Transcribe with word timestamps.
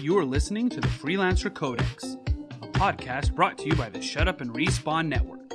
You 0.00 0.16
are 0.16 0.24
listening 0.24 0.68
to 0.68 0.80
the 0.80 0.86
Freelancer 0.86 1.52
Codex, 1.52 2.16
a 2.62 2.68
podcast 2.68 3.34
brought 3.34 3.58
to 3.58 3.66
you 3.66 3.74
by 3.74 3.88
the 3.88 4.00
Shut 4.00 4.28
Up 4.28 4.40
and 4.40 4.54
Respawn 4.54 5.08
Network. 5.08 5.52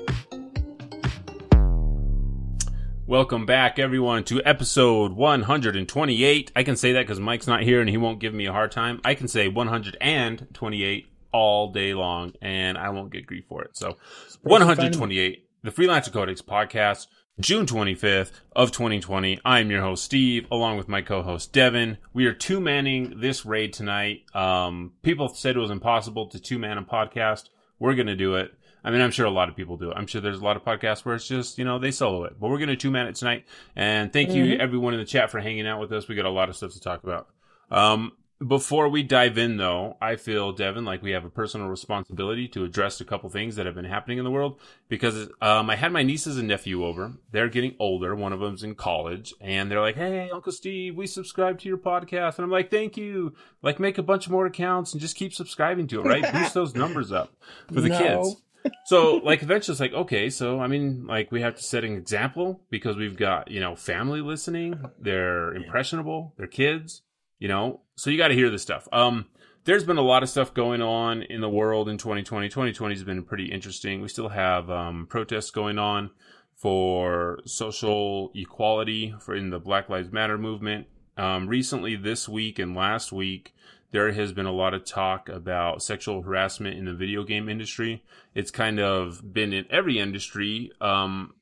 Welcome 3.07 3.45
back, 3.45 3.79
everyone, 3.79 4.25
to 4.25 4.43
episode 4.43 5.13
128. 5.13 6.51
I 6.57 6.63
can 6.63 6.75
say 6.75 6.91
that 6.91 7.03
because 7.03 7.21
Mike's 7.21 7.47
not 7.47 7.63
here 7.63 7.79
and 7.79 7.89
he 7.89 7.95
won't 7.95 8.19
give 8.19 8.33
me 8.33 8.45
a 8.45 8.51
hard 8.51 8.73
time. 8.73 8.99
I 9.05 9.15
can 9.15 9.29
say 9.29 9.47
128 9.47 11.07
all 11.31 11.71
day 11.71 11.93
long 11.93 12.33
and 12.41 12.77
I 12.77 12.89
won't 12.89 13.13
get 13.13 13.25
grief 13.25 13.45
for 13.47 13.63
it. 13.63 13.77
So, 13.77 13.95
128, 14.41 15.47
the 15.63 15.71
Freelancer 15.71 16.11
Codex 16.11 16.41
podcast, 16.41 17.07
June 17.39 17.65
25th 17.65 18.31
of 18.55 18.71
2020. 18.71 19.39
I'm 19.43 19.71
your 19.71 19.81
host, 19.81 20.03
Steve, 20.03 20.45
along 20.51 20.77
with 20.77 20.87
my 20.87 21.01
co-host, 21.01 21.51
Devin. 21.51 21.97
We 22.13 22.27
are 22.27 22.33
two-manning 22.33 23.19
this 23.19 23.43
raid 23.43 23.73
tonight. 23.73 24.23
Um, 24.35 24.91
people 25.01 25.27
said 25.29 25.55
it 25.55 25.59
was 25.59 25.71
impossible 25.71 26.27
to 26.27 26.39
two-man 26.39 26.77
a 26.77 26.83
podcast. 26.83 27.49
We're 27.79 27.95
going 27.95 28.07
to 28.07 28.15
do 28.15 28.35
it. 28.35 28.53
I 28.83 28.91
mean, 28.91 29.01
I'm 29.01 29.09
sure 29.09 29.25
a 29.25 29.31
lot 29.31 29.49
of 29.49 29.55
people 29.55 29.77
do 29.77 29.89
it. 29.89 29.97
I'm 29.97 30.05
sure 30.05 30.21
there's 30.21 30.41
a 30.41 30.43
lot 30.43 30.57
of 30.57 30.63
podcasts 30.63 31.05
where 31.05 31.15
it's 31.15 31.27
just, 31.27 31.57
you 31.57 31.65
know, 31.65 31.79
they 31.79 31.89
solo 31.89 32.25
it. 32.25 32.39
But 32.39 32.49
we're 32.49 32.59
going 32.59 32.69
to 32.69 32.75
two-man 32.75 33.07
it 33.07 33.15
tonight. 33.15 33.45
And 33.75 34.13
thank 34.13 34.29
you, 34.29 34.53
everyone 34.57 34.93
in 34.93 34.99
the 34.99 35.05
chat, 35.05 35.31
for 35.31 35.39
hanging 35.39 35.65
out 35.65 35.79
with 35.79 35.91
us. 35.91 36.07
We 36.07 36.13
got 36.13 36.25
a 36.25 36.29
lot 36.29 36.49
of 36.49 36.55
stuff 36.55 36.73
to 36.73 36.79
talk 36.79 37.03
about. 37.03 37.29
Um, 37.71 38.11
before 38.47 38.89
we 38.89 39.03
dive 39.03 39.37
in, 39.37 39.57
though, 39.57 39.97
I 40.01 40.15
feel, 40.15 40.51
Devin, 40.51 40.85
like 40.85 41.01
we 41.01 41.11
have 41.11 41.25
a 41.25 41.29
personal 41.29 41.67
responsibility 41.67 42.47
to 42.49 42.63
address 42.63 42.99
a 43.01 43.05
couple 43.05 43.29
things 43.29 43.55
that 43.55 43.65
have 43.65 43.75
been 43.75 43.85
happening 43.85 44.17
in 44.17 44.23
the 44.23 44.31
world 44.31 44.59
because 44.89 45.29
um, 45.41 45.69
I 45.69 45.75
had 45.75 45.91
my 45.91 46.03
nieces 46.03 46.37
and 46.37 46.47
nephew 46.47 46.83
over. 46.85 47.13
They're 47.31 47.49
getting 47.49 47.75
older. 47.79 48.15
One 48.15 48.33
of 48.33 48.39
them's 48.39 48.63
in 48.63 48.75
college, 48.75 49.33
and 49.41 49.69
they're 49.69 49.81
like, 49.81 49.95
"Hey, 49.95 50.29
Uncle 50.33 50.51
Steve, 50.51 50.95
we 50.95 51.07
subscribe 51.07 51.59
to 51.59 51.67
your 51.67 51.77
podcast," 51.77 52.37
and 52.37 52.45
I'm 52.45 52.51
like, 52.51 52.69
"Thank 52.71 52.97
you. 52.97 53.33
Like, 53.61 53.79
make 53.79 53.97
a 53.97 54.03
bunch 54.03 54.29
more 54.29 54.45
accounts 54.45 54.93
and 54.93 55.01
just 55.01 55.15
keep 55.15 55.33
subscribing 55.33 55.87
to 55.87 55.99
it, 56.01 56.03
right? 56.05 56.31
Boost 56.33 56.53
those 56.53 56.75
numbers 56.75 57.11
up 57.11 57.33
for 57.73 57.81
the 57.81 57.89
No. 57.89 57.97
kids." 57.97 58.41
so 58.85 59.17
like 59.17 59.43
eventually 59.43 59.73
it's 59.73 59.81
like 59.81 59.91
okay 59.91 60.29
so 60.29 60.61
i 60.61 60.67
mean 60.67 61.05
like 61.05 61.33
we 61.33 61.41
have 61.41 61.53
to 61.53 61.61
set 61.61 61.83
an 61.83 61.91
example 61.97 62.61
because 62.69 62.95
we've 62.95 63.17
got 63.17 63.51
you 63.51 63.59
know 63.59 63.75
family 63.75 64.21
listening 64.21 64.79
they're 64.97 65.53
impressionable 65.53 66.33
they're 66.37 66.47
kids 66.47 67.01
you 67.43 67.49
know 67.49 67.81
so 67.97 68.09
you 68.09 68.17
got 68.17 68.29
to 68.29 68.33
hear 68.33 68.49
this 68.49 68.61
stuff 68.61 68.87
um 68.93 69.25
there's 69.65 69.83
been 69.83 69.97
a 69.97 70.01
lot 70.01 70.23
of 70.23 70.29
stuff 70.29 70.53
going 70.53 70.81
on 70.81 71.21
in 71.23 71.41
the 71.41 71.49
world 71.49 71.89
in 71.89 71.97
2020 71.97 72.47
2020 72.47 72.95
has 72.95 73.03
been 73.03 73.21
pretty 73.21 73.51
interesting 73.51 74.01
we 74.01 74.07
still 74.07 74.29
have 74.29 74.69
um 74.69 75.05
protests 75.09 75.51
going 75.51 75.77
on 75.77 76.09
for 76.55 77.39
social 77.45 78.31
equality 78.33 79.13
for 79.19 79.35
in 79.35 79.49
the 79.49 79.59
black 79.59 79.89
lives 79.89 80.09
matter 80.09 80.37
movement 80.37 80.87
um 81.17 81.49
recently 81.49 81.97
this 81.97 82.29
week 82.29 82.59
and 82.59 82.77
last 82.77 83.11
week 83.11 83.53
there 83.91 84.13
has 84.13 84.31
been 84.31 84.45
a 84.45 84.51
lot 84.51 84.73
of 84.73 84.85
talk 84.85 85.27
about 85.27 85.83
sexual 85.83 86.21
harassment 86.21 86.79
in 86.79 86.85
the 86.85 86.95
video 86.95 87.23
game 87.23 87.47
industry. 87.47 88.03
It's 88.33 88.49
kind 88.49 88.79
of 88.79 89.35
been 89.35 89.53
in 89.53 89.67
every 89.69 89.99
industry. 89.99 90.71
Um, 90.81 91.35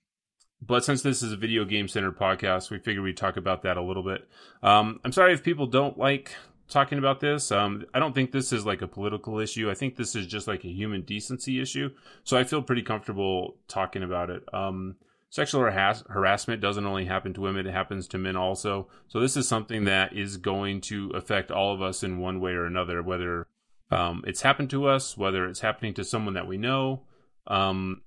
but 0.62 0.86
since 0.86 1.02
this 1.02 1.24
is 1.24 1.34
a 1.34 1.38
video 1.38 1.66
game 1.66 1.88
centered 1.88 2.18
podcast, 2.18 2.70
we 2.70 2.78
figured 2.80 3.04
we'd 3.04 3.18
talk 3.18 3.38
about 3.38 3.64
that 3.64 3.78
a 3.78 3.82
little 3.82 4.04
bit. 4.04 4.28
Um, 4.62 5.00
I'm 5.04 5.12
sorry 5.12 5.34
if 5.34 5.44
people 5.44 5.68
don't 5.68 5.98
like 5.98 6.36
talking 6.70 6.98
about 6.98 7.20
this. 7.20 7.52
Um, 7.52 7.86
I 7.94 8.00
don't 8.00 8.14
think 8.14 8.32
this 8.32 8.54
is 8.54 8.66
like 8.66 8.82
a 8.82 8.88
political 8.88 9.40
issue. 9.40 9.70
I 9.70 9.74
think 9.74 9.96
this 9.96 10.16
is 10.16 10.28
just 10.28 10.48
like 10.48 10.64
a 10.64 10.70
human 10.72 11.02
decency 11.02 11.62
issue. 11.62 11.90
So 12.24 12.38
I 12.38 12.44
feel 12.44 12.62
pretty 12.62 12.84
comfortable 12.84 13.58
talking 13.68 14.04
about 14.04 14.30
it. 14.30 14.44
Um, 14.54 14.96
sexual 15.30 15.62
harass- 15.62 16.04
harassment 16.10 16.62
doesn't 16.62 16.86
only 16.86 17.06
happen 17.06 17.34
to 17.34 17.42
women, 17.42 17.68
it 17.68 17.74
happens 17.74 18.08
to 18.10 18.18
men 18.18 18.36
also. 18.36 18.88
So 19.08 19.20
this 19.20 19.36
is 19.36 19.48
something 19.48 19.86
that 19.86 20.16
is 20.16 20.38
going 20.38 20.82
to 20.82 21.12
affect 21.16 21.52
all 21.52 21.74
of 21.74 21.82
us 21.82 22.04
in 22.04 22.20
one 22.20 22.40
way 22.40 22.52
or 22.52 22.66
another, 22.66 23.02
whether 23.02 23.48
um, 23.90 24.24
it's 24.26 24.42
happened 24.42 24.70
to 24.70 24.88
us, 24.88 25.18
whether 25.18 25.46
it's 25.48 25.60
happening 25.60 25.94
to 25.96 26.04
someone 26.04 26.36
that 26.36 26.48
we 26.48 26.58
know. 26.58 27.04
Um, 27.48 28.02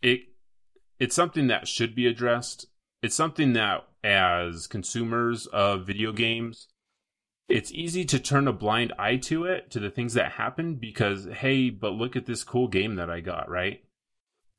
it 0.00 0.20
it's 1.02 1.16
something 1.16 1.46
that 1.48 1.68
should 1.68 1.94
be 1.94 2.06
addressed. 2.06 2.66
It's 3.02 3.16
something 3.16 3.52
that 3.54 3.86
as 4.04 4.66
consumers 4.66 5.46
of 5.46 5.86
video 5.86 6.12
games, 6.12 6.68
it's 7.48 7.72
easy 7.72 8.04
to 8.06 8.18
turn 8.18 8.48
a 8.48 8.52
blind 8.52 8.92
eye 8.98 9.16
to 9.16 9.44
it, 9.44 9.70
to 9.72 9.80
the 9.80 9.90
things 9.90 10.14
that 10.14 10.32
happen 10.32 10.76
because 10.76 11.26
hey, 11.26 11.70
but 11.70 11.92
look 11.92 12.16
at 12.16 12.26
this 12.26 12.44
cool 12.44 12.68
game 12.68 12.94
that 12.96 13.10
I 13.10 13.20
got, 13.20 13.48
right? 13.50 13.82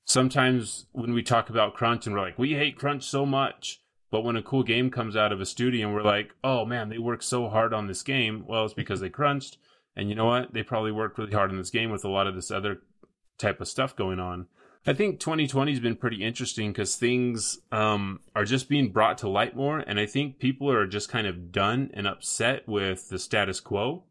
sometimes 0.06 0.86
when 0.92 1.14
we 1.14 1.24
talk 1.24 1.50
about 1.50 1.74
crunch 1.74 2.06
and 2.06 2.16
we're 2.16 2.22
like 2.22 2.38
we 2.38 2.54
hate 2.54 2.78
crunch 2.78 3.04
so 3.04 3.26
much 3.26 3.82
but 4.12 4.24
when 4.24 4.36
a 4.36 4.44
cool 4.44 4.64
game 4.64 4.92
comes 4.92 5.16
out 5.16 5.32
of 5.32 5.40
a 5.40 5.46
studio 5.46 5.88
and 5.88 5.96
we're 5.96 6.04
like 6.04 6.34
oh 6.44 6.66
man 6.66 6.90
they 6.90 6.98
worked 6.98 7.24
so 7.24 7.48
hard 7.50 7.74
on 7.74 7.88
this 7.88 8.04
game 8.04 8.44
well 8.48 8.66
it's 8.66 8.74
because 8.74 9.00
they 9.00 9.10
crunched 9.10 9.58
and 9.96 10.10
you 10.10 10.16
know 10.16 10.26
what 10.26 10.54
they 10.54 10.64
probably 10.64 10.92
worked 10.92 11.18
really 11.18 11.32
hard 11.32 11.50
on 11.50 11.58
this 11.58 11.70
game 11.70 11.90
with 11.90 12.04
a 12.04 12.10
lot 12.10 12.28
of 12.28 12.36
this 12.36 12.52
other 12.52 12.82
type 13.38 13.62
of 13.62 13.68
stuff 13.68 13.96
going 13.96 14.20
on 14.20 14.48
i 14.86 14.94
think 14.94 15.20
2020 15.20 15.72
has 15.72 15.80
been 15.80 15.96
pretty 15.96 16.24
interesting 16.24 16.72
because 16.72 16.96
things 16.96 17.60
um, 17.72 18.20
are 18.36 18.46
just 18.46 18.70
being 18.70 18.92
brought 18.92 19.18
to 19.18 19.30
light 19.30 19.56
more 19.56 19.80
and 19.80 20.00
i 20.00 20.06
think 20.06 20.40
people 20.40 20.70
are 20.72 20.86
just 20.88 21.10
kind 21.10 21.28
of 21.28 21.52
done 21.52 21.90
and 21.94 22.08
upset 22.08 22.68
with 22.68 23.10
the 23.10 23.20
status 23.20 23.60
quo. 23.60 24.04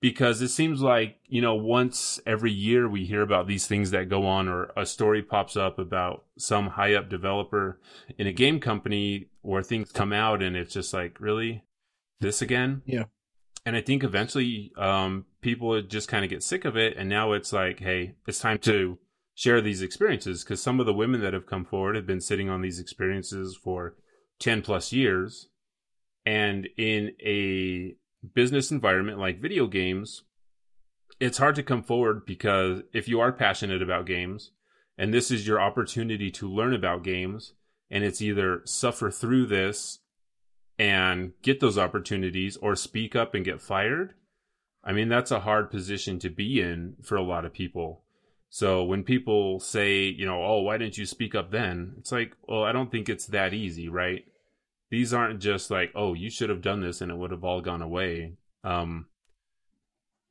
Because 0.00 0.40
it 0.42 0.50
seems 0.50 0.80
like 0.80 1.16
you 1.26 1.42
know 1.42 1.56
once 1.56 2.20
every 2.24 2.52
year 2.52 2.88
we 2.88 3.04
hear 3.04 3.20
about 3.20 3.48
these 3.48 3.66
things 3.66 3.90
that 3.90 4.08
go 4.08 4.24
on 4.26 4.46
or 4.46 4.70
a 4.76 4.86
story 4.86 5.22
pops 5.24 5.56
up 5.56 5.76
about 5.76 6.24
some 6.36 6.68
high 6.68 6.94
up 6.94 7.08
developer 7.08 7.80
in 8.16 8.28
a 8.28 8.32
game 8.32 8.60
company 8.60 9.26
where 9.42 9.60
things 9.62 9.90
come 9.90 10.12
out 10.12 10.40
and 10.40 10.56
it's 10.56 10.72
just 10.72 10.94
like 10.94 11.20
really? 11.20 11.64
This 12.20 12.40
again? 12.40 12.82
Yeah. 12.86 13.04
and 13.66 13.74
i 13.74 13.80
think 13.80 14.04
eventually 14.04 14.70
um, 14.76 15.24
people 15.40 15.66
would 15.68 15.90
just 15.90 16.06
kind 16.08 16.24
of 16.24 16.30
get 16.30 16.44
sick 16.44 16.64
of 16.64 16.76
it 16.76 16.96
and 16.96 17.08
now 17.08 17.32
it's 17.32 17.52
like 17.52 17.80
hey 17.80 18.14
it's 18.26 18.38
time 18.38 18.58
to 18.58 18.98
share 19.38 19.60
these 19.60 19.82
experiences 19.82 20.42
because 20.42 20.60
some 20.60 20.80
of 20.80 20.86
the 20.86 20.92
women 20.92 21.20
that 21.20 21.32
have 21.32 21.46
come 21.46 21.64
forward 21.64 21.94
have 21.94 22.08
been 22.08 22.20
sitting 22.20 22.50
on 22.50 22.60
these 22.60 22.80
experiences 22.80 23.56
for 23.56 23.94
10 24.40 24.62
plus 24.62 24.92
years 24.92 25.46
and 26.26 26.66
in 26.76 27.12
a 27.24 27.94
business 28.34 28.72
environment 28.72 29.16
like 29.16 29.40
video 29.40 29.68
games, 29.68 30.24
it's 31.20 31.38
hard 31.38 31.54
to 31.54 31.62
come 31.62 31.84
forward 31.84 32.26
because 32.26 32.82
if 32.92 33.06
you 33.06 33.20
are 33.20 33.30
passionate 33.30 33.80
about 33.80 34.06
games 34.06 34.50
and 34.98 35.14
this 35.14 35.30
is 35.30 35.46
your 35.46 35.60
opportunity 35.60 36.32
to 36.32 36.50
learn 36.50 36.74
about 36.74 37.04
games, 37.04 37.52
and 37.88 38.02
it's 38.02 38.20
either 38.20 38.62
suffer 38.64 39.08
through 39.08 39.46
this 39.46 40.00
and 40.80 41.30
get 41.42 41.60
those 41.60 41.78
opportunities 41.78 42.56
or 42.56 42.74
speak 42.74 43.14
up 43.14 43.36
and 43.36 43.44
get 43.44 43.60
fired. 43.60 44.14
I 44.82 44.92
mean, 44.92 45.08
that's 45.08 45.30
a 45.30 45.40
hard 45.40 45.70
position 45.70 46.18
to 46.18 46.28
be 46.28 46.60
in 46.60 46.96
for 47.04 47.14
a 47.14 47.22
lot 47.22 47.44
of 47.44 47.52
people. 47.52 48.02
So 48.50 48.82
when 48.84 49.04
people 49.04 49.60
say, 49.60 50.04
you 50.04 50.26
know, 50.26 50.42
oh, 50.42 50.62
why 50.62 50.78
didn't 50.78 50.98
you 50.98 51.06
speak 51.06 51.34
up 51.34 51.50
then? 51.50 51.94
It's 51.98 52.12
like, 52.12 52.34
well, 52.48 52.64
I 52.64 52.72
don't 52.72 52.90
think 52.90 53.08
it's 53.08 53.26
that 53.26 53.52
easy, 53.52 53.88
right? 53.88 54.24
these 54.90 55.12
aren't 55.12 55.40
just 55.40 55.70
like 55.70 55.92
oh 55.94 56.14
you 56.14 56.30
should 56.30 56.50
have 56.50 56.62
done 56.62 56.80
this 56.80 57.00
and 57.00 57.10
it 57.10 57.16
would 57.16 57.30
have 57.30 57.44
all 57.44 57.60
gone 57.60 57.82
away 57.82 58.32
um 58.64 59.06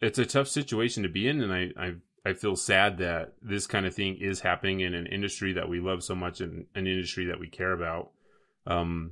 it's 0.02 0.20
a 0.20 0.26
tough 0.26 0.48
situation 0.48 1.04
to 1.04 1.10
be 1.10 1.28
in 1.28 1.42
and 1.42 1.54
i 1.54 1.70
i, 1.78 1.94
I 2.26 2.34
feel 2.34 2.56
sad 2.56 2.98
that 2.98 3.36
this 3.42 3.68
kind 3.68 3.86
of 3.86 3.94
thing 3.94 4.18
is 4.20 4.42
happening 4.42 4.82
in 4.82 4.94
an 4.94 5.08
industry 5.08 5.54
that 5.54 5.70
we 5.70 5.80
love 5.80 6.04
so 6.04 6.16
much 6.16 6.42
and 6.42 6.66
an 6.76 6.88
industry 6.88 7.26
that 7.26 7.40
we 7.40 7.48
care 7.48 7.72
about 7.72 8.12
um 8.66 9.12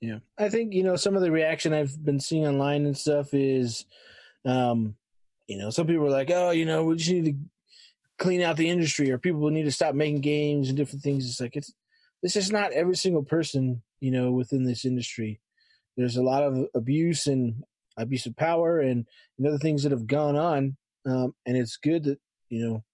Yeah. 0.00 0.18
I 0.36 0.48
think, 0.48 0.74
you 0.74 0.82
know, 0.82 0.96
some 0.96 1.14
of 1.14 1.22
the 1.22 1.30
reaction 1.30 1.72
I've 1.72 2.04
been 2.04 2.18
seeing 2.18 2.44
online 2.46 2.86
and 2.86 2.98
stuff 2.98 3.32
is, 3.32 3.86
um, 4.44 4.96
you 5.46 5.56
know, 5.58 5.70
some 5.70 5.86
people 5.86 6.06
are 6.06 6.10
like, 6.10 6.30
oh, 6.30 6.50
you 6.50 6.66
know, 6.66 6.84
we 6.84 6.96
just 6.96 7.10
need 7.10 7.24
to 7.24 7.36
clean 8.18 8.42
out 8.42 8.56
the 8.56 8.68
industry 8.68 9.10
or 9.10 9.18
people 9.18 9.48
need 9.50 9.64
to 9.64 9.72
stop 9.72 9.94
making 9.94 10.20
games 10.20 10.68
and 10.68 10.76
different 10.76 11.02
things. 11.02 11.26
It's 11.26 11.40
like, 11.40 11.56
it's, 11.56 11.72
this 12.22 12.36
is 12.36 12.52
not 12.52 12.72
every 12.72 12.96
single 12.96 13.24
person, 13.24 13.82
you 14.00 14.10
know, 14.10 14.30
within 14.32 14.64
this 14.64 14.84
industry. 14.84 15.40
There's 15.96 16.16
a 16.16 16.22
lot 16.22 16.42
of 16.42 16.66
abuse 16.74 17.26
and 17.26 17.64
abuse 17.96 18.26
of 18.26 18.36
power 18.36 18.80
and, 18.80 19.06
and 19.38 19.46
other 19.46 19.58
things 19.58 19.82
that 19.82 19.92
have 19.92 20.06
gone 20.06 20.36
on. 20.36 20.76
Um, 21.04 21.34
and 21.46 21.56
it's 21.56 21.76
good 21.76 22.04
that, 22.04 22.18
you 22.48 22.64
know, 22.64 22.84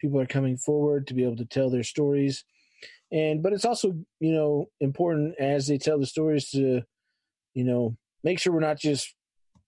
people 0.00 0.20
are 0.20 0.26
coming 0.26 0.56
forward 0.56 1.06
to 1.06 1.14
be 1.14 1.24
able 1.24 1.36
to 1.36 1.44
tell 1.44 1.70
their 1.70 1.82
stories 1.82 2.44
and 3.12 3.42
but 3.42 3.52
it's 3.52 3.64
also 3.64 3.94
you 4.20 4.32
know 4.32 4.68
important 4.80 5.34
as 5.38 5.66
they 5.66 5.78
tell 5.78 5.98
the 5.98 6.06
stories 6.06 6.50
to 6.50 6.82
you 7.54 7.64
know 7.64 7.96
make 8.24 8.38
sure 8.38 8.52
we're 8.52 8.60
not 8.60 8.78
just 8.78 9.14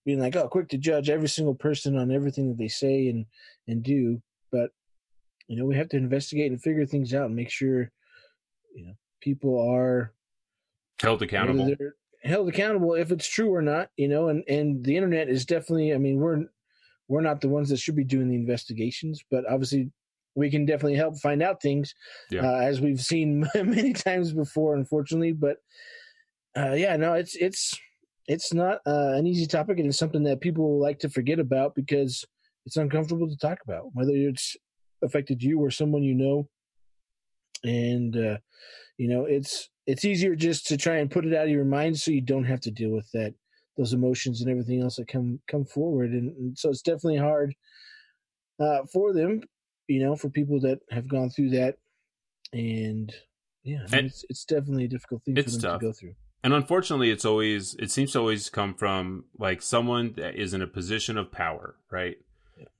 being 0.05 0.19
like 0.19 0.35
oh 0.35 0.47
quick 0.47 0.69
to 0.69 0.77
judge 0.77 1.09
every 1.09 1.29
single 1.29 1.55
person 1.55 1.97
on 1.97 2.11
everything 2.11 2.49
that 2.49 2.57
they 2.57 2.67
say 2.67 3.07
and 3.07 3.25
and 3.67 3.83
do 3.83 4.21
you 5.49 5.57
know 5.57 5.65
we 5.65 5.75
have 5.75 5.89
to 5.89 5.97
investigate 5.97 6.51
and 6.51 6.61
figure 6.61 6.85
things 6.85 7.13
out 7.13 7.25
and 7.25 7.35
make 7.35 7.49
sure 7.49 7.91
you 8.73 8.85
know 8.85 8.93
people 9.19 9.59
are 9.59 10.13
held 11.01 11.21
accountable 11.21 11.65
they're 11.65 11.95
held 12.23 12.47
accountable 12.47 12.93
if 12.93 13.11
it's 13.11 13.27
true 13.27 13.53
or 13.53 13.61
not 13.61 13.89
you 13.97 14.07
know 14.07 14.29
and 14.29 14.43
and 14.47 14.83
the 14.85 14.95
internet 14.95 15.27
is 15.27 15.45
definitely 15.45 15.93
i 15.93 15.97
mean 15.97 16.19
we're 16.19 16.45
we're 17.07 17.21
not 17.21 17.41
the 17.41 17.49
ones 17.49 17.69
that 17.69 17.77
should 17.79 17.95
be 17.95 18.03
doing 18.03 18.29
the 18.29 18.35
investigations 18.35 19.23
but 19.31 19.43
obviously 19.49 19.91
we 20.35 20.49
can 20.49 20.65
definitely 20.65 20.95
help 20.95 21.19
find 21.19 21.41
out 21.41 21.61
things 21.61 21.93
Yeah. 22.29 22.43
uh, 22.47 22.59
as 22.59 22.79
we've 22.79 23.01
seen 23.01 23.47
many 23.55 23.93
times 23.93 24.31
before 24.31 24.75
unfortunately 24.75 25.33
but 25.33 25.57
uh 26.55 26.73
yeah 26.73 26.95
no 26.95 27.13
it's 27.13 27.35
it's 27.35 27.77
it's 28.29 28.53
not 28.53 28.79
uh, 28.85 29.13
an 29.15 29.25
easy 29.25 29.47
topic, 29.47 29.79
and 29.79 29.87
it's 29.87 29.97
something 29.97 30.21
that 30.21 30.39
people 30.39 30.79
like 30.79 30.99
to 30.99 31.09
forget 31.09 31.39
about 31.39 31.73
because 31.73 32.23
it's 32.67 32.77
uncomfortable 32.77 33.27
to 33.27 33.35
talk 33.35 33.57
about, 33.63 33.85
whether 33.93 34.11
it's 34.13 34.55
affected 35.03 35.41
you 35.41 35.59
or 35.59 35.71
someone 35.71 36.03
you 36.03 36.15
know. 36.15 36.47
And 37.63 38.15
uh, 38.15 38.37
you 38.97 39.07
know, 39.07 39.25
it's 39.25 39.69
it's 39.85 40.05
easier 40.05 40.35
just 40.35 40.67
to 40.67 40.77
try 40.77 40.97
and 40.97 41.11
put 41.11 41.25
it 41.25 41.33
out 41.33 41.45
of 41.45 41.51
your 41.51 41.65
mind 41.65 41.97
so 41.99 42.11
you 42.11 42.21
don't 42.21 42.45
have 42.45 42.61
to 42.61 42.71
deal 42.71 42.91
with 42.91 43.09
that 43.13 43.33
those 43.77 43.93
emotions 43.93 44.41
and 44.41 44.49
everything 44.49 44.81
else 44.81 44.97
that 44.97 45.07
come 45.07 45.39
come 45.47 45.65
forward. 45.65 46.11
And, 46.11 46.35
and 46.37 46.57
so 46.57 46.69
it's 46.69 46.81
definitely 46.81 47.17
hard 47.17 47.53
uh, 48.59 48.81
for 48.91 49.13
them, 49.13 49.41
you 49.87 50.03
know, 50.03 50.15
for 50.15 50.29
people 50.29 50.59
that 50.61 50.79
have 50.91 51.07
gone 51.07 51.29
through 51.29 51.51
that. 51.51 51.75
And 52.53 53.13
yeah, 53.63 53.85
mean, 53.91 54.05
it's 54.05 54.25
it's 54.29 54.45
definitely 54.45 54.85
a 54.85 54.89
difficult 54.89 55.23
thing 55.23 55.35
for 55.35 55.49
them 55.49 55.61
tough. 55.61 55.79
to 55.79 55.85
go 55.85 55.93
through 55.93 56.15
and 56.43 56.53
unfortunately 56.53 57.11
it's 57.11 57.25
always 57.25 57.75
it 57.75 57.91
seems 57.91 58.13
to 58.13 58.19
always 58.19 58.49
come 58.49 58.73
from 58.73 59.25
like 59.37 59.61
someone 59.61 60.13
that 60.15 60.35
is 60.35 60.53
in 60.53 60.61
a 60.61 60.67
position 60.67 61.17
of 61.17 61.31
power 61.31 61.75
right. 61.91 62.17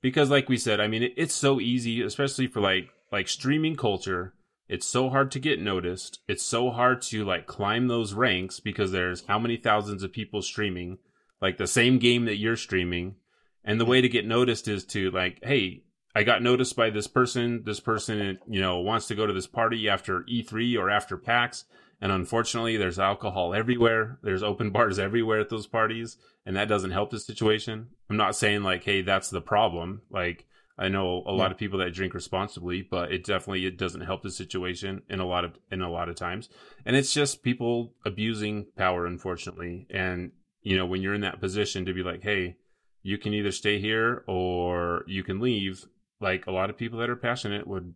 Because 0.00 0.30
like 0.30 0.48
we 0.48 0.56
said 0.56 0.80
i 0.80 0.86
mean 0.86 1.02
it, 1.02 1.12
it's 1.16 1.34
so 1.34 1.60
easy 1.60 2.02
especially 2.02 2.46
for 2.46 2.60
like 2.60 2.90
like 3.12 3.28
streaming 3.28 3.76
culture. 3.76 4.34
It's 4.68 4.86
so 4.86 5.10
hard 5.10 5.32
to 5.32 5.40
get 5.40 5.60
noticed. 5.60 6.20
It's 6.28 6.44
so 6.44 6.70
hard 6.70 7.02
to 7.02 7.24
like 7.24 7.46
climb 7.46 7.88
those 7.88 8.14
ranks 8.14 8.60
because 8.60 8.92
there's 8.92 9.24
how 9.26 9.38
many 9.38 9.56
thousands 9.56 10.02
of 10.02 10.12
people 10.12 10.42
streaming 10.42 10.98
like 11.42 11.58
the 11.58 11.66
same 11.66 11.98
game 11.98 12.26
that 12.26 12.36
you're 12.36 12.56
streaming. 12.56 13.16
And 13.64 13.80
the 13.80 13.86
way 13.86 14.00
to 14.00 14.08
get 14.08 14.26
noticed 14.26 14.68
is 14.68 14.84
to 14.86 15.10
like 15.10 15.40
hey 15.42 15.82
i 16.14 16.22
got 16.22 16.42
noticed 16.42 16.76
by 16.76 16.90
this 16.90 17.08
person. 17.08 17.62
This 17.64 17.80
person 17.80 18.38
you 18.48 18.60
know 18.60 18.78
wants 18.78 19.06
to 19.08 19.14
go 19.14 19.26
to 19.26 19.32
this 19.32 19.48
party 19.48 19.88
after 19.88 20.20
e3 20.22 20.78
or 20.78 20.88
after 20.88 21.16
pax 21.16 21.64
and 22.00 22.12
unfortunately, 22.12 22.76
there's 22.76 22.98
alcohol 22.98 23.54
everywhere. 23.54 24.18
There's 24.22 24.42
open 24.42 24.70
bars 24.72 24.98
everywhere 24.98 25.40
at 25.40 25.50
those 25.50 25.66
parties, 25.66 26.16
and 26.46 26.56
that 26.56 26.68
doesn't 26.68 26.92
help 26.92 27.10
the 27.10 27.20
situation. 27.20 27.88
I'm 28.08 28.16
not 28.16 28.36
saying 28.36 28.62
like, 28.62 28.84
hey, 28.84 29.02
that's 29.02 29.30
the 29.30 29.40
problem. 29.40 30.02
Like, 30.10 30.46
I 30.78 30.88
know 30.88 31.22
a 31.26 31.32
yeah. 31.32 31.38
lot 31.38 31.52
of 31.52 31.58
people 31.58 31.78
that 31.80 31.92
drink 31.92 32.14
responsibly, 32.14 32.80
but 32.80 33.12
it 33.12 33.24
definitely 33.24 33.66
it 33.66 33.76
doesn't 33.76 34.00
help 34.00 34.22
the 34.22 34.30
situation 34.30 35.02
in 35.10 35.20
a 35.20 35.26
lot 35.26 35.44
of 35.44 35.52
in 35.70 35.82
a 35.82 35.90
lot 35.90 36.08
of 36.08 36.16
times. 36.16 36.48
And 36.86 36.96
it's 36.96 37.12
just 37.12 37.42
people 37.42 37.94
abusing 38.06 38.66
power, 38.76 39.04
unfortunately. 39.04 39.86
And 39.90 40.32
you 40.62 40.76
know, 40.76 40.86
when 40.86 41.02
you're 41.02 41.14
in 41.14 41.20
that 41.20 41.40
position 41.40 41.84
to 41.84 41.92
be 41.92 42.02
like, 42.02 42.22
hey, 42.22 42.56
you 43.02 43.18
can 43.18 43.34
either 43.34 43.52
stay 43.52 43.78
here 43.78 44.24
or 44.26 45.04
you 45.06 45.22
can 45.22 45.40
leave. 45.40 45.84
Like 46.20 46.46
a 46.46 46.52
lot 46.52 46.70
of 46.70 46.76
people 46.76 46.98
that 46.98 47.10
are 47.10 47.16
passionate 47.16 47.66
would, 47.66 47.94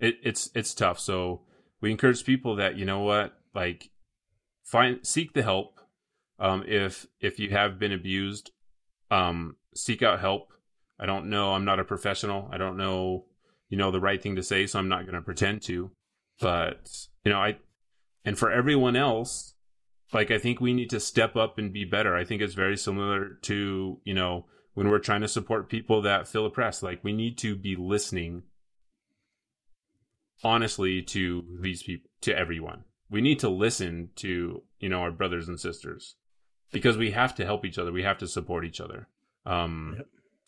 it, 0.00 0.16
it's 0.22 0.50
it's 0.54 0.74
tough. 0.74 0.98
So 0.98 1.42
we 1.80 1.90
encourage 1.90 2.24
people 2.24 2.56
that 2.56 2.76
you 2.76 2.84
know 2.84 3.00
what 3.00 3.38
like 3.54 3.90
find 4.64 5.06
seek 5.06 5.32
the 5.32 5.42
help 5.42 5.80
um, 6.38 6.64
if 6.66 7.06
if 7.20 7.38
you 7.38 7.50
have 7.50 7.78
been 7.78 7.92
abused 7.92 8.50
um, 9.10 9.56
seek 9.74 10.02
out 10.02 10.20
help. 10.20 10.52
I 11.00 11.06
don't 11.06 11.30
know 11.30 11.54
i'm 11.54 11.64
not 11.64 11.80
a 11.80 11.84
professional. 11.84 12.48
I 12.52 12.58
don't 12.58 12.76
know 12.76 13.26
you 13.68 13.76
know 13.76 13.90
the 13.90 14.00
right 14.00 14.22
thing 14.22 14.36
to 14.36 14.42
say 14.42 14.66
so 14.66 14.78
i'm 14.78 14.88
not 14.88 15.04
going 15.04 15.14
to 15.14 15.22
pretend 15.22 15.62
to. 15.62 15.90
But 16.40 17.06
you 17.24 17.32
know 17.32 17.40
i 17.40 17.58
and 18.24 18.38
for 18.38 18.50
everyone 18.50 18.96
else 18.96 19.54
like 20.12 20.30
i 20.30 20.38
think 20.38 20.60
we 20.60 20.72
need 20.72 20.90
to 20.90 21.00
step 21.00 21.36
up 21.36 21.58
and 21.58 21.72
be 21.72 21.84
better. 21.84 22.16
I 22.16 22.24
think 22.24 22.42
it's 22.42 22.54
very 22.54 22.76
similar 22.76 23.38
to 23.42 24.00
you 24.04 24.14
know 24.14 24.46
when 24.74 24.88
we're 24.88 25.00
trying 25.00 25.22
to 25.22 25.28
support 25.28 25.68
people 25.68 26.02
that 26.02 26.28
feel 26.28 26.46
oppressed. 26.46 26.82
Like 26.82 27.02
we 27.02 27.12
need 27.12 27.36
to 27.38 27.56
be 27.56 27.74
listening 27.74 28.44
honestly 30.44 31.02
to 31.02 31.44
these 31.60 31.82
people 31.82 32.10
to 32.22 32.36
everyone. 32.36 32.84
We 33.10 33.20
need 33.20 33.38
to 33.40 33.48
listen 33.48 34.10
to 34.16 34.62
you 34.80 34.88
know 34.88 35.00
our 35.00 35.10
brothers 35.10 35.48
and 35.48 35.58
sisters 35.58 36.16
because 36.72 36.96
we 36.96 37.12
have 37.12 37.34
to 37.36 37.44
help 37.44 37.64
each 37.64 37.78
other. 37.78 37.92
We 37.92 38.02
have 38.02 38.18
to 38.18 38.28
support 38.28 38.64
each 38.64 38.80
other. 38.80 39.08
Um 39.46 39.94
yep. 39.96 40.06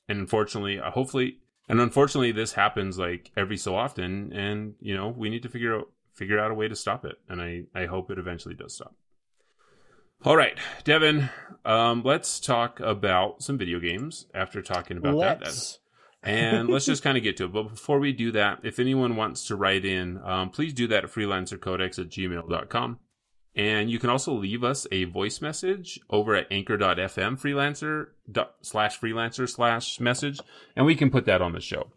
and 0.09 0.19
unfortunately 0.21 0.79
uh, 0.79 0.91
hopefully 0.91 1.39
and 1.69 1.81
unfortunately 1.81 2.33
this 2.33 2.53
happens 2.53 2.99
like 2.99 3.31
every 3.37 3.57
so 3.57 3.75
often 3.75 4.33
and 4.33 4.75
you 4.81 4.95
know 4.95 5.09
we 5.09 5.31
need 5.31 5.43
to 5.43 5.49
figure 5.49 5.77
out 5.77 5.89
figure 6.13 6.39
out 6.39 6.51
a 6.51 6.55
way 6.55 6.69
to 6.69 6.77
stop 6.77 7.05
it. 7.05 7.19
And 7.29 7.41
i 7.41 7.63
i 7.75 7.87
hope 7.87 8.11
it 8.11 8.19
eventually 8.19 8.55
does 8.55 8.75
stop. 8.75 8.95
All 10.25 10.37
right 10.37 10.59
devin 10.85 11.31
um 11.65 12.03
let's 12.05 12.41
talk 12.41 12.79
about 12.81 13.43
some 13.43 13.57
video 13.59 13.81
games 13.81 14.27
after 14.35 14.61
talking 14.61 14.99
about 14.99 15.15
let's. 15.15 15.73
that 15.73 15.80
and 16.23 16.69
let's 16.69 16.87
just 16.87 17.03
kind 17.05 17.17
of 17.17 17.23
get 17.23 17.37
to 17.39 17.45
it. 17.45 17.53
But 17.53 17.71
before 17.71 17.99
we 17.99 18.13
do 18.13 18.33
that, 18.33 18.61
if 18.63 18.79
anyone 18.79 19.17
wants 19.17 19.47
to 19.47 19.57
write 19.57 19.85
in, 19.85 20.19
um, 20.25 20.51
please 20.51 20.73
do 20.73 20.87
that 20.89 21.05
at 21.05 21.11
freelancercodex 21.11 21.99
at 21.99 22.09
gmail.com. 22.09 22.99
And 23.57 23.91
you 23.91 23.99
can 23.99 24.11
also 24.11 24.33
leave 24.33 24.63
us 24.63 24.87
a 24.93 25.05
voice 25.05 25.41
message 25.41 25.99
over 26.09 26.35
at 26.37 26.47
anchor.fm 26.51 27.41
freelancer 27.41 28.07
slash 28.63 29.01
freelancer 29.01 29.49
slash 29.49 29.99
message, 29.99 30.39
and 30.77 30.87
we 30.87 30.95
can 30.95 31.11
put 31.11 31.27
that 31.27 31.43
on 31.43 31.53
the 31.53 31.61
show. 31.61 31.91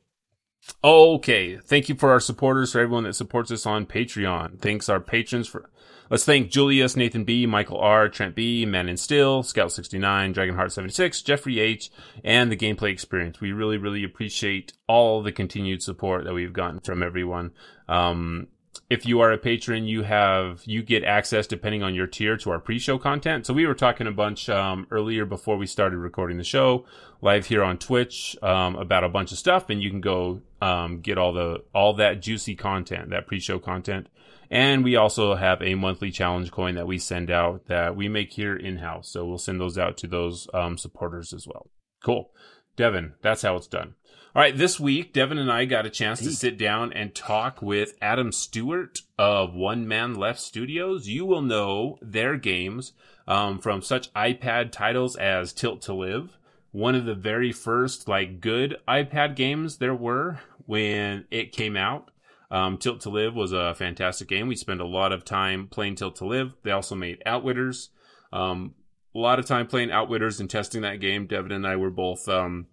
Okay. 0.84 1.58
Thank 1.58 1.90
you 1.90 1.96
for 1.96 2.12
our 2.12 2.20
supporters, 2.20 2.72
for 2.72 2.80
everyone 2.80 3.04
that 3.04 3.14
supports 3.14 3.52
us 3.52 3.66
on 3.66 3.86
Patreon. 3.86 4.60
Thanks 4.60 4.90
our 4.90 5.00
patrons 5.00 5.48
for 5.48 5.70
Let's 6.10 6.26
thank 6.26 6.52
Julius, 6.52 6.96
Nathan 6.96 7.24
B, 7.24 7.48
Michael 7.48 7.80
R, 7.80 8.08
Trent 8.10 8.36
B, 8.36 8.66
Man 8.66 8.88
and 8.88 9.00
Still, 9.00 9.42
Scout69, 9.42 10.34
Dragonheart76, 10.34 11.24
Jeffrey 11.24 11.60
H, 11.60 11.90
and 12.24 12.52
the 12.52 12.58
gameplay 12.58 12.92
experience. 12.92 13.42
We 13.42 13.52
really, 13.52 13.78
really 13.78 14.04
appreciate 14.04 14.74
all 14.88 15.24
the 15.24 15.32
continued 15.32 15.82
support 15.82 16.26
that 16.26 16.34
we've 16.34 16.54
gotten 16.54 16.82
from 16.82 17.02
everyone. 17.02 17.52
Um, 17.88 18.48
if 18.90 19.06
you 19.06 19.22
are 19.22 19.32
a 19.32 19.38
patron, 19.38 19.86
you 19.86 20.04
have 20.04 20.62
you 20.66 20.84
get 20.84 21.04
access 21.04 21.48
depending 21.48 21.84
on 21.84 21.96
your 21.96 22.06
tier 22.08 22.38
to 22.38 22.52
our 22.52 22.60
pre-show 22.60 22.98
content. 22.98 23.46
So 23.46 23.54
we 23.54 23.66
were 23.66 23.74
talking 23.74 24.06
a 24.06 24.12
bunch 24.12 24.50
um, 24.50 24.88
earlier 24.92 25.26
before 25.26 25.58
we 25.58 25.66
started 25.66 25.98
recording 25.98 26.38
the 26.38 26.44
show 26.44 26.86
live 27.22 27.48
here 27.48 27.64
on 27.64 27.78
Twitch 27.78 28.38
um, 28.44 28.76
about 28.76 29.04
a 29.04 29.10
bunch 29.10 29.32
of 29.32 29.38
stuff, 29.38 29.70
and 29.70 29.82
you 29.82 29.90
can 29.90 30.02
go 30.02 30.42
um, 30.64 31.02
get 31.02 31.18
all 31.18 31.34
the 31.34 31.62
all 31.76 31.96
that 31.96 32.22
juicy 32.22 32.56
content, 32.56 33.10
that 33.10 33.28
pre-show 33.28 33.60
content. 33.60 34.08
And 34.50 34.84
we 34.84 34.96
also 34.96 35.36
have 35.36 35.62
a 35.62 35.76
monthly 35.76 36.10
challenge 36.10 36.52
coin 36.52 36.76
that 36.76 36.88
we 36.88 37.00
send 37.00 37.30
out 37.30 37.66
that 37.68 37.98
we 37.98 38.08
make 38.08 38.32
here 38.32 38.56
in 38.56 38.78
house. 38.78 39.10
So 39.10 39.26
we'll 39.26 39.40
send 39.40 39.60
those 39.60 39.78
out 39.78 39.98
to 39.98 40.08
those 40.08 40.48
um, 40.54 40.78
supporters 40.78 41.34
as 41.34 41.46
well. 41.46 41.70
Cool. 42.02 42.32
Devin, 42.78 43.14
that's 43.22 43.42
how 43.42 43.58
it's 43.58 43.68
done. 43.68 43.96
All 44.36 44.42
right, 44.42 44.56
this 44.56 44.80
week, 44.80 45.12
Devin 45.14 45.38
and 45.38 45.52
I 45.52 45.66
got 45.66 45.86
a 45.86 45.92
chance 45.92 46.20
to 46.22 46.32
sit 46.32 46.58
down 46.58 46.94
and 46.94 47.14
talk 47.14 47.62
with 47.62 47.96
Adam 48.02 48.32
Stewart 48.32 49.02
of 49.20 49.54
One 49.54 49.88
Man 49.88 50.16
Left 50.16 50.40
Studios. 50.40 51.08
You 51.08 51.26
will 51.26 51.42
know 51.42 51.98
their 52.02 52.38
games 52.38 52.94
um, 53.28 53.60
from 53.60 53.82
such 53.82 54.12
iPad 54.14 54.72
titles 54.72 55.16
as 55.16 55.54
Tilt 55.54 55.82
to 55.84 55.94
Live, 55.94 56.38
one 56.74 56.96
of 56.96 57.06
the 57.06 57.14
very 57.14 57.52
first 57.52 58.08
like 58.08 58.42
good 58.42 58.76
iPad 58.88 59.36
games 59.36 59.78
there 59.78 59.94
were 59.94 60.40
when 60.66 61.26
it 61.32 61.52
came 61.52 61.76
out. 61.76 62.10
Um, 62.52 62.78
Tilt 62.78 63.02
to 63.02 63.10
Live 63.10 63.34
was 63.34 63.52
a 63.52 63.74
fantastic 63.74 64.28
game. 64.28 64.48
We 64.48 64.56
spent 64.56 64.80
a 64.80 64.86
lot 64.86 65.12
of 65.12 65.26
time 65.26 65.68
playing 65.68 65.96
Tilt 65.96 66.18
to 66.18 66.26
Live. 66.26 66.56
They 66.64 66.72
also 66.72 66.94
made 66.94 67.24
Outwitters. 67.26 67.90
Um, 68.32 68.76
a 69.16 69.20
lot 69.20 69.40
of 69.40 69.46
time 69.46 69.68
playing 69.68 69.92
Outwitters 69.92 70.40
and 70.40 70.50
testing 70.50 70.82
that 70.82 71.00
game. 71.00 71.26
Devin 71.26 71.52
and 71.52 71.66
I 71.66 71.76
were 71.76 71.90
both 71.90 72.28
um, 72.30 72.68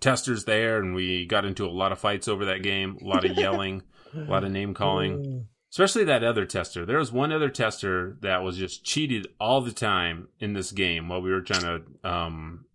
testers 0.00 0.44
there, 0.44 0.78
and 0.78 0.94
we 0.94 1.26
got 1.26 1.44
into 1.44 1.64
a 1.64 1.70
lot 1.70 1.92
of 1.92 1.98
fights 1.98 2.28
over 2.28 2.44
that 2.46 2.62
game. 2.62 2.98
A 3.00 3.06
lot 3.06 3.24
of 3.24 3.32
yelling, 3.36 3.82
a 4.16 4.30
lot 4.30 4.44
of 4.44 4.50
name 4.50 4.74
calling. 4.74 5.46
Especially 5.70 6.04
that 6.04 6.22
other 6.22 6.46
tester. 6.46 6.86
There 6.86 6.98
was 6.98 7.10
one 7.10 7.32
other 7.32 7.48
tester 7.48 8.16
that 8.20 8.44
was 8.44 8.56
just 8.56 8.84
cheated 8.84 9.26
all 9.40 9.60
the 9.60 9.72
time 9.72 10.28
in 10.38 10.52
this 10.52 10.70
game 10.70 11.08
while 11.08 11.20
we 11.20 11.32
were 11.32 11.40
trying 11.40 11.62
to 11.62 12.08
um, 12.08 12.66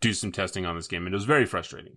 do 0.00 0.12
some 0.12 0.30
testing 0.30 0.64
on 0.64 0.76
this 0.76 0.86
game, 0.86 1.06
and 1.06 1.12
it 1.12 1.16
was 1.16 1.24
very 1.24 1.46
frustrating. 1.46 1.96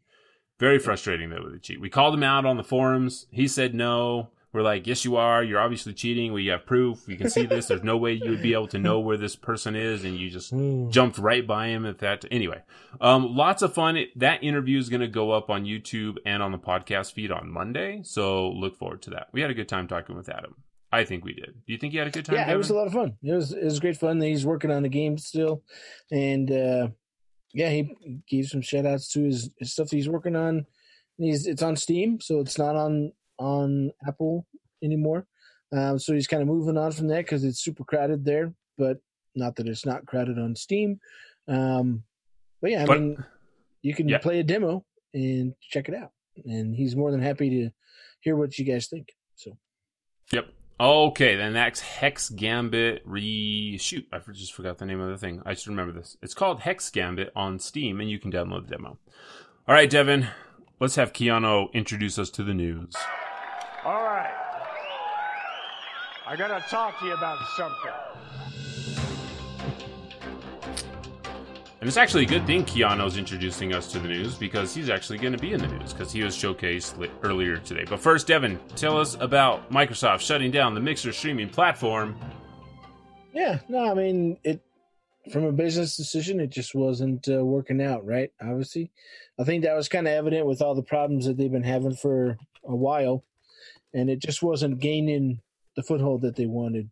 Very 0.60 0.79
frustrating 0.79 1.29
that 1.29 1.43
would 1.43 1.62
cheat. 1.62 1.81
We 1.81 1.89
called 1.89 2.13
him 2.13 2.24
out 2.24 2.45
on 2.45 2.57
the 2.57 2.63
forums. 2.63 3.27
He 3.31 3.48
said 3.48 3.74
no. 3.74 4.29
We're 4.53 4.62
like, 4.62 4.86
yes, 4.86 5.03
you 5.03 5.15
are. 5.15 5.43
You're 5.43 5.60
obviously 5.60 5.93
cheating. 5.93 6.31
We 6.31 6.45
have 6.48 6.67
proof. 6.67 7.07
We 7.07 7.15
can 7.15 7.27
see 7.31 7.48
this. 7.48 7.65
There's 7.65 7.83
no 7.83 7.98
way 7.98 8.13
you 8.13 8.29
would 8.29 8.43
be 8.43 8.53
able 8.53 8.67
to 8.67 8.77
know 8.77 9.00
where 9.00 9.17
this 9.17 9.36
person 9.36 9.75
is, 9.75 10.03
and 10.05 10.15
you 10.15 10.29
just 10.29 10.51
hmm. 10.51 10.91
jumped 10.91 11.17
right 11.17 11.45
by 11.45 11.67
him 11.67 11.88
at 11.88 11.98
that. 12.00 12.24
Anyway, 12.29 12.62
um, 13.01 13.36
lots 13.36 13.63
of 13.63 13.74
fun. 13.74 13.98
That 14.15 14.43
interview 14.43 14.77
is 14.77 14.89
going 14.89 15.01
to 15.01 15.07
go 15.07 15.31
up 15.31 15.50
on 15.50 15.65
YouTube 15.65 16.17
and 16.24 16.43
on 16.43 16.51
the 16.51 16.60
podcast 16.60 17.13
feed 17.13 17.31
on 17.31 17.50
Monday. 17.50 18.01
So 18.03 18.51
look 18.51 18.77
forward 18.77 19.01
to 19.03 19.10
that. 19.12 19.29
We 19.31 19.41
had 19.41 19.50
a 19.50 19.55
good 19.55 19.67
time 19.67 19.88
talking 19.88 20.15
with 20.15 20.29
Adam. 20.29 20.55
I 20.91 21.03
think 21.03 21.25
we 21.25 21.33
did. 21.33 21.55
Do 21.65 21.74
you 21.74 21.79
think 21.79 21.93
you 21.93 22.00
had 22.00 22.07
a 22.07 22.12
good 22.12 22.25
time? 22.25 22.36
Yeah, 22.36 22.43
Devin? 22.43 22.53
it 22.53 22.57
was 22.60 22.69
a 22.69 22.75
lot 22.75 22.86
of 22.86 22.93
fun. 22.93 23.17
It 23.24 23.33
was 23.33 23.51
it 23.53 23.63
was 23.63 23.79
great 23.79 23.98
fun. 23.98 24.22
He's 24.22 24.45
working 24.45 24.69
on 24.69 24.83
the 24.83 24.89
game 24.89 25.17
still, 25.17 25.63
and 26.12 26.51
uh, 26.51 26.88
yeah, 27.53 27.69
he 27.69 28.22
gave 28.27 28.48
some 28.48 28.62
shout 28.62 28.86
outs 28.86 29.10
to 29.10 29.24
his, 29.24 29.50
his 29.57 29.74
stuff 29.74 29.91
he's 29.91 30.10
working 30.10 30.36
on. 30.36 30.65
He's 31.17 31.45
it's 31.45 31.62
on 31.62 31.75
Steam, 31.75 32.19
so 32.19 32.39
it's 32.39 32.57
not 32.57 32.75
on 32.75 33.13
on 33.38 33.91
Apple 34.07 34.45
anymore. 34.83 35.27
Um, 35.72 36.00
so 36.00 36.13
he's 36.13 36.27
kind 36.27 36.41
of 36.41 36.48
moving 36.48 36.77
on 36.77 36.91
from 36.91 37.07
that 37.07 37.25
because 37.25 37.43
it's 37.43 37.63
super 37.63 37.83
crowded 37.83 38.25
there, 38.25 38.53
but 38.77 38.98
not 39.36 39.55
that 39.55 39.67
it's 39.67 39.86
not 39.86 40.05
crowded 40.05 40.38
on 40.38 40.55
Steam. 40.55 41.00
Um, 41.48 42.03
but 42.62 42.72
yeah, 42.72 42.83
I 42.83 42.86
but, 42.86 43.00
mean, 43.00 43.24
you 43.81 43.93
can 43.93 44.07
yeah. 44.07 44.17
play 44.17 44.39
a 44.39 44.43
demo 44.43 44.86
and 45.13 45.53
check 45.62 45.89
it 45.89 45.95
out, 45.95 46.12
and 46.45 46.75
he's 46.75 46.95
more 46.95 47.12
than 47.12 47.22
happy 47.22 47.50
to 47.50 47.69
hear 48.22 48.36
what 48.36 48.57
you 48.57 48.65
guys 48.65 48.88
think. 48.88 49.10
So, 49.36 49.57
yep. 50.31 50.48
Okay, 50.80 51.36
then 51.36 51.53
that's 51.53 51.80
Hex 51.80 52.30
Gambit 52.30 53.03
re 53.06 53.77
shoot. 53.77 54.08
I 54.12 54.20
just 54.32 54.53
forgot 54.53 54.80
the 54.80 54.86
name 54.86 55.00
of 55.00 55.10
the 55.10 55.18
thing. 55.18 55.42
I 55.46 55.53
should 55.53 55.68
remember 55.68 55.94
this. 55.94 56.18
It's 56.22 56.34
called 56.34 56.62
Hex 56.62 56.89
Gambit 56.89 57.32
on 57.36 57.60
Steam, 57.60 58.01
and 58.01 58.10
you 58.10 58.20
can 58.20 58.32
download 58.32 58.68
the 58.68 58.75
demo. 58.75 58.98
All 59.68 59.75
right, 59.75 59.89
Devin, 59.89 60.27
let's 60.80 60.96
have 60.96 61.13
Keanu 61.13 61.72
introduce 61.74 62.18
us 62.18 62.30
to 62.32 62.44
the 62.44 62.53
news. 62.53 62.96
All 63.86 64.03
right. 64.03 64.34
I 66.25 66.36
got 66.36 66.48
to 66.48 66.70
talk 66.70 67.00
to 67.00 67.06
you 67.06 67.13
about 67.13 67.38
something. 67.56 67.92
And 71.84 71.90
it's 71.90 71.98
actually 71.98 72.24
a 72.24 72.28
good 72.28 72.48
thing 72.48 72.63
Keanu's 72.63 73.18
introducing 73.18 73.74
us 73.74 73.92
to 73.92 74.00
the 74.00 74.08
news 74.08 74.36
because 74.36 74.74
he's 74.74 74.90
actually 74.90 75.18
going 75.18 75.34
to 75.34 75.38
be 75.38 75.52
in 75.52 75.60
the 75.60 75.68
news 75.68 75.92
because 75.92 76.13
he 76.13 76.24
was 76.24 76.34
showcased 76.34 76.98
li- 76.98 77.12
earlier 77.24 77.58
today. 77.58 77.84
But 77.84 78.00
first, 78.00 78.25
Devin, 78.25 78.58
tell 78.78 78.98
us 78.98 79.18
about 79.20 79.70
Microsoft 79.70 80.22
shutting 80.22 80.50
down 80.50 80.75
the 80.75 80.80
Mixer 80.80 81.12
streaming 81.12 81.50
platform. 81.50 82.18
Yeah, 83.34 83.60
no, 83.68 83.92
I 83.92 83.96
mean 83.96 84.38
it. 84.46 84.62
From 85.34 85.44
a 85.44 85.52
business 85.52 85.98
decision, 85.98 86.40
it 86.40 86.52
just 86.52 86.74
wasn't 86.74 87.28
uh, 87.28 87.44
working 87.44 87.82
out, 87.82 88.06
right? 88.06 88.32
Obviously, 88.42 88.90
I 89.38 89.44
think 89.44 89.66
that 89.66 89.75
was 89.75 89.90
kind 89.90 90.08
of 90.08 90.13
evident 90.13 90.48
with 90.48 90.62
all 90.62 90.75
the 90.75 90.84
problems 90.84 91.25
that 91.25 91.36
they've 91.36 91.52
been 91.52 91.63
having 91.63 91.98
for 91.98 92.38
a 92.63 92.75
while, 92.78 93.25
and 93.94 94.10
it 94.10 94.20
just 94.20 94.42
wasn't 94.42 94.80
gaining 94.80 95.42
the 95.75 95.84
foothold 95.84 96.22
that 96.22 96.38
they 96.38 96.46
wanted. 96.46 96.90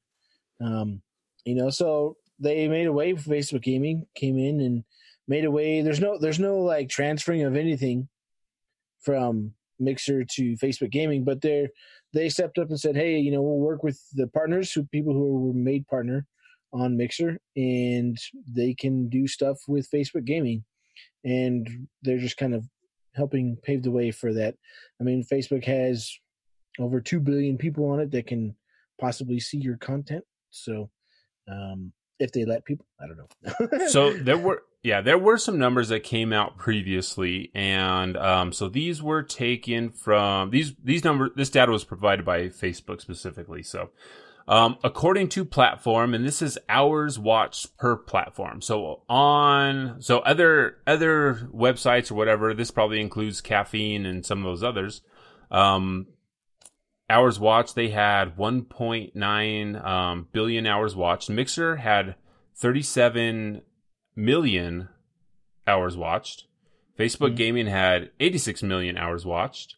Um, 0.60 1.02
you 1.46 1.56
know, 1.56 1.70
so 1.70 2.18
they 2.42 2.68
made 2.68 2.88
a 2.88 2.92
way 2.92 3.14
for 3.16 3.30
Facebook 3.30 3.62
Gaming 3.62 4.08
came 4.16 4.38
in 4.38 4.60
and 4.60 4.84
made 5.28 5.46
a 5.46 5.52
way. 5.52 5.82
There's 5.82 6.00
no 6.00 6.18
there's 6.18 6.40
no 6.40 6.58
like 6.58 6.90
transferring 6.90 7.44
of 7.44 7.56
anything 7.56 8.10
from 9.00 9.54
Mixer 9.80 10.24
to 10.24 10.58
Facebook 10.58 10.92
Gaming, 10.92 11.24
but 11.24 11.42
they 11.42 11.70
they 12.14 12.30
stepped 12.30 12.58
up 12.58 12.70
and 12.70 12.80
said, 12.80 12.96
hey, 12.96 13.20
you 13.20 13.32
know, 13.32 13.42
we'll 13.42 13.60
work 13.60 13.84
with 13.84 14.02
the 14.14 14.28
partners 14.28 14.72
who 14.72 14.84
people 14.86 15.14
who 15.14 15.48
were 15.48 15.54
made 15.54 15.88
partner 15.88 16.26
on 16.74 16.98
Mixer, 16.98 17.40
and 17.56 18.18
they 18.48 18.74
can 18.74 19.08
do 19.08 19.28
stuff 19.28 19.60
with 19.68 19.90
Facebook 19.90 20.26
Gaming, 20.26 20.64
and 21.24 21.88
they're 22.02 22.18
just 22.18 22.38
kind 22.38 22.56
of 22.56 22.66
helping 23.14 23.58
pave 23.64 23.84
the 23.84 23.92
way 23.92 24.10
for 24.10 24.34
that. 24.34 24.56
I 25.00 25.04
mean, 25.04 25.24
Facebook 25.24 25.66
has 25.66 26.12
over 26.80 27.02
two 27.02 27.20
billion 27.20 27.58
people 27.58 27.86
on 27.90 28.00
it 28.00 28.12
that 28.12 28.28
can 28.28 28.56
possibly 29.00 29.40
see 29.40 29.58
your 29.58 29.78
content, 29.78 30.24
so. 30.50 30.90
Um, 31.48 31.92
if 32.22 32.32
they 32.32 32.46
let 32.46 32.64
people. 32.64 32.86
I 33.00 33.08
don't 33.08 33.18
know. 33.18 33.88
so 33.88 34.14
there 34.18 34.38
were 34.38 34.64
yeah, 34.84 35.02
there 35.02 35.18
were 35.18 35.38
some 35.38 35.60
numbers 35.60 35.90
that 35.90 36.04
came 36.04 36.32
out 36.34 36.58
previously, 36.58 37.52
and 37.54 38.16
um, 38.18 38.54
so 38.54 38.68
these 38.68 39.02
were 39.02 39.24
taken 39.24 39.90
from 39.90 40.52
these 40.52 40.74
these 40.84 41.04
number 41.04 41.30
this 41.36 41.50
data 41.50 41.72
was 41.72 41.84
provided 41.84 42.26
by 42.26 42.44
Facebook 42.48 43.02
specifically. 43.02 43.64
So. 43.64 43.90
Um, 44.48 44.80
according 44.84 45.30
to 45.30 45.46
platform, 45.46 46.16
and 46.16 46.26
this 46.26 46.42
is 46.42 46.58
hours 46.68 47.18
watched 47.18 47.78
per 47.78 47.96
platform. 47.96 48.62
So 48.62 49.04
on, 49.08 50.02
so 50.02 50.18
other 50.20 50.78
other 50.88 51.48
websites 51.54 52.12
or 52.12 52.16
whatever, 52.16 52.54
this 52.56 52.72
probably 52.72 53.00
includes 53.00 53.40
caffeine 53.40 54.06
and 54.06 54.26
some 54.26 54.40
of 54.40 54.46
those 54.46 54.64
others. 54.64 55.04
Um, 55.52 56.08
hours 57.12 57.40
watched, 57.40 57.76
they 57.76 57.90
had 57.90 58.38
1.9 58.38 59.86
um, 59.86 60.28
billion 60.32 60.66
hours 60.66 60.96
watched. 60.96 61.30
Mixer 61.30 61.76
had 61.76 62.16
37 62.56 63.62
million 64.16 64.88
hours 65.68 65.98
watched. 65.98 66.46
Facebook 66.98 67.30
mm-hmm. 67.30 67.36
Gaming 67.36 67.68
had 67.68 68.12
86 68.20 68.64
million 68.64 68.98
hours 68.98 69.26
watched. 69.26 69.76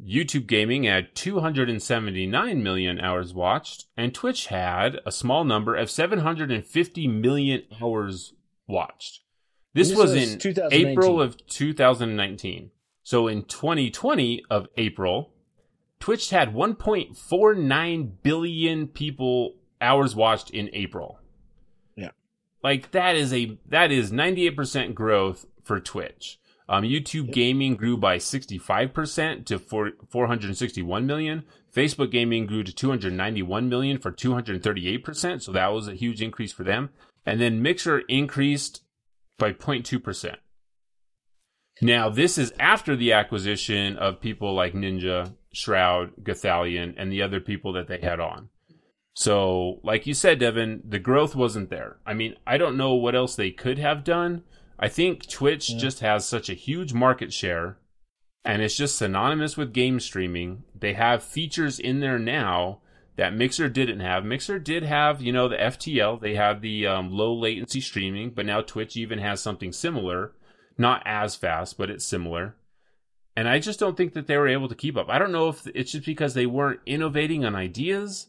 YouTube 0.00 0.46
Gaming 0.46 0.84
had 0.84 1.14
279 1.14 2.62
million 2.62 3.00
hours 3.00 3.34
watched. 3.34 3.86
And 3.96 4.14
Twitch 4.14 4.46
had 4.46 5.00
a 5.04 5.12
small 5.12 5.44
number 5.44 5.74
of 5.74 5.90
750 5.90 7.08
million 7.08 7.62
hours 7.82 8.34
watched. 8.66 9.20
This, 9.74 9.88
this 9.90 9.98
was, 9.98 10.12
was 10.12 10.44
in 10.46 10.68
April 10.72 11.20
of 11.20 11.36
2019. 11.46 12.70
So 13.02 13.26
in 13.26 13.42
2020 13.44 14.44
of 14.50 14.68
April, 14.76 15.32
Twitch 16.00 16.30
had 16.30 16.54
1.49 16.54 18.12
billion 18.22 18.86
people 18.88 19.54
hours 19.80 20.14
watched 20.14 20.50
in 20.50 20.70
April. 20.72 21.18
Yeah. 21.96 22.10
Like 22.62 22.92
that 22.92 23.16
is 23.16 23.32
a 23.32 23.58
that 23.66 23.90
is 23.90 24.12
98% 24.12 24.94
growth 24.94 25.46
for 25.62 25.80
Twitch. 25.80 26.38
Um, 26.70 26.84
YouTube 26.84 27.26
yep. 27.26 27.34
gaming 27.34 27.76
grew 27.76 27.96
by 27.96 28.18
65% 28.18 29.46
to 29.46 29.58
4, 29.58 29.92
461 30.10 31.06
million. 31.06 31.44
Facebook 31.74 32.10
gaming 32.10 32.44
grew 32.44 32.62
to 32.62 32.72
291 32.72 33.68
million 33.68 33.98
for 33.98 34.12
238%. 34.12 35.42
So 35.42 35.52
that 35.52 35.72
was 35.72 35.88
a 35.88 35.94
huge 35.94 36.20
increase 36.20 36.52
for 36.52 36.64
them. 36.64 36.90
And 37.24 37.40
then 37.40 37.62
Mixer 37.62 38.00
increased 38.00 38.82
by 39.38 39.52
0.2%. 39.52 40.36
Now, 41.80 42.10
this 42.10 42.38
is 42.38 42.52
after 42.58 42.96
the 42.96 43.12
acquisition 43.12 43.96
of 43.96 44.20
people 44.20 44.52
like 44.52 44.74
Ninja 44.74 45.32
Shroud, 45.58 46.12
Gothalion, 46.22 46.94
and 46.96 47.10
the 47.10 47.22
other 47.22 47.40
people 47.40 47.72
that 47.72 47.88
they 47.88 47.98
had 47.98 48.20
on. 48.20 48.48
So, 49.14 49.80
like 49.82 50.06
you 50.06 50.14
said, 50.14 50.38
Devin, 50.38 50.82
the 50.88 51.00
growth 51.00 51.34
wasn't 51.34 51.70
there. 51.70 51.96
I 52.06 52.14
mean, 52.14 52.36
I 52.46 52.56
don't 52.56 52.76
know 52.76 52.94
what 52.94 53.16
else 53.16 53.34
they 53.34 53.50
could 53.50 53.78
have 53.78 54.04
done. 54.04 54.44
I 54.78 54.88
think 54.88 55.28
Twitch 55.28 55.70
yeah. 55.70 55.78
just 55.78 56.00
has 56.00 56.24
such 56.24 56.48
a 56.48 56.54
huge 56.54 56.92
market 56.92 57.32
share 57.32 57.78
and 58.44 58.62
it's 58.62 58.76
just 58.76 58.96
synonymous 58.96 59.56
with 59.56 59.72
game 59.72 59.98
streaming. 59.98 60.62
They 60.74 60.94
have 60.94 61.22
features 61.22 61.78
in 61.80 62.00
there 62.00 62.18
now 62.18 62.78
that 63.16 63.34
Mixer 63.34 63.68
didn't 63.68 64.00
have. 64.00 64.24
Mixer 64.24 64.60
did 64.60 64.84
have, 64.84 65.20
you 65.20 65.32
know, 65.32 65.48
the 65.48 65.56
FTL. 65.56 66.20
They 66.20 66.36
have 66.36 66.62
the 66.62 66.86
um, 66.86 67.10
low 67.10 67.34
latency 67.34 67.80
streaming, 67.80 68.30
but 68.30 68.46
now 68.46 68.60
Twitch 68.60 68.96
even 68.96 69.18
has 69.18 69.42
something 69.42 69.72
similar. 69.72 70.32
Not 70.78 71.02
as 71.04 71.34
fast, 71.34 71.76
but 71.76 71.90
it's 71.90 72.06
similar. 72.06 72.54
And 73.38 73.48
I 73.48 73.60
just 73.60 73.78
don't 73.78 73.96
think 73.96 74.14
that 74.14 74.26
they 74.26 74.36
were 74.36 74.48
able 74.48 74.68
to 74.68 74.74
keep 74.74 74.96
up. 74.96 75.08
I 75.08 75.20
don't 75.20 75.30
know 75.30 75.48
if 75.48 75.64
it's 75.72 75.92
just 75.92 76.04
because 76.04 76.34
they 76.34 76.44
weren't 76.44 76.80
innovating 76.86 77.44
on 77.44 77.54
ideas 77.54 78.26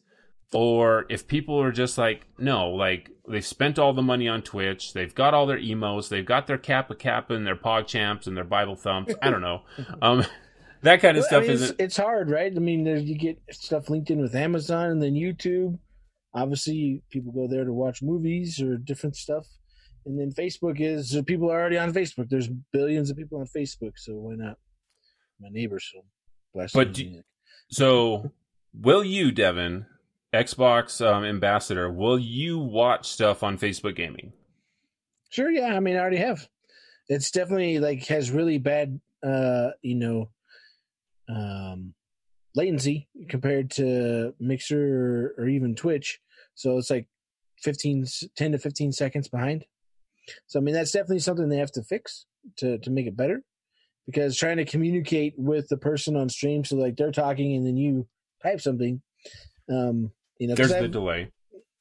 or 0.54 1.08
if 1.10 1.28
people 1.28 1.60
are 1.60 1.72
just 1.72 1.98
like, 1.98 2.28
no, 2.38 2.70
like 2.70 3.10
they've 3.28 3.44
spent 3.44 3.80
all 3.80 3.92
the 3.92 4.04
money 4.04 4.28
on 4.28 4.44
Twitch, 4.44 4.94
they've 4.94 5.16
got 5.16 5.34
all 5.34 5.48
their 5.48 5.58
emos, 5.58 6.10
they've 6.10 6.28
got 6.28 6.46
their 6.46 6.60
Kappa 6.60 6.94
Kappa 6.94 7.34
and 7.34 7.48
their 7.48 7.56
Pog 7.56 7.88
Champs 7.88 8.28
and 8.28 8.38
their 8.38 8.44
Bible 8.44 8.76
Thumps. 8.76 9.16
I 9.20 9.32
don't 9.32 9.42
know. 9.42 9.64
Um, 10.04 10.24
that 10.84 11.02
kind 11.02 11.18
of 11.18 11.22
well, 11.22 11.28
stuff 11.28 11.40
I 11.40 11.48
mean, 11.48 11.52
isn't. 11.54 11.70
It's, 11.72 11.80
it's, 11.80 11.98
hard, 11.98 12.30
right? 12.30 12.54
I 12.56 12.60
mean, 12.60 12.86
you 12.86 13.18
get 13.18 13.42
stuff 13.50 13.90
linked 13.90 14.12
in 14.12 14.22
with 14.22 14.36
Amazon 14.36 14.92
and 14.92 15.02
then 15.02 15.16
YouTube. 15.16 15.80
Obviously, 16.36 17.02
people 17.10 17.32
go 17.32 17.48
there 17.48 17.66
to 17.66 17.74
watch 17.74 18.04
movies 18.04 18.62
or 18.62 18.78
different 18.78 19.16
stuff. 19.16 19.48
And 20.06 20.20
then 20.20 20.32
Facebook 20.34 20.80
is 20.80 21.20
people 21.26 21.52
are 21.52 21.60
already 21.60 21.80
on 21.80 21.94
Facebook. 21.94 22.30
There's 22.30 22.50
billions 22.72 23.10
of 23.10 23.18
people 23.18 23.40
on 23.40 23.48
Facebook, 23.48 23.94
so 23.96 24.14
why 24.14 24.36
not? 24.36 24.60
My 25.40 25.50
neighbors. 25.50 25.90
So 25.94 26.04
bless 26.54 26.74
but 26.74 26.94
do, 26.94 27.22
so 27.70 28.32
will 28.74 29.04
you, 29.04 29.32
Devin, 29.32 29.86
Xbox 30.34 31.06
um, 31.06 31.24
ambassador? 31.24 31.92
Will 31.92 32.20
you 32.20 32.60
watch 32.60 33.08
stuff 33.08 33.44
on 33.44 33.58
Facebook 33.58 33.96
Gaming? 33.96 34.34
Sure. 35.30 35.50
Yeah. 35.50 35.76
I 35.76 35.80
mean, 35.80 35.96
I 35.96 36.00
already 36.00 36.18
have. 36.18 36.48
It's 37.08 37.32
definitely 37.32 37.80
like 37.80 38.06
has 38.08 38.32
really 38.32 38.58
bad, 38.58 39.00
uh, 39.24 39.70
you 39.82 39.96
know, 39.96 40.30
um, 41.28 41.94
latency 42.56 43.08
compared 43.30 43.72
to 43.72 44.34
Mixer 44.40 45.34
or, 45.38 45.44
or 45.44 45.48
even 45.48 45.76
Twitch. 45.76 46.20
So 46.56 46.78
it's 46.78 46.90
like 46.90 47.08
15, 47.62 48.06
10 48.36 48.52
to 48.52 48.58
15 48.58 48.92
seconds 48.92 49.28
behind. 49.28 49.66
So 50.48 50.60
I 50.60 50.64
mean 50.64 50.76
that's 50.76 50.92
definitely 50.92 51.20
something 51.20 51.50
they 51.50 51.58
have 51.58 51.72
to 51.74 51.84
fix 51.84 52.26
to 52.58 52.78
to 52.80 52.90
make 52.92 53.08
it 53.08 53.18
better 53.18 53.44
because 54.10 54.36
trying 54.36 54.58
to 54.58 54.66
communicate 54.66 55.36
with 55.38 55.68
the 55.70 55.78
person 55.78 56.16
on 56.16 56.30
stream, 56.30 56.64
so 56.64 56.76
like 56.76 56.98
they're 56.98 57.12
talking 57.12 57.56
and 57.56 57.66
then 57.66 57.78
you 57.78 58.08
type 58.42 58.60
something, 58.60 59.02
um, 59.70 60.12
you 60.40 60.48
know, 60.48 60.56
there's 60.56 60.70
the 60.72 60.88
delay. 60.88 61.32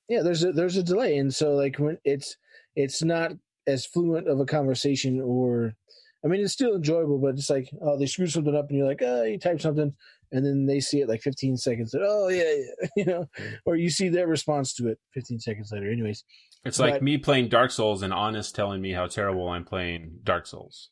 Yeah, 0.09 0.21
there's 0.23 0.45
a 0.45 0.53
there's 0.53 0.77
a 0.77 0.83
delay, 0.83 1.17
and 1.17 1.35
so 1.35 1.55
like 1.55 1.77
when 1.79 1.97
it's 2.05 2.37
it's 2.77 3.03
not 3.03 3.33
as 3.67 3.87
fluent 3.87 4.29
of 4.29 4.41
a 4.41 4.45
conversation, 4.45 5.23
or 5.23 5.75
I 6.23 6.29
mean, 6.29 6.43
it's 6.43 6.53
still 6.53 6.75
enjoyable, 6.75 7.19
but 7.19 7.35
it's 7.35 7.49
like 7.49 7.71
oh, 7.81 7.99
they 7.99 8.07
screw 8.07 8.27
something 8.27 8.55
up, 8.55 8.69
and 8.69 8.79
you're 8.79 8.89
like, 8.89 9.03
oh, 9.03 9.23
you 9.23 9.39
type 9.39 9.61
something, 9.63 9.95
and 10.31 10.45
then 10.45 10.67
they 10.67 10.81
see 10.81 11.01
it 11.01 11.09
like 11.09 11.23
15 11.23 11.57
seconds. 11.57 11.95
Later, 11.95 12.07
oh 12.07 12.29
yeah, 12.29 12.53
yeah, 12.53 12.89
you 12.97 13.05
know, 13.07 13.27
or 13.65 13.77
you 13.77 13.89
see 13.89 14.11
their 14.11 14.27
response 14.27 14.75
to 14.75 14.89
it 14.89 14.99
15 15.15 15.41
seconds 15.41 15.71
later. 15.73 15.91
Anyways, 15.91 16.25
it's 16.67 16.77
but, 16.77 16.91
like 16.91 17.03
me 17.03 17.17
playing 17.17 17.49
Dark 17.49 17.71
Souls 17.71 18.03
and 18.03 18.13
Honest 18.13 18.55
telling 18.55 18.83
me 18.83 18.93
how 18.93 19.07
terrible 19.07 19.49
I'm 19.49 19.65
playing 19.65 20.19
Dark 20.25 20.47
Souls. 20.47 20.91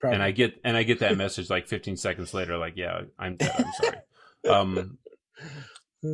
Probably. 0.00 0.14
And 0.14 0.22
I 0.22 0.30
get 0.30 0.60
and 0.64 0.76
I 0.76 0.82
get 0.82 1.00
that 1.00 1.16
message 1.18 1.50
like 1.50 1.66
15 1.68 1.96
seconds 1.96 2.34
later, 2.34 2.56
like, 2.56 2.74
yeah, 2.76 3.02
I'm 3.18 3.36
dead. 3.36 3.54
I'm 3.58 3.72
sorry. 3.72 3.96
um, 4.48 4.98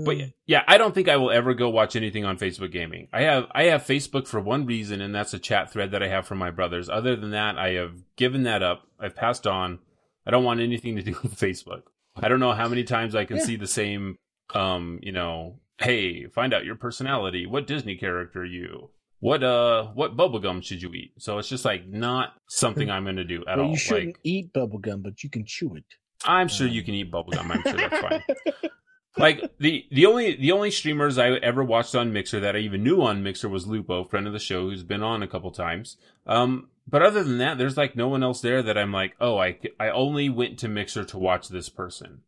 but 0.04 0.16
yeah, 0.46 0.64
I 0.66 0.78
don't 0.78 0.94
think 0.94 1.08
I 1.08 1.16
will 1.16 1.30
ever 1.30 1.54
go 1.54 1.68
watch 1.70 1.94
anything 1.94 2.24
on 2.24 2.38
Facebook 2.38 2.72
Gaming. 2.72 3.08
I 3.12 3.22
have 3.22 3.46
I 3.52 3.64
have 3.64 3.82
Facebook 3.82 4.26
for 4.26 4.40
one 4.40 4.66
reason, 4.66 5.00
and 5.00 5.14
that's 5.14 5.32
a 5.34 5.38
chat 5.38 5.72
thread 5.72 5.92
that 5.92 6.02
I 6.02 6.08
have 6.08 6.26
from 6.26 6.38
my 6.38 6.50
brothers. 6.50 6.88
Other 6.88 7.14
than 7.14 7.30
that, 7.30 7.56
I 7.56 7.72
have 7.72 7.94
given 8.16 8.42
that 8.44 8.62
up. 8.62 8.88
I've 8.98 9.14
passed 9.14 9.46
on. 9.46 9.78
I 10.26 10.32
don't 10.32 10.44
want 10.44 10.60
anything 10.60 10.96
to 10.96 11.02
do 11.02 11.16
with 11.22 11.36
Facebook. 11.36 11.82
I 12.16 12.28
don't 12.28 12.40
know 12.40 12.52
how 12.52 12.68
many 12.68 12.82
times 12.82 13.14
I 13.14 13.26
can 13.26 13.36
yeah. 13.36 13.44
see 13.44 13.56
the 13.56 13.66
same 13.66 14.16
um, 14.54 14.98
you 15.02 15.12
know, 15.12 15.60
hey, 15.78 16.26
find 16.26 16.54
out 16.54 16.64
your 16.64 16.76
personality. 16.76 17.46
What 17.46 17.66
Disney 17.66 17.96
character 17.96 18.40
are 18.40 18.44
you? 18.44 18.90
What 19.26 19.42
uh, 19.42 19.86
what 19.86 20.16
bubblegum 20.16 20.62
should 20.62 20.80
you 20.80 20.92
eat? 20.94 21.14
So 21.18 21.38
it's 21.38 21.48
just 21.48 21.64
like 21.64 21.88
not 21.88 22.34
something 22.46 22.88
I'm 22.88 23.02
going 23.02 23.16
to 23.16 23.24
do 23.24 23.42
at 23.48 23.56
well, 23.56 23.66
all. 23.66 23.72
you 23.72 23.76
shouldn't 23.76 24.06
Like 24.06 24.20
eat 24.22 24.52
bubble 24.52 24.78
gum, 24.78 25.02
but 25.02 25.24
you 25.24 25.28
can 25.28 25.44
chew 25.44 25.74
it. 25.74 25.84
I'm 26.24 26.46
sure 26.46 26.68
you 26.68 26.84
can 26.84 26.94
eat 26.94 27.10
bubblegum. 27.10 27.50
I'm 27.50 27.62
sure 27.62 27.72
that's 27.72 28.00
fine. 28.00 28.70
like 29.18 29.50
the 29.58 29.84
the 29.90 30.06
only 30.06 30.36
the 30.36 30.52
only 30.52 30.70
streamers 30.70 31.18
I 31.18 31.30
ever 31.30 31.64
watched 31.64 31.96
on 31.96 32.12
Mixer 32.12 32.38
that 32.38 32.54
I 32.54 32.60
even 32.60 32.84
knew 32.84 33.02
on 33.02 33.24
Mixer 33.24 33.48
was 33.48 33.66
Lupo, 33.66 34.04
friend 34.04 34.28
of 34.28 34.32
the 34.32 34.38
show, 34.38 34.70
who's 34.70 34.84
been 34.84 35.02
on 35.02 35.24
a 35.24 35.26
couple 35.26 35.50
times. 35.50 35.96
Um, 36.24 36.68
but 36.86 37.02
other 37.02 37.24
than 37.24 37.38
that, 37.38 37.58
there's 37.58 37.76
like 37.76 37.96
no 37.96 38.06
one 38.06 38.22
else 38.22 38.40
there 38.42 38.62
that 38.62 38.78
I'm 38.78 38.92
like, 38.92 39.16
oh, 39.20 39.38
I 39.38 39.58
I 39.80 39.90
only 39.90 40.28
went 40.28 40.60
to 40.60 40.68
Mixer 40.68 41.02
to 41.02 41.18
watch 41.18 41.48
this 41.48 41.68
person, 41.68 42.20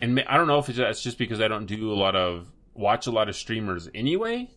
and 0.00 0.18
I 0.28 0.36
don't 0.36 0.48
know 0.48 0.58
if 0.58 0.68
it's 0.68 0.78
that's 0.78 1.00
just 1.00 1.16
because 1.16 1.40
I 1.40 1.46
don't 1.46 1.66
do 1.66 1.92
a 1.92 1.94
lot 1.94 2.16
of 2.16 2.48
watch 2.74 3.06
a 3.06 3.12
lot 3.12 3.28
of 3.28 3.36
streamers 3.36 3.88
anyway. 3.94 4.50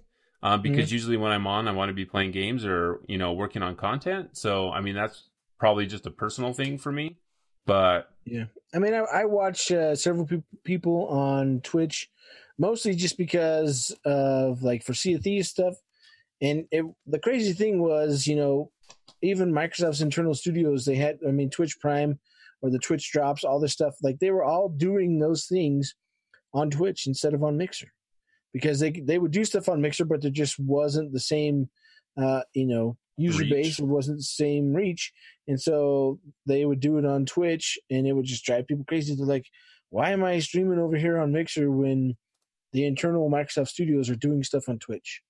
Um, 0.43 0.61
because 0.61 0.91
usually 0.91 1.15
when 1.15 1.31
I'm 1.31 1.47
on, 1.47 1.69
I 1.69 1.71
want 1.71 1.89
to 1.89 1.93
be 1.93 2.05
playing 2.05 2.31
games 2.31 2.65
or 2.65 2.99
you 3.07 3.17
know 3.17 3.31
working 3.33 3.63
on 3.63 3.75
content. 3.75 4.37
So 4.37 4.69
I 4.69 4.81
mean 4.81 4.93
that's 4.93 5.23
probably 5.57 5.87
just 5.87 6.05
a 6.05 6.11
personal 6.11 6.53
thing 6.53 6.77
for 6.77 6.91
me. 6.91 7.17
But 7.65 8.09
yeah, 8.25 8.45
I 8.75 8.79
mean, 8.79 8.93
I, 8.93 8.99
I 8.99 9.25
watch 9.25 9.71
uh, 9.71 9.95
several 9.95 10.25
pe- 10.25 10.43
people 10.65 11.07
on 11.07 11.61
Twitch, 11.61 12.09
mostly 12.57 12.93
just 12.93 13.17
because 13.17 13.95
of 14.03 14.63
like 14.63 14.83
for 14.83 14.93
Sea 14.93 15.13
of 15.13 15.21
Thieves 15.21 15.49
stuff. 15.49 15.75
And 16.41 16.65
it, 16.71 16.83
the 17.07 17.19
crazy 17.19 17.53
thing 17.53 17.81
was, 17.81 18.27
you 18.27 18.35
know, 18.35 18.69
even 19.21 19.53
Microsoft's 19.53 20.01
internal 20.01 20.33
studios, 20.33 20.83
they 20.83 20.95
had, 20.95 21.19
I 21.25 21.31
mean, 21.31 21.49
Twitch 21.49 21.79
Prime 21.79 22.19
or 22.61 22.69
the 22.69 22.79
Twitch 22.79 23.09
drops, 23.13 23.45
all 23.45 23.61
this 23.61 23.71
stuff, 23.71 23.95
like 24.03 24.19
they 24.19 24.31
were 24.31 24.43
all 24.43 24.67
doing 24.67 25.19
those 25.19 25.45
things 25.45 25.95
on 26.53 26.69
Twitch 26.69 27.07
instead 27.07 27.33
of 27.33 27.43
on 27.43 27.57
Mixer 27.57 27.92
because 28.53 28.79
they 28.79 28.91
they 28.91 29.19
would 29.19 29.31
do 29.31 29.43
stuff 29.45 29.67
on 29.67 29.81
Mixer, 29.81 30.05
but 30.05 30.21
there 30.21 30.31
just 30.31 30.59
wasn't 30.59 31.11
the 31.11 31.19
same, 31.19 31.69
uh, 32.17 32.41
you 32.53 32.67
know, 32.67 32.97
user 33.17 33.41
Reach. 33.41 33.51
base. 33.51 33.79
It 33.79 33.85
wasn't 33.85 34.17
the 34.17 34.23
same 34.23 34.73
reach, 34.73 35.11
and 35.47 35.59
so 35.59 36.19
they 36.45 36.65
would 36.65 36.79
do 36.79 36.97
it 36.97 37.05
on 37.05 37.25
Twitch, 37.25 37.77
and 37.89 38.07
it 38.07 38.13
would 38.13 38.25
just 38.25 38.45
drive 38.45 38.67
people 38.67 38.85
crazy. 38.87 39.15
They're 39.15 39.25
like, 39.25 39.47
"Why 39.89 40.11
am 40.11 40.23
I 40.23 40.39
streaming 40.39 40.79
over 40.79 40.97
here 40.97 41.17
on 41.17 41.31
Mixer 41.31 41.69
when 41.71 42.15
the 42.71 42.85
internal 42.85 43.29
Microsoft 43.29 43.69
Studios 43.69 44.09
are 44.09 44.15
doing 44.15 44.43
stuff 44.43 44.69
on 44.69 44.79
Twitch?" 44.79 45.21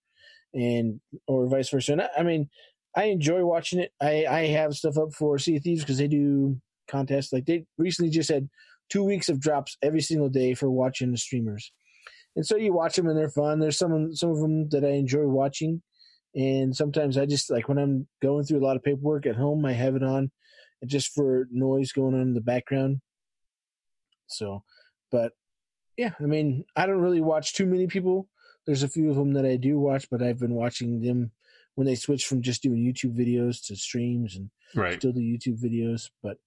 And 0.54 1.00
or 1.28 1.48
vice 1.48 1.70
versa. 1.70 1.94
And 1.94 2.02
I, 2.02 2.10
I 2.20 2.24
mean, 2.24 2.50
I 2.96 3.06
enjoy 3.06 3.44
watching 3.46 3.80
it. 3.80 3.92
I 4.02 4.26
I 4.26 4.48
have 4.48 4.76
stuff 4.76 4.98
up 4.98 5.14
for 5.14 5.38
Sea 5.40 5.58
of 5.58 5.64
Thieves 5.64 5.82
because 5.82 5.98
they 5.98 6.08
do 6.08 6.60
contests. 6.88 7.34
Like 7.34 7.46
they 7.46 7.66
recently 7.78 8.12
just 8.12 8.30
had 8.30 8.50
two 8.90 9.04
weeks 9.04 9.30
of 9.30 9.40
drops 9.40 9.78
every 9.82 10.02
single 10.02 10.30
day 10.30 10.54
for 10.54 10.70
watching 10.70 11.12
the 11.12 11.18
streamers. 11.18 11.72
And 12.36 12.46
so 12.46 12.56
you 12.56 12.74
watch 12.74 12.96
them 12.96 13.08
and 13.08 13.18
they're 13.18 13.30
fun. 13.30 13.60
There's 13.60 13.78
some 13.78 14.14
some 14.16 14.32
of 14.32 14.40
them 14.40 14.70
that 14.70 14.84
I 14.84 14.90
enjoy 14.90 15.26
watching, 15.28 15.82
and 16.36 16.76
sometimes 16.76 17.18
I 17.18 17.26
just 17.26 17.52
like 17.52 17.70
when 17.70 17.78
I'm 17.78 18.08
going 18.22 18.44
through 18.44 18.60
a 18.60 18.66
lot 18.66 18.76
of 18.76 18.84
paperwork 18.84 19.26
at 19.26 19.36
home, 19.36 19.66
I 19.66 19.74
have 19.74 19.96
it 19.96 20.04
on, 20.04 20.32
just 20.86 21.14
for 21.14 21.48
noise 21.52 21.92
going 21.92 22.16
on 22.16 22.22
in 22.22 22.34
the 22.34 22.42
background. 22.42 23.02
So, 24.28 24.64
but 25.12 25.34
yeah, 25.98 26.12
I 26.20 26.24
mean, 26.24 26.66
I 26.76 26.88
don't 26.88 27.02
really 27.02 27.22
watch 27.22 27.54
too 27.54 27.66
many 27.66 27.88
people. 27.88 28.28
There's 28.66 28.84
a 28.84 28.90
few 28.90 29.10
of 29.10 29.16
them 29.16 29.34
that 29.34 29.46
I 29.46 29.58
do 29.58 29.78
watch, 29.78 30.08
but 30.10 30.24
I've 30.24 30.40
been 30.40 30.56
watching 30.56 31.02
them 31.02 31.32
when 31.76 31.86
they 31.86 31.96
switch 31.96 32.26
from 32.26 32.42
just 32.42 32.64
doing 32.64 32.84
YouTube 32.84 33.16
videos 33.16 33.66
to 33.68 33.76
streams 33.76 34.36
and 34.36 34.50
right, 34.76 34.96
still 34.96 35.12
do 35.12 35.20
YouTube 35.20 35.62
videos. 35.64 36.10
But 36.24 36.38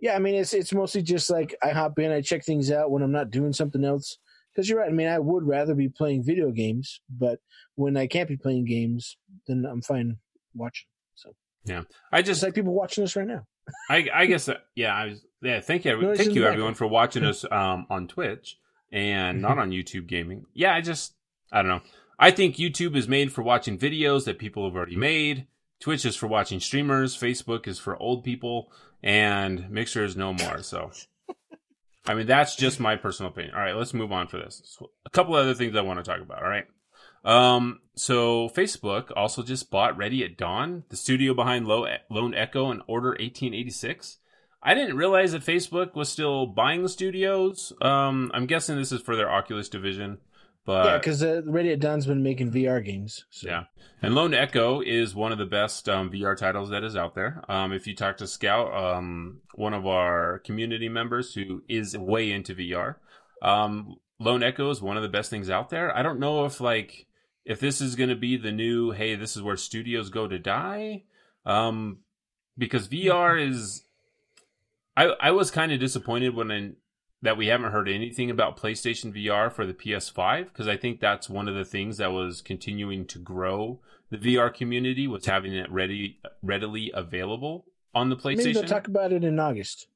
yeah, 0.00 0.14
I 0.14 0.18
mean, 0.18 0.34
it's 0.34 0.54
it's 0.54 0.72
mostly 0.72 1.02
just 1.02 1.30
like 1.30 1.54
I 1.62 1.70
hop 1.70 1.98
in, 1.98 2.10
I 2.10 2.20
check 2.20 2.44
things 2.44 2.70
out 2.70 2.90
when 2.90 3.02
I'm 3.02 3.12
not 3.12 3.30
doing 3.30 3.52
something 3.52 3.84
else. 3.84 4.18
Because 4.54 4.68
you're 4.68 4.78
right. 4.78 4.88
I 4.88 4.92
mean, 4.92 5.08
I 5.08 5.18
would 5.18 5.46
rather 5.46 5.74
be 5.74 5.88
playing 5.88 6.22
video 6.22 6.50
games, 6.50 7.00
but 7.10 7.40
when 7.74 7.96
I 7.96 8.06
can't 8.06 8.28
be 8.28 8.36
playing 8.36 8.66
games, 8.66 9.16
then 9.46 9.66
I'm 9.68 9.82
fine 9.82 10.18
watching. 10.54 10.86
So 11.14 11.34
yeah, 11.64 11.82
I 12.12 12.20
just 12.20 12.34
just 12.34 12.42
like 12.42 12.54
people 12.54 12.74
watching 12.74 13.04
us 13.04 13.16
right 13.16 13.26
now. 13.26 13.46
I, 13.88 14.08
I 14.14 14.26
guess 14.26 14.46
that, 14.46 14.66
yeah, 14.74 14.94
I 14.94 15.06
was, 15.06 15.24
yeah. 15.42 15.60
Thank 15.60 15.84
you, 15.84 16.00
No, 16.00 16.14
thank 16.14 16.34
you 16.34 16.46
everyone 16.46 16.74
for 16.74 16.86
watching 16.86 17.24
us 17.24 17.44
um, 17.50 17.86
on 17.88 18.08
Twitch 18.08 18.58
and 18.92 19.40
not 19.40 19.58
on 19.58 19.70
YouTube 19.70 20.06
Gaming. 20.06 20.44
Yeah, 20.54 20.74
I 20.74 20.80
just 20.80 21.14
I 21.50 21.62
don't 21.62 21.70
know. 21.70 21.80
I 22.18 22.30
think 22.30 22.56
YouTube 22.56 22.94
is 22.96 23.08
made 23.08 23.32
for 23.32 23.42
watching 23.42 23.78
videos 23.78 24.24
that 24.24 24.38
people 24.38 24.64
have 24.66 24.76
already 24.76 24.96
made. 24.96 25.46
Twitch 25.80 26.04
is 26.04 26.16
for 26.16 26.26
watching 26.26 26.60
streamers. 26.60 27.16
Facebook 27.16 27.66
is 27.66 27.78
for 27.78 28.00
old 28.00 28.24
people, 28.24 28.70
and 29.02 29.68
Mixer 29.70 30.04
is 30.04 30.16
no 30.16 30.32
more. 30.32 30.62
So, 30.62 30.90
I 32.06 32.14
mean, 32.14 32.26
that's 32.26 32.56
just 32.56 32.80
my 32.80 32.96
personal 32.96 33.32
opinion. 33.32 33.54
All 33.54 33.60
right, 33.60 33.76
let's 33.76 33.94
move 33.94 34.12
on 34.12 34.28
for 34.28 34.36
this. 34.36 34.60
So, 34.64 34.90
a 35.06 35.10
couple 35.10 35.34
other 35.34 35.54
things 35.54 35.74
I 35.74 35.80
want 35.80 36.04
to 36.04 36.10
talk 36.10 36.20
about. 36.20 36.42
All 36.42 36.48
right. 36.48 36.66
Um, 37.24 37.80
so 37.94 38.50
Facebook 38.50 39.10
also 39.16 39.42
just 39.42 39.70
bought 39.70 39.96
Ready 39.96 40.22
at 40.24 40.36
Dawn, 40.36 40.84
the 40.90 40.96
studio 40.96 41.32
behind 41.32 41.66
Lo- 41.66 41.88
Lone 42.10 42.34
Echo 42.34 42.70
and 42.70 42.82
Order 42.86 43.10
1886. 43.10 44.18
I 44.62 44.74
didn't 44.74 44.96
realize 44.96 45.32
that 45.32 45.44
Facebook 45.44 45.94
was 45.94 46.08
still 46.08 46.46
buying 46.46 46.82
the 46.82 46.88
studios. 46.88 47.72
Um, 47.80 48.30
I'm 48.34 48.46
guessing 48.46 48.76
this 48.76 48.92
is 48.92 49.02
for 49.02 49.16
their 49.16 49.30
Oculus 49.30 49.68
division, 49.68 50.18
but 50.64 50.86
yeah, 50.86 50.98
because 50.98 51.22
uh, 51.22 51.42
at 51.46 51.80
Dawn's 51.80 52.06
been 52.06 52.22
making 52.22 52.50
VR 52.50 52.84
games. 52.84 53.24
So. 53.30 53.48
yeah. 53.48 53.64
And 54.00 54.14
Lone 54.14 54.34
Echo 54.34 54.80
is 54.80 55.14
one 55.14 55.32
of 55.32 55.38
the 55.38 55.46
best 55.46 55.88
um, 55.88 56.10
VR 56.10 56.36
titles 56.36 56.70
that 56.70 56.84
is 56.84 56.96
out 56.96 57.14
there. 57.14 57.42
Um, 57.48 57.72
if 57.72 57.86
you 57.86 57.94
talk 57.94 58.18
to 58.18 58.26
Scout, 58.26 58.74
um, 58.74 59.40
one 59.54 59.74
of 59.74 59.86
our 59.86 60.40
community 60.40 60.88
members 60.88 61.34
who 61.34 61.62
is 61.68 61.96
way 61.96 62.30
into 62.30 62.54
VR, 62.54 62.96
um, 63.42 63.96
Lone 64.18 64.42
Echo 64.42 64.70
is 64.70 64.80
one 64.80 64.96
of 64.96 65.02
the 65.02 65.08
best 65.08 65.30
things 65.30 65.50
out 65.50 65.70
there. 65.70 65.94
I 65.96 66.02
don't 66.02 66.20
know 66.20 66.44
if 66.44 66.60
like 66.60 67.06
if 67.44 67.60
this 67.60 67.80
is 67.80 67.96
going 67.96 68.10
to 68.10 68.16
be 68.16 68.36
the 68.36 68.52
new 68.52 68.90
hey, 68.90 69.16
this 69.16 69.36
is 69.36 69.42
where 69.42 69.56
studios 69.56 70.08
go 70.08 70.26
to 70.26 70.38
die, 70.38 71.04
um, 71.44 71.98
because 72.56 72.88
VR 72.88 73.48
is. 73.48 73.82
I 74.96 75.06
I 75.20 75.30
was 75.32 75.50
kind 75.50 75.72
of 75.72 75.80
disappointed 75.80 76.34
when 76.34 76.52
I, 76.52 76.70
that 77.24 77.36
we 77.36 77.46
haven't 77.48 77.72
heard 77.72 77.88
anything 77.88 78.30
about 78.30 78.56
PlayStation 78.56 79.12
VR 79.12 79.50
for 79.50 79.66
the 79.66 79.74
PS5 79.74 80.44
because 80.44 80.68
I 80.68 80.76
think 80.76 81.00
that's 81.00 81.28
one 81.28 81.48
of 81.48 81.54
the 81.54 81.64
things 81.64 81.96
that 81.96 82.12
was 82.12 82.40
continuing 82.42 83.06
to 83.06 83.18
grow 83.18 83.80
the 84.10 84.18
VR 84.36 84.52
community 84.54 85.08
was 85.08 85.24
having 85.26 85.52
it 85.54 85.68
ready 85.72 86.18
readily 86.42 86.92
available 86.94 87.64
on 87.94 88.10
the 88.10 88.16
PlayStation. 88.16 88.36
Maybe 88.36 88.52
they'll 88.52 88.62
talk 88.64 88.86
about 88.86 89.12
it 89.12 89.24
in 89.24 89.40
August 89.40 89.88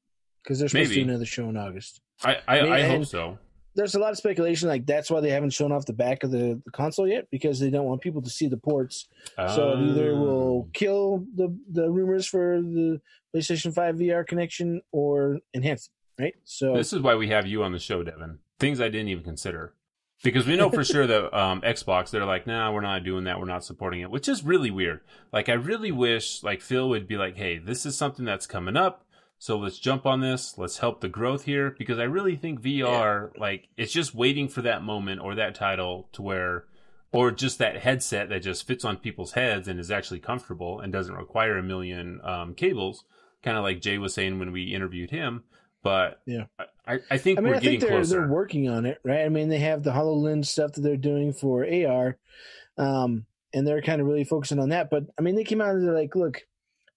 because 0.43 0.59
they're 0.59 0.67
supposed 0.67 0.89
to 0.89 0.95
Maybe. 0.95 1.03
do 1.05 1.09
another 1.09 1.25
show 1.25 1.47
in 1.47 1.55
August. 1.55 2.01
I 2.23 2.37
I, 2.47 2.59
I 2.61 2.81
hope 2.83 3.05
so. 3.05 3.37
There's 3.75 3.95
a 3.95 3.99
lot 3.99 4.11
of 4.11 4.17
speculation 4.17 4.67
like 4.67 4.85
that's 4.87 5.09
why 5.11 5.21
they 5.21 5.29
haven't 5.29 5.51
shown 5.51 5.71
off 5.71 5.85
the 5.85 5.93
back 5.93 6.23
of 6.23 6.31
the, 6.31 6.59
the 6.65 6.71
console 6.71 7.07
yet 7.07 7.27
because 7.31 7.59
they 7.59 7.69
don't 7.69 7.85
want 7.85 8.01
people 8.01 8.21
to 8.23 8.29
see 8.29 8.47
the 8.47 8.57
ports 8.57 9.07
So 9.37 9.71
it 9.73 9.89
either 9.89 10.15
will 10.15 10.63
Um, 10.63 10.71
kill 10.73 11.23
the 11.35 11.55
the 11.71 11.89
rumors 11.89 12.25
for 12.25 12.59
the 12.61 12.99
PlayStation 13.33 13.73
5 13.73 13.95
VR 13.97 14.25
connection 14.25 14.81
or 14.91 15.37
enhance 15.53 15.85
it, 15.85 15.91
right? 16.19 16.35
So 16.43 16.75
This 16.75 16.93
is 16.93 17.01
why 17.01 17.15
we 17.15 17.29
have 17.29 17.47
you 17.47 17.63
on 17.63 17.71
the 17.71 17.79
show, 17.79 18.03
Devin. 18.03 18.39
Things 18.59 18.81
I 18.81 18.89
didn't 18.89 19.07
even 19.07 19.23
consider. 19.23 19.73
Because 20.21 20.45
we 20.45 20.57
know 20.57 20.69
for 20.69 20.83
sure 20.83 21.07
that 21.07 21.33
um, 21.37 21.61
Xbox, 21.61 22.09
they're 22.09 22.25
like, 22.25 22.45
nah, 22.45 22.71
we're 22.71 22.81
not 22.81 23.05
doing 23.05 23.23
that. 23.23 23.39
We're 23.39 23.45
not 23.45 23.63
supporting 23.63 24.01
it, 24.01 24.11
which 24.11 24.27
is 24.27 24.43
really 24.43 24.69
weird. 24.69 24.99
Like, 25.31 25.47
I 25.47 25.53
really 25.53 25.91
wish, 25.91 26.43
like, 26.43 26.61
Phil 26.61 26.89
would 26.89 27.07
be 27.07 27.17
like, 27.17 27.37
hey, 27.37 27.57
this 27.57 27.85
is 27.85 27.95
something 27.95 28.25
that's 28.25 28.45
coming 28.45 28.75
up. 28.75 29.05
So 29.41 29.57
let's 29.57 29.79
jump 29.79 30.05
on 30.05 30.19
this. 30.19 30.57
Let's 30.57 30.79
help 30.79 30.99
the 30.99 31.07
growth 31.07 31.45
here. 31.45 31.73
Because 31.77 31.97
I 31.97 32.03
really 32.03 32.35
think 32.35 32.61
VR, 32.61 33.31
like, 33.37 33.69
it's 33.77 33.93
just 33.93 34.13
waiting 34.13 34.49
for 34.49 34.61
that 34.63 34.83
moment 34.83 35.21
or 35.21 35.35
that 35.35 35.55
title 35.55 36.09
to 36.11 36.21
where, 36.21 36.65
or 37.13 37.31
just 37.31 37.57
that 37.59 37.77
headset 37.77 38.27
that 38.27 38.43
just 38.43 38.67
fits 38.67 38.83
on 38.83 38.97
people's 38.97 39.31
heads 39.31 39.69
and 39.69 39.79
is 39.79 39.89
actually 39.89 40.19
comfortable 40.19 40.81
and 40.81 40.91
doesn't 40.91 41.15
require 41.15 41.57
a 41.57 41.63
million 41.63 42.19
um, 42.25 42.53
cables. 42.53 43.05
Kind 43.41 43.55
of 43.55 43.63
like 43.63 43.79
Jay 43.79 43.97
was 43.97 44.13
saying 44.13 44.37
when 44.37 44.51
we 44.51 44.73
interviewed 44.75 45.11
him. 45.11 45.43
But 45.83 46.21
Yeah. 46.25 46.45
I, 46.85 46.99
I 47.09 47.17
think 47.17 47.37
I 47.37 47.41
mean, 47.41 47.51
we're 47.51 47.57
I 47.57 47.59
think 47.59 47.81
they're 47.81 47.89
closer. 47.89 48.19
they're 48.19 48.27
working 48.27 48.67
on 48.67 48.85
it, 48.85 48.99
right? 49.03 49.21
I 49.25 49.29
mean, 49.29 49.49
they 49.49 49.59
have 49.59 49.83
the 49.83 49.91
Hololens 49.91 50.47
stuff 50.47 50.73
that 50.73 50.81
they're 50.81 50.97
doing 50.97 51.33
for 51.33 51.65
AR, 51.65 52.17
um, 52.77 53.25
and 53.53 53.65
they're 53.65 53.81
kind 53.81 54.01
of 54.01 54.07
really 54.07 54.23
focusing 54.23 54.59
on 54.59 54.69
that. 54.69 54.89
But 54.89 55.03
I 55.17 55.21
mean, 55.21 55.35
they 55.35 55.43
came 55.43 55.61
out 55.61 55.75
and 55.75 55.87
they're 55.87 55.93
like, 55.93 56.15
"Look, 56.15 56.41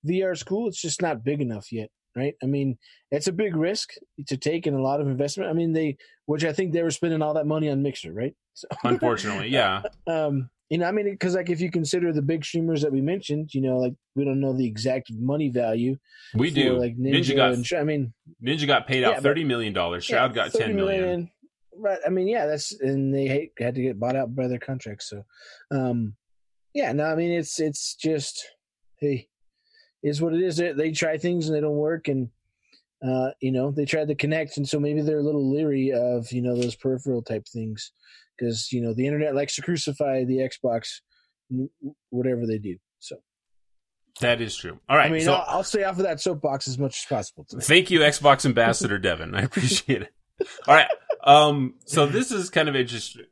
VR 0.07 0.33
is 0.33 0.43
cool. 0.43 0.69
It's 0.69 0.81
just 0.81 1.03
not 1.03 1.25
big 1.25 1.41
enough 1.41 1.71
yet." 1.73 1.91
Right? 2.17 2.35
I 2.43 2.47
mean, 2.47 2.77
it's 3.11 3.27
a 3.29 3.33
big 3.33 3.57
risk 3.57 3.91
to 4.27 4.37
take 4.37 4.67
and 4.67 4.77
a 4.77 4.83
lot 4.83 5.01
of 5.01 5.07
investment. 5.09 5.49
I 5.49 5.55
mean, 5.55 5.73
they, 5.73 5.97
which 6.27 6.45
I 6.45 6.53
think 6.53 6.73
they 6.73 6.83
were 6.83 6.91
spending 6.91 7.23
all 7.23 7.35
that 7.35 7.47
money 7.47 7.71
on 7.71 7.83
Mixer, 7.83 8.13
right? 8.13 8.35
So, 8.55 8.69
Unfortunately, 8.85 9.49
yeah. 9.49 9.83
um 10.07 10.51
you 10.73 10.79
know 10.79 10.87
i 10.87 10.91
mean 10.91 11.05
because 11.11 11.35
like 11.35 11.51
if 11.51 11.61
you 11.61 11.71
consider 11.71 12.15
the 12.15 12.23
big 12.23 12.43
streamers 12.43 12.81
that 12.81 12.91
we 12.91 13.03
mentioned 13.03 13.53
you 13.53 13.61
know 13.61 13.77
like 13.77 13.93
we 14.17 14.25
don't 14.25 14.41
know 14.41 14.55
the 14.55 14.67
exact 14.67 15.13
money 15.13 15.51
value 15.51 15.95
We 16.35 16.49
for, 16.49 16.55
do. 16.55 16.79
like 16.79 16.97
ninja, 16.97 17.17
Ninja 17.21 17.37
got 17.37 17.53
and 17.53 17.67
i 17.79 17.85
mean 17.85 18.15
Ninja 18.43 18.67
got 18.67 18.87
paid 18.87 19.05
out 19.05 19.17
but- 19.17 19.23
thirty 19.23 19.45
million 19.45 19.75
dollars. 19.75 20.07
Shroud 20.07 20.31
yeah, 20.31 20.35
got 20.45 20.53
ten 20.55 20.75
million. 20.75 21.01
million. 21.03 21.31
right 21.77 21.99
i 22.07 22.09
mean 22.09 22.27
yeah 22.27 22.47
that's 22.47 22.73
and 22.81 23.15
they 23.15 23.51
had 23.59 23.75
to 23.75 23.83
get 23.83 24.01
bought 24.01 24.17
out 24.17 24.35
by 24.35 24.49
their 24.49 24.59
contracts 24.59 25.11
so 25.11 25.23
um 25.71 26.15
yeah 26.73 26.91
no 26.93 27.05
i 27.05 27.15
mean 27.15 27.33
it's 27.33 27.61
it's 27.61 27.95
just 27.95 28.49
hey 28.97 29.29
is 30.03 30.23
what 30.23 30.33
it 30.33 30.41
is 30.41 30.57
they, 30.57 30.73
they 30.73 30.91
try 30.91 31.19
things 31.19 31.49
and 31.49 31.55
they 31.57 31.61
don't 31.61 31.77
work 31.77 32.09
and 32.09 32.31
uh, 33.05 33.33
you 33.41 33.51
know, 33.51 33.73
they 33.73 33.85
tried 33.85 34.07
to 34.07 34.15
connect, 34.15 34.59
and 34.59 34.69
so 34.69 34.79
maybe 34.79 35.01
they're 35.03 35.19
a 35.19 35.23
little 35.25 35.51
leery 35.53 35.91
of 35.93 36.31
you 36.31 36.41
know 36.41 36.55
those 36.55 36.77
peripheral 36.77 37.21
type 37.21 37.45
things 37.53 37.91
because 38.43 38.73
you 38.73 38.83
know 38.83 38.93
the 38.93 39.07
internet 39.07 39.35
likes 39.35 39.55
to 39.57 39.63
crucify 39.63 40.25
the 40.25 40.39
Xbox, 40.39 41.01
whatever 42.11 42.47
they 42.47 42.59
do. 42.59 42.77
So 42.99 43.17
that 44.21 44.41
is 44.41 44.57
true. 44.57 44.79
All 44.89 44.97
right, 44.97 45.11
I 45.11 45.13
mean, 45.13 45.23
so 45.23 45.35
I'll, 45.35 45.59
I'll 45.59 45.65
stay 45.65 45.85
off 45.85 45.97
of 45.99 46.05
that 46.05 46.21
soapbox 46.21 46.69
as 46.69 46.79
much 46.79 47.01
as 47.01 47.07
possible. 47.07 47.45
Today. 47.49 47.65
thank 47.65 47.91
you, 47.91 48.01
Xbox 48.01 48.45
Ambassador 48.45 48.99
Devin. 48.99 49.35
I 49.35 49.43
appreciate 49.43 50.03
it. 50.03 50.13
All 50.67 50.75
right. 50.75 50.89
Um, 51.25 51.75
so 51.85 52.07
this 52.07 52.33
is 52.33 52.51
kind 52.51 52.69
of 52.69 52.75
an 52.75 52.89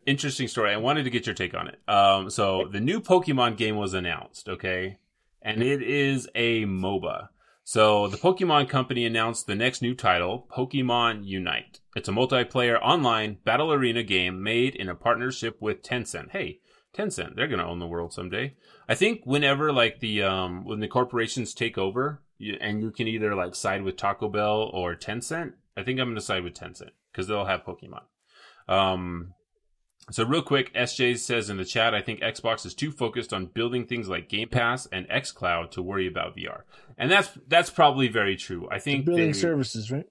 interesting 0.07 0.47
story. 0.47 0.73
I 0.73 0.77
wanted 0.77 1.05
to 1.05 1.11
get 1.11 1.27
your 1.27 1.35
take 1.35 1.55
on 1.55 1.67
it. 1.67 1.81
Um, 1.89 2.31
so 2.31 2.69
the 2.71 2.79
new 2.79 3.01
Pokemon 3.01 3.57
game 3.57 3.77
was 3.77 3.95
announced, 3.95 4.49
okay? 4.49 4.99
And 5.43 5.61
it 5.61 5.83
is 5.83 6.29
a 6.37 6.67
MOBA. 6.67 7.31
So 7.65 8.09
the 8.09 8.17
Pokemon 8.17 8.69
company 8.69 9.05
announced 9.05 9.47
the 9.47 9.55
next 9.55 9.83
new 9.83 9.95
title, 9.95 10.49
Pokemon 10.51 11.25
Unite. 11.25 11.81
It's 11.95 12.09
a 12.09 12.13
multiplayer 12.13 12.81
online 12.83 13.39
battle 13.45 13.73
arena 13.73 14.03
game 14.03 14.43
made 14.43 14.75
in 14.75 14.89
a 14.89 14.95
partnership 14.95 15.57
with 15.61 15.83
Tencent. 15.83 16.31
Hey, 16.31 16.61
Tencent, 16.93 17.37
they're 17.37 17.47
going 17.47 17.61
to 17.61 17.67
own 17.67 17.79
the 17.79 17.87
world 17.87 18.13
someday. 18.13 18.55
I 18.89 18.95
think 18.95 19.23
whenever 19.25 19.73
like 19.73 20.01
the 20.01 20.25
um 20.25 20.65
when 20.65 20.81
the 20.81 20.89
corporations 20.89 21.55
take 21.55 21.79
over 21.79 22.23
you, 22.39 22.57
and 22.61 22.83
you 22.83 22.91
can 22.91 23.07
either 23.07 23.35
like 23.35 23.55
side 23.55 23.83
with 23.83 23.97
Taco 23.97 24.29
Bell 24.29 24.71
or 24.73 24.97
Tencent, 24.97 25.53
I 25.77 25.85
think 25.85 26.01
I'm 26.01 26.09
going 26.09 26.15
to 26.17 26.21
side 26.21 26.43
with 26.43 26.55
Tencent 26.55 26.91
because 27.13 27.29
they'll 27.29 27.45
have 27.45 27.65
Pokemon. 27.65 28.03
Um, 28.69 29.35
so 30.11 30.25
real 30.25 30.43
quick, 30.43 30.75
SJ 30.75 31.19
says 31.19 31.51
in 31.51 31.57
the 31.57 31.65
chat, 31.65 31.95
I 31.95 32.03
think 32.03 32.21
Xbox 32.21 32.67
is 32.67 32.75
too 32.75 32.91
focused 32.91 33.33
on 33.33 33.47
building 33.47 33.87
things 33.87 34.09
like 34.09 34.29
Game 34.29 34.49
Pass 34.49 34.87
and 34.87 35.09
XCloud 35.09 35.71
to 35.73 35.83
worry 35.83 36.07
about 36.07 36.37
VR, 36.37 36.63
and 36.99 37.11
that's 37.11 37.31
that's 37.47 37.71
probably 37.71 38.09
very 38.09 38.37
true. 38.37 38.69
I 38.71 38.79
think 38.79 39.05
building 39.05 39.29
they, 39.29 39.33
services, 39.33 39.91
right? 39.91 40.07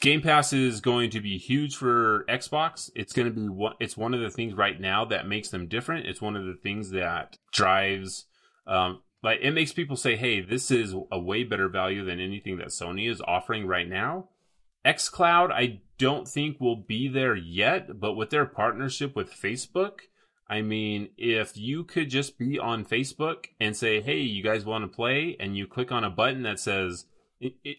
Game 0.00 0.22
Pass 0.22 0.52
is 0.52 0.80
going 0.80 1.10
to 1.10 1.20
be 1.20 1.36
huge 1.36 1.76
for 1.76 2.24
Xbox. 2.28 2.90
It's 2.94 3.12
going 3.12 3.26
to 3.26 3.34
be 3.34 3.48
one. 3.48 3.74
It's 3.80 3.96
one 3.96 4.14
of 4.14 4.20
the 4.20 4.30
things 4.30 4.54
right 4.54 4.80
now 4.80 5.04
that 5.06 5.28
makes 5.28 5.50
them 5.50 5.66
different. 5.66 6.06
It's 6.06 6.22
one 6.22 6.36
of 6.36 6.46
the 6.46 6.54
things 6.54 6.90
that 6.90 7.36
drives, 7.52 8.26
um, 8.66 9.02
like 9.22 9.40
it 9.42 9.50
makes 9.50 9.72
people 9.72 9.96
say, 9.96 10.16
"Hey, 10.16 10.40
this 10.40 10.70
is 10.70 10.94
a 11.12 11.18
way 11.18 11.44
better 11.44 11.68
value 11.68 12.04
than 12.04 12.18
anything 12.18 12.56
that 12.58 12.68
Sony 12.68 13.10
is 13.10 13.20
offering 13.20 13.66
right 13.66 13.88
now." 13.88 14.28
xCloud, 14.84 15.50
I 15.50 15.80
don't 15.98 16.28
think 16.28 16.60
will 16.60 16.76
be 16.76 17.08
there 17.08 17.36
yet, 17.36 18.00
but 18.00 18.14
with 18.14 18.30
their 18.30 18.46
partnership 18.46 19.14
with 19.14 19.30
Facebook, 19.30 20.00
I 20.48 20.60
mean, 20.60 21.08
if 21.16 21.56
you 21.56 21.84
could 21.84 22.10
just 22.10 22.38
be 22.38 22.58
on 22.58 22.84
Facebook 22.84 23.46
and 23.60 23.76
say, 23.76 24.00
"Hey, 24.00 24.20
you 24.20 24.42
guys 24.42 24.64
want 24.64 24.84
to 24.84 24.94
play?" 24.94 25.36
and 25.40 25.56
you 25.56 25.66
click 25.66 25.90
on 25.90 26.04
a 26.04 26.10
button 26.10 26.42
that 26.42 26.60
says 26.60 27.06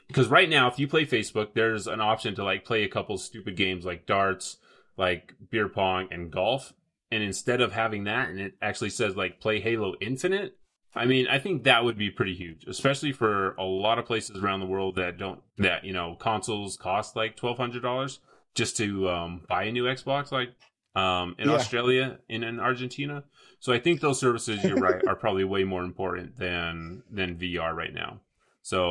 because 0.07 0.27
right 0.27 0.49
now 0.49 0.67
if 0.67 0.77
you 0.77 0.87
play 0.87 1.05
facebook 1.05 1.53
there's 1.53 1.87
an 1.87 2.01
option 2.01 2.35
to 2.35 2.43
like 2.43 2.65
play 2.65 2.83
a 2.83 2.89
couple 2.89 3.17
stupid 3.17 3.55
games 3.55 3.85
like 3.85 4.05
darts 4.05 4.57
like 4.97 5.33
beer 5.49 5.69
pong 5.69 6.07
and 6.11 6.31
golf 6.31 6.73
and 7.11 7.23
instead 7.23 7.61
of 7.61 7.71
having 7.71 8.03
that 8.03 8.29
and 8.29 8.39
it 8.39 8.53
actually 8.61 8.89
says 8.89 9.15
like 9.15 9.39
play 9.39 9.59
halo 9.59 9.93
infinite 10.01 10.57
i 10.95 11.05
mean 11.05 11.27
i 11.27 11.37
think 11.39 11.63
that 11.63 11.83
would 11.83 11.97
be 11.97 12.09
pretty 12.09 12.33
huge 12.35 12.65
especially 12.67 13.11
for 13.11 13.53
a 13.55 13.63
lot 13.63 13.99
of 13.99 14.05
places 14.05 14.37
around 14.37 14.59
the 14.59 14.65
world 14.65 14.95
that 14.95 15.17
don't 15.17 15.41
that 15.57 15.83
you 15.83 15.93
know 15.93 16.15
consoles 16.19 16.77
cost 16.77 17.15
like 17.15 17.35
$1200 17.37 18.19
just 18.55 18.77
to 18.77 19.09
um, 19.09 19.41
buy 19.47 19.63
a 19.65 19.71
new 19.71 19.83
xbox 19.85 20.31
like 20.31 20.49
um, 20.95 21.35
in 21.37 21.49
Yeah. 21.49 21.55
australia 21.55 22.19
and 22.29 22.43
in 22.43 22.59
argentina 22.59 23.23
so 23.59 23.73
i 23.73 23.79
think 23.79 24.01
those 24.01 24.19
services 24.19 24.63
you're 24.63 24.77
right 24.77 25.01
are 25.07 25.15
probably 25.15 25.43
way 25.43 25.63
more 25.63 25.83
important 25.83 26.37
than 26.37 27.03
than 27.11 27.35
vr 27.37 27.75
right 27.75 27.93
now 27.93 28.21
so, 28.67 28.81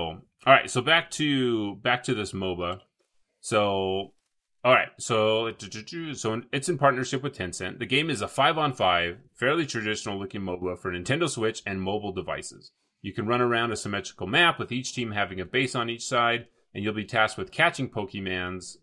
all 0.46 0.52
right. 0.52 0.70
So 0.70 0.80
back 0.82 1.10
to 1.18 1.74
back 1.74 2.04
to 2.04 2.14
this 2.14 2.30
MOBA. 2.30 2.78
So, 3.40 4.13
all 4.64 4.72
right. 4.72 4.88
So, 4.98 5.52
so 6.14 6.42
it's 6.52 6.68
in 6.70 6.78
partnership 6.78 7.22
with 7.22 7.36
Tencent. 7.36 7.78
The 7.78 7.86
game 7.86 8.08
is 8.08 8.22
a 8.22 8.28
five 8.28 8.56
on 8.56 8.72
five, 8.72 9.18
fairly 9.34 9.66
traditional 9.66 10.18
looking 10.18 10.40
MOBA 10.40 10.78
for 10.78 10.90
Nintendo 10.90 11.28
Switch 11.28 11.62
and 11.66 11.82
mobile 11.82 12.12
devices. 12.12 12.72
You 13.02 13.12
can 13.12 13.26
run 13.26 13.42
around 13.42 13.72
a 13.72 13.76
symmetrical 13.76 14.26
map 14.26 14.58
with 14.58 14.72
each 14.72 14.94
team 14.94 15.12
having 15.12 15.38
a 15.38 15.44
base 15.44 15.74
on 15.74 15.90
each 15.90 16.06
side, 16.06 16.46
and 16.74 16.82
you'll 16.82 16.94
be 16.94 17.04
tasked 17.04 17.36
with 17.36 17.52
catching 17.52 17.90
Pokemans, 17.90 18.78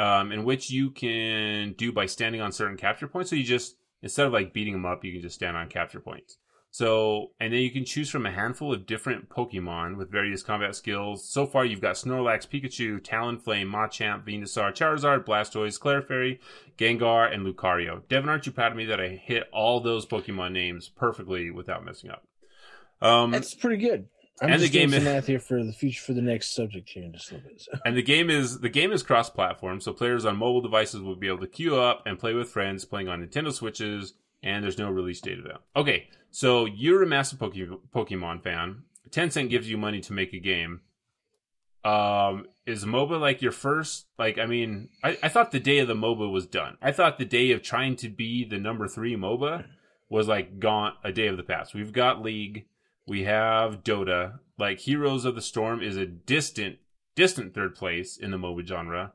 um, 0.00 0.32
in 0.32 0.42
which 0.44 0.70
you 0.70 0.90
can 0.90 1.74
do 1.74 1.92
by 1.92 2.06
standing 2.06 2.40
on 2.40 2.50
certain 2.50 2.76
capture 2.76 3.06
points. 3.06 3.30
So 3.30 3.36
you 3.36 3.44
just 3.44 3.76
instead 4.02 4.26
of 4.26 4.32
like 4.32 4.52
beating 4.52 4.72
them 4.72 4.86
up, 4.86 5.04
you 5.04 5.12
can 5.12 5.22
just 5.22 5.36
stand 5.36 5.56
on 5.56 5.68
capture 5.68 6.00
points. 6.00 6.38
So, 6.78 7.32
and 7.40 7.52
then 7.52 7.58
you 7.58 7.72
can 7.72 7.84
choose 7.84 8.08
from 8.08 8.24
a 8.24 8.30
handful 8.30 8.72
of 8.72 8.86
different 8.86 9.28
Pokemon 9.28 9.96
with 9.96 10.12
various 10.12 10.44
combat 10.44 10.76
skills. 10.76 11.28
So 11.28 11.44
far, 11.44 11.64
you've 11.64 11.80
got 11.80 11.96
Snorlax, 11.96 12.46
Pikachu, 12.46 13.00
Talonflame, 13.00 13.68
Machamp, 13.68 14.24
Venusaur, 14.24 14.70
Charizard, 14.72 15.24
Blastoise, 15.24 15.76
Clefairy, 15.80 16.38
Gengar, 16.78 17.34
and 17.34 17.44
Lucario. 17.44 18.02
Devin, 18.08 18.28
aren't 18.30 18.46
you 18.46 18.52
proud 18.52 18.70
of 18.70 18.78
me 18.78 18.84
that 18.84 19.00
I 19.00 19.08
hit 19.08 19.48
all 19.52 19.80
those 19.80 20.06
Pokemon 20.06 20.52
names 20.52 20.88
perfectly 20.88 21.50
without 21.50 21.84
messing 21.84 22.10
up? 22.10 22.22
Um, 23.02 23.32
That's 23.32 23.54
pretty 23.54 23.78
good. 23.84 24.06
I'm 24.40 24.50
And 24.52 24.60
just 24.60 24.72
the 24.72 24.78
game 24.78 24.90
some 24.90 24.98
is- 24.98 25.04
math 25.04 25.26
here 25.26 25.40
for 25.40 25.64
the 25.64 25.72
future 25.72 26.00
for 26.00 26.12
the 26.12 26.22
next 26.22 26.54
subject 26.54 26.90
here 26.90 27.02
in 27.02 27.12
just 27.12 27.32
a 27.32 27.34
little 27.34 27.50
bit. 27.50 27.60
So. 27.60 27.72
and 27.84 27.96
the 27.96 28.02
game 28.04 28.30
is 28.30 28.60
the 28.60 28.68
game 28.68 28.92
is 28.92 29.02
cross-platform, 29.02 29.80
so 29.80 29.92
players 29.92 30.24
on 30.24 30.36
mobile 30.36 30.60
devices 30.60 31.00
will 31.00 31.16
be 31.16 31.26
able 31.26 31.40
to 31.40 31.48
queue 31.48 31.74
up 31.74 32.04
and 32.06 32.20
play 32.20 32.34
with 32.34 32.48
friends 32.48 32.84
playing 32.84 33.08
on 33.08 33.20
Nintendo 33.26 33.52
Switches. 33.52 34.14
And 34.42 34.62
there's 34.62 34.78
no 34.78 34.90
release 34.90 35.20
date 35.20 35.38
of 35.38 35.44
that. 35.44 35.62
Okay, 35.74 36.08
so 36.30 36.64
you're 36.64 37.02
a 37.02 37.06
massive 37.06 37.38
Poke- 37.38 37.54
Pokemon 37.94 38.42
fan. 38.42 38.82
Tencent 39.10 39.50
gives 39.50 39.68
you 39.68 39.76
money 39.76 40.00
to 40.00 40.12
make 40.12 40.32
a 40.32 40.38
game. 40.38 40.80
Um, 41.84 42.46
is 42.66 42.84
MOBA 42.84 43.20
like 43.20 43.40
your 43.40 43.52
first? 43.52 44.06
Like, 44.18 44.38
I 44.38 44.46
mean, 44.46 44.90
I, 45.02 45.16
I 45.22 45.28
thought 45.28 45.52
the 45.52 45.60
day 45.60 45.78
of 45.78 45.88
the 45.88 45.94
MOBA 45.94 46.30
was 46.30 46.46
done. 46.46 46.76
I 46.82 46.92
thought 46.92 47.18
the 47.18 47.24
day 47.24 47.52
of 47.52 47.62
trying 47.62 47.96
to 47.96 48.08
be 48.08 48.44
the 48.44 48.58
number 48.58 48.86
three 48.86 49.16
MOBA 49.16 49.64
was 50.10 50.28
like 50.28 50.58
gone, 50.58 50.94
a 51.02 51.12
day 51.12 51.28
of 51.28 51.36
the 51.36 51.42
past. 51.42 51.74
We've 51.74 51.92
got 51.92 52.22
League, 52.22 52.66
we 53.06 53.24
have 53.24 53.82
Dota. 53.82 54.40
Like, 54.58 54.80
Heroes 54.80 55.24
of 55.24 55.34
the 55.34 55.40
Storm 55.40 55.82
is 55.82 55.96
a 55.96 56.04
distant, 56.04 56.78
distant 57.14 57.54
third 57.54 57.74
place 57.74 58.16
in 58.16 58.32
the 58.32 58.38
MOBA 58.38 58.66
genre. 58.66 59.12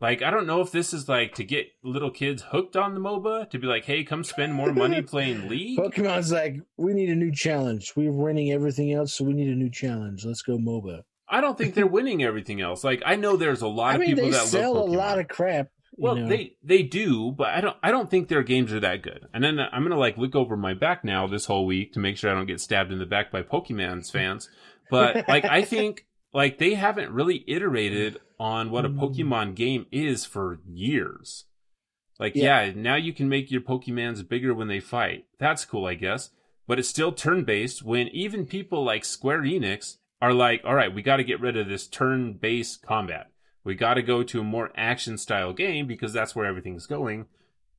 Like, 0.00 0.22
I 0.22 0.30
don't 0.30 0.46
know 0.46 0.60
if 0.60 0.70
this 0.70 0.92
is 0.94 1.08
like 1.08 1.34
to 1.34 1.44
get 1.44 1.66
little 1.82 2.10
kids 2.10 2.42
hooked 2.50 2.76
on 2.76 2.94
the 2.94 3.00
MOBA 3.00 3.50
to 3.50 3.58
be 3.58 3.66
like, 3.66 3.84
hey, 3.84 4.04
come 4.04 4.22
spend 4.22 4.54
more 4.54 4.72
money 4.72 5.02
playing 5.02 5.48
League. 5.48 5.78
Pokemon's 5.78 6.30
like, 6.30 6.60
we 6.76 6.94
need 6.94 7.10
a 7.10 7.16
new 7.16 7.32
challenge. 7.32 7.92
We're 7.96 8.12
winning 8.12 8.52
everything 8.52 8.92
else, 8.92 9.14
so 9.14 9.24
we 9.24 9.32
need 9.32 9.48
a 9.48 9.56
new 9.56 9.70
challenge. 9.70 10.24
Let's 10.24 10.42
go 10.42 10.56
MOBA. 10.56 11.02
I 11.28 11.40
don't 11.40 11.58
think 11.58 11.74
they're 11.74 11.86
winning 11.98 12.22
everything 12.22 12.60
else. 12.60 12.84
Like, 12.84 13.02
I 13.04 13.16
know 13.16 13.36
there's 13.36 13.62
a 13.62 13.68
lot 13.68 13.92
I 13.92 13.94
of 13.94 14.00
mean, 14.00 14.10
people 14.10 14.24
they 14.26 14.30
that 14.30 14.46
sell 14.46 14.78
a 14.78 14.86
lot 14.86 15.18
of 15.18 15.26
crap. 15.26 15.68
Well, 16.00 16.14
know. 16.14 16.28
they 16.28 16.52
they 16.62 16.84
do, 16.84 17.32
but 17.32 17.48
I 17.48 17.60
don't 17.60 17.76
I 17.82 17.90
don't 17.90 18.08
think 18.08 18.28
their 18.28 18.44
games 18.44 18.72
are 18.72 18.78
that 18.78 19.02
good. 19.02 19.26
And 19.34 19.42
then 19.42 19.58
I'm 19.58 19.82
gonna 19.82 19.98
like 19.98 20.16
look 20.16 20.36
over 20.36 20.56
my 20.56 20.72
back 20.72 21.02
now 21.02 21.26
this 21.26 21.46
whole 21.46 21.66
week 21.66 21.92
to 21.94 21.98
make 21.98 22.16
sure 22.16 22.30
I 22.30 22.34
don't 22.34 22.46
get 22.46 22.60
stabbed 22.60 22.92
in 22.92 23.00
the 23.00 23.06
back 23.06 23.32
by 23.32 23.42
Pokemon's 23.42 24.08
fans. 24.08 24.48
But 24.90 25.28
like 25.28 25.44
I 25.44 25.62
think 25.62 26.06
like 26.32 26.58
they 26.58 26.74
haven't 26.74 27.12
really 27.12 27.44
iterated 27.46 28.18
on 28.38 28.70
what 28.70 28.84
a 28.84 28.88
Mm. 28.88 28.98
Pokemon 28.98 29.54
game 29.54 29.86
is 29.90 30.24
for 30.24 30.60
years. 30.66 31.46
Like 32.18 32.34
Yeah. 32.34 32.64
yeah, 32.66 32.72
now 32.74 32.96
you 32.96 33.12
can 33.12 33.28
make 33.28 33.50
your 33.50 33.60
Pokemons 33.60 34.28
bigger 34.28 34.52
when 34.54 34.68
they 34.68 34.80
fight. 34.80 35.26
That's 35.38 35.64
cool, 35.64 35.86
I 35.86 35.94
guess. 35.94 36.30
But 36.66 36.78
it's 36.78 36.88
still 36.88 37.12
turn 37.12 37.44
based 37.44 37.82
when 37.82 38.08
even 38.08 38.44
people 38.46 38.84
like 38.84 39.04
Square 39.04 39.42
Enix 39.42 39.96
are 40.20 40.34
like, 40.34 40.62
all 40.64 40.74
right, 40.74 40.92
we 40.94 41.00
got 41.00 41.16
to 41.16 41.24
get 41.24 41.40
rid 41.40 41.56
of 41.56 41.68
this 41.68 41.86
turn 41.86 42.34
based 42.34 42.82
combat. 42.82 43.28
We 43.64 43.74
got 43.74 43.94
to 43.94 44.02
go 44.02 44.22
to 44.22 44.40
a 44.40 44.44
more 44.44 44.70
action 44.76 45.16
style 45.18 45.52
game 45.52 45.86
because 45.86 46.12
that's 46.12 46.34
where 46.34 46.46
everything's 46.46 46.86
going. 46.86 47.26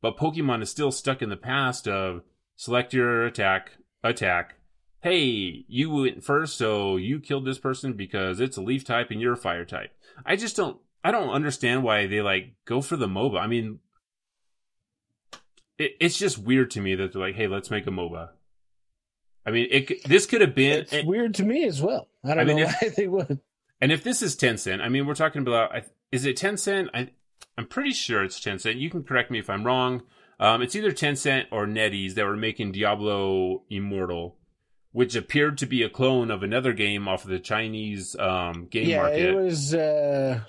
But 0.02 0.18
Pokemon 0.18 0.62
is 0.62 0.70
still 0.70 0.92
stuck 0.92 1.22
in 1.22 1.30
the 1.30 1.38
past 1.38 1.88
of 1.88 2.22
select 2.56 2.94
your 2.94 3.26
attack, 3.26 3.74
attack. 4.04 4.56
Hey, 5.02 5.64
you 5.68 5.90
went 5.92 6.24
first, 6.24 6.58
so 6.58 6.98
you 6.98 7.20
killed 7.20 7.46
this 7.46 7.58
person 7.60 7.94
because 7.94 8.40
it's 8.40 8.58
a 8.58 8.62
leaf 8.62 8.84
type 8.84 9.12
and 9.12 9.22
you're 9.22 9.34
a 9.34 9.38
fire 9.38 9.64
type. 9.66 9.92
I 10.26 10.36
just 10.36 10.56
don't, 10.58 10.78
I 11.04 11.12
don't 11.12 11.30
understand 11.30 11.84
why 11.84 12.08
they 12.08 12.22
like 12.22 12.54
go 12.66 12.82
for 12.82 12.98
the 12.98 13.08
MOBA. 13.08 13.40
I 13.40 13.48
mean, 13.48 13.80
it, 15.78 15.92
it's 16.02 16.18
just 16.18 16.38
weird 16.38 16.72
to 16.72 16.82
me 16.82 16.96
that 16.96 17.14
they're 17.14 17.22
like, 17.22 17.36
hey, 17.36 17.48
let's 17.48 17.72
make 17.72 17.88
a 17.88 17.92
MOBA. 17.92 18.30
I 19.46 19.52
mean, 19.52 19.68
it, 19.72 20.04
this 20.04 20.26
could 20.26 20.42
have 20.42 20.54
been, 20.54 20.86
It's 20.92 21.06
weird 21.06 21.34
to 21.36 21.46
me 21.46 21.64
as 21.66 21.82
well. 21.82 22.10
I 22.24 22.30
don't 22.36 22.40
I 22.40 22.44
mean, 22.44 22.58
know 22.58 22.64
if- 22.64 22.82
why 22.82 22.90
they 22.98 23.08
would. 23.08 23.40
And 23.82 23.94
if 23.94 24.04
this 24.04 24.22
is 24.22 24.36
Tencent, 24.36 24.82
I 24.82 24.90
mean, 24.90 25.06
we're 25.08 25.16
talking 25.16 25.42
about, 25.42 25.74
I- 25.74 25.86
is 26.12 26.26
it 26.26 26.36
Tencent? 26.38 26.90
I, 26.94 27.10
I'm 27.58 27.66
pretty 27.68 27.92
sure 27.92 28.22
it's 28.24 28.40
Tencent. 28.40 28.78
You 28.80 28.90
can 28.90 29.04
correct 29.04 29.32
me 29.32 29.40
if 29.40 29.50
I'm 29.50 29.66
wrong. 29.66 30.04
Um, 30.42 30.62
it's 30.62 30.76
either 30.76 30.92
Tencent 30.92 31.46
or 31.52 31.66
NetEase 31.66 32.16
that 32.16 32.26
were 32.26 32.36
making 32.36 32.74
Diablo 32.74 33.64
Immortal, 33.70 34.36
which 34.92 35.16
appeared 35.16 35.58
to 35.60 35.66
be 35.66 35.84
a 35.84 35.90
clone 35.90 36.32
of 36.32 36.42
another 36.44 36.74
game 36.74 37.08
off 37.08 37.24
of 37.24 37.30
the 37.30 37.40
Chinese 37.40 38.16
um, 38.18 38.68
game 38.70 38.90
Yeah, 38.90 38.98
market. 39.02 39.20
it 39.20 39.36
was. 39.36 39.74
uh 39.74 40.42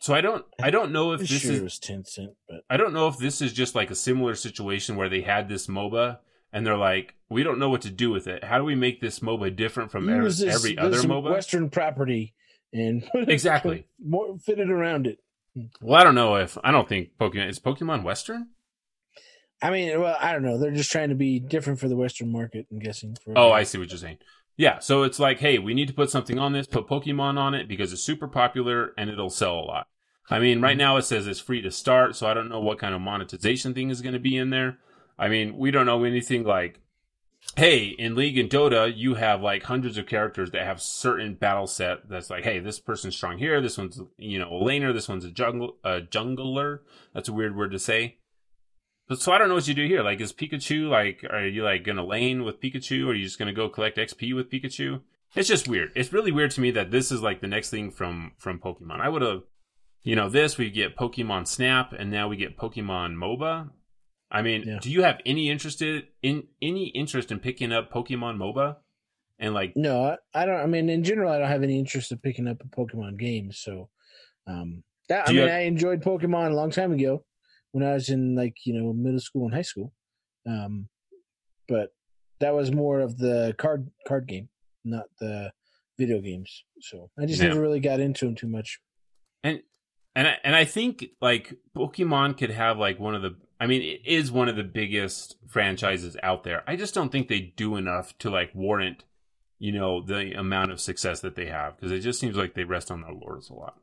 so 0.00 0.14
I 0.14 0.20
don't, 0.20 0.44
I 0.60 0.70
don't 0.70 0.90
know 0.90 1.12
if 1.12 1.20
this 1.20 1.28
sure 1.28 1.52
is 1.52 1.60
was 1.62 1.78
Tencent, 1.78 2.34
but 2.48 2.64
I 2.68 2.76
don't 2.76 2.92
know 2.92 3.06
if 3.06 3.18
this 3.18 3.40
is 3.40 3.52
just 3.52 3.76
like 3.76 3.88
a 3.88 3.94
similar 3.94 4.34
situation 4.34 4.96
where 4.96 5.08
they 5.08 5.20
had 5.20 5.48
this 5.48 5.68
MOBA 5.68 6.18
and 6.52 6.66
they're 6.66 6.76
like, 6.76 7.14
we 7.30 7.44
don't 7.44 7.60
know 7.60 7.68
what 7.70 7.82
to 7.82 7.90
do 7.90 8.10
with 8.10 8.26
it. 8.26 8.42
How 8.42 8.58
do 8.58 8.64
we 8.64 8.74
make 8.74 9.00
this 9.00 9.20
MOBA 9.20 9.54
different 9.54 9.92
from 9.92 10.08
every, 10.08 10.24
this, 10.24 10.42
every 10.42 10.76
other 10.76 10.96
MOBA? 11.02 11.30
Western 11.30 11.70
property 11.70 12.34
and 12.72 13.08
Exactly. 13.14 13.86
more 14.04 14.36
fit 14.38 14.58
it 14.58 14.70
around 14.70 15.06
it. 15.06 15.20
Well, 15.80 16.00
I 16.00 16.02
don't 16.02 16.16
know 16.16 16.34
if 16.34 16.58
I 16.64 16.72
don't 16.72 16.88
think 16.88 17.10
Pokemon 17.20 17.48
is 17.50 17.60
Pokemon 17.60 18.02
Western. 18.02 18.48
I 19.62 19.70
mean, 19.70 20.00
well, 20.00 20.16
I 20.20 20.32
don't 20.32 20.42
know. 20.42 20.58
They're 20.58 20.72
just 20.72 20.90
trying 20.90 21.10
to 21.10 21.14
be 21.14 21.38
different 21.38 21.78
for 21.78 21.88
the 21.88 21.96
Western 21.96 22.32
market. 22.32 22.66
I'm 22.70 22.80
guessing. 22.80 23.16
For 23.24 23.32
Oh, 23.36 23.52
I 23.52 23.62
see 23.62 23.78
what 23.78 23.90
you're 23.90 23.98
saying. 23.98 24.18
Yeah, 24.56 24.80
so 24.80 25.02
it's 25.02 25.18
like, 25.18 25.38
hey, 25.38 25.58
we 25.58 25.72
need 25.72 25.88
to 25.88 25.94
put 25.94 26.10
something 26.10 26.38
on 26.38 26.52
this, 26.52 26.66
put 26.66 26.86
Pokemon 26.86 27.38
on 27.38 27.54
it 27.54 27.68
because 27.68 27.92
it's 27.92 28.02
super 28.02 28.28
popular 28.28 28.92
and 28.98 29.08
it'll 29.08 29.30
sell 29.30 29.58
a 29.58 29.60
lot. 29.60 29.88
I 30.28 30.38
mean, 30.38 30.60
right 30.60 30.72
mm-hmm. 30.72 30.78
now 30.78 30.96
it 30.98 31.02
says 31.02 31.26
it's 31.26 31.40
free 31.40 31.62
to 31.62 31.70
start, 31.70 32.16
so 32.16 32.26
I 32.26 32.34
don't 32.34 32.48
know 32.48 32.60
what 32.60 32.78
kind 32.78 32.94
of 32.94 33.00
monetization 33.00 33.72
thing 33.72 33.90
is 33.90 34.02
going 34.02 34.12
to 34.12 34.20
be 34.20 34.36
in 34.36 34.50
there. 34.50 34.78
I 35.18 35.28
mean, 35.28 35.56
we 35.56 35.70
don't 35.70 35.86
know 35.86 36.04
anything 36.04 36.44
like, 36.44 36.80
hey, 37.56 37.86
in 37.86 38.14
League 38.14 38.38
and 38.38 38.50
Dota, 38.50 38.92
you 38.94 39.14
have 39.14 39.42
like 39.42 39.64
hundreds 39.64 39.96
of 39.98 40.06
characters 40.06 40.50
that 40.50 40.64
have 40.64 40.80
certain 40.82 41.34
battle 41.34 41.66
set 41.66 42.08
that's 42.08 42.30
like, 42.30 42.44
hey, 42.44 42.58
this 42.58 42.78
person's 42.78 43.16
strong 43.16 43.38
here, 43.38 43.60
this 43.60 43.78
one's 43.78 44.00
you 44.16 44.38
know 44.38 44.48
a 44.48 44.62
laner, 44.62 44.92
this 44.92 45.08
one's 45.08 45.24
a 45.24 45.30
jungle 45.30 45.76
a 45.84 46.00
jungler. 46.00 46.80
That's 47.14 47.28
a 47.28 47.32
weird 47.32 47.56
word 47.56 47.72
to 47.72 47.78
say. 47.78 48.16
So 49.14 49.32
I 49.32 49.38
don't 49.38 49.48
know 49.48 49.54
what 49.54 49.66
you 49.68 49.74
do 49.74 49.86
here. 49.86 50.02
Like, 50.02 50.20
is 50.20 50.32
Pikachu 50.32 50.88
like? 50.88 51.24
Are 51.28 51.46
you 51.46 51.64
like 51.64 51.84
gonna 51.84 52.04
lane 52.04 52.44
with 52.44 52.60
Pikachu? 52.60 53.06
Or 53.06 53.10
are 53.10 53.14
you 53.14 53.24
just 53.24 53.38
gonna 53.38 53.52
go 53.52 53.68
collect 53.68 53.96
XP 53.98 54.34
with 54.34 54.50
Pikachu? 54.50 55.00
It's 55.34 55.48
just 55.48 55.66
weird. 55.68 55.92
It's 55.94 56.12
really 56.12 56.30
weird 56.32 56.50
to 56.52 56.60
me 56.60 56.70
that 56.72 56.90
this 56.90 57.10
is 57.10 57.22
like 57.22 57.40
the 57.40 57.46
next 57.48 57.70
thing 57.70 57.90
from 57.90 58.32
from 58.38 58.58
Pokemon. 58.58 59.00
I 59.00 59.08
would 59.08 59.22
have, 59.22 59.42
you 60.02 60.14
know, 60.16 60.28
this 60.28 60.58
we 60.58 60.70
get 60.70 60.96
Pokemon 60.96 61.46
Snap, 61.48 61.92
and 61.92 62.10
now 62.10 62.28
we 62.28 62.36
get 62.36 62.58
Pokemon 62.58 63.14
MOBA. 63.16 63.70
I 64.30 64.42
mean, 64.42 64.62
Yeah. 64.66 64.78
do 64.80 64.90
you 64.90 65.02
have 65.02 65.20
any 65.26 65.50
interested 65.50 66.06
in 66.22 66.44
any 66.60 66.86
interest 66.88 67.30
in 67.30 67.38
picking 67.38 67.72
up 67.72 67.90
Pokemon 67.90 68.36
MOBA? 68.36 68.76
And 69.38 69.54
like, 69.54 69.72
No, 69.76 70.04
I, 70.34 70.42
I 70.42 70.46
don't. 70.46 70.60
I 70.60 70.66
mean, 70.66 70.88
in 70.88 71.02
general, 71.02 71.30
I 71.32 71.38
don't 71.38 71.48
have 71.48 71.62
any 71.62 71.78
interest 71.78 72.12
in 72.12 72.18
picking 72.18 72.46
up 72.46 72.62
a 72.62 72.66
Pokemon 72.68 73.18
game. 73.18 73.50
So, 73.52 73.88
um, 74.46 74.84
that, 75.08 75.28
I 75.28 75.32
mean, 75.32 75.40
have- 75.42 75.50
I 75.50 75.60
enjoyed 75.60 76.02
Pokemon 76.02 76.50
a 76.52 76.54
long 76.54 76.70
time 76.70 76.92
ago 76.92 77.24
when 77.72 77.84
I 77.84 77.94
was 77.94 78.08
in 78.08 78.34
like 78.34 78.64
you 78.64 78.74
know 78.74 78.92
middle 78.92 79.20
school 79.20 79.44
and 79.46 79.54
high 79.54 79.62
school. 79.62 79.92
Um, 80.46 80.88
but 81.68 81.94
that 82.40 82.54
was 82.54 82.72
more 82.72 83.00
of 83.00 83.18
the 83.18 83.54
card 83.58 83.90
card 84.06 84.26
game, 84.26 84.48
not 84.84 85.06
the 85.20 85.52
video 85.98 86.20
games. 86.20 86.64
So 86.80 87.10
I 87.18 87.26
just 87.26 87.40
Yeah. 87.40 87.48
never 87.48 87.60
really 87.60 87.80
got 87.80 88.00
into 88.00 88.24
them 88.26 88.34
too 88.34 88.48
much. 88.48 88.80
and 89.44 89.62
and 90.14 90.28
I, 90.28 90.38
and 90.44 90.54
I 90.54 90.64
think 90.66 91.06
like 91.20 91.54
Pokemon 91.76 92.36
could 92.36 92.50
have 92.50 92.78
like 92.78 92.98
one 93.00 93.14
of 93.14 93.22
the 93.22 93.36
I 93.60 93.66
mean 93.66 93.82
it 93.82 94.02
is 94.04 94.30
one 94.30 94.48
of 94.48 94.56
the 94.56 94.64
biggest 94.64 95.36
franchises 95.48 96.16
out 96.22 96.44
there. 96.44 96.62
I 96.66 96.76
just 96.76 96.94
don't 96.94 97.10
think 97.10 97.28
they 97.28 97.40
do 97.56 97.76
enough 97.76 98.16
to 98.18 98.30
like 98.30 98.54
warrant 98.54 99.04
you 99.58 99.70
know 99.72 100.02
the 100.02 100.32
amount 100.32 100.72
of 100.72 100.80
success 100.80 101.20
that 101.20 101.36
they 101.36 101.46
have 101.46 101.76
because 101.76 101.92
it 101.92 102.00
just 102.00 102.18
seems 102.20 102.36
like 102.36 102.54
they 102.54 102.64
rest 102.64 102.90
on 102.90 103.02
their 103.02 103.12
laurels 103.12 103.48
a 103.48 103.54
lot. 103.54 103.78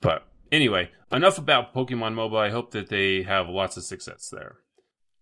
But 0.00 0.26
anyway, 0.52 0.90
enough 1.10 1.38
about 1.38 1.74
Pokemon 1.74 2.14
Mobile. 2.14 2.38
I 2.38 2.50
hope 2.50 2.70
that 2.72 2.88
they 2.88 3.22
have 3.22 3.48
lots 3.48 3.76
of 3.76 3.84
success 3.84 4.28
there. 4.30 4.56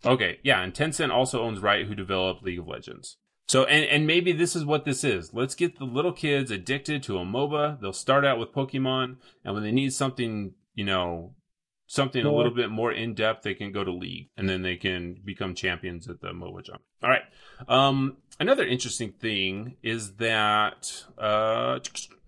Okay, 0.04 0.38
yeah, 0.42 0.62
and 0.62 0.74
Tencent 0.74 1.10
also 1.10 1.42
owns 1.42 1.60
Riot, 1.60 1.86
who 1.86 1.94
developed 1.94 2.42
League 2.42 2.58
of 2.58 2.68
Legends. 2.68 3.16
So, 3.46 3.64
and, 3.64 3.84
and 3.86 4.06
maybe 4.06 4.32
this 4.32 4.56
is 4.56 4.64
what 4.64 4.84
this 4.84 5.04
is. 5.04 5.34
Let's 5.34 5.54
get 5.54 5.78
the 5.78 5.84
little 5.84 6.12
kids 6.12 6.50
addicted 6.50 7.02
to 7.04 7.18
a 7.18 7.24
MOBA. 7.24 7.80
They'll 7.80 7.92
start 7.92 8.24
out 8.24 8.38
with 8.38 8.52
Pokemon, 8.52 9.16
and 9.44 9.54
when 9.54 9.62
they 9.62 9.72
need 9.72 9.92
something, 9.92 10.54
you 10.74 10.84
know, 10.84 11.34
something 11.86 12.24
a 12.24 12.32
little 12.32 12.54
bit 12.54 12.70
more 12.70 12.92
in 12.92 13.14
depth, 13.14 13.42
they 13.42 13.54
can 13.54 13.72
go 13.72 13.84
to 13.84 13.92
League, 13.92 14.30
and 14.36 14.48
then 14.48 14.62
they 14.62 14.76
can 14.76 15.20
become 15.24 15.54
champions 15.54 16.08
at 16.08 16.20
the 16.20 16.28
MOBA 16.28 16.64
jump. 16.64 16.82
All 17.02 17.10
right. 17.10 17.22
Um, 17.68 18.16
another 18.40 18.66
interesting 18.66 19.12
thing 19.12 19.76
is 19.82 20.14
that 20.14 21.04
uh, 21.18 21.78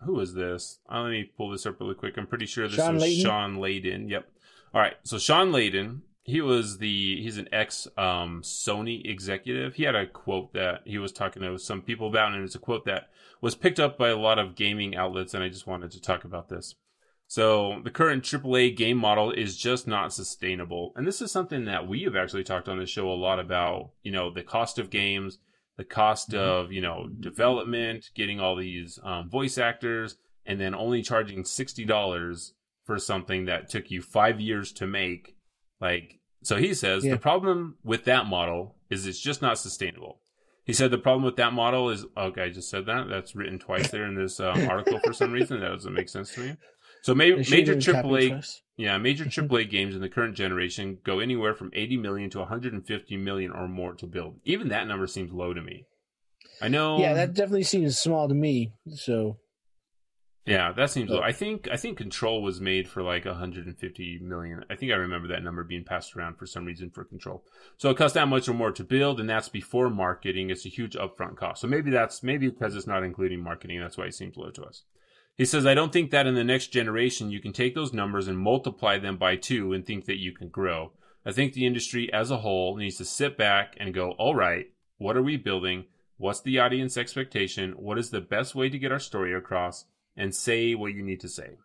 who 0.03 0.21
is 0.21 0.35
this? 0.35 0.79
Uh, 0.91 1.03
let 1.03 1.11
me 1.11 1.31
pull 1.37 1.51
this 1.51 1.67
up 1.67 1.81
really 1.81 1.95
quick. 1.95 2.17
I'm 2.17 2.27
pretty 2.27 2.47
sure 2.47 2.69
this 2.69 2.77
Shawn 2.77 2.95
was 2.95 3.05
Layden? 3.05 3.23
Shawn 3.23 3.57
Layden. 3.57 4.11
Yep. 4.11 4.29
All 4.75 4.81
right. 4.81 4.95
So 5.03 5.19
Shawn 5.19 5.53
Layden, 5.53 6.01
he 6.23 6.41
was 6.41 6.79
the 6.79 7.23
he's 7.23 7.39
an 7.39 7.49
ex 7.53 7.87
um, 7.97 8.43
Sony 8.43 9.09
executive. 9.09 9.75
He 9.75 9.85
had 9.85 9.95
a 9.95 10.07
quote 10.07 10.53
that 10.55 10.83
he 10.85 10.99
was 10.99 11.13
talking 11.13 11.43
to 11.43 11.59
some 11.59 11.83
people 11.83 12.09
about, 12.09 12.33
and 12.33 12.45
it's 12.45 12.55
a 12.55 12.61
quote 12.61 12.85
that 12.87 13.09
was 13.41 13.55
picked 13.55 13.81
up 13.81 13.99
by 13.99 14.09
a 14.09 14.17
lot 14.17 14.39
of 14.39 14.55
gaming 14.55 14.97
outlets, 14.97 15.35
and 15.35 15.43
I 15.43 15.49
just 15.49 15.67
wanted 15.67 15.91
to 15.93 16.01
talk 16.01 16.25
about 16.25 16.49
this. 16.49 16.75
So 17.29 17.81
the 17.83 17.91
current 17.91 18.23
AAA 18.23 18.77
game 18.77 18.99
model 18.99 19.33
is 19.33 19.57
just 19.57 19.89
not 19.89 20.13
sustainable, 20.13 20.93
and 20.95 21.07
this 21.07 21.21
is 21.21 21.33
something 21.33 21.65
that 21.65 21.89
we 21.89 22.03
have 22.03 22.17
actually 22.17 22.45
talked 22.45 22.69
on 22.69 22.79
the 22.79 22.87
show 22.87 23.11
a 23.11 23.15
lot 23.15 23.41
about. 23.41 23.91
You 24.03 24.13
know, 24.13 24.31
the 24.31 24.43
cost 24.43 24.79
of 24.79 24.91
games, 24.91 25.39
the 25.77 25.85
cost 25.85 26.35
of 26.35 26.73
you 26.73 26.81
know 26.81 27.09
development, 27.21 28.11
getting 28.15 28.41
all 28.41 28.57
these 28.57 28.99
um, 29.03 29.29
voice 29.29 29.59
actors, 29.59 30.17
and 30.45 30.61
then 30.61 30.75
only 30.75 31.03
charging 31.03 31.45
sixty 31.45 31.85
dollars 31.85 32.55
for 32.85 32.99
something 32.99 33.47
that 33.47 33.69
took 33.69 33.91
you 33.91 34.01
five 34.03 34.41
years 34.41 34.73
to 34.73 34.87
make. 34.87 35.37
Like, 35.81 36.21
so 36.43 36.57
he 36.57 36.73
says 36.75 37.05
Yeah. 37.05 37.13
the 37.13 37.19
problem 37.19 37.77
with 37.85 38.05
that 38.05 38.27
model 38.27 38.77
is 38.89 39.07
it's 39.07 39.21
just 39.21 39.43
not 39.43 39.59
sustainable. 39.59 40.21
He 40.65 40.73
said 40.73 40.91
the 40.91 40.99
problem 40.99 41.25
with 41.25 41.37
that 41.37 41.53
model 41.53 41.91
is 41.91 42.05
okay. 42.17 42.43
I 42.45 42.49
just 42.51 42.71
said 42.71 42.87
that. 42.87 43.09
That's 43.09 43.37
written 43.37 43.59
twice 43.59 43.91
there 43.91 44.05
in 44.05 44.15
this 44.17 44.41
um, 44.41 44.69
article 44.69 44.99
for 45.05 45.13
some 45.13 45.31
reason. 45.33 45.61
That 45.61 45.69
doesn't 45.69 45.93
make 45.95 46.09
sense 46.09 46.35
to 46.35 46.41
me. 46.41 46.57
So 47.07 47.15
ma- 47.15 47.23
major 47.23 47.77
AAA, 47.77 48.61
yeah, 48.77 48.99
major. 48.99 49.27
Mm-hmm. 49.27 49.47
AAA 49.47 49.71
games 49.71 49.95
in 49.95 50.01
the 50.01 50.09
current 50.09 50.35
generation 50.35 50.99
go 51.05 51.21
anywhere 51.21 51.55
from 51.55 51.71
80 51.73 51.99
million 51.99 52.31
to 52.31 52.41
150 52.41 53.17
million 53.17 53.53
or 53.53 53.69
more 53.69 53.95
to 53.95 54.09
build. 54.09 54.41
Even 54.43 54.71
that 54.71 54.89
number 54.89 55.07
seems 55.07 55.31
low 55.33 55.55
to 55.55 55.63
me. 55.63 55.85
I 56.61 56.67
know. 56.67 56.99
Yeah, 56.99 57.15
that 57.15 57.33
definitely 57.33 57.63
seems 57.63 57.97
small 57.97 58.27
to 58.27 58.35
me. 58.35 58.73
So 58.93 59.37
Yeah, 60.47 60.73
that 60.73 60.91
seems 60.91 61.11
low. 61.11 61.21
I 61.21 61.31
think 61.31 61.69
I 61.71 61.77
think 61.77 61.97
Control 61.97 62.43
was 62.43 62.61
made 62.61 62.89
for 62.89 63.05
like 63.05 63.25
150 63.25 64.19
million. 64.23 64.65
I 64.69 64.75
think 64.75 64.91
I 64.91 64.97
remember 64.97 65.29
that 65.29 65.45
number 65.45 65.63
being 65.63 65.85
passed 65.85 66.17
around 66.17 66.39
for 66.39 66.47
some 66.47 66.65
reason 66.65 66.91
for 66.91 67.05
Control. 67.05 67.45
So 67.77 67.89
it 67.91 67.97
costs 67.97 68.15
that 68.15 68.27
much 68.27 68.49
or 68.49 68.55
more 68.55 68.73
to 68.73 68.83
build, 68.83 69.21
and 69.21 69.31
that's 69.31 69.49
before 69.49 69.91
marketing. 69.91 70.51
It's 70.51 70.67
a 70.67 70.71
huge 70.71 70.97
upfront 70.97 71.37
cost. 71.37 71.61
So 71.61 71.69
maybe 71.69 71.93
that's 71.93 72.25
maybe 72.25 72.49
because 72.49 72.75
it's 72.75 72.89
not 72.89 73.05
including 73.05 73.45
marketing. 73.45 73.79
That's 73.79 73.97
why 73.97 74.07
it 74.07 74.15
seems 74.15 74.37
low 74.37 74.51
to 74.51 74.65
us. 74.65 74.83
He 75.37 75.45
says, 75.45 75.67
I 75.67 75.75
don't 75.75 75.93
think 75.93 76.11
that 76.11 76.27
in 76.27 76.35
the 76.35 76.45
next 76.45 76.69
generation 76.69 77.31
you 77.31 77.41
can 77.41 77.53
take 77.53 77.75
those 77.75 77.93
numbers 77.93 78.27
and 78.27 78.39
multiply 78.39 78.99
them 78.99 79.19
by 79.19 79.37
two 79.37 79.73
and 79.73 79.85
think 79.85 80.07
that 80.07 80.19
you 80.19 80.33
can 80.33 80.49
grow. 80.49 80.93
I 81.27 81.33
think 81.33 81.53
the 81.53 81.67
industry 81.67 82.11
as 82.13 82.31
a 82.31 82.39
whole 82.39 82.77
needs 82.77 82.97
to 82.99 83.05
sit 83.05 83.37
back 83.37 83.75
and 83.79 83.93
go, 83.93 84.13
all 84.13 84.35
right, 84.35 84.67
what 84.99 85.17
are 85.17 85.23
we 85.23 85.37
building? 85.37 85.85
What's 86.17 86.41
the 86.41 86.59
audience 86.59 86.97
expectation? 86.97 87.73
What 87.73 87.99
is 87.99 88.11
the 88.11 88.21
best 88.21 88.55
way 88.55 88.71
to 88.71 88.79
get 88.79 88.93
our 88.93 88.99
story 88.99 89.35
across? 89.35 89.85
And 90.17 90.35
say 90.35 90.75
what 90.75 90.95
you 90.95 91.03
need 91.03 91.21
to 91.21 91.29
say. 91.29 91.59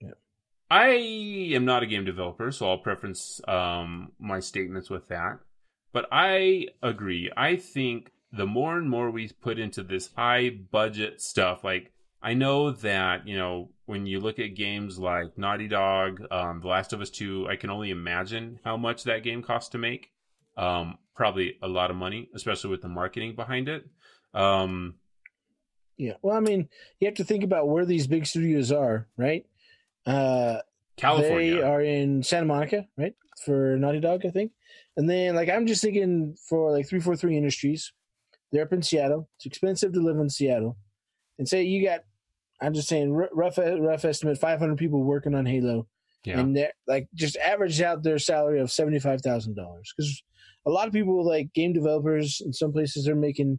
Yeah. 0.00 0.12
I 0.70 0.86
am 1.54 1.66
not 1.66 1.82
a 1.82 1.86
game 1.86 2.06
developer, 2.06 2.50
so 2.50 2.70
I'll 2.70 2.78
preference 2.78 3.42
um, 3.46 4.12
my 4.18 4.40
statements 4.40 4.88
with 4.88 5.08
that. 5.08 5.40
But 5.92 6.06
I 6.10 6.68
agree. 6.82 7.30
I 7.36 7.56
think 7.56 8.12
the 8.32 8.46
more 8.46 8.78
and 8.78 8.88
more 8.88 9.10
we 9.10 9.28
put 9.28 9.58
into 9.58 9.82
this 9.82 10.08
high 10.16 10.48
budget 10.48 11.20
stuff, 11.20 11.62
like 11.62 11.92
I 12.22 12.34
know 12.34 12.70
that, 12.70 13.26
you 13.26 13.36
know, 13.36 13.70
when 13.86 14.06
you 14.06 14.20
look 14.20 14.38
at 14.38 14.54
games 14.54 14.98
like 14.98 15.36
Naughty 15.36 15.66
Dog, 15.66 16.22
um, 16.30 16.60
The 16.60 16.68
Last 16.68 16.92
of 16.92 17.00
Us 17.00 17.10
2, 17.10 17.48
I 17.48 17.56
can 17.56 17.68
only 17.68 17.90
imagine 17.90 18.60
how 18.64 18.76
much 18.76 19.04
that 19.04 19.24
game 19.24 19.42
costs 19.42 19.70
to 19.70 19.78
make. 19.78 20.10
Um, 20.56 20.98
probably 21.14 21.58
a 21.62 21.68
lot 21.68 21.90
of 21.90 21.96
money, 21.96 22.28
especially 22.34 22.70
with 22.70 22.82
the 22.82 22.88
marketing 22.88 23.34
behind 23.34 23.68
it. 23.68 23.84
Um, 24.34 24.94
yeah, 25.96 26.14
well, 26.22 26.36
I 26.36 26.40
mean, 26.40 26.68
you 27.00 27.06
have 27.06 27.16
to 27.16 27.24
think 27.24 27.44
about 27.44 27.68
where 27.68 27.84
these 27.84 28.06
big 28.06 28.26
studios 28.26 28.72
are, 28.72 29.08
right? 29.16 29.44
Uh, 30.06 30.58
California. 30.96 31.56
They 31.56 31.62
are 31.62 31.80
in 31.82 32.22
Santa 32.22 32.46
Monica, 32.46 32.86
right? 32.96 33.14
For 33.44 33.76
Naughty 33.76 34.00
Dog, 34.00 34.24
I 34.24 34.30
think. 34.30 34.52
And 34.96 35.08
then, 35.08 35.34
like, 35.34 35.48
I'm 35.48 35.66
just 35.66 35.82
thinking 35.82 36.36
for 36.48 36.70
like 36.70 36.88
343 36.88 37.36
Industries, 37.36 37.92
they're 38.50 38.64
up 38.64 38.72
in 38.72 38.82
Seattle. 38.82 39.28
It's 39.36 39.46
expensive 39.46 39.92
to 39.94 40.00
live 40.00 40.18
in 40.18 40.28
Seattle. 40.28 40.76
And 41.38 41.48
say 41.48 41.62
you 41.62 41.84
got, 41.84 42.00
I'm 42.62 42.74
just 42.74 42.88
saying, 42.88 43.14
r- 43.14 43.30
rough 43.32 43.58
uh, 43.58 43.80
rough 43.80 44.04
estimate, 44.04 44.38
500 44.38 44.78
people 44.78 45.02
working 45.02 45.34
on 45.34 45.44
Halo. 45.46 45.88
yeah. 46.24 46.38
And 46.38 46.56
they're 46.56 46.72
like, 46.86 47.08
just 47.14 47.36
average 47.36 47.80
out 47.82 48.02
their 48.02 48.18
salary 48.18 48.60
of 48.60 48.68
$75,000. 48.68 49.54
Because 49.54 50.22
a 50.64 50.70
lot 50.70 50.86
of 50.86 50.92
people, 50.92 51.26
like 51.26 51.52
game 51.52 51.72
developers 51.72 52.40
in 52.44 52.52
some 52.52 52.72
places, 52.72 53.08
are 53.08 53.16
making, 53.16 53.58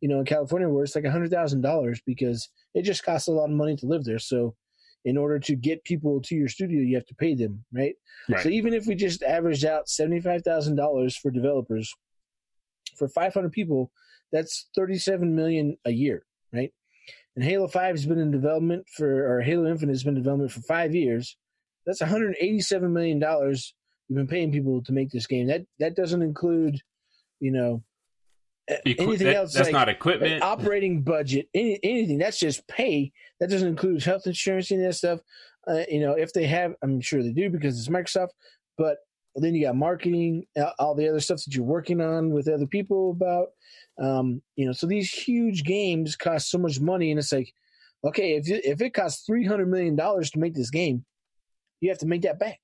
you 0.00 0.08
know, 0.08 0.18
in 0.18 0.24
California 0.26 0.68
where 0.68 0.84
it's 0.84 0.94
like 0.94 1.04
$100,000 1.04 1.98
because 2.06 2.48
it 2.74 2.82
just 2.82 3.04
costs 3.04 3.28
a 3.28 3.32
lot 3.32 3.44
of 3.44 3.56
money 3.56 3.76
to 3.76 3.86
live 3.86 4.04
there. 4.04 4.18
So, 4.18 4.54
in 5.04 5.16
order 5.16 5.40
to 5.40 5.56
get 5.56 5.82
people 5.82 6.20
to 6.22 6.36
your 6.36 6.46
studio, 6.48 6.80
you 6.80 6.94
have 6.94 7.06
to 7.06 7.14
pay 7.16 7.34
them, 7.34 7.64
right? 7.72 7.94
Right. 8.28 8.42
So 8.42 8.50
even 8.50 8.72
if 8.72 8.86
we 8.86 8.94
just 8.94 9.24
averaged 9.24 9.64
out 9.64 9.88
seventy-five 9.88 10.42
thousand 10.42 10.76
dollars 10.76 11.16
for 11.16 11.30
developers, 11.32 11.92
for 12.96 13.08
five 13.08 13.34
hundred 13.34 13.50
people, 13.50 13.90
that's 14.30 14.68
thirty-seven 14.76 15.34
million 15.34 15.76
a 15.86 15.90
year, 15.90 16.24
right? 16.52 16.72
And 17.36 17.44
Halo 17.44 17.66
Five 17.66 17.94
has 17.94 18.04
been 18.06 18.18
in 18.18 18.30
development 18.30 18.86
for, 18.94 19.36
or 19.36 19.40
Halo 19.40 19.66
Infinite 19.66 19.92
has 19.92 20.04
been 20.04 20.16
in 20.16 20.22
development 20.22 20.52
for 20.52 20.60
five 20.60 20.94
years. 20.94 21.36
That's 21.86 22.00
one 22.00 22.10
hundred 22.10 22.36
eighty-seven 22.40 22.92
million 22.92 23.18
dollars 23.18 23.74
you've 24.08 24.16
been 24.16 24.26
paying 24.26 24.52
people 24.52 24.82
to 24.84 24.92
make 24.92 25.10
this 25.10 25.26
game. 25.26 25.46
That 25.46 25.62
that 25.78 25.96
doesn't 25.96 26.20
include, 26.22 26.80
you 27.40 27.50
know, 27.52 27.82
Equi- 28.68 28.98
anything 29.00 29.26
that- 29.28 29.36
else 29.36 29.54
that's 29.54 29.68
like- 29.68 29.72
not 29.72 29.88
equipment. 29.88 30.42
operating 30.42 31.02
budget, 31.02 31.48
any, 31.54 31.80
anything 31.82 32.18
that's 32.18 32.38
just 32.38 32.66
pay. 32.68 33.12
That 33.40 33.48
doesn't 33.50 33.66
include 33.68 34.02
health 34.04 34.26
insurance, 34.26 34.70
and 34.70 34.84
that 34.84 34.94
stuff. 34.94 35.20
Uh, 35.66 35.84
you 35.88 36.00
know, 36.00 36.12
if 36.12 36.32
they 36.32 36.46
have, 36.46 36.74
I'm 36.82 37.00
sure 37.00 37.22
they 37.22 37.32
do 37.32 37.48
because 37.48 37.78
it's 37.78 37.88
Microsoft. 37.88 38.30
But 38.76 38.98
then 39.36 39.54
you 39.54 39.66
got 39.66 39.76
marketing, 39.76 40.46
all 40.78 40.94
the 40.94 41.08
other 41.08 41.20
stuff 41.20 41.42
that 41.44 41.54
you're 41.54 41.64
working 41.64 42.00
on 42.00 42.30
with 42.30 42.48
other 42.48 42.66
people 42.66 43.12
about. 43.12 43.48
Um, 44.00 44.42
you 44.56 44.66
know, 44.66 44.72
so 44.72 44.86
these 44.86 45.10
huge 45.10 45.64
games 45.64 46.16
cost 46.16 46.50
so 46.50 46.58
much 46.58 46.80
money, 46.80 47.10
and 47.10 47.18
it's 47.18 47.32
like, 47.32 47.52
okay, 48.04 48.36
if 48.36 48.48
you, 48.48 48.60
if 48.64 48.80
it 48.80 48.94
costs 48.94 49.24
three 49.24 49.44
hundred 49.44 49.68
million 49.68 49.96
dollars 49.96 50.30
to 50.32 50.38
make 50.38 50.54
this 50.54 50.70
game, 50.70 51.04
you 51.80 51.88
have 51.88 51.98
to 51.98 52.06
make 52.06 52.22
that 52.22 52.38
back, 52.38 52.60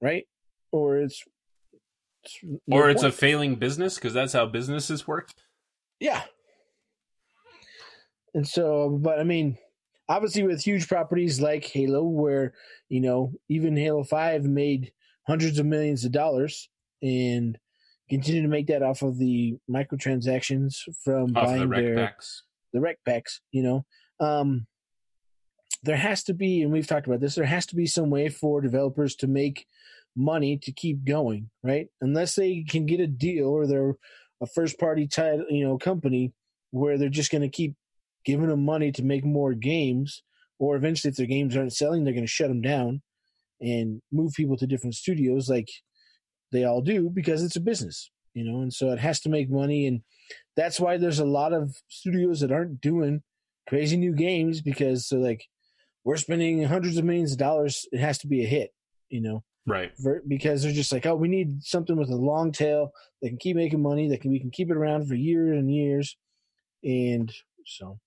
right? 0.00 0.26
Or 0.72 0.98
it's, 0.98 1.22
it's 2.24 2.38
or 2.70 2.90
it's 2.90 3.02
a 3.02 3.12
failing 3.12 3.56
business 3.56 3.96
because 3.96 4.14
that's 4.14 4.32
how 4.32 4.46
businesses 4.46 5.06
work. 5.06 5.30
Yeah. 6.00 6.22
And 8.34 8.46
so, 8.46 8.98
but 9.00 9.20
I 9.20 9.24
mean, 9.24 9.56
obviously 10.08 10.42
with 10.42 10.62
huge 10.62 10.88
properties 10.88 11.40
like 11.40 11.64
Halo, 11.64 12.02
where, 12.02 12.54
you 12.88 13.00
know, 13.00 13.32
even 13.48 13.76
Halo 13.76 14.04
5 14.04 14.44
made 14.44 14.92
hundreds 15.26 15.58
of 15.58 15.66
millions 15.66 16.04
of 16.04 16.12
dollars 16.12 16.68
and 17.02 17.58
continue 18.08 18.42
to 18.42 18.48
make 18.48 18.66
that 18.66 18.82
off 18.82 19.02
of 19.02 19.18
the 19.18 19.56
microtransactions 19.70 20.76
from 21.02 21.36
Off 21.36 21.46
buying 21.46 21.60
the 21.60 21.68
rec 21.68 21.84
their 21.84 21.96
packs. 21.96 22.42
the 22.72 22.80
rec 22.80 22.98
packs, 23.06 23.40
you 23.52 23.62
know. 23.62 23.84
Um 24.20 24.66
there 25.82 25.96
has 25.96 26.22
to 26.24 26.32
be, 26.32 26.62
and 26.62 26.72
we've 26.72 26.86
talked 26.86 27.06
about 27.06 27.20
this, 27.20 27.34
there 27.34 27.44
has 27.44 27.66
to 27.66 27.76
be 27.76 27.86
some 27.86 28.08
way 28.08 28.30
for 28.30 28.62
developers 28.62 29.14
to 29.16 29.26
make 29.26 29.66
money 30.16 30.56
to 30.56 30.72
keep 30.72 31.04
going, 31.04 31.50
right? 31.62 31.88
Unless 32.00 32.36
they 32.36 32.64
can 32.66 32.86
get 32.86 33.00
a 33.00 33.06
deal 33.06 33.48
or 33.48 33.66
they're 33.66 33.94
a 34.40 34.46
first 34.46 34.78
party 34.78 35.06
title, 35.06 35.44
you 35.50 35.62
know, 35.66 35.76
company 35.76 36.32
where 36.70 36.96
they're 36.96 37.10
just 37.10 37.30
gonna 37.30 37.48
keep 37.50 37.74
giving 38.24 38.48
them 38.48 38.64
money 38.64 38.92
to 38.92 39.02
make 39.02 39.24
more 39.24 39.52
games, 39.52 40.22
or 40.58 40.76
eventually 40.76 41.10
if 41.10 41.16
their 41.16 41.26
games 41.26 41.54
aren't 41.56 41.72
selling, 41.74 42.04
they're 42.04 42.14
gonna 42.14 42.26
shut 42.26 42.48
them 42.48 42.62
down 42.62 43.02
and 43.64 44.00
move 44.12 44.32
people 44.34 44.56
to 44.58 44.66
different 44.66 44.94
studios 44.94 45.48
like 45.48 45.68
they 46.52 46.64
all 46.64 46.82
do 46.82 47.10
because 47.10 47.42
it's 47.42 47.56
a 47.56 47.60
business, 47.60 48.10
you 48.34 48.44
know, 48.44 48.60
and 48.60 48.72
so 48.72 48.90
it 48.92 48.98
has 49.00 49.20
to 49.20 49.28
make 49.28 49.50
money 49.50 49.86
and 49.86 50.02
that's 50.56 50.78
why 50.78 50.96
there's 50.96 51.18
a 51.18 51.24
lot 51.24 51.52
of 51.52 51.74
studios 51.88 52.40
that 52.40 52.52
aren't 52.52 52.80
doing 52.80 53.22
crazy 53.68 53.96
new 53.96 54.14
games 54.14 54.60
because 54.60 55.08
they're 55.08 55.18
like 55.20 55.42
we're 56.04 56.16
spending 56.18 56.62
hundreds 56.62 56.96
of 56.98 57.04
millions 57.04 57.32
of 57.32 57.38
dollars 57.38 57.86
it 57.92 57.98
has 57.98 58.18
to 58.18 58.26
be 58.26 58.44
a 58.44 58.46
hit 58.46 58.70
you 59.08 59.20
know 59.20 59.42
Right. 59.66 59.92
because 60.28 60.62
they're 60.62 60.72
just 60.72 60.92
like 60.92 61.06
oh 61.06 61.14
we 61.14 61.28
need 61.28 61.62
something 61.62 61.96
with 61.96 62.10
a 62.10 62.16
long 62.16 62.52
tail 62.52 62.90
that 63.22 63.30
can 63.30 63.38
keep 63.38 63.56
making 63.56 63.80
money 63.80 64.08
that 64.10 64.20
can 64.20 64.30
we 64.30 64.38
can 64.38 64.50
keep 64.50 64.70
it 64.70 64.76
around 64.76 65.08
for 65.08 65.14
years 65.14 65.58
and 65.58 65.74
years 65.74 66.16
and 66.84 67.32
so 67.64 67.98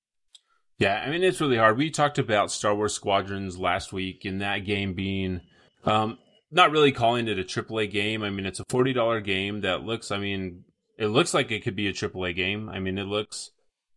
Yeah, 0.80 1.04
I 1.06 1.10
mean 1.10 1.24
it's 1.24 1.42
really 1.42 1.58
hard. 1.58 1.78
We 1.78 1.90
talked 1.90 2.20
about 2.20 2.52
Star 2.52 2.76
Wars 2.76 2.94
Squadrons 2.94 3.58
last 3.58 3.92
week, 3.92 4.26
and 4.26 4.42
that 4.42 4.60
game 4.60 4.94
being 4.94 5.42
um, 5.86 6.20
not 6.52 6.72
really 6.72 6.92
calling 6.92 7.28
it 7.28 7.40
a 7.40 7.44
AAA 7.44 7.92
game. 7.92 8.24
I 8.24 8.30
mean, 8.30 8.46
it's 8.46 8.60
a 8.60 8.66
forty 8.70 8.94
dollar 8.94 9.20
game 9.20 9.62
that 9.62 9.84
looks. 9.84 10.12
I 10.12 10.18
mean, 10.20 10.66
it 10.98 11.08
looks 11.08 11.34
like 11.34 11.52
it 11.52 11.64
could 11.64 11.76
be 11.76 11.88
a 11.88 11.94
AAA 11.94 12.36
game. 12.36 12.70
I 12.70 12.80
mean, 12.80 12.98
it 12.98 13.06
looks, 13.06 13.52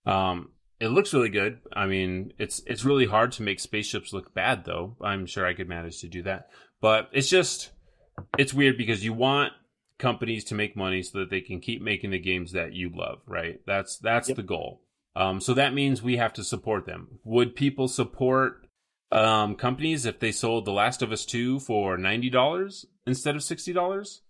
um, 0.07 0.51
it 0.81 0.89
looks 0.89 1.13
really 1.13 1.29
good. 1.29 1.59
I 1.73 1.87
mean, 1.87 2.33
it's 2.39 2.63
it's 2.67 2.85
really 2.85 3.07
hard 3.07 3.33
to 3.33 3.43
make 3.43 3.61
spaceships 3.61 4.13
look 4.13 4.33
bad, 4.33 4.65
though. 4.65 4.97
I'm 5.03 5.27
sure 5.27 5.47
I 5.47 5.55
could 5.55 5.69
manage 5.69 6.01
to 6.01 6.09
do 6.09 6.23
that, 6.23 6.49
but 6.81 7.11
it's 7.13 7.29
just 7.29 7.71
it's 8.39 8.55
weird 8.55 8.79
because 8.79 9.05
you 9.05 9.13
want 9.13 9.53
companies 9.99 10.45
to 10.45 10.55
make 10.55 10.77
money 10.77 11.03
so 11.03 11.19
that 11.19 11.29
they 11.29 11.43
can 11.43 11.61
keep 11.61 11.83
making 11.83 12.11
the 12.11 12.19
games 12.19 12.53
that 12.53 12.73
you 12.73 12.91
love, 12.95 13.19
right? 13.27 13.61
That's 13.67 13.99
that's 13.99 14.29
Yep. 14.29 14.37
the 14.37 14.43
goal. 14.45 14.81
Um, 15.17 15.41
so 15.41 15.55
that 15.55 15.75
means 15.75 16.03
we 16.03 16.17
have 16.17 16.33
to 16.35 16.45
support 16.45 16.87
them. 16.87 17.19
Would 17.25 17.57
people 17.57 17.89
support 17.89 18.67
um, 19.13 19.57
companies 19.57 20.07
if 20.07 20.21
they 20.21 20.33
sold 20.33 20.65
The 20.65 20.73
Last 20.73 21.03
of 21.03 21.11
Us 21.13 21.25
2 21.27 21.61
for 21.61 21.97
$90 21.99 22.85
instead 23.07 23.35
of 23.35 23.43
$60? 23.43 24.21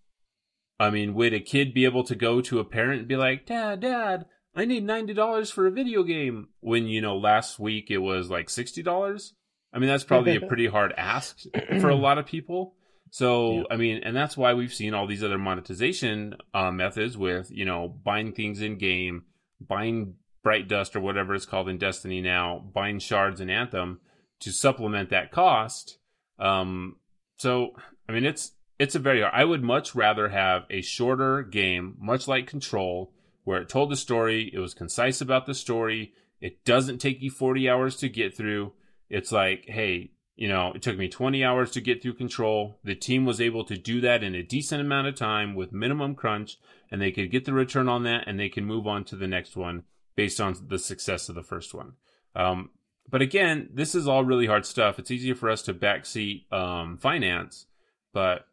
I 0.79 0.91
mean, 0.91 1.15
would 1.15 1.35
a 1.35 1.41
kid 1.41 1.75
be 1.75 1.85
able 1.85 2.05
to 2.05 2.15
go 2.15 2.41
to 2.41 2.59
a 2.59 2.65
parent 2.65 3.01
and 3.01 3.09
be 3.09 3.17
like, 3.17 3.45
Dad, 3.45 3.81
Dad, 3.81 4.25
I 4.57 4.65
need 4.65 4.87
$90 4.87 5.53
for 5.53 5.67
a 5.67 5.71
video 5.71 6.03
game 6.03 6.49
when, 6.61 6.87
you 6.87 7.03
know, 7.03 7.17
last 7.19 7.59
week 7.59 7.91
it 7.91 7.99
was 7.99 8.31
like 8.31 8.49
$60? 8.49 9.33
I 9.73 9.79
mean, 9.79 9.89
that's 9.89 10.05
probably 10.05 10.37
a 10.37 10.41
pretty 10.49 10.67
hard 10.67 10.95
ask 10.97 11.39
for 11.81 11.91
a 11.91 11.95
lot 11.95 12.17
of 12.17 12.25
people. 12.25 12.75
So, 13.11 13.57
Yeah. 13.57 13.63
I 13.73 13.77
mean, 13.77 14.01
and 14.05 14.17
that's 14.17 14.37
why 14.37 14.55
we've 14.55 14.73
seen 14.73 14.95
all 14.95 15.07
these 15.07 15.23
other 15.23 15.39
monetization 15.39 16.37
uh, 16.55 16.71
methods 16.71 17.19
with, 17.19 17.51
you 17.51 17.67
know, 17.67 17.89
buying 17.89 18.33
things 18.33 18.63
in 18.63 18.79
game, 18.79 19.25
buying 19.61 20.15
Bright 20.43 20.69
Dust 20.69 20.97
or 20.97 21.01
whatever 21.01 21.35
it's 21.35 21.47
called 21.47 21.69
in 21.69 21.79
Destiny 21.79 22.21
now, 22.21 22.59
Bind 22.73 23.03
shards 23.03 23.41
and 23.41 23.51
Anthem 23.51 24.01
to 24.41 24.53
supplement 24.53 25.11
that 25.11 25.31
cost. 25.31 25.99
Um, 26.39 26.97
so, 27.37 27.73
I 28.09 28.13
mean, 28.13 28.25
it's 28.25 28.53
it's 28.79 28.95
a 28.95 28.99
very. 28.99 29.23
I 29.23 29.45
would 29.45 29.63
much 29.63 29.95
rather 29.95 30.31
have 30.31 30.65
a 30.71 30.81
shorter 30.81 31.43
game, 31.43 31.97
much 31.99 32.27
like 32.27 32.47
Control, 32.47 33.13
where 33.45 33.61
it 33.61 33.69
told 33.69 33.91
the 33.91 33.97
story, 33.97 34.51
it 34.53 34.59
was 34.59 34.75
concise 34.75 35.21
about 35.21 35.47
the 35.47 35.55
story, 35.55 36.15
it 36.41 36.65
doesn't 36.65 36.99
take 36.99 37.21
you 37.21 37.31
40 37.31 37.69
hours 37.69 37.97
to 37.97 38.09
get 38.09 38.35
through. 38.35 38.73
It's 39.11 39.33
like, 39.33 39.67
hey, 39.67 40.13
you 40.37 40.49
know, 40.49 40.73
it 40.75 40.81
took 40.81 40.97
me 40.97 41.09
20 41.09 41.45
hours 41.45 41.71
to 41.73 41.83
get 41.83 42.03
through 42.03 42.15
Control. 42.15 42.79
The 42.83 42.95
team 42.95 43.27
was 43.27 43.41
able 43.41 43.65
to 43.65 43.77
do 43.77 44.01
that 44.01 44.23
in 44.23 44.35
a 44.35 44.43
decent 44.43 44.81
amount 44.81 45.09
of 45.09 45.15
time 45.17 45.55
with 45.55 45.73
minimum 45.73 46.15
crunch, 46.15 46.57
and 46.91 47.03
they 47.03 47.13
could 47.13 47.31
get 47.31 47.45
the 47.45 47.53
return 47.53 47.89
on 47.89 48.05
that, 48.05 48.25
and 48.27 48.41
they 48.41 48.49
can 48.49 48.65
move 48.65 48.87
on 48.87 49.05
to 49.05 49.17
the 49.17 49.29
next 49.29 49.57
one 49.57 49.85
based 50.21 50.39
on 50.39 50.55
the 50.69 50.79
success 50.79 51.31
of 51.31 51.35
the 51.35 51.43
first 51.43 51.73
one. 51.73 51.95
Um, 52.37 52.69
but 53.09 53.23
again, 53.23 53.71
this 53.73 53.95
is 53.95 54.07
all 54.07 54.23
really 54.23 54.45
hard 54.45 54.67
stuff. 54.67 54.99
It's 54.99 55.11
easier 55.11 55.35
for 55.35 55.49
us 55.49 55.63
to 55.63 55.73
backseat 55.73 56.53
um, 56.53 56.99
finance, 56.99 57.65
but 58.13 58.45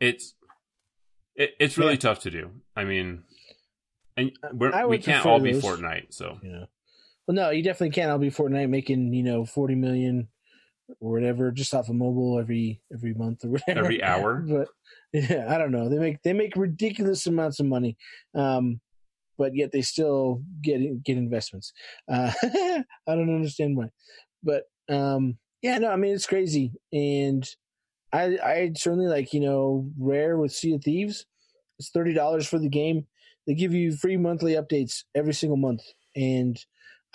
it's 0.00 0.32
it, 1.36 1.50
it's 1.60 1.76
really 1.76 1.92
Yeah. 1.92 1.98
tough 2.08 2.20
to 2.20 2.30
do. 2.30 2.50
I 2.74 2.84
mean, 2.84 3.24
and 4.16 4.32
we're, 4.54 4.72
I 4.72 4.86
we 4.86 4.96
can't 4.96 5.26
all 5.26 5.40
be 5.40 5.52
those. 5.52 5.62
Fortnite, 5.62 6.06
so 6.14 6.38
know 6.42 6.66
well 7.28 7.34
no 7.34 7.50
you 7.50 7.62
definitely 7.62 7.90
can't 7.90 8.10
i'll 8.10 8.18
be 8.18 8.30
fortnite 8.30 8.68
making 8.68 9.12
you 9.14 9.22
know 9.22 9.44
40 9.46 9.74
million 9.76 10.28
or 11.00 11.10
whatever 11.12 11.50
just 11.50 11.72
off 11.74 11.88
of 11.88 11.94
mobile 11.96 12.38
every 12.38 12.82
every 12.92 13.14
month 13.14 13.44
or 13.44 13.48
whatever 13.48 13.80
every 13.80 14.02
hour. 14.02 14.44
but 14.48 14.68
yeah 15.12 15.46
i 15.48 15.56
don't 15.58 15.72
know 15.72 15.88
they 15.88 15.98
make 15.98 16.22
they 16.22 16.32
make 16.34 16.54
ridiculous 16.54 17.26
amounts 17.26 17.60
of 17.60 17.66
money 17.66 17.96
um 18.34 18.78
but 19.38 19.54
yet 19.54 19.72
they 19.72 19.82
still 19.82 20.42
get 20.62 21.02
get 21.04 21.16
investments. 21.16 21.72
Uh 22.10 22.32
i 22.42 22.84
don't 23.06 23.34
understand 23.34 23.76
why. 23.76 23.90
But 24.42 24.64
um 24.88 25.38
yeah 25.62 25.78
no 25.78 25.90
i 25.90 25.96
mean 25.96 26.14
it's 26.14 26.26
crazy. 26.26 26.72
And 26.92 27.48
i 28.12 28.38
i 28.42 28.72
certainly 28.76 29.06
like 29.06 29.32
you 29.32 29.40
know 29.40 29.90
rare 29.98 30.36
with 30.36 30.52
sea 30.52 30.74
of 30.74 30.82
thieves 30.82 31.26
it's 31.80 31.90
$30 31.90 32.46
for 32.46 32.60
the 32.60 32.68
game. 32.68 33.04
They 33.48 33.54
give 33.54 33.74
you 33.74 33.96
free 33.96 34.16
monthly 34.16 34.52
updates 34.52 35.02
every 35.12 35.34
single 35.34 35.56
month. 35.56 35.82
And 36.14 36.58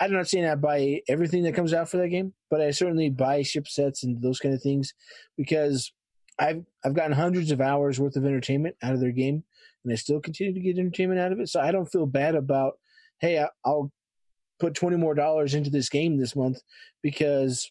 i'm 0.02 0.12
not 0.12 0.28
saying 0.28 0.46
i 0.46 0.54
buy 0.54 1.02
everything 1.08 1.42
that 1.42 1.54
comes 1.54 1.74
out 1.74 1.86
for 1.86 1.98
that 1.98 2.08
game 2.08 2.32
but 2.48 2.62
i 2.62 2.70
certainly 2.70 3.10
buy 3.10 3.42
ship 3.42 3.68
sets 3.68 4.02
and 4.02 4.22
those 4.22 4.38
kind 4.38 4.54
of 4.54 4.62
things 4.62 4.94
because 5.36 5.92
I've 6.40 6.64
I've 6.84 6.94
gotten 6.94 7.12
hundreds 7.12 7.50
of 7.50 7.60
hours 7.60 8.00
worth 8.00 8.16
of 8.16 8.24
entertainment 8.24 8.76
out 8.82 8.94
of 8.94 9.00
their 9.00 9.12
game, 9.12 9.44
and 9.84 9.92
I 9.92 9.96
still 9.96 10.20
continue 10.20 10.54
to 10.54 10.60
get 10.60 10.78
entertainment 10.78 11.20
out 11.20 11.32
of 11.32 11.40
it. 11.40 11.48
So 11.48 11.60
I 11.60 11.72
don't 11.72 11.90
feel 11.90 12.06
bad 12.06 12.34
about, 12.34 12.78
hey, 13.20 13.44
I'll 13.64 13.92
put 14.58 14.74
twenty 14.74 14.96
more 14.96 15.14
dollars 15.14 15.54
into 15.54 15.70
this 15.70 15.88
game 15.88 16.18
this 16.18 16.36
month 16.36 16.60
because 17.02 17.70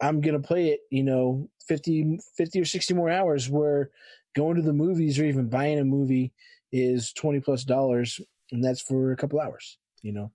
I'm 0.00 0.20
gonna 0.20 0.40
play 0.40 0.68
it, 0.68 0.80
you 0.90 1.02
know, 1.02 1.48
50, 1.66 2.18
50 2.36 2.60
or 2.60 2.64
sixty 2.64 2.94
more 2.94 3.10
hours. 3.10 3.48
Where 3.48 3.90
going 4.36 4.56
to 4.56 4.62
the 4.62 4.72
movies 4.72 5.18
or 5.18 5.24
even 5.24 5.48
buying 5.48 5.78
a 5.78 5.84
movie 5.84 6.32
is 6.72 7.12
twenty 7.12 7.40
plus 7.40 7.64
dollars, 7.64 8.20
and 8.52 8.62
that's 8.62 8.80
for 8.80 9.12
a 9.12 9.16
couple 9.16 9.40
hours, 9.40 9.78
you 10.02 10.12
know. 10.12 10.30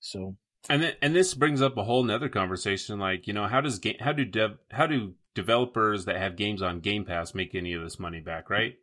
So 0.00 0.36
And 0.68 0.82
then, 0.82 0.94
and 1.02 1.14
this 1.14 1.34
brings 1.34 1.62
up 1.62 1.76
a 1.76 1.84
whole 1.84 2.02
nother 2.02 2.28
conversation. 2.28 2.98
Like, 2.98 3.26
you 3.26 3.32
know, 3.32 3.46
how 3.46 3.60
does 3.60 3.78
game, 3.78 3.96
how 4.00 4.12
do 4.12 4.24
dev, 4.24 4.58
how 4.70 4.86
do 4.86 5.14
developers 5.34 6.04
that 6.04 6.16
have 6.16 6.36
games 6.36 6.62
on 6.62 6.80
Game 6.80 7.04
Pass 7.04 7.34
make 7.34 7.54
any 7.54 7.72
of 7.72 7.82
this 7.82 7.98
money 7.98 8.20
back, 8.20 8.50
right? 8.50 8.74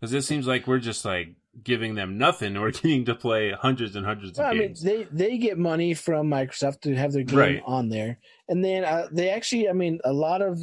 Because 0.00 0.12
it 0.12 0.22
seems 0.22 0.46
like 0.46 0.66
we're 0.66 0.78
just 0.78 1.04
like 1.04 1.34
giving 1.62 1.94
them 1.94 2.18
nothing. 2.18 2.60
We're 2.60 2.70
getting 2.72 3.04
to 3.06 3.14
play 3.14 3.50
hundreds 3.52 3.96
and 3.96 4.06
hundreds 4.06 4.38
Well, 4.38 4.46
of 4.48 4.54
I 4.54 4.58
mean, 4.58 4.68
games. 4.68 4.82
they 4.82 5.04
they 5.10 5.38
get 5.38 5.58
money 5.58 5.94
from 5.94 6.28
Microsoft 6.28 6.82
to 6.82 6.94
have 6.94 7.12
their 7.12 7.24
game 7.24 7.38
Right. 7.38 7.62
on 7.66 7.88
there, 7.88 8.18
and 8.48 8.64
then 8.64 8.84
uh, 8.84 9.08
they 9.10 9.30
actually, 9.30 9.68
I 9.68 9.72
mean, 9.72 9.98
a 10.04 10.12
lot 10.12 10.42
of 10.42 10.58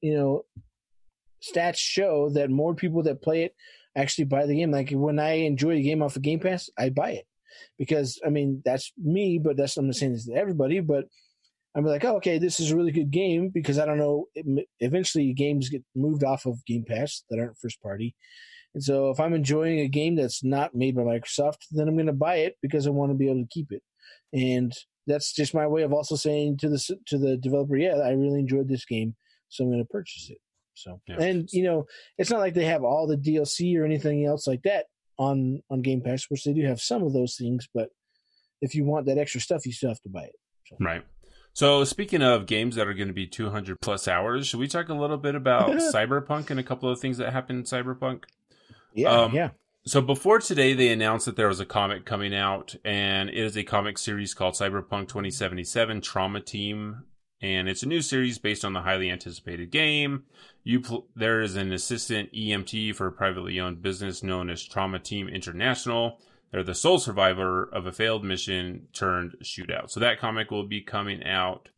you 0.00 0.14
know 0.14 0.44
stats 1.42 1.78
show 1.78 2.30
that 2.30 2.50
more 2.50 2.74
people 2.74 3.02
that 3.04 3.22
play 3.22 3.44
it 3.44 3.54
actually 3.94 4.24
buy 4.24 4.46
the 4.46 4.56
game. 4.56 4.70
Like 4.70 4.90
when 4.90 5.18
I 5.18 5.32
enjoy 5.46 5.72
a 5.72 5.82
game 5.82 6.02
off 6.02 6.16
of 6.16 6.22
Game 6.22 6.40
Pass, 6.40 6.70
I 6.78 6.90
buy 6.90 7.10
it 7.12 7.26
because 7.78 8.20
I 8.24 8.30
mean 8.30 8.62
that's 8.64 8.92
me, 9.02 9.38
but 9.42 9.56
that's 9.56 9.76
I'm 9.76 9.86
not 9.86 9.96
saying 9.96 10.12
this 10.12 10.26
to 10.26 10.34
everybody, 10.34 10.80
but 10.80 11.06
I'm 11.74 11.84
like, 11.84 12.04
oh, 12.04 12.16
okay, 12.16 12.38
this 12.38 12.58
is 12.60 12.70
a 12.70 12.76
really 12.76 12.92
good 12.92 13.10
game 13.10 13.50
because 13.52 13.78
I 13.78 13.84
don't 13.84 13.98
know. 13.98 14.26
It, 14.34 14.66
eventually, 14.80 15.32
games 15.34 15.68
get 15.68 15.82
moved 15.94 16.24
off 16.24 16.46
of 16.46 16.64
Game 16.66 16.84
Pass 16.88 17.22
that 17.28 17.38
aren't 17.38 17.58
first 17.58 17.82
party, 17.82 18.14
And 18.76 18.84
so 18.84 19.08
if 19.08 19.18
I'm 19.18 19.32
enjoying 19.32 19.80
a 19.80 19.88
game 19.88 20.16
that's 20.16 20.44
not 20.44 20.74
made 20.74 20.94
by 20.94 21.00
Microsoft, 21.00 21.60
then 21.70 21.88
I'm 21.88 21.96
going 21.96 22.08
to 22.08 22.12
buy 22.12 22.36
it 22.36 22.58
because 22.60 22.86
I 22.86 22.90
want 22.90 23.10
to 23.10 23.16
be 23.16 23.24
able 23.30 23.40
to 23.40 23.48
keep 23.50 23.72
it. 23.72 23.82
And 24.34 24.70
that's 25.06 25.32
just 25.32 25.54
my 25.54 25.66
way 25.66 25.80
of 25.80 25.94
also 25.94 26.14
saying 26.14 26.58
to 26.58 26.68
the 26.68 26.98
to 27.06 27.16
the 27.16 27.38
developer, 27.38 27.74
yeah, 27.78 27.94
I 27.94 28.10
really 28.10 28.38
enjoyed 28.38 28.68
this 28.68 28.84
game, 28.84 29.16
so 29.48 29.64
I'm 29.64 29.70
going 29.70 29.82
to 29.82 29.88
purchase 29.88 30.28
it. 30.28 30.36
So, 30.74 31.00
Yeah. 31.08 31.22
and 31.22 31.48
you 31.52 31.62
know, 31.62 31.86
it's 32.18 32.28
not 32.28 32.40
like 32.40 32.52
they 32.52 32.66
have 32.66 32.84
all 32.84 33.06
the 33.06 33.16
DLC 33.16 33.78
or 33.80 33.86
anything 33.86 34.26
else 34.26 34.46
like 34.46 34.60
that 34.64 34.86
on 35.18 35.62
on 35.70 35.80
Game 35.80 36.02
Pass, 36.02 36.26
which 36.28 36.44
they 36.44 36.52
do 36.52 36.66
have 36.66 36.82
some 36.82 37.02
of 37.02 37.14
those 37.14 37.36
things, 37.36 37.66
but 37.72 37.88
if 38.60 38.74
you 38.74 38.84
want 38.84 39.06
that 39.06 39.16
extra 39.16 39.40
stuff, 39.40 39.64
you 39.64 39.72
still 39.72 39.88
have 39.88 40.02
to 40.02 40.10
buy 40.10 40.24
it. 40.24 40.36
Right. 40.78 41.02
So 41.54 41.84
speaking 41.84 42.20
of 42.20 42.44
games 42.44 42.76
that 42.76 42.86
are 42.86 42.92
going 42.92 43.08
to 43.08 43.14
be 43.14 43.26
200 43.26 43.80
plus 43.80 44.06
hours, 44.06 44.46
should 44.46 44.60
we 44.60 44.68
talk 44.68 44.90
a 44.90 44.94
little 44.94 45.16
bit 45.16 45.34
about 45.34 45.70
Cyberpunk 45.94 46.50
and 46.50 46.60
a 46.60 46.62
couple 46.62 46.90
of 46.90 47.00
things 47.00 47.16
that 47.16 47.32
happened 47.32 47.60
in 47.60 47.64
Cyberpunk? 47.64 48.24
Yeah, 48.96 49.10
Um, 49.10 49.34
yeah. 49.34 49.50
So 49.84 50.00
before 50.00 50.40
today, 50.40 50.72
they 50.74 50.88
announced 50.88 51.26
that 51.26 51.36
there 51.36 51.46
was 51.46 51.60
a 51.60 51.64
comic 51.66 52.04
coming 52.04 52.34
out, 52.34 52.74
and 52.84 53.28
it 53.28 53.36
is 53.36 53.56
a 53.56 53.62
comic 53.62 53.98
series 53.98 54.34
called 54.34 54.54
Cyberpunk 54.54 55.06
2077 55.06 56.00
Trauma 56.00 56.40
Team, 56.40 57.04
and 57.40 57.68
it's 57.68 57.84
a 57.84 57.88
new 57.88 58.00
series 58.02 58.38
based 58.40 58.64
on 58.64 58.72
the 58.72 58.80
highly 58.82 59.08
anticipated 59.10 59.70
game. 59.70 60.24
You 60.64 60.80
pl- 60.80 61.06
there 61.14 61.40
is 61.40 61.54
an 61.54 61.72
assistant 61.72 62.32
EMT 62.32 62.96
for 62.96 63.06
a 63.06 63.12
privately 63.12 63.60
owned 63.60 63.80
business 63.80 64.24
known 64.24 64.50
as 64.50 64.64
Trauma 64.64 64.98
Team 64.98 65.28
International. 65.28 66.18
They're 66.50 66.64
the 66.64 66.74
sole 66.74 66.98
survivor 66.98 67.62
of 67.72 67.86
a 67.86 67.92
failed 67.92 68.24
mission 68.24 68.88
turned 68.92 69.36
shootout. 69.44 69.90
So 69.90 70.00
that 70.00 70.18
comic 70.18 70.50
will 70.50 70.66
be 70.66 70.80
coming 70.80 71.22
out. 71.22 71.68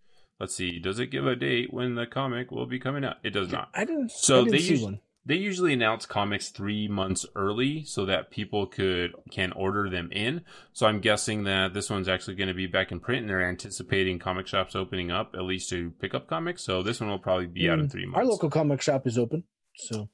Let's 0.40 0.54
see. 0.54 0.78
Does 0.78 0.98
it 0.98 1.08
give 1.10 1.26
a 1.26 1.36
date 1.36 1.74
when 1.74 1.94
the 1.94 2.06
comic 2.06 2.50
will 2.50 2.66
be 2.66 2.78
coming 2.78 3.04
out? 3.04 3.16
It 3.22 3.30
does 3.30 3.50
not. 3.50 3.68
I 3.74 3.84
didn't. 3.84 4.12
So 4.12 4.36
I 4.36 4.44
didn't 4.44 4.52
they 4.52 4.58
see 4.60 4.74
us- 4.76 4.80
one. 4.82 5.00
They 5.24 5.34
usually 5.34 5.72
announce 5.72 6.06
comics 6.06 6.48
three 6.48 6.88
months 6.88 7.26
early 7.34 7.84
so 7.84 8.06
that 8.06 8.30
people 8.30 8.66
could 8.66 9.12
can 9.30 9.52
order 9.52 9.90
them 9.90 10.10
in. 10.12 10.42
So 10.72 10.86
I'm 10.86 11.00
guessing 11.00 11.44
that 11.44 11.74
this 11.74 11.90
one's 11.90 12.08
actually 12.08 12.36
going 12.36 12.48
to 12.48 12.54
be 12.54 12.66
back 12.66 12.92
in 12.92 13.00
print, 13.00 13.22
and 13.22 13.30
they're 13.30 13.46
anticipating 13.46 14.18
comic 14.18 14.46
shops 14.46 14.74
opening 14.74 15.10
up 15.10 15.34
at 15.34 15.42
least 15.42 15.68
to 15.70 15.90
pick 16.00 16.14
up 16.14 16.28
comics. 16.28 16.62
So 16.62 16.82
this 16.82 17.00
one 17.00 17.10
will 17.10 17.18
probably 17.18 17.46
be 17.46 17.68
out 17.68 17.78
in 17.78 17.86
Mm, 17.86 17.92
three 17.92 18.06
months. 18.06 18.18
Our 18.18 18.24
local 18.24 18.50
comic 18.50 18.80
shop 18.80 19.06
is 19.06 19.18
open, 19.18 19.44
so 19.76 20.08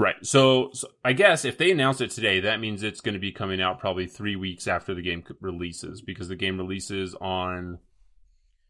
Right. 0.00 0.14
So, 0.22 0.70
so 0.72 0.88
I 1.04 1.12
guess 1.12 1.44
if 1.44 1.58
they 1.58 1.70
announce 1.70 2.00
it 2.00 2.10
today, 2.10 2.40
that 2.40 2.58
means 2.58 2.82
it's 2.82 3.02
going 3.02 3.12
to 3.12 3.20
be 3.20 3.32
coming 3.32 3.60
out 3.60 3.80
probably 3.80 4.06
three 4.06 4.34
weeks 4.34 4.66
after 4.66 4.94
the 4.94 5.02
game 5.02 5.22
releases 5.42 6.00
because 6.00 6.28
the 6.28 6.36
game 6.36 6.56
releases 6.56 7.14
on. 7.20 7.80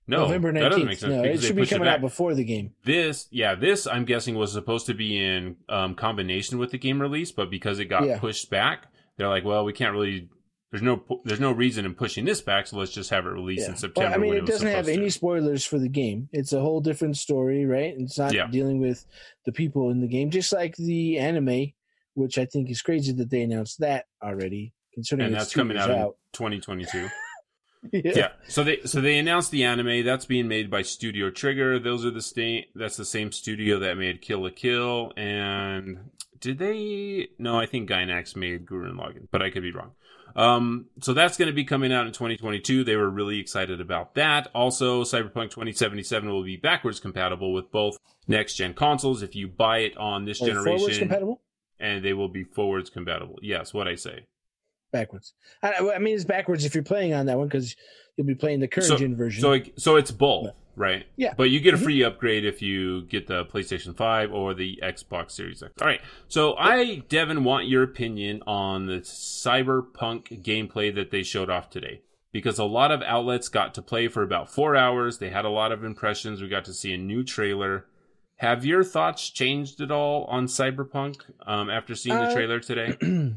No, 0.07 0.23
November 0.23 0.53
that 0.55 0.69
doesn't 0.71 0.87
make 0.87 0.99
sense. 0.99 1.13
No, 1.13 1.23
it 1.23 1.41
should 1.41 1.55
be 1.57 1.67
coming 1.67 1.87
out 1.89 2.01
before 2.01 2.35
the 2.35 2.45
game. 2.45 2.73
This, 2.85 3.29
yeah, 3.31 3.55
this 3.55 3.87
I'm 3.87 4.05
guessing 4.05 4.35
was 4.35 4.53
supposed 4.53 4.87
to 4.87 4.95
be 4.95 5.17
in 5.17 5.57
um, 5.69 5.95
combination 5.95 6.59
with 6.59 6.73
the 6.73 6.79
game 6.79 7.01
release, 7.01 7.31
but 7.31 7.49
because 7.51 7.79
it 7.79 7.85
got 7.85 8.05
Yeah. 8.07 8.19
pushed 8.19 8.51
back, 8.51 8.87
they're 9.17 9.29
like, 9.29 9.45
well, 9.45 9.65
we 9.65 9.73
can't 9.73 9.93
really. 9.93 10.29
There's 10.73 10.83
no 10.83 11.03
there's 11.25 11.41
no 11.41 11.51
reason 11.53 11.85
in 11.85 11.95
pushing 11.95 12.25
this 12.25 12.41
back, 12.41 12.67
so 12.69 12.77
let's 12.79 12.93
just 12.93 13.11
have 13.11 13.27
it 13.27 13.31
released 13.31 13.69
in 13.69 13.77
September. 13.77 14.11
Well, 14.11 14.19
I 14.19 14.23
mean, 14.23 14.35
it 14.35 14.41
was 14.43 14.51
doesn't 14.51 14.69
have 14.69 14.87
any 14.89 15.07
to. 15.07 15.11
spoilers 15.11 15.65
for 15.65 15.79
the 15.81 15.89
game. 15.89 16.29
It's 16.33 16.53
a 16.53 16.61
whole 16.61 16.81
different 16.81 17.17
story, 17.17 17.67
right? 17.67 17.93
It's 17.99 18.17
not 18.19 18.33
Yeah. 18.33 18.47
dealing 18.51 18.81
with 18.81 19.05
the 19.47 19.53
people 19.53 19.91
in 19.91 20.01
the 20.01 20.07
game, 20.07 20.31
just 20.31 20.53
like 20.53 20.77
the 20.77 21.19
anime, 21.19 21.73
which 22.15 22.39
I 22.39 22.45
think 22.47 22.71
is 22.71 22.83
crazy 22.83 23.11
that 23.13 23.31
they 23.31 23.43
announced 23.43 23.81
that 23.81 24.07
already, 24.23 24.73
considering 24.95 25.27
and 25.27 25.35
that's 25.35 25.53
coming 25.53 25.77
years 25.77 25.89
out, 25.89 25.91
in 25.91 25.99
out. 26.03 26.17
2022. 26.35 27.09
yeah. 27.93 28.13
yeah. 28.15 28.29
So 28.49 28.63
they 28.63 28.81
so 28.85 29.01
they 29.01 29.19
announced 29.19 29.51
the 29.51 29.65
anime 29.65 30.05
that's 30.05 30.27
being 30.27 30.49
made 30.49 30.71
by 30.71 30.83
Studio 30.83 31.31
Trigger. 31.31 31.79
Those 31.79 32.05
are 32.05 32.11
the 32.11 32.23
same. 32.23 32.65
That's 32.75 32.97
the 32.97 33.05
same 33.05 33.33
studio 33.33 33.79
that 33.79 33.97
made 33.97 34.21
Kill 34.21 34.43
la 34.43 34.51
Kill. 34.55 35.13
And 35.17 36.11
did 36.41 36.59
they? 36.59 37.29
No, 37.39 37.59
I 37.59 37.67
think 37.67 37.89
Gainax 37.89 38.37
made 38.37 38.67
Gurren 38.67 38.97
Lagann, 38.97 39.29
but 39.31 39.43
I 39.43 39.51
could 39.51 39.63
be 39.63 39.73
wrong. 39.73 39.93
Um, 40.37 40.87
so 41.01 41.13
that's 41.13 41.37
going 41.37 41.49
to 41.49 41.55
be 41.55 41.65
coming 41.65 41.93
out 41.93 42.07
in 42.07 42.13
2022. 42.13 42.85
They 42.85 42.97
were 42.97 43.11
really 43.11 43.41
excited 43.41 43.81
about 43.81 44.15
that. 44.15 44.49
Also, 44.55 45.03
Cyberpunk 45.03 45.51
2077 45.51 46.29
will 46.29 46.45
be 46.45 46.57
backwards 46.57 47.01
compatible 47.01 47.53
with 47.53 47.71
both 47.73 47.99
next 48.29 48.55
gen 48.55 48.75
consoles 48.75 49.23
if 49.23 49.35
you 49.35 49.49
buy 49.49 49.79
it 49.79 49.97
on 49.97 50.25
this 50.25 50.39
forwards 50.39 50.65
generation, 50.65 50.99
compatible, 51.01 51.41
and 51.79 52.05
they 52.05 52.13
will 52.13 52.29
be 52.29 52.45
forwards 52.45 52.91
compatible. 52.91 53.39
Yes, 53.43 53.75
what 53.75 53.89
I 53.89 53.97
say. 53.97 54.27
Backwards. 54.91 55.35
I, 55.63 55.93
I 55.95 55.99
mean, 55.99 56.15
it's 56.15 56.25
backwards 56.25 56.65
if 56.65 56.75
you're 56.75 56.85
playing 56.85 57.15
on 57.15 57.27
that 57.27 57.39
one 57.39 57.49
because 57.49 57.77
you'll 58.17 58.27
be 58.27 58.35
playing 58.35 58.61
the 58.61 58.69
current 58.69 59.17
version. 59.17 59.41
So, 59.41 59.53
it, 59.53 59.73
so 59.81 59.97
it's 59.97 60.11
both, 60.11 60.51
right? 60.77 61.07
Yeah. 61.17 61.35
But 61.37 61.45
you 61.51 61.61
get 61.61 61.75
a 61.75 61.77
Mhm. 61.77 61.83
free 61.85 62.03
upgrade 62.05 62.45
if 62.45 62.61
you 62.63 63.03
get 63.03 63.27
the 63.27 63.45
PlayStation 63.47 63.97
5 63.97 64.33
or 64.33 64.55
the 64.55 64.79
Xbox 64.83 65.33
Series 65.33 65.63
X. 65.63 65.73
All 65.81 65.87
right. 65.87 66.01
So 66.29 66.55
I, 66.59 66.97
Devin, 67.09 67.45
want 67.45 67.67
your 67.69 67.83
opinion 67.83 68.43
on 68.47 68.87
the 68.87 69.01
Cyberpunk 69.01 70.43
gameplay 70.43 70.95
that 70.95 71.11
they 71.11 71.23
showed 71.23 71.51
off 71.51 71.71
today. 71.71 72.03
Because 72.33 72.61
a 72.61 72.65
lot 72.65 72.93
of 72.93 73.03
outlets 73.03 73.49
got 73.49 73.75
to 73.75 73.83
play 73.83 74.07
for 74.07 74.23
about 74.23 74.49
four 74.49 74.77
hours. 74.77 75.19
They 75.19 75.31
had 75.31 75.45
a 75.45 75.49
lot 75.51 75.73
of 75.73 75.83
impressions. 75.83 76.41
We 76.41 76.47
got 76.49 76.65
to 76.67 76.73
see 76.73 76.93
a 76.93 76.97
new 76.97 77.25
trailer. 77.25 77.87
Have 78.37 78.65
your 78.65 78.85
thoughts 78.85 79.29
changed 79.31 79.81
at 79.81 79.91
all 79.91 80.25
on 80.27 80.47
Cyberpunk 80.47 81.17
um, 81.45 81.69
after 81.69 81.97
seeing 81.97 82.17
the 82.17 82.27
Uh, 82.29 82.33
trailer 82.33 82.61
today? 82.61 82.97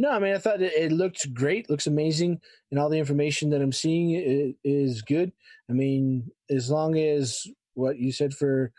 no, 0.00 0.10
I 0.12 0.18
mean, 0.18 0.34
I 0.34 0.38
thought 0.38 0.62
it, 0.62 0.72
it 0.72 0.92
looked 0.92 1.34
great, 1.34 1.68
looks 1.68 1.86
amazing, 1.86 2.40
and 2.70 2.80
all 2.80 2.88
the 2.88 2.98
information 2.98 3.50
that 3.50 3.60
I'm 3.60 3.70
seeing 3.70 4.56
is 4.64 5.02
good. 5.02 5.30
I 5.68 5.74
mean, 5.74 6.30
as 6.48 6.70
long 6.70 6.96
as 6.96 7.46
what 7.74 7.98
you 7.98 8.10
said 8.10 8.32
for 8.32 8.72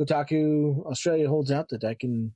Kotaku 0.00 0.86
Australia 0.86 1.28
holds 1.28 1.50
out, 1.50 1.68
that 1.70 1.82
I 1.82 1.94
can 1.94 2.32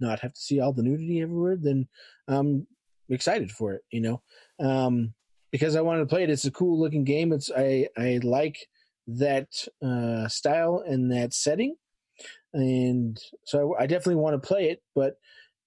not 0.00 0.20
have 0.20 0.34
to 0.34 0.40
see 0.40 0.60
all 0.60 0.74
the 0.74 0.82
nudity 0.82 1.22
everywhere, 1.22 1.56
then 1.56 1.88
I'm 2.28 2.66
excited 3.08 3.50
for 3.50 3.72
it. 3.72 3.84
You 3.90 4.02
know, 4.02 4.22
um, 4.62 5.14
because 5.50 5.76
I 5.76 5.80
wanted 5.80 6.00
to 6.00 6.12
play 6.12 6.24
it. 6.24 6.30
It's 6.30 6.44
a 6.44 6.50
cool 6.50 6.78
looking 6.78 7.04
game. 7.04 7.32
It's 7.32 7.50
I 7.56 7.88
I 7.96 8.20
like 8.22 8.58
that 9.06 9.48
uh, 9.82 10.28
style 10.28 10.84
and 10.86 11.10
that 11.10 11.32
setting, 11.32 11.74
and 12.52 13.18
so 13.46 13.76
I, 13.76 13.84
I 13.84 13.86
definitely 13.86 14.16
want 14.16 14.34
to 14.34 14.46
play 14.46 14.68
it, 14.68 14.82
but 14.94 15.14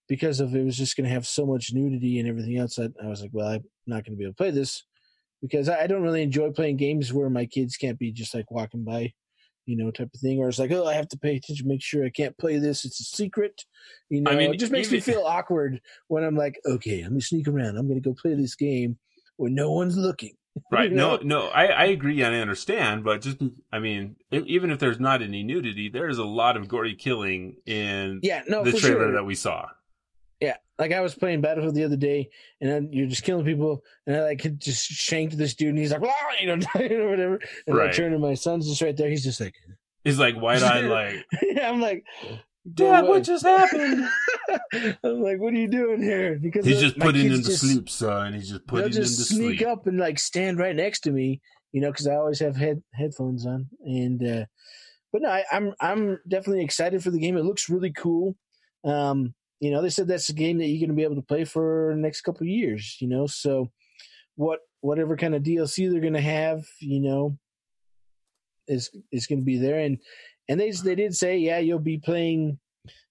because 0.10 0.40
of 0.40 0.56
it 0.56 0.64
was 0.64 0.78
just 0.78 0.96
going 0.98 1.06
to 1.08 1.14
have 1.14 1.26
so 1.26 1.46
much 1.46 1.74
nudity 1.74 2.20
and 2.20 2.28
everything 2.28 2.58
else, 2.58 2.78
I, 2.80 2.90
I 3.04 3.08
was 3.08 3.22
like, 3.22 3.32
well, 3.34 3.48
I'm 3.48 3.64
not 3.88 4.04
going 4.04 4.14
to 4.14 4.18
be 4.18 4.24
able 4.24 4.34
to 4.34 4.38
play 4.38 4.52
this 4.52 4.84
because 5.42 5.70
I, 5.70 5.82
I 5.84 5.88
don't 5.88 6.04
really 6.04 6.22
enjoy 6.24 6.52
playing 6.52 6.78
games 6.78 7.14
where 7.14 7.30
my 7.30 7.46
kids 7.46 7.78
can't 7.78 8.00
be 8.00 8.12
just 8.12 8.34
like 8.34 8.52
walking 8.52 8.84
by, 8.84 9.14
you 9.66 9.78
know, 9.78 9.92
type 9.92 10.10
of 10.14 10.20
thing. 10.20 10.40
Or 10.40 10.50
it's 10.50 10.60
like, 10.60 10.72
oh, 10.72 10.86
I 10.86 10.94
have 10.94 11.08
to 11.10 11.18
pay 11.18 11.38
attention, 11.38 11.68
make 11.68 11.82
sure 11.82 12.06
I 12.06 12.10
can't 12.10 12.38
play 12.38 12.58
this. 12.58 12.86
It's 12.86 13.00
a 13.00 13.04
secret. 13.04 13.64
You 14.10 14.22
know, 14.22 14.32
I 14.32 14.36
mean, 14.36 14.54
it 14.54 14.60
just 14.60 14.72
makes 14.72 14.92
me 14.92 15.00
feel 15.00 15.24
awkward 15.24 15.82
when 16.08 16.24
I'm 16.24 16.36
like, 16.36 16.60
okay, 16.66 17.02
let 17.04 17.12
me 17.12 17.22
sneak 17.22 17.48
around. 17.48 17.78
I'm 17.78 17.88
going 17.88 18.02
to 18.02 18.10
go 18.10 18.14
play 18.14 18.34
this 18.36 18.56
game 18.56 18.98
when 19.38 19.56
no 19.56 19.72
one's 19.72 19.98
looking. 19.98 20.34
Right. 20.72 20.92
You 20.92 20.96
No, 20.98 21.16
know? 21.16 21.22
no, 21.24 21.48
I, 21.48 21.66
I 21.66 21.86
agree 21.86 22.22
and 22.22 22.36
I 22.36 22.40
understand, 22.40 23.04
but 23.04 23.22
just, 23.22 23.38
I 23.72 23.80
mean, 23.80 24.16
even 24.32 24.70
if 24.70 24.78
there's 24.78 25.00
not 25.00 25.24
any 25.24 25.42
nudity, 25.42 25.90
there's 25.90 26.20
a 26.20 26.24
lot 26.24 26.58
of 26.58 26.68
gory 26.68 26.94
killing 26.94 27.56
in 27.66 28.20
Yeah, 28.22 28.44
no, 28.48 28.64
the 28.64 28.72
trailer 28.72 29.00
sure. 29.00 29.12
that 29.14 29.24
we 29.24 29.34
saw. 29.34 29.70
Yeah, 30.44 30.58
like 30.78 30.92
I 30.92 31.00
was 31.00 31.16
playing 31.16 31.40
Battlefield 31.40 31.74
the 31.74 31.86
other 31.86 31.96
day, 31.96 32.30
and 32.60 32.70
then 32.70 32.90
you're 32.92 33.08
just 33.08 33.24
killing 33.24 33.46
people, 33.46 33.82
and 34.06 34.18
I 34.18 34.24
like 34.24 34.42
just 34.58 34.86
shanked 34.86 35.38
this 35.38 35.56
dude, 35.56 35.70
and 35.70 35.78
he's 35.78 35.94
like, 35.94 36.02
"Blah," 36.02 36.12
you 36.42 36.48
know, 36.48 36.56
know, 36.76 37.10
whatever. 37.10 37.40
And 37.66 37.80
I 37.80 37.92
turn 37.92 38.12
to 38.12 38.20
my 38.20 38.34
son's 38.34 38.68
just 38.68 38.82
right 38.82 38.96
there. 38.96 39.10
He's 39.10 39.24
just 39.24 39.40
like, 39.40 39.56
He's 40.04 40.20
like 40.20 40.36
wide 40.36 40.62
eyed, 40.62 40.84
like, 40.90 41.26
yeah, 41.42 41.70
I'm 41.70 41.80
like, 41.80 42.04
Dad, 42.74 43.06
what 43.06 43.24
just 43.24 43.46
happened? 43.46 44.06
I'm 45.02 45.22
like, 45.22 45.40
what 45.40 45.54
are 45.54 45.58
you 45.58 45.70
doing 45.70 46.04
here? 46.04 46.38
Because 46.38 46.66
He's 46.66 46.82
just 46.82 47.00
putting 47.00 47.32
him 47.32 47.42
to 47.42 47.52
sleep, 47.54 47.90
son. 47.90 48.34
He's 48.34 48.50
just 48.50 48.68
putting 48.68 48.88
him 48.88 48.92
to 48.92 48.98
just 48.98 49.30
sneak 49.30 49.60
sleep. 49.60 49.70
up 49.70 49.88
and 49.88 49.98
like 49.98 50.20
stand 50.20 50.60
right 50.60 50.76
next 50.76 51.02
to 51.02 51.12
me, 51.12 51.40
you 51.72 51.80
know, 51.80 51.90
because 51.90 52.08
I 52.08 52.16
always 52.16 52.42
have 52.42 52.58
head 52.58 52.84
headphones 52.92 53.46
on. 53.46 53.70
And 53.86 54.22
uh 54.22 54.46
but 55.14 55.22
no, 55.22 55.30
I, 55.30 55.46
I'm 55.54 55.74
I'm 55.80 56.20
definitely 56.28 56.66
excited 56.66 57.02
for 57.02 57.12
the 57.12 57.20
game. 57.20 57.38
It 57.38 57.46
looks 57.46 57.70
really 57.70 57.94
cool. 57.94 58.36
Um, 58.84 59.34
you 59.64 59.72
know, 59.72 59.82
they 59.82 59.90
said 59.90 60.10
that's 60.10 60.28
a 60.28 60.34
game 60.34 60.58
that 60.58 60.66
you're 60.66 60.86
going 60.86 60.90
to 60.90 60.96
be 60.96 61.04
able 61.04 61.16
to 61.16 61.22
play 61.22 61.46
for 61.46 61.94
the 61.96 62.02
next 62.02 62.22
couple 62.22 62.46
years. 62.46 62.98
You 63.00 63.08
know, 63.08 63.28
so 63.28 63.72
what 64.36 64.60
whatever 64.82 65.16
kind 65.16 65.34
of 65.34 65.44
DLC 65.44 65.90
they're 65.90 66.02
going 66.02 66.14
to 66.14 66.22
have, 66.22 66.66
you 66.82 67.00
know, 67.00 67.38
is 68.68 68.90
is 69.14 69.26
going 69.26 69.40
to 69.40 69.46
be 69.46 69.58
there. 69.58 69.80
And 69.80 70.00
and 70.50 70.60
they 70.60 70.72
they 70.72 70.96
did 70.96 71.16
say, 71.16 71.38
yeah, 71.38 71.60
you'll 71.60 71.80
be 71.80 71.98
playing. 71.98 72.60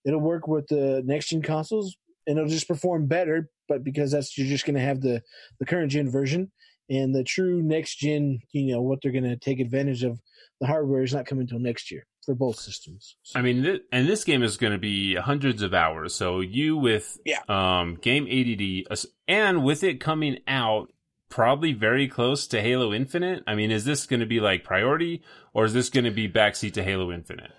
It'll 0.05 0.21
work 0.21 0.47
with 0.47 0.67
the 0.69 1.03
next 1.07 1.31
gen 1.31 1.41
consoles, 1.41 1.97
and 2.27 2.37
it'll 2.37 2.51
just 2.51 2.69
perform 2.69 3.07
better. 3.07 3.49
But 3.67 3.83
because 3.83 4.11
that's 4.11 4.37
you're 4.37 4.47
just 4.47 4.67
going 4.67 4.75
to 4.75 4.83
have 4.83 5.01
the 5.01 5.23
the 5.59 5.65
current 5.65 5.91
gen 5.91 6.11
version 6.11 6.53
and 6.91 7.15
the 7.15 7.25
true 7.25 7.63
next 7.63 7.97
gen, 7.97 8.41
you 8.53 8.75
know, 8.75 8.83
what 8.83 8.99
they're 9.03 9.11
going 9.11 9.25
to 9.25 9.37
take 9.37 9.59
advantage 9.59 10.05
of 10.05 10.21
the 10.63 10.69
hardware 10.69 11.03
is 11.03 11.13
not 11.13 11.27
coming 11.27 11.43
until 11.43 11.59
next 11.59 11.91
year 11.91 12.07
for 12.25 12.35
both 12.37 12.57
systems. 12.57 13.17
So- 13.23 13.39
I 13.39 13.43
mean, 13.43 13.63
th- 13.65 13.83
and 13.91 14.09
this 14.09 14.23
game 14.23 14.43
is 14.45 14.57
going 14.57 14.73
to 14.73 14.79
be 14.79 15.17
hundreds 15.17 15.61
of 15.61 15.75
hours. 15.75 16.15
So 16.15 16.39
you 16.41 16.77
with 16.77 17.19
Yeah. 17.27 17.41
um, 17.49 17.97
game 18.01 18.27
ADD, 18.31 18.87
as- 18.91 19.07
and 19.27 19.65
with 19.65 19.83
it 19.83 19.99
coming 20.01 20.39
out 20.47 20.93
probably 21.29 21.73
very 21.73 22.07
close 22.07 22.47
to 22.47 22.61
Halo 22.61 22.93
Infinite. 22.95 23.43
I 23.47 23.55
mean, 23.57 23.71
is 23.73 23.85
this 23.85 24.07
going 24.07 24.21
to 24.21 24.27
be 24.27 24.39
like 24.39 24.63
priority, 24.65 25.23
or 25.53 25.65
is 25.65 25.73
this 25.75 25.89
going 25.91 26.05
to 26.05 26.11
be 26.13 26.29
backseat 26.29 26.75
to 26.75 26.83
Halo 26.85 27.11
Infinite? 27.11 27.51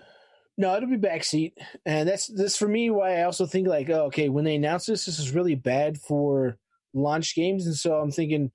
No, 0.56 0.74
it'll 0.76 0.88
be 0.88 0.96
backseat, 0.96 1.52
and 1.84 2.08
that's 2.08 2.28
this 2.28 2.56
for 2.56 2.68
me. 2.68 2.88
Why 2.88 3.18
I 3.18 3.24
also 3.24 3.44
think 3.44 3.66
like, 3.68 3.90
oh, 3.90 4.04
okay, 4.06 4.28
when 4.28 4.44
they 4.44 4.54
announce 4.54 4.86
this, 4.86 5.04
this 5.06 5.18
is 5.18 5.32
really 5.34 5.56
bad 5.56 5.98
for 5.98 6.56
launch 6.94 7.34
games, 7.34 7.66
and 7.66 7.74
so 7.74 7.96
I'm 7.96 8.12
thinking, 8.12 8.52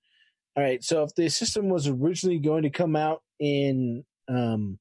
all 0.55 0.63
right, 0.63 0.81
so 0.83 1.03
if 1.03 1.13
the 1.15 1.27
system 1.29 1.67
was 1.69 1.87
originally 1.87 2.39
going 2.39 2.63
to 2.63 2.69
come 2.69 2.95
out 2.95 3.21
in 3.39 4.05
um, 4.29 4.79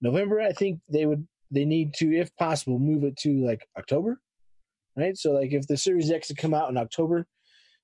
November, 0.00 0.40
I 0.40 0.52
think 0.52 0.80
they 0.88 1.06
would 1.06 1.26
they 1.50 1.64
need 1.64 1.94
to, 1.94 2.16
if 2.16 2.34
possible, 2.36 2.78
move 2.78 3.04
it 3.04 3.16
to 3.18 3.44
like 3.44 3.68
October, 3.78 4.18
right? 4.96 5.16
So 5.16 5.32
like 5.32 5.52
if 5.52 5.66
the 5.66 5.76
Series 5.76 6.10
X 6.10 6.28
had 6.28 6.38
come 6.38 6.54
out 6.54 6.70
in 6.70 6.76
October, 6.76 7.26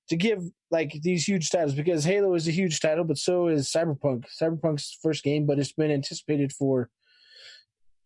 to 0.09 0.15
give 0.15 0.43
like 0.71 0.91
these 1.03 1.27
huge 1.27 1.49
titles 1.49 1.75
because 1.75 2.03
Halo 2.03 2.33
is 2.33 2.47
a 2.47 2.51
huge 2.51 2.79
title, 2.79 3.03
but 3.03 3.17
so 3.17 3.47
is 3.47 3.71
Cyberpunk. 3.71 4.25
Cyberpunk's 4.41 4.97
first 5.01 5.23
game, 5.23 5.45
but 5.45 5.59
it's 5.59 5.71
been 5.71 5.91
anticipated 5.91 6.51
for 6.51 6.89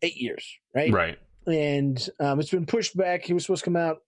eight 0.01 0.17
years, 0.17 0.45
right? 0.75 0.91
Right. 0.91 1.17
And 1.47 2.09
um, 2.19 2.39
it's 2.39 2.51
been 2.51 2.65
pushed 2.65 2.95
back. 2.95 3.29
It 3.29 3.33
was 3.33 3.43
supposed 3.43 3.63
to 3.63 3.65
come 3.65 3.75
out 3.75 3.99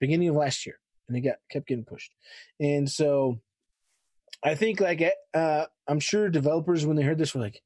beginning 0.00 0.28
of 0.28 0.36
last 0.36 0.66
year, 0.66 0.78
and 1.08 1.16
it 1.16 1.20
got 1.20 1.36
kept 1.50 1.66
getting 1.66 1.84
pushed. 1.84 2.12
And 2.60 2.90
so, 2.90 3.40
I 4.44 4.54
think 4.54 4.80
like 4.80 5.02
uh, 5.32 5.66
I'm 5.88 6.00
sure 6.00 6.28
developers 6.28 6.84
when 6.84 6.96
they 6.96 7.02
heard 7.02 7.18
this 7.18 7.34
were 7.34 7.40
like, 7.40 7.60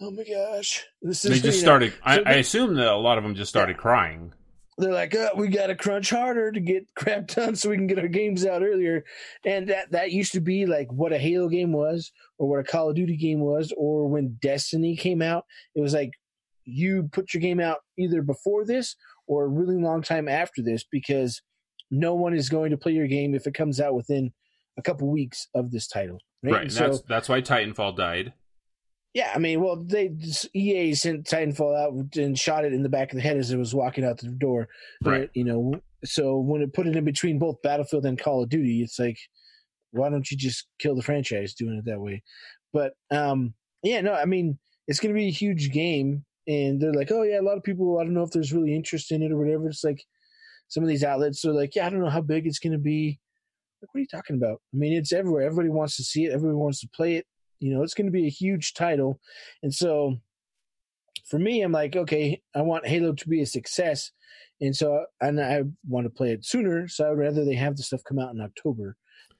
"Oh 0.00 0.10
my 0.10 0.24
gosh, 0.24 0.84
this 1.02 1.24
is." 1.24 1.30
They 1.30 1.48
just 1.48 1.60
started. 1.60 1.92
I, 2.02 2.16
so 2.16 2.22
I 2.26 2.32
assume 2.34 2.74
that 2.74 2.88
a 2.88 2.96
lot 2.96 3.18
of 3.18 3.24
them 3.24 3.34
just 3.34 3.48
started 3.50 3.76
crying. 3.76 4.32
they're 4.78 4.92
like, 4.92 5.14
oh, 5.14 5.30
we 5.36 5.48
got 5.48 5.66
to 5.66 5.74
crunch 5.74 6.10
harder 6.10 6.50
to 6.50 6.60
get 6.60 6.86
crap 6.96 7.26
done 7.26 7.54
so 7.54 7.68
we 7.68 7.76
can 7.76 7.86
get 7.86 7.98
our 7.98 8.08
games 8.08 8.46
out 8.46 8.62
earlier. 8.62 9.04
And 9.44 9.68
that 9.68 9.92
that 9.92 10.10
used 10.12 10.32
to 10.32 10.40
be 10.40 10.66
like 10.66 10.90
what 10.90 11.12
a 11.12 11.18
Halo 11.18 11.48
game 11.48 11.72
was, 11.72 12.12
or 12.38 12.48
what 12.48 12.60
a 12.60 12.64
Call 12.64 12.90
of 12.90 12.96
Duty 12.96 13.16
game 13.16 13.40
was, 13.40 13.72
or 13.76 14.08
when 14.08 14.38
Destiny 14.40 14.96
came 14.96 15.22
out. 15.22 15.44
It 15.74 15.80
was 15.80 15.94
like 15.94 16.12
you 16.64 17.08
put 17.12 17.34
your 17.34 17.40
game 17.40 17.60
out 17.60 17.78
either 17.98 18.22
before 18.22 18.64
this 18.64 18.96
or 19.26 19.44
a 19.44 19.48
really 19.48 19.76
long 19.76 20.02
time 20.02 20.28
after 20.28 20.62
this 20.62 20.84
because 20.90 21.42
no 21.90 22.14
one 22.14 22.34
is 22.34 22.48
going 22.48 22.70
to 22.70 22.76
play 22.76 22.92
your 22.92 23.06
game 23.08 23.34
if 23.34 23.46
it 23.46 23.54
comes 23.54 23.80
out 23.80 23.94
within 23.94 24.32
a 24.78 24.82
couple 24.82 25.10
weeks 25.10 25.48
of 25.54 25.70
this 25.70 25.88
title. 25.88 26.18
Right. 26.42 26.52
Right. 26.52 26.72
So 26.72 26.86
that's 26.88 27.02
that's 27.02 27.28
why 27.28 27.42
Titanfall 27.42 27.96
died. 27.96 28.32
Yeah, 29.14 29.32
I 29.34 29.38
mean, 29.38 29.60
well, 29.60 29.76
they 29.76 30.10
EA 30.54 30.94
sent 30.94 31.26
Titanfall 31.26 31.76
out 31.76 32.16
and 32.16 32.38
shot 32.38 32.64
it 32.64 32.72
in 32.72 32.82
the 32.82 32.88
back 32.88 33.10
of 33.12 33.16
the 33.16 33.22
head 33.22 33.36
as 33.36 33.50
it 33.50 33.56
was 33.56 33.74
walking 33.74 34.04
out 34.04 34.18
the 34.18 34.28
door. 34.28 34.68
But, 35.00 35.10
Right. 35.10 35.30
you 35.34 35.44
know, 35.44 35.80
so 36.04 36.38
when 36.38 36.62
it 36.62 36.72
put 36.72 36.86
it 36.86 36.96
in 36.96 37.04
between 37.04 37.38
both 37.38 37.60
Battlefield 37.62 38.06
and 38.06 38.18
Call 38.18 38.42
of 38.42 38.48
Duty, 38.48 38.82
it's 38.82 38.98
like, 38.98 39.18
why 39.92 40.08
don't 40.08 40.30
you 40.30 40.36
just 40.36 40.66
kill 40.78 40.94
the 40.94 41.02
franchise 41.02 41.54
doing 41.54 41.76
it 41.76 41.84
that 41.86 42.00
way? 42.00 42.22
But 42.72 42.92
um, 43.10 43.54
yeah, 43.82 44.00
no, 44.00 44.14
I 44.14 44.24
mean, 44.26 44.58
it's 44.86 45.00
going 45.00 45.12
to 45.14 45.18
be 45.18 45.26
a 45.26 45.32
huge 45.32 45.72
game, 45.72 46.24
and 46.46 46.80
they're 46.80 46.94
like, 46.94 47.10
oh 47.10 47.22
yeah, 47.22 47.40
a 47.40 47.42
lot 47.42 47.56
of 47.56 47.64
people. 47.64 47.98
I 47.98 48.04
don't 48.04 48.14
know 48.14 48.22
if 48.22 48.30
there's 48.30 48.52
really 48.52 48.74
interest 48.74 49.10
in 49.10 49.22
it 49.22 49.32
or 49.32 49.38
whatever. 49.38 49.68
It's 49.68 49.82
like 49.84 50.04
some 50.68 50.84
of 50.84 50.88
these 50.88 51.02
outlets 51.04 51.44
are 51.44 51.52
like, 51.52 51.74
yeah, 51.74 51.86
I 51.86 51.90
don't 51.90 52.00
know 52.00 52.08
how 52.10 52.20
big 52.20 52.46
it's 52.46 52.60
going 52.60 52.72
to 52.72 52.78
be. 52.78 53.18
Like, 53.82 53.92
what 53.92 53.98
are 53.98 54.02
you 54.02 54.06
talking 54.06 54.36
about? 54.36 54.60
I 54.72 54.76
mean, 54.76 54.92
it's 54.92 55.12
everywhere. 55.12 55.42
Everybody 55.42 55.70
wants 55.70 55.96
to 55.96 56.04
see 56.04 56.26
it. 56.26 56.32
Everybody 56.32 56.56
wants 56.56 56.80
to 56.80 56.88
play 56.94 57.16
it. 57.16 57.26
You 57.60 57.74
know, 57.74 57.82
it's 57.82 57.94
going 57.94 58.06
to 58.06 58.12
be 58.12 58.26
a 58.26 58.30
huge 58.30 58.74
title, 58.74 59.20
and 59.62 59.72
so 59.72 60.16
for 61.30 61.38
me, 61.38 61.62
I'm 61.62 61.72
like, 61.72 61.94
okay, 61.94 62.42
I 62.54 62.62
want 62.62 62.86
Halo 62.86 63.12
to 63.12 63.28
be 63.28 63.40
a 63.40 63.46
success, 63.46 64.10
and 64.60 64.74
so 64.74 65.04
and 65.20 65.40
I 65.40 65.62
want 65.88 66.04
to 66.04 66.10
play 66.10 66.32
it 66.32 66.44
sooner. 66.44 66.88
So 66.88 67.06
I 67.06 67.10
would 67.10 67.18
rather 67.18 67.44
they 67.44 67.54
have 67.54 67.76
the 67.76 67.82
stuff 67.82 68.02
come 68.06 68.18
out 68.18 68.34
in 68.34 68.40
October. 68.40 68.96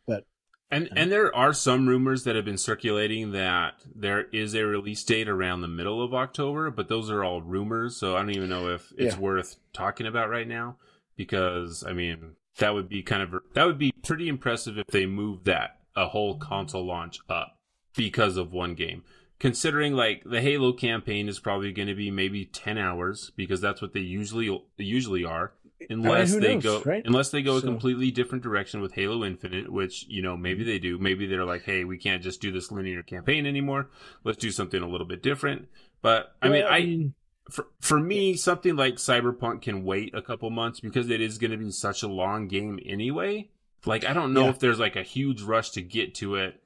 But 0.07 0.25
and 0.71 0.87
uh, 0.87 0.95
and 0.97 1.11
there 1.13 1.35
are 1.35 1.53
some 1.53 1.89
rumors 1.89 2.25
that 2.25 2.37
have 2.37 2.45
been 2.45 2.59
circulating 2.59 3.33
that 3.33 3.75
there 3.95 4.27
is 4.33 4.55
a 4.55 4.65
release 4.65 5.03
date 5.03 5.29
around 5.29 5.63
the 5.63 5.69
middle 5.69 6.03
of 6.03 6.15
October, 6.15 6.71
but 6.71 6.89
those 6.89 7.11
are 7.11 7.25
all 7.25 7.43
rumors, 7.43 7.97
so 7.97 8.17
I 8.17 8.21
don't 8.21 8.31
even 8.37 8.49
know 8.51 8.69
if 8.69 8.93
it's 8.97 9.15
Yeah. 9.15 9.21
worth 9.21 9.57
talking 9.73 10.07
about 10.07 10.31
right 10.31 10.47
now 10.49 10.77
because 11.17 11.85
I 11.85 11.93
mean, 11.93 12.37
that 12.59 12.73
would 12.73 12.89
be 12.89 13.03
kind 13.03 13.23
of 13.23 13.43
that 13.55 13.67
would 13.67 13.79
be 13.79 13.93
pretty 14.05 14.29
impressive 14.29 14.79
if 14.79 14.87
they 14.87 15.07
moved 15.07 15.47
that 15.47 15.79
a 15.97 16.07
whole 16.07 16.39
console 16.39 16.87
launch 16.87 17.19
up 17.29 17.60
because 17.97 18.37
of 18.37 18.53
one 18.53 18.75
game. 18.75 19.03
Considering 19.39 19.95
like 19.95 20.23
the 20.25 20.41
Halo 20.43 20.73
campaign 20.73 21.29
is 21.29 21.39
probably 21.41 21.73
going 21.73 21.89
to 21.89 21.95
be 21.95 22.11
maybe 22.11 22.45
10 22.45 22.77
hours 22.77 23.33
because 23.37 23.61
that's 23.61 23.81
what 23.81 23.95
they 23.95 24.01
usually 24.01 24.63
usually 24.77 25.25
are 25.25 25.53
unless 25.89 26.35
who 26.35 26.41
they 26.41 26.55
knows, 26.57 26.63
go 26.63 26.83
right? 26.83 27.03
unless 27.07 27.31
they 27.31 27.41
go 27.41 27.57
a 27.57 27.63
completely 27.63 28.11
different 28.11 28.45
direction 28.45 28.83
with 28.83 28.93
Halo 28.93 29.25
Infinite, 29.25 29.73
which 29.73 30.05
you 30.09 30.21
know 30.21 30.37
maybe 30.37 30.63
they 30.63 30.79
do. 30.79 30.99
Maybe 30.99 31.27
they're 31.27 31.47
like, 31.47 31.63
hey, 31.63 31.85
we 31.85 31.97
can't 31.97 32.23
just 32.23 32.43
do 32.43 32.53
this 32.53 32.71
linear 32.71 33.03
campaign 33.03 33.47
anymore. 33.47 33.89
Let's 34.25 34.37
do 34.37 34.51
something 34.51 34.83
a 34.83 34.87
little 34.89 35.07
bit 35.07 35.23
different. 35.23 35.69
But 36.03 36.35
I 36.43 36.49
mean, 36.51 36.65
I 36.69 37.11
for 37.51 37.67
for 37.81 37.99
me, 37.99 38.35
something 38.37 38.77
like 38.77 38.97
Cyberpunk 38.97 39.63
can 39.63 39.85
wait 39.85 40.15
a 40.15 40.21
couple 40.21 40.51
months 40.51 40.81
because 40.81 41.09
it 41.09 41.23
is 41.23 41.39
going 41.39 41.51
to 41.53 41.57
be 41.57 41.71
such 41.71 42.03
a 42.03 42.09
long 42.09 42.47
game 42.47 42.79
anyway. 42.85 43.49
Like 43.87 44.05
I 44.05 44.13
don't 44.13 44.35
know 44.35 44.45
Yeah. 44.45 44.51
if 44.51 44.59
there's 44.59 44.79
like 44.79 44.97
a 44.97 45.03
huge 45.03 45.41
rush 45.41 45.71
to 45.71 45.81
get 45.81 46.15
to 46.17 46.35
it, 46.35 46.61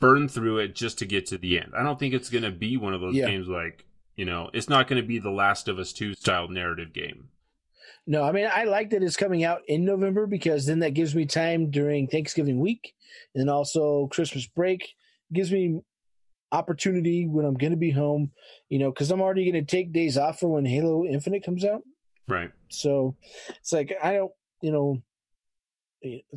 burn 0.00 0.28
through 0.28 0.58
it 0.58 0.74
just 0.74 0.98
to 0.98 1.06
get 1.06 1.26
to 1.26 1.38
the 1.38 1.58
end. 1.58 1.72
I 1.76 1.82
don't 1.82 1.98
think 1.98 2.14
it's 2.14 2.30
going 2.30 2.44
to 2.44 2.50
be 2.50 2.76
one 2.76 2.94
of 2.94 3.00
those 3.00 3.14
Yeah. 3.14 3.26
games 3.26 3.48
like 3.48 3.84
you 4.16 4.24
know, 4.24 4.50
it's 4.52 4.68
not 4.68 4.88
going 4.88 5.00
to 5.00 5.06
be 5.06 5.20
the 5.20 5.30
Last 5.30 5.68
of 5.68 5.78
Us 5.78 5.92
Two 5.92 6.12
style 6.14 6.48
narrative 6.48 6.92
game. 6.92 7.28
No, 8.06 8.22
I 8.24 8.32
mean 8.32 8.48
I 8.52 8.64
like 8.64 8.90
that 8.90 9.02
it's 9.02 9.16
coming 9.16 9.44
out 9.44 9.60
in 9.68 9.84
November 9.84 10.26
because 10.26 10.66
then 10.66 10.80
that 10.80 10.94
gives 10.94 11.14
me 11.14 11.24
time 11.26 11.70
during 11.70 12.08
Thanksgiving 12.08 12.58
week 12.58 12.94
and 13.34 13.48
also 13.48 14.08
Christmas 14.08 14.46
break. 14.46 14.82
It 15.30 15.34
gives 15.34 15.52
me 15.52 15.82
opportunity 16.50 17.26
when 17.28 17.44
I'm 17.44 17.54
going 17.54 17.72
to 17.72 17.76
be 17.78 17.90
home, 17.90 18.32
you 18.68 18.78
know, 18.78 18.90
because 18.90 19.10
I'm 19.10 19.20
already 19.20 19.50
going 19.50 19.64
to 19.64 19.70
take 19.70 19.92
days 19.92 20.16
off 20.16 20.40
for 20.40 20.48
when 20.48 20.64
Halo 20.64 21.04
Infinite 21.04 21.44
comes 21.44 21.64
out. 21.64 21.82
Right. 22.26 22.50
So 22.70 23.14
it's 23.60 23.72
like 23.72 23.94
I 24.02 24.14
don't, 24.14 24.32
you 24.62 24.72
know, 24.72 25.02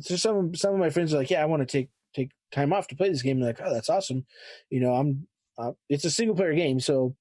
so 0.00 0.16
some 0.16 0.54
some 0.54 0.74
of 0.74 0.78
my 0.80 0.90
friends 0.90 1.12
are 1.14 1.18
like, 1.18 1.30
yeah, 1.30 1.42
I 1.42 1.46
want 1.46 1.66
to 1.66 1.66
take 1.66 1.90
take 2.14 2.30
time 2.52 2.72
off 2.72 2.88
to 2.88 2.96
play 2.96 3.08
this 3.08 3.22
game. 3.22 3.38
And 3.38 3.46
like, 3.46 3.60
oh, 3.62 3.72
that's 3.72 3.90
awesome. 3.90 4.26
You 4.70 4.80
know, 4.80 4.94
I'm 4.94 5.26
uh, 5.58 5.72
it's 5.88 6.04
a 6.04 6.10
single 6.10 6.36
player 6.36 6.54
game, 6.54 6.80
so 6.80 7.14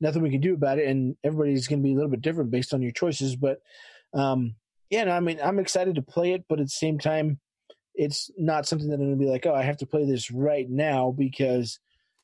nothing 0.00 0.22
we 0.22 0.30
can 0.30 0.40
do 0.40 0.54
about 0.54 0.78
it, 0.78 0.88
and 0.88 1.16
everybody's 1.24 1.68
going 1.68 1.80
to 1.80 1.84
be 1.84 1.92
a 1.92 1.94
little 1.94 2.10
bit 2.10 2.22
different 2.22 2.50
based 2.50 2.74
on 2.74 2.82
your 2.82 2.92
choices. 2.92 3.36
But 3.36 3.60
um, 4.14 4.56
yeah, 4.90 5.04
no, 5.04 5.12
I 5.12 5.20
mean, 5.20 5.38
I'm 5.42 5.58
excited 5.58 5.94
to 5.94 6.02
play 6.02 6.32
it, 6.32 6.44
but 6.48 6.60
at 6.60 6.66
the 6.66 6.70
same 6.70 6.98
time, 6.98 7.38
it's 7.94 8.30
not 8.38 8.66
something 8.66 8.88
that 8.88 8.94
I'm 8.94 9.00
going 9.00 9.18
to 9.18 9.24
be 9.24 9.30
like, 9.30 9.46
oh, 9.46 9.54
I 9.54 9.62
have 9.62 9.76
to 9.78 9.86
play 9.86 10.04
this 10.04 10.30
right 10.30 10.68
now 10.68 11.14
because 11.16 11.78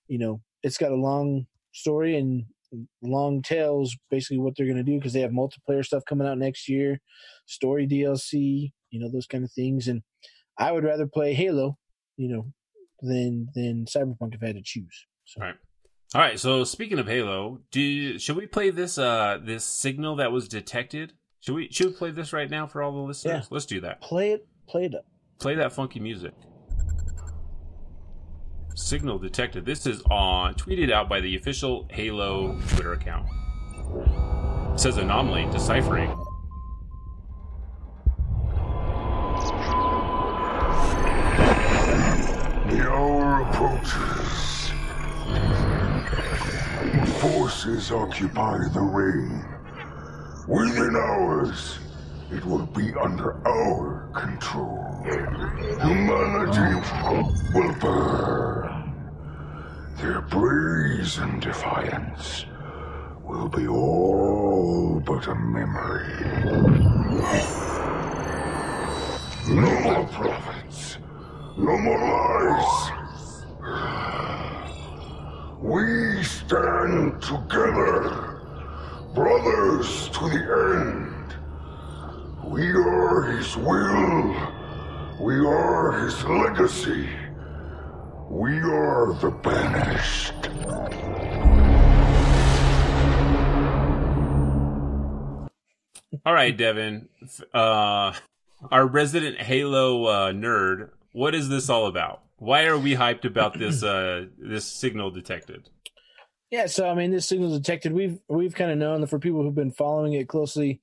you 0.09 0.19
know 0.19 0.41
it's 0.62 0.79
got 0.79 0.93
a 0.93 0.97
long 0.97 1.47
story 1.73 2.17
and 2.17 2.45
long 3.03 3.43
tails 3.43 3.97
basically 4.11 4.39
what 4.39 4.55
they're 4.57 4.67
going 4.67 4.77
to 4.77 4.83
do 4.83 4.99
because 4.99 5.12
they 5.12 5.21
have 5.21 5.31
multiplayer 5.31 5.85
stuff 5.85 6.05
coming 6.05 6.27
out 6.27 6.39
next 6.39 6.69
year 6.69 7.01
story 7.47 7.87
dlc 7.87 8.33
you 8.33 9.01
know 9.01 9.09
those 9.09 9.27
kind 9.27 9.45
of 9.45 9.53
things 9.53 9.87
and 9.87 10.03
i 10.59 10.73
would 10.73 10.85
rather 10.85 11.07
play 11.07 11.35
halo 11.35 11.77
you 12.17 12.29
know 12.29 12.47
than 13.03 13.49
than 13.55 13.85
cyberpunk 13.87 14.35
if 14.35 14.43
i 14.43 14.47
had 14.47 14.57
to 14.57 14.62
choose 14.62 15.07
so 15.25 15.41
Right. 15.41 15.55
All 16.15 16.21
right. 16.21 16.39
So 16.39 16.62
speaking 16.62 17.01
of 17.01 17.09
Halo, 17.09 17.61
do 17.73 18.19
should 18.21 18.37
we 18.37 18.47
play 18.47 18.71
this 18.71 18.99
uh 18.99 19.39
this 19.43 19.65
signal 19.65 20.17
that 20.17 20.31
was 20.31 20.47
detected? 20.47 21.12
Should 21.41 21.55
we 21.57 21.69
should 21.73 21.87
we 21.89 21.93
play 21.93 22.11
this 22.12 22.33
right 22.33 22.49
now 22.49 22.67
for 22.69 22.83
all 22.83 22.93
the 22.93 22.99
listeners? 23.01 23.45
Yeah. 23.45 23.49
Let's 23.51 23.67
do 23.67 23.81
that. 23.81 24.01
play 24.01 24.31
it 24.31 24.47
play 24.69 24.85
it 24.85 24.95
up 24.95 25.05
Play 25.41 25.57
that 25.57 25.73
funky 25.73 25.99
music. 25.99 26.33
Signal 28.77 29.19
detected. 29.19 29.65
This 29.65 29.87
is 29.87 30.03
on 30.11 30.55
tweeted 30.55 30.93
out 30.93 31.09
by 31.09 31.21
the 31.21 31.37
official 31.37 31.87
Halo 31.91 32.59
Twitter 32.69 32.93
account. 32.93 33.27
It 34.75 34.81
says 34.81 34.97
anomaly 34.97 35.47
deciphering. 35.53 36.17
The 42.75 42.91
hour 42.91 43.43
approaches. 43.43 44.72
Forces 47.20 47.93
occupy 47.93 48.59
the 48.72 48.81
ring. 48.81 49.45
Within 50.49 50.97
hours, 50.97 51.79
it 52.33 52.45
will 52.45 52.66
be 52.66 52.93
under 52.95 53.37
our 53.47 54.09
control. 54.12 55.05
Humanity 55.85 56.75
will 57.55 57.75
burn. 57.75 58.93
Their 59.99 60.22
brazen 60.22 61.39
defiance 61.39 62.45
will 63.22 63.49
be 63.49 63.68
all 63.68 65.01
but 65.07 65.29
a 65.29 65.35
memory. 65.37 66.12
No 69.49 70.09
prophets. 70.11 70.99
No 71.57 71.78
more 71.78 71.98
lies. 71.98 72.90
We 75.61 76.22
stand 76.24 77.22
together, 77.22 78.40
brothers 79.14 80.09
to 80.11 80.28
the 80.30 80.42
end. 80.76 81.34
We 82.44 82.70
are 82.72 83.22
his 83.22 83.57
will. 83.57 84.34
We 85.20 85.46
are 85.46 85.92
his 86.05 86.24
legacy. 86.24 87.09
We 88.28 88.59
are 88.59 89.14
the 89.20 89.30
banished. 89.30 90.34
All 96.26 96.34
right, 96.34 96.57
Devin, 96.57 97.09
uh, 97.52 98.12
our 98.72 98.86
resident 98.86 99.40
Halo 99.40 100.05
uh, 100.07 100.32
nerd. 100.32 100.90
What 101.15 101.33
is 101.33 101.49
this 101.49 101.71
all 101.71 101.87
about? 101.87 102.23
Why 102.39 102.65
are 102.65 102.77
we 102.77 102.97
hyped 102.97 103.25
about 103.25 103.57
this 103.57 103.85
uh, 103.85 104.27
this 104.37 104.67
signal 104.67 105.12
detected? 105.12 105.71
Yeah, 106.51 106.67
so 106.67 106.91
I 106.91 106.95
mean, 106.95 107.12
this 107.12 107.29
signal 107.29 107.53
detected. 107.53 107.93
We've 107.93 108.19
we've 108.29 108.55
kind 108.55 108.73
of 108.73 108.79
known 108.79 109.01
that 109.01 109.07
for 109.07 109.21
people 109.21 109.43
who've 109.43 109.55
been 109.55 109.71
following 109.71 110.15
it 110.15 110.27
closely, 110.27 110.81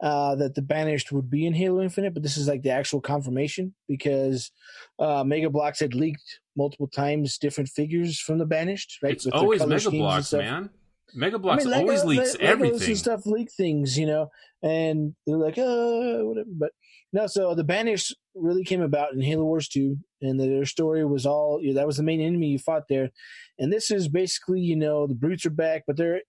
uh, 0.00 0.34
that 0.36 0.54
the 0.54 0.62
Banished 0.62 1.12
would 1.12 1.28
be 1.28 1.44
in 1.44 1.52
Halo 1.52 1.82
Infinite, 1.82 2.14
but 2.14 2.22
this 2.22 2.38
is 2.38 2.48
like 2.48 2.62
the 2.62 2.70
actual 2.70 3.02
confirmation 3.02 3.74
because 3.86 4.50
uh, 4.98 5.22
Mega 5.24 5.50
Bloks 5.50 5.80
had 5.80 5.94
leaked 5.94 6.40
multiple 6.56 6.88
times 6.88 7.36
different 7.36 7.68
figures 7.68 8.18
from 8.18 8.38
the 8.38 8.46
Banished. 8.46 8.98
Right, 9.02 9.12
It's 9.12 9.26
always 9.26 9.64
Mega 9.66 9.90
Bloks, 9.90 10.32
man. 10.32 10.70
Mega 11.14 11.38
Bloks 11.38 11.66
I 11.66 11.70
mean, 11.70 11.80
always 11.80 12.02
leaks 12.02 12.34
Legos 12.36 12.40
everything. 12.40 12.88
and 12.88 12.98
stuff 12.98 13.26
leak 13.26 13.52
things, 13.52 13.98
you 13.98 14.06
know, 14.06 14.30
and 14.62 15.14
they're 15.26 15.36
like, 15.36 15.56
oh, 15.58 16.24
whatever. 16.26 16.48
But 16.50 16.72
no, 17.16 17.26
so 17.26 17.54
the 17.54 17.64
Banished 17.64 18.14
really 18.34 18.62
came 18.62 18.82
about 18.82 19.14
in 19.14 19.22
Halo 19.22 19.44
Wars 19.44 19.68
2, 19.68 19.96
and 20.20 20.38
their 20.38 20.66
story 20.66 21.02
was 21.02 21.24
all 21.24 21.58
you 21.62 21.68
know, 21.68 21.76
that 21.76 21.86
was 21.86 21.96
the 21.96 22.02
main 22.02 22.20
enemy 22.20 22.48
you 22.48 22.58
fought 22.58 22.88
there. 22.90 23.10
And 23.58 23.72
this 23.72 23.90
is 23.90 24.06
basically, 24.06 24.60
you 24.60 24.76
know, 24.76 25.06
the 25.06 25.14
brutes 25.14 25.46
are 25.46 25.50
back, 25.50 25.84
but 25.86 25.96
they're 25.96 26.20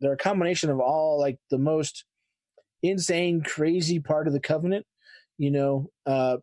they're 0.00 0.12
a 0.12 0.16
combination 0.16 0.70
of 0.70 0.78
all 0.78 1.18
like 1.18 1.40
the 1.50 1.58
most 1.58 2.04
insane, 2.80 3.42
crazy 3.42 3.98
part 3.98 4.28
of 4.28 4.32
the 4.32 4.38
Covenant, 4.38 4.86
you 5.36 5.50
know, 5.50 5.90
uh, 6.06 6.36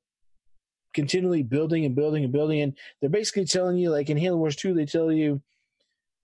continually 0.93 1.41
building 1.41 1.85
and 1.85 1.95
building 1.95 2.25
and 2.25 2.33
building. 2.33 2.59
And 2.59 2.77
they're 2.99 3.09
basically 3.09 3.45
telling 3.45 3.77
you, 3.77 3.89
like 3.89 4.09
in 4.09 4.17
Halo 4.17 4.35
Wars 4.35 4.57
2, 4.57 4.73
they 4.73 4.85
tell 4.85 5.13
you 5.13 5.41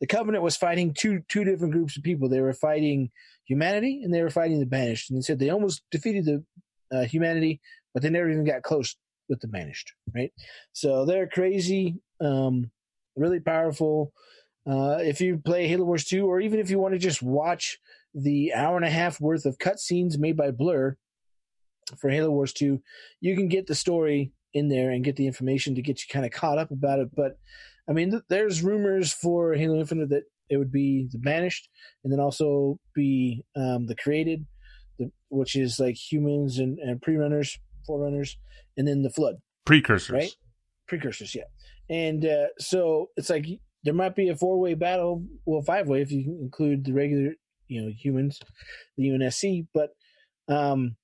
the 0.01 0.07
Covenant 0.07 0.43
was 0.43 0.57
fighting 0.57 0.93
two 0.93 1.21
two 1.29 1.45
different 1.45 1.71
groups 1.71 1.95
of 1.95 2.03
people. 2.03 2.27
They 2.27 2.41
were 2.41 2.51
fighting 2.51 3.09
humanity 3.45 4.01
and 4.03 4.13
they 4.13 4.21
were 4.21 4.29
fighting 4.29 4.59
the 4.59 4.65
Banished. 4.65 5.09
And 5.09 5.17
they 5.17 5.23
said 5.23 5.39
they 5.39 5.49
almost 5.49 5.81
defeated 5.91 6.25
the 6.25 6.43
uh, 6.91 7.03
humanity, 7.03 7.61
but 7.93 8.03
they 8.03 8.09
never 8.09 8.29
even 8.29 8.45
got 8.45 8.63
close 8.63 8.95
with 9.27 9.39
the 9.41 9.47
Banished. 9.47 9.93
Right? 10.13 10.31
So 10.73 11.05
they're 11.05 11.27
crazy, 11.27 11.97
um, 12.21 12.71
really 13.15 13.39
powerful. 13.39 14.13
Uh, 14.67 14.97
if 15.01 15.21
you 15.21 15.37
play 15.37 15.67
Halo 15.67 15.85
Wars 15.85 16.05
2, 16.05 16.25
or 16.25 16.39
even 16.39 16.59
if 16.59 16.69
you 16.69 16.79
want 16.79 16.93
to 16.93 16.99
just 16.99 17.21
watch 17.21 17.79
the 18.13 18.53
hour 18.53 18.75
and 18.75 18.85
a 18.85 18.89
half 18.89 19.21
worth 19.21 19.45
of 19.45 19.57
cutscenes 19.57 20.17
made 20.17 20.35
by 20.37 20.51
Blur 20.51 20.97
for 21.97 22.09
Halo 22.09 22.31
Wars 22.31 22.53
2, 22.53 22.81
you 23.21 23.35
can 23.35 23.47
get 23.47 23.67
the 23.67 23.75
story 23.75 24.31
in 24.53 24.67
there 24.67 24.91
and 24.91 25.03
get 25.03 25.15
the 25.15 25.27
information 25.27 25.75
to 25.75 25.81
get 25.81 25.99
you 26.01 26.05
kind 26.11 26.25
of 26.25 26.31
caught 26.31 26.57
up 26.57 26.71
about 26.71 26.99
it. 26.99 27.09
But 27.15 27.37
I 27.89 27.93
mean, 27.93 28.11
th- 28.11 28.23
there's 28.29 28.63
rumors 28.63 29.13
for 29.13 29.53
Halo 29.53 29.79
Infinite 29.79 30.09
that 30.09 30.23
it 30.49 30.57
would 30.57 30.71
be 30.71 31.07
the 31.11 31.19
Banished, 31.19 31.69
and 32.03 32.11
then 32.11 32.19
also 32.19 32.79
be 32.95 33.43
um, 33.55 33.85
the 33.85 33.95
Created, 33.95 34.45
which 35.29 35.55
is 35.55 35.79
like 35.79 35.95
humans 35.95 36.59
and, 36.59 36.79
and 36.79 37.01
pre-runners, 37.01 37.57
forerunners, 37.85 38.37
and 38.77 38.87
then 38.87 39.01
the 39.01 39.09
Flood 39.09 39.35
Precursors. 39.65 40.13
right? 40.13 40.35
Precursors, 40.87 41.35
yeah. 41.35 41.43
And 41.89 42.25
uh, 42.25 42.47
so 42.59 43.09
it's 43.17 43.29
like 43.29 43.45
there 43.83 43.93
might 43.93 44.15
be 44.15 44.29
a 44.29 44.35
four 44.35 44.59
way 44.59 44.73
battle, 44.73 45.23
well, 45.45 45.61
five 45.61 45.87
way 45.87 46.01
if 46.01 46.11
you 46.11 46.37
include 46.41 46.85
the 46.85 46.93
regular, 46.93 47.33
you 47.67 47.81
know, 47.81 47.91
humans, 47.97 48.39
the 48.97 49.09
UNSC. 49.09 49.67
But 49.73 49.91
um, 50.47 50.95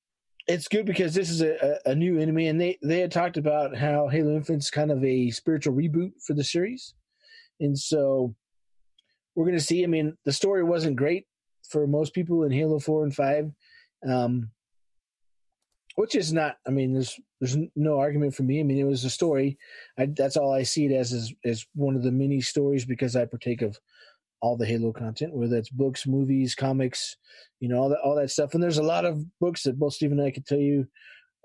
it's 0.47 0.67
good 0.67 0.86
because 0.86 1.13
this 1.13 1.30
is 1.30 1.41
a, 1.41 1.80
a, 1.86 1.95
new 1.95 2.19
enemy, 2.19 2.47
and 2.47 2.59
they 2.59 2.78
they 2.84 2.99
had 2.99 3.11
talked 3.11 3.38
about 3.38 3.76
how 3.76 4.07
Halo 4.07 4.36
Infinite's 4.36 4.69
kind 4.69 4.91
of 4.91 5.03
a 5.03 5.32
spiritual 5.32 5.73
reboot 5.73 6.11
for 6.26 6.34
the 6.34 6.43
series, 6.43 6.93
and 7.59 7.78
so 7.78 8.36
we're 9.34 9.45
going 9.45 9.57
to 9.57 9.63
see. 9.63 9.84
I 9.84 9.88
mean, 9.88 10.17
the 10.26 10.34
story 10.34 10.63
wasn't 10.63 10.97
great 10.97 11.26
for 11.69 11.88
most 11.88 12.13
people 12.13 12.43
in 12.43 12.51
Halo 12.51 12.80
Four 12.80 13.03
and 13.03 13.15
Five. 13.15 13.51
Um, 14.08 14.50
which 15.96 16.16
is 16.16 16.34
not 16.34 16.58
i 16.68 16.70
mean 16.72 16.93
there's 16.93 17.18
there's 17.39 17.58
no 17.76 18.00
argument 18.00 18.34
for 18.36 18.43
me. 18.43 18.60
I 18.60 18.64
mean 18.64 18.78
it 18.80 18.84
was 18.84 19.06
a 19.06 19.10
story. 19.10 19.58
I, 19.98 20.08
that's 20.08 20.36
all 20.38 20.52
i 20.54 20.64
see 20.64 20.86
it 20.86 20.91
as 20.91 21.12
is, 21.14 21.34
is 21.43 21.66
one 21.74 21.96
of 21.96 22.04
the 22.04 22.12
many 22.12 22.41
stories 22.41 22.86
because 22.86 23.16
i 23.16 23.26
partake 23.26 23.62
of 23.62 23.78
all 24.41 24.58
the 24.58 24.66
halo 24.66 24.91
content 24.91 25.34
whether 25.34 25.56
that's 25.56 25.70
books 25.70 26.06
movies 26.06 26.54
comics 26.56 27.16
you 27.62 27.70
know 27.70 27.78
all 27.78 27.89
that 27.89 28.00
all 28.04 28.16
that 28.16 28.30
stuff. 28.30 28.54
And 28.54 28.62
there's 28.62 28.78
a 28.78 28.84
lot 28.84 29.06
of 29.06 29.24
books 29.39 29.64
that 29.64 29.80
both 29.80 29.93
steve 29.93 30.12
and 30.12 30.22
i 30.22 30.32
could 30.32 30.46
tell 30.46 30.60
you 30.60 30.86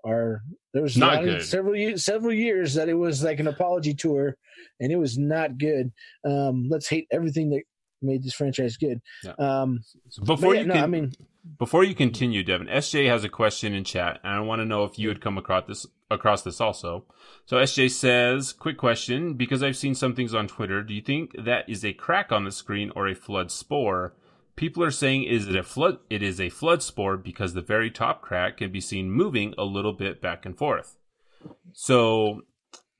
are 0.05 0.43
there 0.75 0.83
was 0.83 0.97
Not 0.97 1.19
of- 1.19 1.25
good. 1.25 1.45
several 1.45 1.77
years 1.77 2.05
several 2.05 2.33
years 2.35 2.75
that 2.75 2.89
it 2.89 2.95
was 2.95 3.23
like 3.23 3.39
an 3.39 3.47
apology 3.49 3.95
tour 3.95 4.37
and 4.81 4.91
it 4.91 4.97
was 4.97 5.17
not 5.19 5.59
good. 5.59 5.93
Um 6.27 6.67
let's 6.69 6.89
hate 6.89 7.07
everything 7.13 7.51
that 7.51 7.63
made 8.03 8.23
this 8.25 8.33
franchise 8.35 8.77
good. 8.79 8.99
Yeah. 9.23 9.35
um 9.39 9.81
So 10.09 10.23
before 10.25 10.55
yeah, 10.55 10.63
you 10.63 10.67
no 10.69 10.75
can, 10.75 10.85
i 10.85 10.87
mean 10.89 11.13
before 11.59 11.85
you 11.85 11.95
continue, 11.95 12.43
Devin, 12.43 12.67
SJ 12.67 13.09
has 13.09 13.25
a 13.25 13.29
question 13.29 13.75
in 13.75 13.85
chat, 13.85 14.21
and 14.23 14.33
I 14.33 14.41
want 14.41 14.61
to 14.61 14.67
know 14.67 14.85
if 14.85 14.99
you 14.99 15.09
had 15.09 15.21
come 15.21 15.39
across 15.39 15.67
this 15.67 15.87
across 16.11 16.43
this 16.43 16.61
also. 16.61 17.05
So 17.47 17.57
SJ 17.57 17.91
says, 17.91 18.53
"Quick 18.53 18.77
question: 18.77 19.35
Because 19.35 19.63
I've 19.63 19.77
seen 19.77 19.95
some 19.95 20.15
things 20.15 20.35
on 20.35 20.49
Twitter, 20.49 20.83
do 20.83 20.93
you 20.93 21.01
think 21.01 21.33
that 21.39 21.69
is 21.69 21.85
a 21.85 21.93
crack 21.93 22.31
on 22.31 22.45
the 22.45 22.51
screen 22.51 22.93
or 22.95 23.09
a 23.09 23.15
flood 23.15 23.51
spore? 23.51 24.15
People 24.57 24.83
are 24.83 24.91
saying 24.91 25.25
is 25.25 25.49
it 25.49 25.57
a 25.57 25.63
flood? 25.63 25.99
It 26.11 26.23
is 26.23 26.41
a 26.41 26.51
flood 26.51 26.83
spore 26.83 27.17
because 27.17 27.55
the 27.55 27.63
very 27.63 27.91
top 27.91 28.21
crack 28.21 28.59
can 28.59 28.71
be 28.71 28.81
seen 28.81 29.11
moving 29.11 29.55
a 29.57 29.65
little 29.65 29.95
bit 29.95 30.21
back 30.21 30.45
and 30.45 30.57
forth. 30.57 30.97
So." 31.73 32.43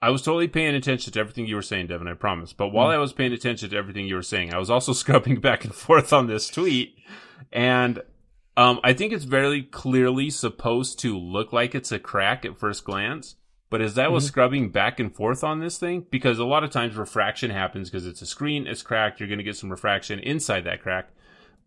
I 0.03 0.09
was 0.09 0.23
totally 0.23 0.49
paying 0.49 0.75
attention 0.75 1.13
to 1.13 1.21
everything 1.21 1.45
you 1.45 1.57
were 1.57 1.61
saying, 1.61 1.89
Devin, 1.89 2.09
I 2.09 2.15
promise. 2.15 2.55
But 2.55 2.69
while 2.69 2.89
mm. 2.89 2.95
I 2.95 2.97
was 2.97 3.13
paying 3.13 3.35
attention 3.35 3.69
to 3.69 3.77
everything 3.77 4.07
you 4.07 4.15
were 4.15 4.23
saying, 4.23 4.55
I 4.55 4.57
was 4.57 4.71
also 4.71 4.93
scrubbing 4.95 5.41
back 5.41 5.63
and 5.63 5.75
forth 5.75 6.11
on 6.11 6.27
this 6.27 6.49
tweet. 6.49 6.97
And 7.53 8.01
um, 8.61 8.81
I 8.85 8.93
think 8.93 9.13
it's 9.13 9.25
very 9.25 9.63
clearly 9.63 10.29
supposed 10.31 10.99
to 11.01 11.19
look 11.19 11.53
like 11.53 11.75
it's 11.75 11.93
a 11.93 11.99
crack 11.99 12.45
at 12.45 12.59
first 12.59 12.85
glance. 12.85 13.37
But 13.71 13.81
as 13.81 13.97
I 13.97 14.09
was 14.09 14.25
Mhm. 14.25 14.29
scrubbing 14.29 14.71
back 14.71 14.99
and 15.01 15.15
forth 15.15 15.45
on 15.45 15.61
this 15.61 15.79
thing, 15.79 16.05
because 16.11 16.39
a 16.39 16.45
lot 16.45 16.65
of 16.65 16.71
times 16.71 16.97
refraction 16.97 17.51
happens 17.51 17.89
because 17.89 18.07
it's 18.07 18.21
a 18.21 18.27
screen, 18.27 18.67
it's 18.67 18.83
cracked, 18.83 19.21
you're 19.21 19.29
going 19.29 19.39
to 19.39 19.45
get 19.45 19.57
some 19.57 19.71
refraction 19.71 20.19
inside 20.19 20.65
that 20.65 20.83
crack. 20.83 21.11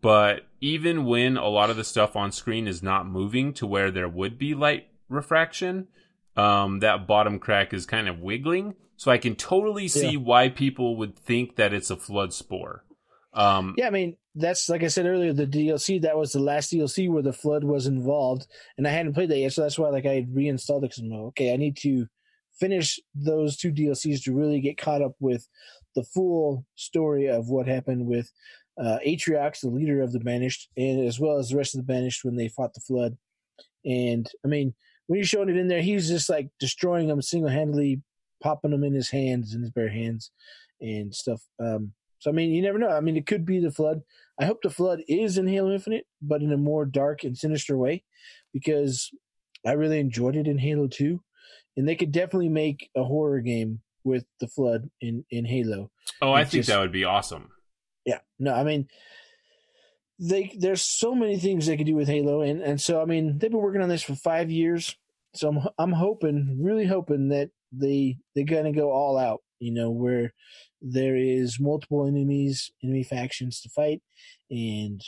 But 0.01 0.45
even 0.59 1.05
when 1.05 1.37
a 1.37 1.47
lot 1.47 1.69
of 1.69 1.77
the 1.77 1.83
stuff 1.85 2.15
on 2.17 2.31
screen 2.33 2.67
is 2.67 2.83
not 2.83 3.07
moving 3.07 3.53
to 3.53 3.65
where 3.65 3.89
there 3.89 4.09
would 4.09 4.37
be 4.37 4.53
light 4.53 4.87
refraction, 5.07 5.87
um, 6.35 6.79
that 6.81 7.07
bottom 7.07 7.39
crack 7.39 7.73
is 7.73 7.85
kind 7.85 8.09
of 8.09 8.19
wiggling. 8.19 8.75
So 8.97 9.09
I 9.09 9.17
can 9.17 9.35
totally 9.35 9.87
see 9.87 10.11
Yeah. 10.11 10.17
why 10.19 10.49
people 10.49 10.97
would 10.97 11.15
think 11.15 11.55
that 11.55 11.73
it's 11.73 11.89
a 11.89 11.95
flood 11.95 12.33
spore. 12.33 12.83
Um, 13.33 13.75
Yeah, 13.77 13.87
I 13.87 13.91
mean 13.91 14.17
that's 14.35 14.69
like 14.69 14.83
I 14.83 14.87
said 14.87 15.05
earlier. 15.05 15.33
The 15.33 15.45
DLC 15.45 16.01
that 16.01 16.17
was 16.17 16.31
the 16.31 16.39
last 16.39 16.71
DLC 16.71 17.09
where 17.09 17.23
the 17.23 17.33
flood 17.33 17.63
was 17.63 17.87
involved, 17.87 18.47
and 18.77 18.87
I 18.87 18.91
hadn't 18.91 19.13
played 19.13 19.29
that 19.29 19.37
yet, 19.37 19.53
so 19.53 19.61
that's 19.61 19.77
why 19.77 19.89
like 19.89 20.05
I 20.05 20.25
reinstalled 20.31 20.83
it 20.83 20.91
because 20.91 21.03
I'm 21.03 21.13
okay, 21.13 21.53
I 21.53 21.57
need 21.57 21.77
to 21.77 22.07
finish 22.59 22.99
those 23.13 23.57
two 23.57 23.71
DLCs 23.71 24.23
to 24.23 24.35
really 24.35 24.59
get 24.59 24.77
caught 24.77 25.01
up 25.01 25.15
with 25.19 25.47
the 25.95 26.03
full 26.03 26.65
story 26.75 27.27
of 27.27 27.49
what 27.49 27.67
happened 27.67 28.05
with 28.05 28.31
uh, 28.79 28.97
Atriox, 29.05 29.61
the 29.61 29.69
leader 29.69 30.01
of 30.01 30.11
the 30.11 30.19
Banished, 30.19 30.69
and 30.77 31.05
as 31.07 31.19
well 31.19 31.37
as 31.37 31.49
the 31.49 31.57
rest 31.57 31.75
of 31.75 31.79
the 31.79 31.91
Banished 31.93 32.23
when 32.23 32.35
they 32.35 32.47
fought 32.47 32.73
the 32.73 32.81
flood. 32.81 33.17
And 33.85 34.27
I 34.43 34.47
mean, 34.47 34.73
when 35.07 35.17
you're 35.17 35.25
showing 35.25 35.49
it 35.49 35.57
in 35.57 35.67
there, 35.67 35.81
he's 35.81 36.07
just 36.07 36.29
like 36.29 36.49
destroying 36.59 37.07
them 37.07 37.21
single 37.21 37.51
handedly, 37.51 38.01
popping 38.41 38.71
them 38.71 38.83
in 38.83 38.93
his 38.93 39.09
hands, 39.09 39.53
in 39.53 39.61
his 39.61 39.71
bare 39.71 39.89
hands, 39.89 40.31
and 40.81 41.13
stuff. 41.13 41.41
Um, 41.59 41.93
so 42.23 42.31
I 42.31 42.33
mean, 42.33 42.51
you 42.51 42.61
never 42.61 42.79
know. 42.79 42.87
I 42.87 43.01
mean, 43.01 43.17
it 43.17 43.25
could 43.27 43.45
be 43.45 43.59
the 43.59 43.69
flood. 43.69 44.01
I 44.39 44.45
hope 44.45 44.61
the 44.61 44.69
flood 44.69 45.01
is 45.09 45.37
in 45.37 45.45
Halo 45.45 45.73
Infinite, 45.73 46.07
but 46.21 46.41
in 46.41 46.53
a 46.53 46.57
more 46.57 46.85
dark 46.85 47.25
and 47.25 47.37
sinister 47.37 47.77
way, 47.77 48.03
because 48.53 49.11
I 49.67 49.73
really 49.73 49.99
enjoyed 49.99 50.37
it 50.37 50.47
in 50.47 50.57
Halo 50.57 50.87
Two, 50.87 51.21
and 51.75 51.85
they 51.85 51.95
could 51.95 52.13
definitely 52.13 52.47
make 52.47 52.89
a 52.95 53.03
horror 53.03 53.41
game 53.41 53.81
with 54.05 54.23
the 54.39 54.47
flood 54.47 54.89
in 55.01 55.25
in 55.31 55.43
Halo. 55.43 55.91
oh, 56.21 56.31
I 56.31 56.41
It's 56.43 56.51
think 56.51 56.59
just- 56.59 56.69
that 56.69 56.79
would 56.79 56.93
be 56.93 57.03
awesome. 57.03 57.49
Yeah, 58.05 58.19
no, 58.39 58.53
I 58.53 58.63
mean, 58.63 58.87
they 60.19 60.51
there's 60.57 60.81
so 60.81 61.13
many 61.13 61.37
things 61.37 61.65
they 61.65 61.75
could 61.77 61.85
do 61.87 61.95
with 61.95 62.07
Halo, 62.07 62.41
and 62.41 62.61
and 62.61 62.79
so 62.79 63.01
I 63.01 63.05
mean, 63.05 63.37
they've 63.37 63.51
been 63.51 63.59
working 63.59 63.81
on 63.81 63.89
this 63.89 64.03
for 64.03 64.15
five 64.15 64.49
years. 64.49 64.95
So 65.35 65.49
I'm 65.49 65.59
I'm 65.77 65.91
hoping, 65.91 66.59
really 66.61 66.85
hoping 66.85 67.27
that 67.29 67.49
they 67.71 68.17
they're 68.33 68.45
gonna 68.45 68.71
go 68.71 68.91
all 68.91 69.17
out. 69.17 69.41
You 69.63 69.73
know, 69.73 69.89
where 69.89 70.33
there 70.81 71.15
is 71.15 71.59
multiple 71.59 72.05
enemies, 72.05 72.71
enemy 72.83 73.03
factions 73.03 73.61
to 73.61 73.69
fight, 73.69 74.01
and 74.49 75.01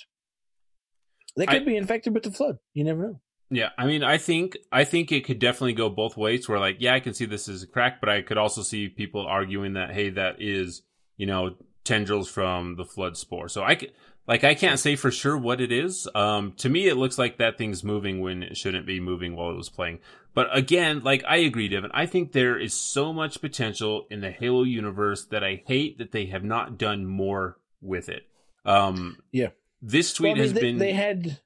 they 1.38 1.46
could 1.46 1.64
I- 1.64 1.66
be 1.66 1.78
infected 1.78 2.14
with 2.14 2.24
the 2.24 2.32
flood. 2.32 2.58
You 2.74 2.84
never 2.86 3.02
know. 3.04 3.22
Yeah, 3.52 3.70
I 3.78 3.86
mean, 3.86 4.04
I 4.04 4.18
think 4.18 4.58
I 4.72 4.86
think 4.86 5.12
it 5.12 5.24
could 5.24 5.38
definitely 5.38 5.74
go 5.74 5.88
both 5.90 6.18
ways. 6.18 6.50
Where 6.50 6.60
like, 6.60 6.78
yeah, 6.80 6.96
I 6.96 7.00
can 7.00 7.14
see 7.14 7.26
this 7.26 7.48
as 7.48 7.62
a 7.62 7.68
crack, 7.68 8.00
but 8.00 8.10
I 8.10 8.24
could 8.24 8.38
also 8.38 8.64
see 8.64 8.90
people 8.90 9.26
arguing 9.28 9.74
that 9.74 9.92
hey, 9.92 10.10
that 10.12 10.42
is 10.42 10.82
you 11.18 11.28
know 11.28 11.56
tendrils 11.86 12.30
from 12.30 12.76
the 12.76 12.84
flood 12.84 13.16
spore. 13.16 13.48
So 13.48 13.64
I 13.64 13.76
can, 13.76 13.90
like 14.28 14.44
I 14.44 14.56
can't 14.56 14.80
say 14.80 14.96
for 14.96 15.12
sure 15.12 15.38
what 15.38 15.62
it 15.62 15.72
is. 15.72 16.08
Um, 16.14 16.54
to 16.58 16.68
me, 16.68 16.88
it 16.88 16.96
looks 16.98 17.18
like 17.18 17.38
that 17.38 17.58
thing's 17.58 17.84
moving 17.84 18.20
when 18.20 18.44
it 18.44 18.58
shouldn't 18.58 18.86
be 18.86 19.00
moving 19.00 19.36
while 19.36 19.52
it 19.52 19.56
was 19.56 19.70
playing. 19.70 20.00
But 20.34 20.48
again, 20.56 21.02
like 21.04 21.24
I 21.28 21.38
agree, 21.38 21.70
Devin. 21.70 21.92
I 21.94 22.08
think 22.08 22.34
there 22.34 22.60
is 22.60 22.74
so 22.74 23.14
much 23.14 23.40
potential 23.40 24.06
in 24.10 24.20
the 24.20 24.32
Halo 24.32 24.64
universe 24.64 25.26
that 25.28 25.44
I 25.44 25.64
hate 25.66 26.00
that 26.00 26.12
they 26.12 26.26
have 26.26 26.44
not 26.44 26.78
done 26.78 27.06
more 27.06 27.58
with 27.82 28.10
it. 28.10 28.24
Um, 28.66 29.18
Yeah. 29.32 29.50
this 29.82 30.14
tweet 30.14 30.32
Well, 30.32 30.32
I 30.32 30.40
mean, 30.40 30.44
has 30.44 30.54
they, 30.54 30.62
been 30.62 30.78
they 30.80 30.94
had 30.94 31.40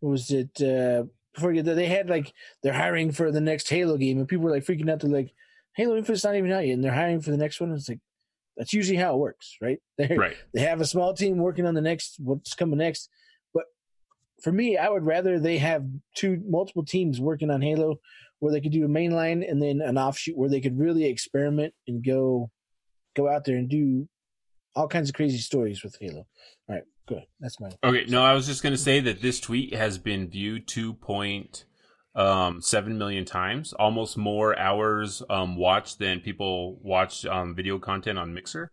what 0.00 0.10
was 0.10 0.30
it 0.30 0.60
uh, 0.60 1.04
before 1.34 1.52
you 1.52 1.62
they 1.62 1.86
had 1.86 2.08
like 2.08 2.32
they're 2.62 2.72
hiring 2.72 3.12
for 3.12 3.32
the 3.32 3.40
next 3.40 3.68
Halo 3.68 3.96
game, 3.96 4.18
and 4.18 4.28
people 4.28 4.44
were 4.44 4.50
like 4.50 4.64
freaking 4.64 4.90
out. 4.90 5.00
They're 5.00 5.10
like, 5.10 5.32
Halo 5.74 5.96
Infinite's 5.96 6.24
not 6.24 6.36
even 6.36 6.52
out 6.52 6.66
yet, 6.66 6.74
and 6.74 6.84
they're 6.84 6.92
hiring 6.94 7.20
for 7.20 7.30
the 7.30 7.36
next 7.36 7.60
one. 7.60 7.72
It's 7.72 7.88
like 7.88 8.00
that's 8.56 8.72
usually 8.72 8.98
how 8.98 9.14
it 9.14 9.18
works, 9.18 9.56
right? 9.60 9.78
They 9.98 10.16
Right. 10.16 10.36
they 10.54 10.60
have 10.60 10.80
a 10.80 10.86
small 10.86 11.14
team 11.14 11.38
working 11.38 11.66
on 11.66 11.74
the 11.74 11.80
next 11.80 12.16
what's 12.18 12.54
coming 12.54 12.78
next. 12.78 13.08
But 13.54 13.64
for 14.42 14.52
me, 14.52 14.76
I 14.76 14.88
would 14.88 15.04
rather 15.04 15.38
they 15.38 15.58
have 15.58 15.84
two 16.14 16.42
multiple 16.48 16.84
teams 16.84 17.20
working 17.20 17.50
on 17.50 17.62
Halo, 17.62 18.00
where 18.38 18.52
they 18.52 18.60
could 18.60 18.72
do 18.72 18.84
a 18.84 18.88
mainline 18.88 19.48
and 19.48 19.62
then 19.62 19.80
an 19.80 19.98
offshoot 19.98 20.36
where 20.36 20.50
they 20.50 20.60
could 20.60 20.78
really 20.78 21.04
experiment 21.04 21.74
and 21.86 22.04
go 22.04 22.50
go 23.14 23.28
out 23.28 23.44
there 23.44 23.56
and 23.56 23.68
do 23.68 24.08
all 24.74 24.88
kinds 24.88 25.08
of 25.08 25.14
crazy 25.14 25.38
stories 25.38 25.82
with 25.82 25.96
Halo. 26.00 26.26
All 26.68 26.74
right, 26.74 26.84
good. 27.08 27.22
That's 27.40 27.58
my 27.60 27.70
Okay, 27.82 28.04
no, 28.08 28.22
I 28.22 28.34
was 28.34 28.46
just 28.46 28.62
going 28.62 28.74
to 28.74 28.78
say 28.78 29.00
that 29.00 29.22
this 29.22 29.40
tweet 29.40 29.74
has 29.74 29.96
been 29.98 30.28
viewed 30.28 30.68
2.7 32.16 32.96
million 32.96 33.24
times, 33.24 33.72
almost 33.74 34.16
more 34.16 34.58
hours 34.58 35.22
um, 35.28 35.56
watched 35.56 35.98
than 35.98 36.20
people 36.20 36.78
watch 36.82 37.26
um, 37.26 37.54
video 37.54 37.78
content 37.78 38.18
on 38.18 38.32
Mixer. 38.34 38.70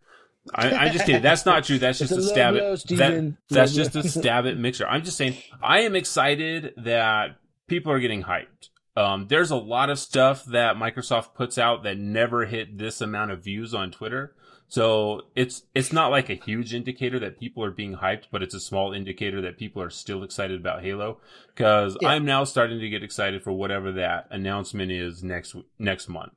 I, 0.53 0.71
I'm 0.71 0.93
just 0.93 1.05
kidding. 1.05 1.21
That's 1.21 1.45
not 1.45 1.63
true. 1.63 1.79
That's 1.79 1.99
just 1.99 2.11
a 2.11 2.17
a 2.17 2.21
stab 2.21 2.55
at 2.55 2.83
that, 2.87 3.35
That's 3.49 3.73
just 3.73 3.95
a 3.95 4.07
stab 4.07 4.45
at 4.45 4.57
Mixer. 4.57 4.87
I'm 4.87 5.03
just 5.03 5.17
saying. 5.17 5.37
I 5.61 5.81
am 5.81 5.95
excited 5.95 6.73
that 6.77 7.37
people 7.67 7.91
are 7.91 7.99
getting 7.99 8.23
hyped. 8.23 8.69
Um, 8.95 9.27
there's 9.27 9.51
a 9.51 9.55
lot 9.55 9.89
of 9.89 9.97
stuff 9.97 10.45
that 10.45 10.75
Microsoft 10.75 11.33
puts 11.33 11.57
out 11.57 11.83
that 11.83 11.97
never 11.97 12.45
hit 12.45 12.77
this 12.77 13.01
amount 13.01 13.31
of 13.31 13.43
views 13.43 13.73
on 13.73 13.91
Twitter. 13.91 14.35
So 14.73 15.21
it's 15.35 15.61
it's 15.75 15.93
not 15.93 16.09
like 16.09 16.31
a 16.31 16.33
huge 16.33 16.73
indicator 16.73 17.19
that 17.19 17.39
people 17.39 17.63
are 17.63 17.69
being 17.69 17.97
hyped, 17.97 18.23
but 18.31 18.41
it's 18.41 18.55
a 18.55 18.59
small 18.59 18.91
indicator 18.91 19.39
that 19.39 19.59
people 19.59 19.83
are 19.83 19.91
still 19.91 20.23
excited 20.23 20.59
about 20.59 20.81
Halo. 20.81 21.19
Because 21.53 21.95
Yeah. 22.01 22.07
I'm 22.07 22.25
now 22.25 22.43
starting 22.43 22.79
to 22.79 22.89
get 22.89 23.03
excited 23.03 23.43
for 23.43 23.51
whatever 23.51 23.91
that 23.91 24.25
announcement 24.31 24.91
is 24.91 25.21
next 25.23 25.55
next 25.77 26.09
month. 26.09 26.33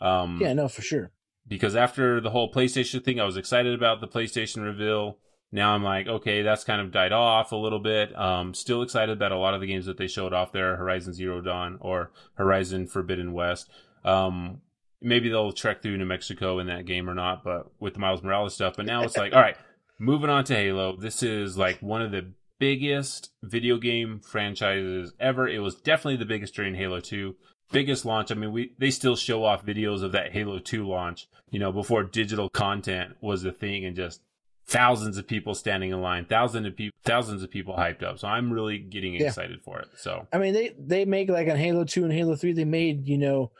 Um, 0.00 0.38
yeah, 0.40 0.52
no, 0.52 0.68
for 0.68 0.82
sure. 0.82 1.10
because 1.48 1.74
after 1.74 2.20
the 2.20 2.30
whole 2.30 2.52
PlayStation 2.52 3.02
thing, 3.04 3.18
I 3.18 3.24
was 3.24 3.36
excited 3.36 3.74
about 3.74 4.00
the 4.00 4.06
PlayStation 4.06 4.62
reveal. 4.62 5.18
Now 5.50 5.74
I'm 5.74 5.82
like, 5.82 6.06
okay, 6.06 6.42
that's 6.42 6.62
kind 6.62 6.80
of 6.80 6.92
died 6.92 7.10
off 7.10 7.50
a 7.50 7.56
little 7.56 7.80
bit. 7.80 8.16
Um, 8.16 8.54
still 8.54 8.82
excited 8.82 9.16
about 9.16 9.32
a 9.32 9.36
lot 9.36 9.54
of 9.54 9.60
the 9.60 9.66
games 9.66 9.86
that 9.86 9.98
they 9.98 10.06
showed 10.06 10.32
off 10.32 10.52
there, 10.52 10.76
Horizon 10.76 11.12
Zero 11.12 11.40
Dawn 11.40 11.76
or 11.80 12.12
Horizon 12.34 12.86
Forbidden 12.86 13.32
West. 13.32 13.68
Um, 14.04 14.60
maybe 15.02 15.28
they'll 15.28 15.52
trek 15.52 15.82
through 15.82 15.96
New 15.98 16.04
Mexico 16.06 16.58
in 16.58 16.66
that 16.68 16.86
game 16.86 17.08
or 17.08 17.14
not, 17.14 17.42
but 17.44 17.70
with 17.80 17.94
the 17.94 18.00
Miles 18.00 18.22
Morales 18.22 18.54
stuff. 18.54 18.74
But 18.76 18.86
now 18.86 19.02
it's 19.04 19.16
like, 19.16 19.32
all 19.32 19.40
right, 19.40 19.56
moving 19.98 20.30
on 20.30 20.44
to 20.44 20.54
Halo. 20.54 20.96
This 20.96 21.22
is 21.22 21.56
like 21.56 21.78
one 21.80 22.02
of 22.02 22.10
the 22.12 22.32
biggest 22.58 23.30
video 23.42 23.78
game 23.78 24.20
franchises 24.20 25.12
ever. 25.18 25.48
It 25.48 25.60
was 25.60 25.74
definitely 25.76 26.16
the 26.16 26.26
biggest 26.26 26.54
during 26.54 26.74
Halo 26.74 27.00
2 27.00 27.34
biggest 27.72 28.04
launch. 28.04 28.30
I 28.30 28.34
mean, 28.34 28.52
we 28.52 28.72
they 28.78 28.90
still 28.90 29.16
show 29.16 29.44
off 29.44 29.64
videos 29.64 30.02
of 30.02 30.12
that 30.12 30.32
Halo 30.32 30.58
2 30.58 30.86
launch, 30.86 31.28
you 31.50 31.58
know, 31.58 31.72
before 31.72 32.02
digital 32.02 32.48
content 32.50 33.14
was 33.20 33.44
a 33.44 33.52
thing 33.52 33.84
and 33.84 33.94
just 33.96 34.20
thousands 34.66 35.18
of 35.18 35.26
people 35.26 35.54
standing 35.54 35.90
in 35.90 36.00
line, 36.00 36.24
thousands 36.26 36.66
of 36.66 36.76
people 36.76 36.96
thousands 37.04 37.42
of 37.42 37.50
people 37.50 37.74
hyped 37.74 38.02
up. 38.02 38.18
So 38.18 38.28
I'm 38.28 38.52
really 38.52 38.78
getting 38.78 39.14
Yeah. 39.14 39.28
excited 39.28 39.62
for 39.62 39.80
it. 39.80 39.88
So 39.96 40.26
I 40.32 40.38
mean, 40.38 40.52
they 40.52 40.74
they 40.78 41.04
make 41.04 41.28
like 41.30 41.48
on 41.48 41.56
Halo 41.56 41.84
Two 41.84 42.04
and 42.04 42.12
Halo 42.12 42.36
Three, 42.36 42.52
they 42.52 42.64
made 42.64 43.06
you 43.08 43.18
know 43.18 43.52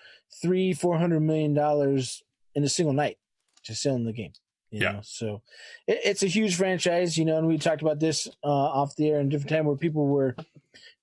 three 0.43 0.73
four 0.73 0.99
hundred 0.99 1.21
million 1.21 1.55
dollars 1.55 2.23
in 2.55 2.65
a 2.65 2.69
single 2.69 2.93
night 2.95 3.17
just 3.63 3.83
selling 3.83 4.05
the 4.05 4.13
game. 4.13 4.33
You 4.71 4.81
Yeah. 4.81 4.93
know? 4.93 5.01
so 5.03 5.43
it, 5.87 6.01
it's 6.05 6.23
a 6.23 6.27
huge 6.29 6.55
franchise, 6.57 7.17
you 7.19 7.25
know, 7.25 7.37
and 7.39 7.47
we 7.49 7.59
talked 7.59 7.83
about 7.83 8.01
this 8.01 8.27
uh, 8.45 8.49
off 8.49 8.97
the 8.97 9.09
air 9.11 9.21
in 9.21 9.27
a 9.27 9.31
different 9.31 9.51
time 9.51 9.65
where 9.67 9.77
people 9.77 10.07
were, 10.07 10.35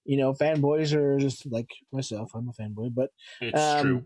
you 0.06 0.18
know, 0.18 0.34
fanboys 0.34 0.94
or 0.94 1.20
just 1.20 1.46
like 1.52 1.70
myself. 1.92 2.32
I'm 2.34 2.50
a 2.50 2.54
fanboy, 2.54 2.94
but 2.96 3.12
it's 3.42 3.62
Um, 3.62 3.82
true. 3.82 4.04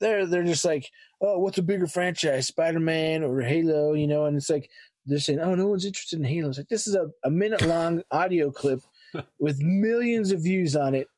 they're 0.00 0.26
they're 0.26 0.44
just 0.44 0.64
like, 0.64 0.90
oh, 1.20 1.38
what's 1.38 1.58
a 1.58 1.62
bigger 1.62 1.86
franchise, 1.86 2.46
Spider 2.48 2.80
Man 2.80 3.22
or 3.22 3.40
Halo? 3.40 3.94
You 3.94 4.06
know, 4.08 4.24
and 4.26 4.36
it's 4.36 4.50
like 4.50 4.68
they're 5.06 5.18
saying, 5.18 5.40
oh, 5.40 5.54
no 5.54 5.68
one's 5.68 5.86
interested 5.86 6.18
in 6.18 6.24
Halo. 6.24 6.48
It's 6.50 6.58
like 6.58 6.68
this 6.68 6.86
is 6.86 6.94
a, 6.94 7.06
a 7.24 7.30
minute 7.30 7.62
long 7.62 8.02
audio 8.10 8.50
clip 8.50 8.80
with 9.38 9.60
millions 9.62 10.32
of 10.32 10.42
views 10.42 10.76
on 10.76 10.94
it. 10.94 11.08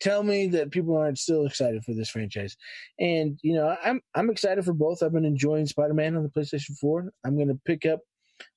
Tell 0.00 0.22
me 0.22 0.48
that 0.48 0.70
people 0.70 0.96
aren't 0.96 1.18
still 1.18 1.46
excited 1.46 1.82
for 1.84 1.94
this 1.94 2.10
franchise, 2.10 2.56
and 2.98 3.38
you 3.42 3.54
know, 3.54 3.74
I'm 3.82 4.00
I'm 4.14 4.30
excited 4.30 4.64
for 4.64 4.74
both. 4.74 5.02
I've 5.02 5.12
been 5.12 5.24
enjoying 5.24 5.66
Spider 5.66 5.94
Man 5.94 6.16
on 6.16 6.22
the 6.22 6.28
PlayStation 6.28 6.76
Four. 6.78 7.12
I'm 7.24 7.36
going 7.36 7.48
to 7.48 7.60
pick 7.64 7.86
up 7.86 8.00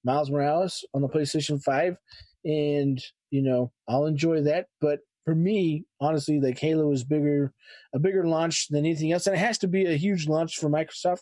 Miles 0.03 0.29
Morales 0.29 0.85
on 0.93 1.01
the 1.01 1.07
PlayStation 1.07 1.61
Five, 1.63 1.95
and 2.43 3.01
you 3.31 3.41
know, 3.41 3.71
I'll 3.87 4.05
enjoy 4.05 4.41
that. 4.41 4.67
But 4.81 4.99
for 5.25 5.35
me, 5.35 5.85
honestly, 6.01 6.39
like 6.39 6.59
Halo 6.59 6.91
is 6.91 7.03
bigger, 7.03 7.53
a 7.93 7.99
bigger 7.99 8.27
launch 8.27 8.67
than 8.69 8.79
anything 8.79 9.11
else, 9.11 9.27
and 9.27 9.35
it 9.35 9.39
has 9.39 9.57
to 9.59 9.67
be 9.67 9.85
a 9.85 9.95
huge 9.95 10.27
launch 10.27 10.57
for 10.57 10.69
Microsoft. 10.69 11.21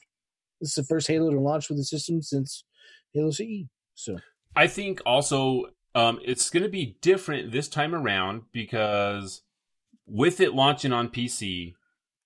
This 0.62 0.70
is 0.70 0.76
the 0.76 0.84
first 0.84 1.08
Halo 1.08 1.30
to 1.30 1.40
launch 1.40 1.70
with 1.70 1.78
the 1.78 1.84
system 1.84 2.22
since 2.22 2.64
Halo 3.14 3.32
CE. 3.32 3.66
So 3.94 4.18
I 4.56 4.68
think 4.68 5.02
also 5.06 5.66
um, 5.94 6.20
it's 6.24 6.50
going 6.50 6.64
to 6.64 6.70
be 6.70 6.98
different 7.02 7.52
this 7.52 7.68
time 7.68 7.94
around 7.94 8.44
because 8.52 9.42
with 10.08 10.40
it 10.40 10.54
launching 10.54 10.94
on 10.94 11.10
PC, 11.10 11.76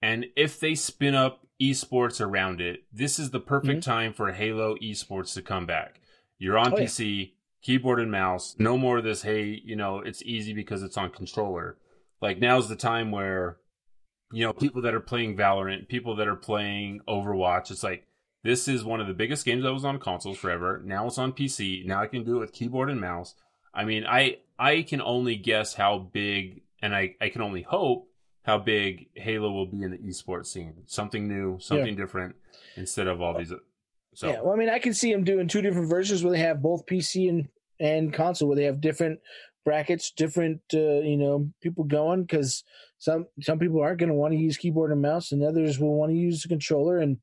and 0.02 0.28
if 0.36 0.60
they 0.60 0.76
spin 0.76 1.16
up 1.16 1.46
esports 1.62 2.22
around 2.22 2.62
it, 2.62 2.84
this 2.92 3.20
is 3.20 3.32
the 3.32 3.40
perfect 3.40 3.82
mm-hmm. 3.82 3.92
time 3.92 4.14
for 4.14 4.32
Halo 4.32 4.76
esports 4.78 5.34
to 5.34 5.42
come 5.42 5.66
back. 5.66 6.00
You're 6.38 6.58
on 6.58 6.74
Oh, 6.74 6.78
yeah. 6.78 6.86
PC, 6.86 7.34
keyboard 7.62 8.00
and 8.00 8.12
mouse. 8.12 8.56
No 8.58 8.78
more 8.78 8.98
of 8.98 9.04
this, 9.04 9.22
hey, 9.22 9.62
you 9.64 9.76
know, 9.76 10.00
it's 10.00 10.24
easy 10.24 10.54
because 10.54 10.82
it's 10.84 10.98
on 10.98 11.12
controller. 11.12 11.78
Like 12.22 12.40
now's 12.40 12.70
the 12.70 12.76
time 12.76 13.12
where, 13.12 13.58
you 14.32 14.46
know, 14.46 14.54
people 14.54 14.82
that 14.84 14.94
are 14.94 15.00
playing 15.00 15.38
Valorant, 15.38 15.88
people 15.88 16.16
that 16.16 16.28
are 16.28 16.36
playing 16.36 17.02
Overwatch, 17.08 17.72
it's 17.72 17.84
like, 17.84 18.08
this 18.44 18.68
is 18.68 18.84
one 18.84 19.00
of 19.00 19.08
the 19.08 19.14
biggest 19.14 19.46
games 19.46 19.64
that 19.64 19.74
was 19.74 19.86
on 19.86 20.00
consoles 20.00 20.38
forever. 20.38 20.82
Now 20.84 21.08
it's 21.08 21.18
on 21.18 21.34
PC. 21.34 21.86
Now 21.86 22.02
I 22.02 22.08
can 22.08 22.24
do 22.24 22.38
it 22.38 22.40
with 22.40 22.54
keyboard 22.54 22.90
and 22.90 23.00
mouse. 23.00 23.36
I 23.74 23.86
mean, 23.86 24.06
I 24.06 24.38
I 24.58 24.82
can 24.82 25.02
only 25.02 25.36
guess 25.36 25.76
how 25.76 26.00
big, 26.00 26.62
and 26.82 26.96
I, 26.96 27.16
I 27.22 27.30
can 27.30 27.42
only 27.42 27.62
hope 27.62 28.08
how 28.44 28.58
big 28.58 29.10
Halo 29.16 29.52
will 29.52 29.68
be 29.68 29.84
in 29.84 29.92
the 29.92 29.98
esports 29.98 30.48
scene. 30.48 30.74
Something 30.88 31.28
new, 31.28 31.60
something 31.60 31.96
different, 31.96 32.36
instead 32.76 33.08
of 33.08 33.22
all 33.22 33.38
these. 33.38 33.54
So 34.14 34.30
yeah, 34.30 34.42
well, 34.42 34.54
I 34.54 34.58
mean, 34.58 34.70
I 34.70 34.80
can 34.80 34.94
see 34.94 35.12
them 35.12 35.24
doing 35.24 35.48
two 35.48 35.62
different 35.62 35.90
versions 35.90 36.24
where 36.24 36.34
they 36.34 36.40
have 36.40 36.62
both 36.62 36.86
PC 36.86 37.30
and 37.30 37.48
and 37.80 38.14
console, 38.14 38.48
where 38.48 38.58
they 38.58 38.66
have 38.66 38.82
different 38.82 39.20
brackets, 39.64 40.12
different 40.12 40.62
uh, 40.74 41.02
you 41.02 41.18
know 41.18 41.50
people 41.62 41.84
going 41.84 42.24
because 42.24 42.64
some 42.98 43.28
some 43.42 43.60
people 43.60 43.82
aren't 43.82 44.00
going 44.00 44.10
to 44.10 44.16
want 44.16 44.34
to 44.34 44.40
use 44.40 44.58
keyboard 44.58 44.92
and 44.92 45.02
mouse, 45.02 45.32
and 45.32 45.44
others 45.44 45.80
will 45.80 45.96
want 45.96 46.12
to 46.12 46.18
use 46.18 46.42
the 46.42 46.50
controller, 46.50 46.98
and 46.98 47.18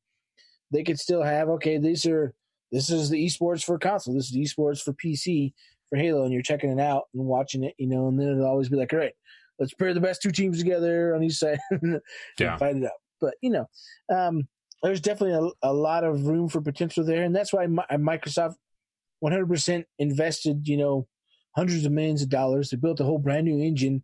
they 0.71 0.83
could 0.83 0.99
still 0.99 1.23
have 1.23 1.49
okay, 1.49 1.77
these 1.77 2.05
are 2.05 2.33
this 2.71 2.89
is 2.89 3.09
the 3.09 3.25
esports 3.25 3.63
for 3.63 3.77
console, 3.77 4.13
this 4.13 4.25
is 4.25 4.31
the 4.31 4.41
esports 4.41 4.81
for 4.81 4.93
PC 4.93 5.53
for 5.89 5.97
Halo, 5.97 6.23
and 6.23 6.31
you're 6.31 6.41
checking 6.41 6.71
it 6.71 6.79
out 6.79 7.05
and 7.13 7.25
watching 7.25 7.63
it, 7.63 7.73
you 7.77 7.87
know, 7.87 8.07
and 8.07 8.19
then 8.19 8.29
it'll 8.29 8.45
always 8.45 8.69
be 8.69 8.77
like, 8.77 8.93
all 8.93 8.99
right, 8.99 9.15
let's 9.59 9.73
pair 9.73 9.93
the 9.93 9.99
best 9.99 10.21
two 10.21 10.31
teams 10.31 10.57
together 10.59 11.13
on 11.15 11.23
each 11.23 11.35
side 11.35 11.59
and 11.71 11.99
Yeah. 12.39 12.57
fight 12.57 12.77
it 12.77 12.83
out. 12.85 12.91
But 13.21 13.35
you 13.41 13.49
know, 13.49 13.67
um, 14.09 14.47
there's 14.81 15.01
definitely 15.01 15.51
a, 15.63 15.69
a 15.69 15.73
lot 15.73 16.03
of 16.03 16.25
room 16.25 16.47
for 16.49 16.61
potential 16.61 17.03
there, 17.03 17.23
and 17.23 17.35
that's 17.35 17.51
why 17.51 17.67
Mi- 17.67 17.83
uh, 17.89 17.97
Microsoft 17.97 18.55
100% 19.23 19.83
invested, 19.97 20.67
you 20.67 20.77
know, 20.77 21.07
hundreds 21.55 21.85
of 21.85 21.91
millions 21.91 22.21
of 22.21 22.29
dollars. 22.29 22.69
They 22.69 22.77
built 22.77 23.01
a 23.01 23.03
whole 23.03 23.17
brand 23.19 23.45
new 23.45 23.59
engine, 23.61 24.03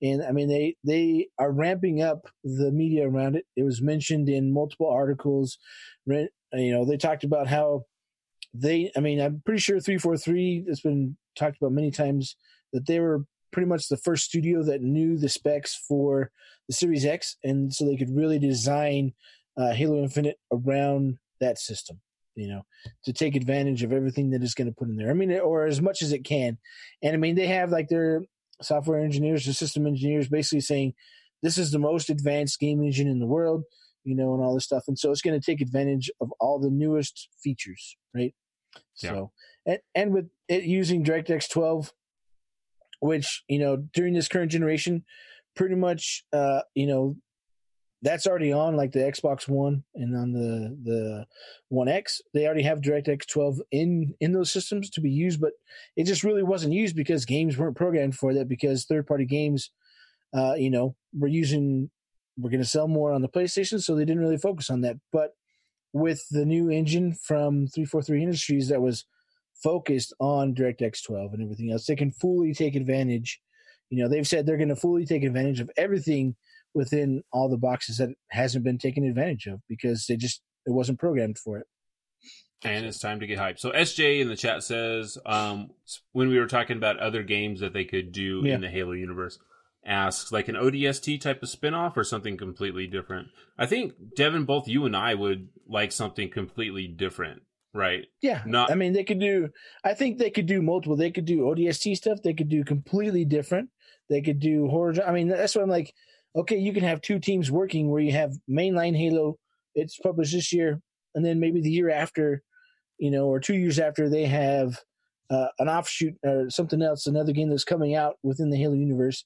and 0.00 0.22
I 0.22 0.30
mean 0.30 0.48
they 0.48 0.76
they 0.84 1.28
are 1.38 1.50
ramping 1.50 2.02
up 2.02 2.28
the 2.44 2.70
media 2.70 3.08
around 3.08 3.34
it. 3.36 3.46
It 3.56 3.64
was 3.64 3.82
mentioned 3.82 4.28
in 4.28 4.52
multiple 4.52 4.88
articles. 4.88 5.58
You 6.06 6.28
know, 6.52 6.84
they 6.84 6.96
talked 6.96 7.24
about 7.24 7.48
how 7.48 7.84
they. 8.54 8.92
I 8.96 9.00
mean, 9.00 9.20
I'm 9.20 9.42
pretty 9.44 9.60
sure 9.60 9.80
343 9.80 10.66
has 10.68 10.80
been 10.80 11.16
talked 11.36 11.56
about 11.60 11.72
many 11.72 11.90
times 11.90 12.36
that 12.72 12.86
they 12.86 13.00
were 13.00 13.24
pretty 13.52 13.68
much 13.68 13.88
the 13.88 13.96
first 13.96 14.24
studio 14.24 14.62
that 14.64 14.82
knew 14.82 15.16
the 15.16 15.28
specs 15.28 15.74
for 15.88 16.30
the 16.68 16.74
Series 16.74 17.04
X, 17.04 17.36
and 17.44 17.72
so 17.72 17.84
they 17.84 17.96
could 17.96 18.14
really 18.14 18.38
design 18.38 19.12
uh, 19.56 19.72
Halo 19.72 20.02
Infinite 20.02 20.38
around 20.52 21.18
that 21.40 21.58
system. 21.58 22.00
You 22.34 22.48
know, 22.48 22.62
to 23.04 23.12
take 23.12 23.36
advantage 23.36 23.82
of 23.82 23.92
everything 23.92 24.30
that 24.30 24.42
is 24.42 24.54
going 24.54 24.66
to 24.66 24.74
put 24.74 24.88
in 24.88 24.96
there. 24.96 25.10
I 25.10 25.12
mean, 25.12 25.38
or 25.38 25.66
as 25.66 25.82
much 25.82 26.00
as 26.00 26.12
it 26.12 26.24
can. 26.24 26.56
And 27.02 27.12
I 27.12 27.18
mean, 27.18 27.34
they 27.34 27.46
have 27.46 27.70
like 27.70 27.88
their 27.88 28.22
software 28.62 29.00
engineers, 29.00 29.44
the 29.44 29.52
system 29.52 29.86
engineers, 29.86 30.28
basically 30.28 30.62
saying 30.62 30.94
this 31.42 31.58
is 31.58 31.70
the 31.70 31.78
most 31.78 32.08
advanced 32.08 32.58
game 32.58 32.82
engine 32.82 33.06
in 33.06 33.20
the 33.20 33.26
world. 33.26 33.64
You 34.04 34.16
know, 34.16 34.34
and 34.34 34.42
all 34.42 34.54
this 34.54 34.64
stuff, 34.64 34.84
and 34.88 34.98
so 34.98 35.12
it's 35.12 35.20
going 35.22 35.38
to 35.38 35.44
take 35.44 35.60
advantage 35.60 36.10
of 36.20 36.32
all 36.40 36.58
the 36.58 36.70
newest 36.70 37.28
features, 37.40 37.96
right? 38.12 38.34
Yeah. 39.00 39.10
So, 39.10 39.32
and, 39.66 39.78
and 39.94 40.12
with 40.12 40.28
it 40.48 40.64
using 40.64 41.04
DirectX 41.04 41.48
12, 41.50 41.92
which 43.02 43.42
you 43.48 43.58
know 43.58 43.76
during 43.94 44.14
this 44.14 44.28
current 44.28 44.50
generation, 44.50 45.04
pretty 45.56 45.74
much, 45.74 46.24
uh, 46.32 46.60
you 46.74 46.86
know, 46.86 47.16
that's 48.02 48.26
already 48.26 48.52
on 48.52 48.76
like 48.76 48.92
the 48.92 49.00
Xbox 49.00 49.48
One 49.48 49.84
and 49.94 50.16
on 50.16 50.32
the 50.32 50.76
the 50.82 51.26
One 51.68 51.88
X. 51.88 52.20
They 52.34 52.46
already 52.46 52.62
have 52.62 52.80
DirectX 52.80 53.26
12 53.26 53.60
in 53.70 54.14
in 54.20 54.32
those 54.32 54.52
systems 54.52 54.90
to 54.90 55.00
be 55.00 55.10
used, 55.10 55.40
but 55.40 55.52
it 55.96 56.04
just 56.04 56.24
really 56.24 56.42
wasn't 56.42 56.74
used 56.74 56.96
because 56.96 57.24
games 57.24 57.58
weren't 57.58 57.76
programmed 57.76 58.16
for 58.16 58.34
that 58.34 58.48
because 58.48 58.84
third 58.84 59.06
party 59.06 59.26
games 59.26 59.70
uh, 60.34 60.54
you 60.54 60.70
know, 60.70 60.94
we're 61.12 61.28
using 61.28 61.90
we're 62.38 62.50
going 62.50 62.62
to 62.62 62.68
sell 62.68 62.88
more 62.88 63.12
on 63.12 63.20
the 63.20 63.28
PlayStation, 63.28 63.80
so 63.82 63.94
they 63.94 64.04
didn't 64.04 64.22
really 64.22 64.38
focus 64.38 64.70
on 64.70 64.80
that. 64.82 64.96
But 65.12 65.34
with 65.92 66.26
the 66.30 66.46
new 66.46 66.70
engine 66.70 67.12
from 67.12 67.66
343 67.66 68.22
Industries 68.22 68.68
that 68.68 68.80
was 68.80 69.04
focused 69.62 70.12
on 70.18 70.54
DirectX 70.54 71.02
12 71.04 71.34
and 71.34 71.42
everything 71.42 71.70
else, 71.72 71.86
they 71.86 71.96
can 71.96 72.10
fully 72.12 72.52
take 72.54 72.74
advantage. 72.74 73.40
You 73.90 74.02
know, 74.02 74.08
they've 74.08 74.26
said 74.26 74.46
they're 74.46 74.56
going 74.56 74.68
to 74.68 74.76
fully 74.76 75.04
take 75.06 75.22
advantage 75.22 75.60
of 75.60 75.70
everything 75.76 76.34
within 76.74 77.22
all 77.32 77.48
the 77.48 77.58
boxes 77.58 77.98
that 77.98 78.10
hasn't 78.30 78.64
been 78.64 78.78
taken 78.78 79.04
advantage 79.04 79.46
of 79.46 79.60
because 79.68 80.06
they 80.06 80.16
just 80.16 80.40
it 80.66 80.70
wasn't 80.70 80.98
programmed 80.98 81.38
for 81.38 81.58
it. 81.58 81.66
And 82.64 82.86
it's 82.86 83.00
time 83.00 83.18
to 83.20 83.26
get 83.26 83.38
hyped. 83.38 83.58
So 83.58 83.72
SJ 83.72 84.20
in 84.20 84.28
the 84.28 84.36
chat 84.36 84.62
says, 84.62 85.18
um, 85.26 85.70
when 86.12 86.28
we 86.28 86.38
were 86.38 86.46
talking 86.46 86.76
about 86.76 86.98
other 87.00 87.24
games 87.24 87.58
that 87.60 87.72
they 87.72 87.84
could 87.84 88.12
do 88.12 88.42
Yeah. 88.44 88.54
in 88.54 88.60
the 88.60 88.70
Halo 88.70 88.92
universe, 88.92 89.38
asks 89.84 90.30
like 90.30 90.46
an 90.48 90.54
ODST 90.54 91.20
type 91.20 91.42
of 91.42 91.48
spin-off 91.48 91.96
or 91.96 92.04
something 92.04 92.36
completely 92.36 92.86
different. 92.86 93.28
I 93.58 93.66
think 93.66 93.94
Devin, 94.14 94.44
both 94.44 94.68
you 94.68 94.86
and 94.86 94.96
I 94.96 95.14
would 95.14 95.48
like 95.66 95.90
something 95.90 96.30
completely 96.30 96.86
different, 96.86 97.42
right? 97.74 98.06
Yeah, 98.20 98.42
Not- 98.46 98.70
I 98.70 98.74
mean 98.74 98.92
they 98.92 99.04
could 99.04 99.20
do. 99.20 99.48
I 99.84 99.94
think 99.94 100.18
they 100.18 100.30
could 100.30 100.46
do 100.46 100.62
multiple. 100.62 100.96
They 100.96 101.10
could 101.10 101.24
do 101.24 101.42
ODST 101.42 101.96
stuff. 101.96 102.18
They 102.22 102.34
could 102.34 102.48
do 102.48 102.64
completely 102.64 103.24
different. 103.24 103.70
They 104.08 104.20
could 104.20 104.40
do 104.40 104.68
horror. 104.68 104.94
I 105.06 105.12
mean 105.12 105.28
that's 105.28 105.54
what 105.54 105.62
I'm 105.62 105.70
like. 105.70 105.92
Okay, 106.34 106.56
you 106.56 106.72
can 106.72 106.84
have 106.84 107.02
two 107.02 107.18
teams 107.18 107.50
working 107.50 107.90
where 107.90 108.00
you 108.00 108.12
have 108.12 108.32
mainline 108.48 108.96
Halo. 108.96 109.38
It's 109.74 109.98
published 109.98 110.32
this 110.32 110.52
year, 110.52 110.80
and 111.14 111.24
then 111.24 111.40
maybe 111.40 111.60
the 111.60 111.70
year 111.70 111.90
after, 111.90 112.42
you 112.98 113.10
know, 113.10 113.26
or 113.26 113.38
two 113.38 113.54
years 113.54 113.78
after, 113.78 114.08
they 114.08 114.24
have 114.24 114.78
uh, 115.30 115.48
an 115.58 115.68
offshoot 115.68 116.14
or 116.24 116.48
something 116.48 116.82
else, 116.82 117.06
another 117.06 117.32
game 117.32 117.50
that's 117.50 117.64
coming 117.64 117.94
out 117.94 118.16
within 118.22 118.50
the 118.50 118.56
Halo 118.56 118.74
universe 118.74 119.24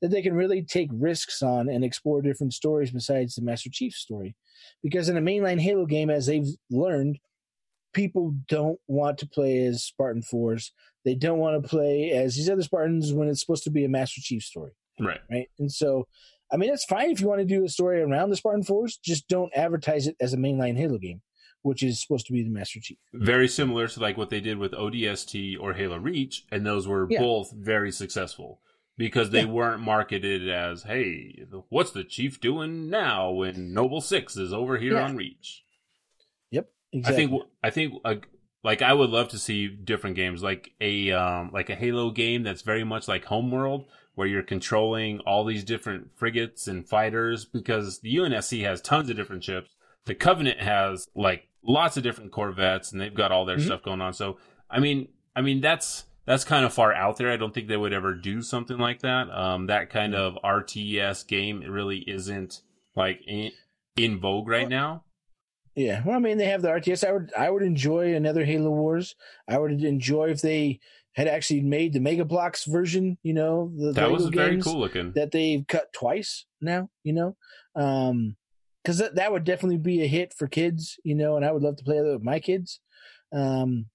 that 0.00 0.10
they 0.10 0.22
can 0.22 0.34
really 0.34 0.62
take 0.62 0.88
risks 0.92 1.42
on 1.42 1.68
and 1.68 1.84
explore 1.84 2.22
different 2.22 2.54
stories 2.54 2.90
besides 2.90 3.34
the 3.34 3.42
Master 3.42 3.70
Chief 3.72 3.92
story. 3.92 4.36
Because 4.82 5.08
in 5.08 5.16
a 5.16 5.20
mainline 5.20 5.60
Halo 5.60 5.86
game, 5.86 6.10
as 6.10 6.26
they've 6.26 6.46
learned, 6.70 7.18
people 7.92 8.34
don't 8.48 8.78
want 8.86 9.18
to 9.18 9.26
play 9.26 9.64
as 9.64 9.82
Spartan 9.84 10.22
Fours. 10.22 10.72
They 11.04 11.14
don't 11.14 11.38
want 11.38 11.62
to 11.62 11.68
play 11.68 12.10
as 12.12 12.36
these 12.36 12.50
other 12.50 12.62
Spartans 12.62 13.12
when 13.12 13.28
it's 13.28 13.40
supposed 13.40 13.64
to 13.64 13.70
be 13.70 13.84
a 13.84 13.88
Master 13.88 14.20
Chief 14.20 14.42
story, 14.42 14.72
Right. 15.00 15.20
right? 15.30 15.48
And 15.58 15.72
so, 15.72 16.06
I 16.52 16.56
mean, 16.56 16.72
it's 16.72 16.84
fine 16.84 17.10
if 17.10 17.20
you 17.20 17.28
want 17.28 17.40
to 17.40 17.46
do 17.46 17.64
a 17.64 17.68
story 17.68 18.00
around 18.00 18.30
the 18.30 18.36
Spartan 18.36 18.62
Fours, 18.64 18.98
just 19.02 19.28
don't 19.28 19.52
advertise 19.54 20.06
it 20.06 20.16
as 20.20 20.32
a 20.34 20.36
mainline 20.36 20.76
Halo 20.76 20.98
game, 20.98 21.22
which 21.62 21.82
is 21.82 22.00
supposed 22.02 22.26
to 22.26 22.32
be 22.32 22.42
the 22.42 22.50
Master 22.50 22.80
Chief. 22.80 22.98
Very 23.14 23.48
similar 23.48 23.88
to 23.88 24.00
like 24.00 24.16
what 24.16 24.30
they 24.30 24.40
did 24.40 24.58
with 24.58 24.72
ODST 24.72 25.56
or 25.58 25.72
Halo 25.74 25.98
Reach, 25.98 26.44
and 26.50 26.66
those 26.66 26.86
were 26.86 27.06
Yeah. 27.10 27.20
both 27.20 27.52
very 27.52 27.90
successful 27.92 28.60
because 28.96 29.30
they 29.30 29.42
Yeah. 29.42 29.52
weren't 29.52 29.80
marketed 29.82 30.48
as, 30.48 30.82
"Hey, 30.82 31.44
what's 31.68 31.92
the 31.92 32.04
chief 32.04 32.40
doing 32.40 32.90
now 32.90 33.30
when 33.30 33.72
Noble 33.72 34.00
Six 34.00 34.36
is 34.36 34.52
over 34.52 34.76
here 34.78 34.94
Yeah. 34.94 35.04
on 35.04 35.16
Reach?" 35.16 35.64
Exactly. 36.92 37.24
I 37.24 37.28
think 37.28 37.42
I 37.64 37.70
think 37.70 37.94
uh, 38.04 38.14
like 38.64 38.82
I 38.82 38.92
would 38.92 39.10
love 39.10 39.28
to 39.28 39.38
see 39.38 39.68
different 39.68 40.16
games 40.16 40.42
like 40.42 40.72
a 40.80 41.10
um 41.12 41.50
like 41.52 41.70
a 41.70 41.74
Halo 41.74 42.10
game 42.10 42.42
that's 42.42 42.62
very 42.62 42.84
much 42.84 43.08
like 43.08 43.24
Homeworld 43.26 43.84
where 44.14 44.26
you're 44.26 44.42
controlling 44.42 45.20
all 45.20 45.44
these 45.44 45.62
different 45.64 46.10
frigates 46.16 46.66
and 46.66 46.88
fighters 46.88 47.44
because 47.44 48.00
the 48.00 48.16
UNSC 48.16 48.64
has 48.64 48.80
tons 48.80 49.08
of 49.08 49.16
different 49.16 49.44
ships. 49.44 49.70
The 50.06 50.14
Covenant 50.14 50.60
has 50.60 51.06
like 51.14 51.44
lots 51.62 51.96
of 51.96 52.02
different 52.02 52.32
corvettes 52.32 52.90
and 52.90 53.00
they've 53.00 53.14
got 53.14 53.30
all 53.30 53.44
their 53.44 53.58
Mhm. 53.58 53.66
stuff 53.66 53.82
going 53.82 54.00
on. 54.00 54.12
So 54.12 54.38
I 54.70 54.80
mean 54.80 55.08
I 55.36 55.40
mean 55.42 55.60
that's 55.60 56.06
that's 56.24 56.44
kind 56.44 56.64
of 56.64 56.74
far 56.74 56.92
out 56.92 57.16
there. 57.16 57.30
I 57.30 57.36
don't 57.36 57.54
think 57.54 57.68
they 57.68 57.76
would 57.76 57.92
ever 57.92 58.12
do 58.14 58.42
something 58.42 58.78
like 58.78 59.00
that. 59.02 59.30
Um 59.30 59.66
that 59.66 59.90
kind 59.90 60.14
of 60.14 60.36
RTS 60.42 61.26
game 61.28 61.60
really 61.68 61.98
isn't 62.08 62.62
like 62.96 63.20
in, 63.26 63.52
in 63.96 64.18
vogue 64.18 64.48
right 64.48 64.68
now. 64.68 65.04
Yeah, 65.78 66.02
well, 66.04 66.16
I 66.16 66.18
mean, 66.18 66.38
they 66.38 66.46
have 66.46 66.60
the 66.62 66.70
RTS. 66.70 67.06
I 67.06 67.12
would, 67.12 67.32
I 67.38 67.48
would 67.48 67.62
enjoy 67.62 68.14
another 68.14 68.44
Halo 68.44 68.70
Wars. 68.70 69.14
I 69.48 69.58
would 69.58 69.70
enjoy 69.84 70.30
if 70.30 70.42
they 70.42 70.80
had 71.12 71.28
actually 71.28 71.60
made 71.60 71.92
the 71.92 72.00
Mega 72.00 72.24
Bloks 72.24 72.64
version. 72.64 73.16
You 73.22 73.34
know, 73.34 73.72
the 73.76 73.92
That 73.92 74.10
was 74.10 74.24
Lego 74.24 74.36
very 74.36 74.60
cool 74.60 74.80
looking. 74.80 75.12
that 75.12 75.30
they've 75.30 75.64
cut 75.68 75.92
twice 75.92 76.46
now. 76.60 76.90
You 77.04 77.12
know, 77.12 77.36
um, 77.76 78.36
because 78.82 78.98
that 78.98 79.14
that 79.14 79.30
would 79.30 79.44
definitely 79.44 79.78
be 79.78 80.02
a 80.02 80.08
hit 80.08 80.34
for 80.36 80.48
kids. 80.48 80.98
You 81.04 81.14
know, 81.14 81.36
and 81.36 81.44
I 81.44 81.52
would 81.52 81.62
love 81.62 81.76
to 81.76 81.84
play 81.84 82.00
that 82.00 82.12
with 82.12 82.24
my 82.24 82.40
kids. 82.40 82.80
Um, 83.32 83.86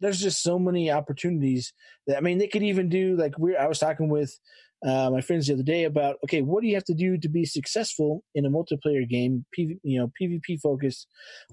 there's 0.00 0.20
just 0.20 0.42
so 0.42 0.58
many 0.58 0.90
opportunities 0.90 1.72
that 2.06 2.18
I 2.18 2.20
mean, 2.20 2.36
they 2.36 2.48
could 2.48 2.62
even 2.62 2.90
do 2.90 3.16
like 3.16 3.38
we. 3.38 3.56
I 3.56 3.68
was 3.68 3.78
talking 3.78 4.10
with 4.10 4.38
uh, 4.86 5.10
my 5.10 5.20
friends 5.20 5.46
the 5.46 5.54
other 5.54 5.62
day 5.62 5.84
about 5.84 6.16
okay, 6.24 6.42
what 6.42 6.62
do 6.62 6.68
you 6.68 6.74
have 6.74 6.84
to 6.84 6.94
do 6.94 7.16
to 7.18 7.28
be 7.28 7.44
successful 7.44 8.24
in 8.34 8.46
a 8.46 8.50
multiplayer 8.50 9.08
game? 9.08 9.44
PV, 9.56 9.78
you 9.82 9.98
know, 9.98 10.10
PvP 10.20 10.60
focused 10.60 11.06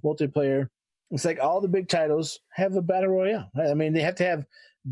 multiplayer. 0.03 0.67
It's 1.11 1.25
like 1.25 1.39
all 1.41 1.61
the 1.61 1.67
big 1.67 1.88
titles 1.89 2.39
have 2.53 2.75
a 2.75 2.82
battle 2.82 3.09
royale. 3.09 3.49
Right? 3.55 3.69
I 3.69 3.73
mean, 3.73 3.93
they 3.93 4.01
have 4.01 4.15
to 4.15 4.25
have 4.25 4.45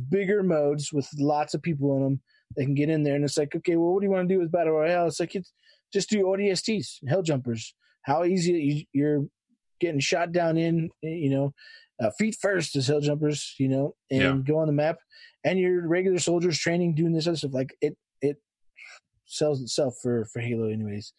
bigger 0.10 0.44
modes 0.44 0.92
with 0.92 1.08
lots 1.18 1.54
of 1.54 1.62
people 1.62 1.96
in 1.98 2.04
them. 2.04 2.22
They 2.56 2.64
can 2.66 2.76
get 2.76 2.90
in 2.90 3.04
there, 3.04 3.16
and 3.16 3.24
it's 3.24 3.38
like, 3.38 3.56
okay, 3.56 3.76
well, 3.76 3.94
what 3.94 4.00
do 4.02 4.06
you 4.08 4.12
want 4.12 4.28
to 4.28 4.34
do 4.34 4.40
with 4.40 4.52
battle 4.52 4.74
royale? 4.74 5.08
It's 5.08 5.20
like 5.20 5.36
it's 5.36 5.52
just 5.94 6.10
do 6.10 6.24
ODSTs, 6.24 7.08
hell 7.08 7.22
jumpers. 7.22 7.74
How 8.04 8.24
easy 8.24 8.54
you, 8.54 8.86
you're 8.94 9.26
getting 9.80 10.00
shot 10.00 10.32
down 10.32 10.58
in, 10.58 10.90
you 11.02 11.30
know, 11.30 11.54
uh, 12.02 12.10
feet 12.18 12.38
first 12.42 12.76
as 12.76 12.88
hell 12.88 13.02
jumpers, 13.02 13.54
you 13.60 13.68
know, 13.68 13.96
and 14.10 14.22
Yeah. 14.22 14.54
go 14.54 14.60
on 14.60 14.68
the 14.68 14.74
map, 14.74 14.98
and 15.44 15.60
your 15.60 15.88
regular 15.88 16.20
soldiers 16.20 16.58
training 16.58 16.96
doing 16.96 17.14
this 17.14 17.28
other 17.28 17.38
stuff. 17.38 17.54
Like 17.54 17.76
it 17.82 17.98
sells 19.28 19.62
itself 19.62 19.98
for 20.02 20.26
for 20.26 20.40
Halo, 20.40 20.70
anyways. 20.70 21.14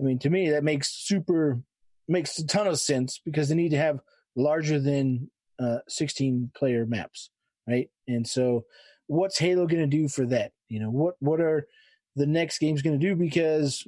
I 0.00 0.02
mean, 0.02 0.18
to 0.20 0.30
me, 0.30 0.50
that 0.50 0.64
makes 0.64 0.90
super 0.90 1.60
makes 2.08 2.38
a 2.38 2.46
ton 2.46 2.66
of 2.66 2.78
sense 2.78 3.20
because 3.24 3.48
they 3.48 3.54
need 3.54 3.70
to 3.70 3.76
have 3.76 4.00
larger 4.34 4.80
than 4.80 5.30
uh, 5.60 5.78
16 5.88 6.50
player 6.56 6.86
maps, 6.86 7.30
right? 7.68 7.88
And 8.08 8.26
so, 8.26 8.64
what's 9.06 9.38
Halo 9.38 9.66
going 9.66 9.88
to 9.88 9.96
do 9.96 10.08
for 10.08 10.26
that? 10.26 10.52
You 10.68 10.80
know, 10.80 10.90
what 10.90 11.14
what 11.20 11.40
are 11.40 11.66
the 12.16 12.26
next 12.26 12.58
games 12.58 12.82
going 12.82 12.98
to 12.98 13.06
do? 13.06 13.14
Because 13.14 13.86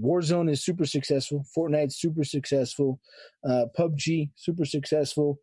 Warzone 0.00 0.50
is 0.50 0.64
super 0.64 0.84
successful, 0.84 1.44
Fortnite's 1.56 1.96
super 1.96 2.24
successful, 2.24 3.00
uh, 3.48 3.66
PUBG 3.78 4.30
super 4.34 4.64
successful, 4.64 5.38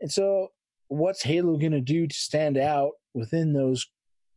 and 0.00 0.10
so 0.10 0.48
what's 0.88 1.22
Halo 1.22 1.56
going 1.56 1.72
to 1.72 1.80
do 1.80 2.06
to 2.06 2.14
stand 2.14 2.58
out 2.58 2.92
within 3.14 3.52
those 3.52 3.86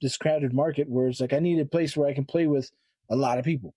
this 0.02 0.18
crowded 0.18 0.54
market 0.54 0.90
where 0.90 1.08
it's 1.08 1.20
like 1.22 1.34
I 1.34 1.40
need 1.40 1.60
a 1.60 1.66
place 1.66 1.96
where 1.96 2.10
I 2.10 2.14
can 2.14 2.26
play 2.26 2.48
with 2.48 2.70
a 3.10 3.16
lot 3.16 3.38
of 3.40 3.46
people. 3.46 3.74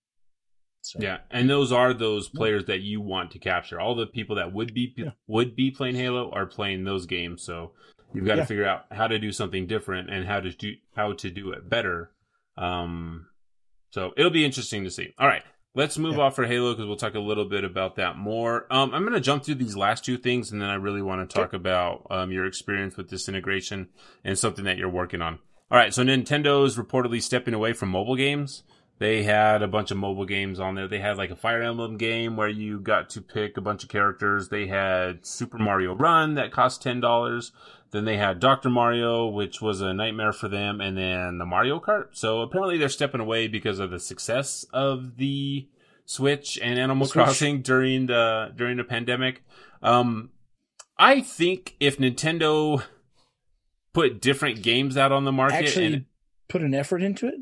So, 0.81 0.99
Yeah, 1.01 1.19
and 1.29 1.49
those 1.49 1.71
are 1.71 1.93
those 1.93 2.29
players 2.29 2.65
that 2.65 2.79
you 2.79 3.01
want 3.01 3.31
to 3.31 3.39
capture. 3.39 3.79
All 3.79 3.95
the 3.95 4.07
people 4.07 4.37
that 4.37 4.53
would 4.53 4.73
be 4.73 4.93
Yeah. 4.95 5.11
would 5.27 5.55
be 5.55 5.71
playing 5.71 5.95
Halo 5.95 6.31
are 6.31 6.45
playing 6.45 6.83
those 6.85 7.05
games. 7.05 7.43
So 7.43 7.73
you've 8.13 8.25
got 8.25 8.35
to 8.35 8.45
figure 8.45 8.65
out 8.65 8.85
how 8.91 9.07
to 9.07 9.19
do 9.19 9.31
something 9.31 9.67
different 9.67 10.09
and 10.09 10.25
how 10.25 10.39
to 10.39 10.51
do 10.51 10.75
how 10.95 11.13
to 11.13 11.29
do 11.29 11.51
it 11.51 11.69
better. 11.69 12.11
Um, 12.57 13.27
so 13.91 14.13
it'll 14.17 14.31
be 14.31 14.45
interesting 14.45 14.83
to 14.85 14.91
see. 14.91 15.13
All 15.17 15.27
right, 15.27 15.43
let's 15.75 15.97
move 15.97 16.15
Yeah. 16.15 16.23
off 16.23 16.35
for 16.35 16.45
Halo 16.45 16.73
because 16.73 16.85
we'll 16.87 16.95
talk 16.95 17.15
a 17.15 17.19
little 17.19 17.45
bit 17.45 17.63
about 17.65 17.95
that 17.97 18.17
more. 18.17 18.65
Um, 18.71 18.93
I'm 18.93 19.01
going 19.01 19.13
to 19.13 19.19
jump 19.19 19.43
through 19.43 19.55
these 19.55 19.75
last 19.75 20.05
two 20.05 20.17
things, 20.17 20.51
and 20.51 20.61
then 20.61 20.69
I 20.69 20.75
really 20.75 21.01
want 21.01 21.27
to 21.29 21.33
talk 21.33 21.53
about 21.53 22.07
um, 22.09 22.31
your 22.31 22.45
experience 22.45 22.95
with 22.95 23.09
this 23.09 23.27
integration 23.27 23.89
and 24.23 24.37
something 24.39 24.63
that 24.65 24.77
you're 24.77 24.89
working 24.89 25.21
on. 25.21 25.39
All 25.71 25.77
right, 25.77 25.93
so 25.93 26.03
Nintendo's 26.03 26.77
reportedly 26.77 27.21
stepping 27.21 27.53
away 27.53 27.73
from 27.73 27.89
mobile 27.89 28.15
games. 28.15 28.63
They 28.97 29.23
had 29.23 29.61
a 29.61 29.67
bunch 29.67 29.91
of 29.91 29.97
mobile 29.97 30.25
games 30.25 30.59
on 30.59 30.75
there. 30.75 30.87
They 30.87 30.99
had 30.99 31.17
like 31.17 31.29
a 31.29 31.35
Fire 31.35 31.61
Emblem 31.61 31.95
game 31.97 32.35
where 32.35 32.49
you 32.49 32.79
got 32.79 33.09
to 33.11 33.21
pick 33.21 33.55
a 33.55 33.61
bunch 33.61 33.83
of 33.83 33.89
characters. 33.89 34.49
They 34.49 34.67
had 34.67 35.25
Super 35.25 35.57
Mario 35.57 35.95
Run 35.95 36.35
that 36.35 36.51
cost 36.51 36.81
ten 36.81 36.99
dollars. 36.99 37.53
Then 37.91 38.05
they 38.05 38.17
had 38.17 38.39
Dr. 38.39 38.69
Mario, 38.69 39.27
which 39.27 39.61
was 39.61 39.79
a 39.81 39.93
nightmare 39.93 40.33
for 40.33 40.47
them, 40.47 40.81
and 40.81 40.97
then 40.97 41.37
the 41.37 41.45
Mario 41.45 41.79
Kart. 41.79 42.09
So 42.11 42.41
apparently 42.41 42.77
they're 42.77 42.89
stepping 42.89 43.21
away 43.21 43.47
because 43.47 43.79
of 43.79 43.89
the 43.89 43.99
success 43.99 44.65
of 44.73 45.17
the 45.17 45.67
Switch 46.05 46.59
and 46.61 46.77
Animal 46.77 47.07
Switch. 47.07 47.23
Crossing 47.23 47.61
during 47.61 48.07
the 48.07 48.51
during 48.55 48.77
the 48.77 48.83
pandemic. 48.83 49.43
Um, 49.81 50.31
I 50.97 51.21
think 51.21 51.75
if 51.79 51.97
Nintendo 51.97 52.83
put 53.93 54.21
different 54.21 54.61
games 54.61 54.97
out 54.97 55.11
on 55.11 55.25
the 55.25 55.31
market 55.31 55.55
actually 55.55 55.85
and 55.85 56.05
put 56.47 56.61
an 56.61 56.73
effort 56.73 57.01
into 57.01 57.27
it. 57.27 57.35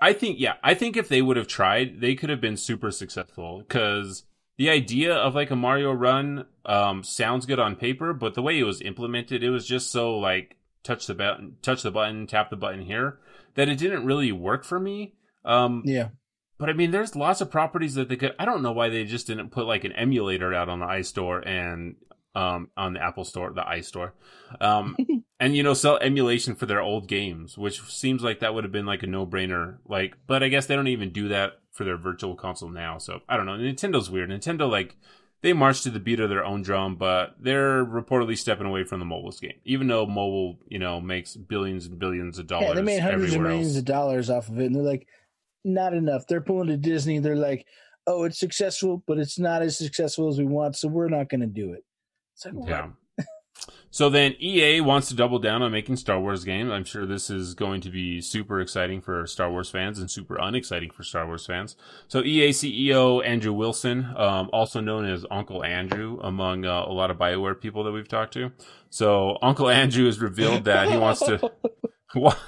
I 0.00 0.12
think, 0.12 0.40
yeah, 0.40 0.54
I 0.64 0.74
think 0.74 0.96
if 0.96 1.08
they 1.08 1.22
would 1.22 1.36
have 1.36 1.46
tried, 1.46 2.00
they 2.00 2.14
could 2.14 2.28
have 2.28 2.40
been 2.40 2.56
super 2.56 2.90
successful 2.90 3.58
because 3.60 4.24
the 4.56 4.68
idea 4.68 5.14
of 5.14 5.34
like 5.34 5.50
a 5.50 5.56
Mario 5.56 5.92
run 5.92 6.46
um, 6.66 7.04
sounds 7.04 7.46
good 7.46 7.60
on 7.60 7.76
paper, 7.76 8.12
but 8.12 8.34
the 8.34 8.42
way 8.42 8.58
it 8.58 8.64
was 8.64 8.82
implemented, 8.82 9.42
it 9.42 9.50
was 9.50 9.66
just 9.66 9.90
so 9.90 10.18
like 10.18 10.56
touch 10.82 11.06
the 11.06 11.14
button, 11.14 11.56
touch 11.62 11.82
the 11.82 11.90
button, 11.90 12.26
tap 12.26 12.50
the 12.50 12.56
button 12.56 12.82
here 12.82 13.18
that 13.54 13.68
it 13.68 13.78
didn't 13.78 14.04
really 14.04 14.32
work 14.32 14.64
for 14.64 14.80
me. 14.80 15.14
Um, 15.44 15.82
Yeah, 15.84 16.08
but 16.58 16.68
I 16.68 16.72
mean, 16.74 16.90
there's 16.90 17.16
lots 17.16 17.40
of 17.40 17.50
properties 17.50 17.94
that 17.94 18.08
they 18.08 18.16
could. 18.16 18.34
I 18.38 18.44
don't 18.44 18.62
know 18.62 18.72
why 18.72 18.88
they 18.88 19.04
just 19.04 19.26
didn't 19.26 19.50
put 19.50 19.66
like 19.66 19.84
an 19.84 19.92
emulator 19.92 20.54
out 20.54 20.68
on 20.68 20.80
the 20.80 20.86
iStore 20.86 21.46
and 21.46 21.96
um, 22.34 22.70
on 22.76 22.94
the 22.94 23.02
Apple 23.02 23.24
Store, 23.24 23.52
the 23.52 23.62
iStore, 23.62 24.12
um, 24.60 24.96
and 25.40 25.56
you 25.56 25.62
know 25.62 25.74
sell 25.74 25.98
emulation 25.98 26.54
for 26.54 26.66
their 26.66 26.80
old 26.80 27.08
games, 27.08 27.58
which 27.58 27.80
seems 27.82 28.22
like 28.22 28.40
that 28.40 28.54
would 28.54 28.64
have 28.64 28.72
been 28.72 28.86
like 28.86 29.02
a 29.02 29.06
no 29.06 29.26
brainer. 29.26 29.78
Like, 29.86 30.16
but 30.26 30.42
I 30.42 30.48
guess 30.48 30.66
they 30.66 30.76
don't 30.76 30.88
even 30.88 31.10
do 31.10 31.28
that 31.28 31.60
for 31.72 31.84
their 31.84 31.96
virtual 31.96 32.34
console 32.34 32.70
now. 32.70 32.98
So 32.98 33.20
I 33.28 33.36
don't 33.36 33.46
know. 33.46 33.56
Nintendo's 33.56 34.10
weird. 34.10 34.30
Nintendo 34.30 34.70
like 34.70 34.96
they 35.42 35.52
march 35.52 35.82
to 35.82 35.90
the 35.90 36.00
beat 36.00 36.20
of 36.20 36.30
their 36.30 36.44
own 36.44 36.62
drum, 36.62 36.96
but 36.96 37.34
they're 37.38 37.84
reportedly 37.84 38.38
stepping 38.38 38.66
away 38.66 38.84
from 38.84 39.00
the 39.00 39.04
mobile 39.04 39.32
game, 39.32 39.58
even 39.64 39.88
though 39.88 40.06
mobile, 40.06 40.58
you 40.68 40.78
know, 40.78 41.00
makes 41.00 41.36
billions 41.36 41.86
and 41.86 41.98
billions 41.98 42.38
of 42.38 42.46
dollars. 42.46 42.68
Yeah, 42.68 42.74
they 42.74 42.82
made 42.82 43.00
hundreds 43.00 43.34
of 43.34 43.42
millions 43.42 43.68
else. 43.68 43.78
of 43.78 43.84
dollars 43.84 44.30
off 44.30 44.48
of 44.48 44.58
it, 44.60 44.66
and 44.66 44.76
they're 44.76 44.82
like, 44.82 45.06
not 45.64 45.94
enough. 45.94 46.26
They're 46.26 46.40
pulling 46.40 46.68
to 46.68 46.76
Disney. 46.76 47.18
They're 47.18 47.36
like, 47.36 47.66
oh, 48.06 48.24
it's 48.24 48.38
successful, 48.38 49.02
but 49.06 49.18
it's 49.18 49.38
not 49.38 49.62
as 49.62 49.76
successful 49.76 50.28
as 50.28 50.38
we 50.38 50.44
want, 50.44 50.76
so 50.76 50.88
we're 50.88 51.08
not 51.08 51.28
going 51.28 51.40
to 51.40 51.46
do 51.46 51.72
it. 51.72 51.84
Like, 52.46 52.68
Yeah. 52.68 52.88
So 53.94 54.08
then 54.08 54.34
EA 54.40 54.80
wants 54.80 55.08
to 55.08 55.14
double 55.14 55.38
down 55.38 55.60
on 55.60 55.70
making 55.70 55.96
Star 55.96 56.18
Wars 56.18 56.44
games. 56.44 56.70
I'm 56.72 56.84
sure 56.84 57.04
this 57.04 57.28
is 57.28 57.52
going 57.52 57.82
to 57.82 57.90
be 57.90 58.22
super 58.22 58.58
exciting 58.58 59.02
for 59.02 59.26
Star 59.26 59.50
Wars 59.50 59.68
fans 59.68 59.98
and 59.98 60.10
super 60.10 60.38
unexciting 60.40 60.90
for 60.90 61.02
Star 61.02 61.26
Wars 61.26 61.44
fans. 61.44 61.76
So 62.08 62.22
EA 62.22 62.50
CEO 62.50 63.22
Andrew 63.22 63.52
Wilson, 63.52 64.14
um, 64.16 64.48
also 64.50 64.80
known 64.80 65.04
as 65.04 65.26
Uncle 65.30 65.62
Andrew 65.62 66.18
among 66.22 66.64
uh, 66.64 66.86
a 66.86 66.92
lot 66.92 67.10
of 67.10 67.18
BioWare 67.18 67.60
people 67.60 67.84
that 67.84 67.92
we've 67.92 68.08
talked 68.08 68.32
to. 68.32 68.52
So 68.88 69.36
Uncle 69.42 69.68
Andrew 69.68 70.06
has 70.06 70.20
revealed 70.20 70.64
that 70.64 70.90
he 70.90 70.96
wants 70.96 71.20
to. 71.20 71.52
What? 72.14 72.38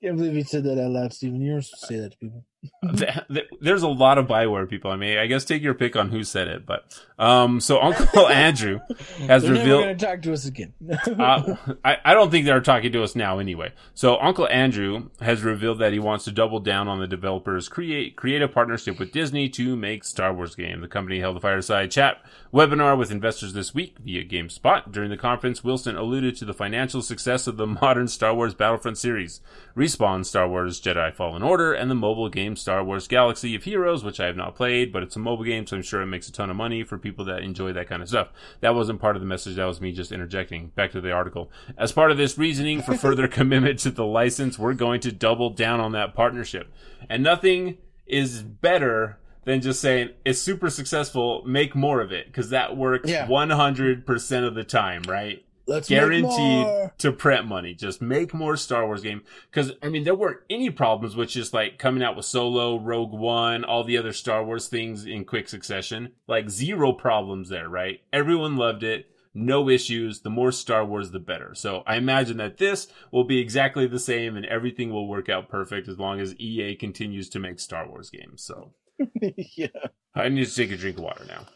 can't 0.00 0.16
believe 0.16 0.36
you 0.36 0.44
said 0.44 0.62
that 0.62 0.80
out 0.80 0.92
loud, 0.92 1.12
Steven. 1.12 1.40
You're 1.40 1.62
supposed 1.62 1.80
to 1.80 1.86
say 1.88 1.98
that 1.98 2.12
to 2.12 2.18
people. 2.18 2.44
Th- 2.96 3.10
th- 3.32 3.48
There's 3.60 3.82
a 3.82 3.88
lot 3.88 4.18
of 4.18 4.26
Bioware 4.26 4.68
people. 4.68 4.90
I 4.90 4.96
mean, 4.96 5.18
I 5.18 5.26
guess 5.26 5.44
take 5.44 5.62
your 5.62 5.74
pick 5.74 5.96
on 5.96 6.10
who 6.10 6.22
said 6.22 6.46
it, 6.48 6.64
but 6.64 6.84
um, 7.18 7.60
so 7.60 7.80
Uncle 7.80 8.28
Andrew 8.28 8.78
has 9.26 9.42
They're 9.42 9.52
revealed. 9.52 9.84
going 9.84 9.96
to 9.98 10.06
talk 10.06 10.22
to 10.22 10.32
us 10.32 10.46
again. 10.46 10.72
uh, 11.18 11.56
I, 11.84 11.96
I 12.04 12.14
don't 12.14 12.30
think 12.30 12.46
they're 12.46 12.60
talking 12.60 12.92
to 12.92 13.02
us 13.02 13.16
now 13.16 13.38
anyway. 13.40 13.72
So 13.94 14.16
Uncle 14.20 14.48
Andrew 14.48 15.08
has 15.20 15.42
revealed 15.42 15.80
that 15.80 15.92
he 15.92 15.98
wants 15.98 16.24
to 16.26 16.32
double 16.32 16.60
down 16.60 16.86
on 16.88 17.00
the 17.00 17.06
developers' 17.08 17.68
create 17.68 18.14
creative 18.16 18.52
partnership 18.52 18.98
with 18.98 19.12
Disney 19.12 19.48
to 19.50 19.74
make 19.76 20.04
Star 20.04 20.32
Wars 20.32 20.54
game. 20.54 20.80
The 20.80 20.88
company 20.88 21.18
held 21.20 21.36
a 21.36 21.40
fireside 21.40 21.90
chat 21.90 22.18
webinar 22.54 22.96
with 22.96 23.10
investors 23.10 23.54
this 23.54 23.74
week 23.74 23.96
via 24.00 24.24
GameSpot. 24.24 24.90
During 24.92 25.10
the 25.10 25.16
conference, 25.16 25.64
Wilson 25.64 25.96
alluded 25.96 26.36
to 26.36 26.44
the 26.44 26.54
financial 26.54 27.02
success 27.02 27.46
of 27.48 27.56
the 27.56 27.66
modern 27.66 28.06
Star 28.08 28.34
Wars 28.34 28.54
Battlefront 28.54 28.98
series, 28.98 29.40
Respawn 29.76 30.24
Star 30.24 30.48
Wars 30.48 30.80
Jedi 30.80 31.12
Fallen 31.14 31.42
Order, 31.42 31.72
and 31.72 31.90
the 31.90 31.94
mobile 31.94 32.28
game 32.28 32.51
Star 32.56 32.82
Wars 32.84 33.06
Galaxy 33.08 33.54
of 33.54 33.64
Heroes, 33.64 34.04
which 34.04 34.20
I 34.20 34.26
have 34.26 34.36
not 34.36 34.54
played, 34.54 34.92
but 34.92 35.02
it's 35.02 35.16
a 35.16 35.18
mobile 35.18 35.44
game, 35.44 35.66
so 35.66 35.76
I'm 35.76 35.82
sure 35.82 36.02
it 36.02 36.06
makes 36.06 36.28
a 36.28 36.32
ton 36.32 36.50
of 36.50 36.56
money 36.56 36.82
for 36.84 36.98
people 36.98 37.24
that 37.26 37.42
enjoy 37.42 37.72
that 37.72 37.88
kind 37.88 38.02
of 38.02 38.08
stuff. 38.08 38.28
That 38.60 38.74
wasn't 38.74 39.00
part 39.00 39.16
of 39.16 39.22
the 39.22 39.26
message. 39.26 39.56
That 39.56 39.64
was 39.66 39.80
me 39.80 39.92
just 39.92 40.12
interjecting. 40.12 40.68
Back 40.68 40.92
to 40.92 41.00
the 41.00 41.12
article. 41.12 41.50
As 41.76 41.92
part 41.92 42.10
of 42.10 42.16
this 42.16 42.36
reasoning 42.38 42.82
for 42.82 42.94
further 42.96 43.28
commitment 43.38 43.78
to 43.80 43.90
the 43.90 44.04
license, 44.04 44.58
we're 44.58 44.74
going 44.74 45.00
to 45.00 45.12
double 45.12 45.50
down 45.50 45.80
on 45.80 45.92
that 45.92 46.14
partnership. 46.14 46.72
And 47.08 47.22
nothing 47.22 47.78
is 48.06 48.42
better 48.42 49.18
than 49.44 49.60
just 49.60 49.80
saying 49.80 50.10
it's 50.24 50.38
super 50.38 50.70
successful, 50.70 51.42
make 51.44 51.74
more 51.74 52.00
of 52.00 52.12
it, 52.12 52.26
because 52.26 52.50
that 52.50 52.76
works 52.76 53.10
Yeah. 53.10 53.26
100% 53.26 54.46
of 54.46 54.54
the 54.54 54.64
time, 54.64 55.02
right? 55.08 55.44
Let's 55.66 55.88
guaranteed 55.88 56.90
to 56.98 57.12
print 57.12 57.46
money. 57.46 57.74
Just 57.74 58.02
make 58.02 58.34
more 58.34 58.56
Star 58.56 58.86
Wars 58.86 59.02
game. 59.02 59.22
Because 59.50 59.72
I 59.82 59.88
mean, 59.88 60.04
there 60.04 60.14
weren't 60.14 60.40
any 60.50 60.70
problems 60.70 61.16
with 61.16 61.30
just 61.30 61.54
like 61.54 61.78
coming 61.78 62.02
out 62.02 62.16
with 62.16 62.24
Solo, 62.24 62.78
Rogue 62.78 63.12
One, 63.12 63.64
all 63.64 63.84
the 63.84 63.98
other 63.98 64.12
Star 64.12 64.44
Wars 64.44 64.68
things 64.68 65.06
in 65.06 65.24
quick 65.24 65.48
succession. 65.48 66.12
Like 66.26 66.50
zero 66.50 66.92
problems 66.92 67.48
there, 67.48 67.68
right? 67.68 68.00
Everyone 68.12 68.56
loved 68.56 68.82
it. 68.82 69.06
No 69.34 69.68
issues. 69.68 70.20
The 70.20 70.30
more 70.30 70.52
Star 70.52 70.84
Wars, 70.84 71.10
the 71.10 71.18
better. 71.18 71.54
So 71.54 71.82
I 71.86 71.96
imagine 71.96 72.36
that 72.36 72.58
this 72.58 72.88
will 73.10 73.24
be 73.24 73.38
exactly 73.38 73.86
the 73.86 73.98
same, 73.98 74.36
and 74.36 74.44
everything 74.44 74.90
will 74.90 75.08
work 75.08 75.28
out 75.28 75.48
perfect 75.48 75.88
as 75.88 75.98
long 75.98 76.20
as 76.20 76.34
EA 76.36 76.74
continues 76.74 77.28
to 77.30 77.38
make 77.38 77.60
Star 77.60 77.88
Wars 77.88 78.10
games. 78.10 78.42
So 78.42 78.74
yeah. 79.56 79.68
I 80.14 80.28
need 80.28 80.46
to 80.46 80.54
take 80.54 80.70
a 80.70 80.76
drink 80.76 80.98
of 80.98 81.04
water 81.04 81.24
now. 81.26 81.46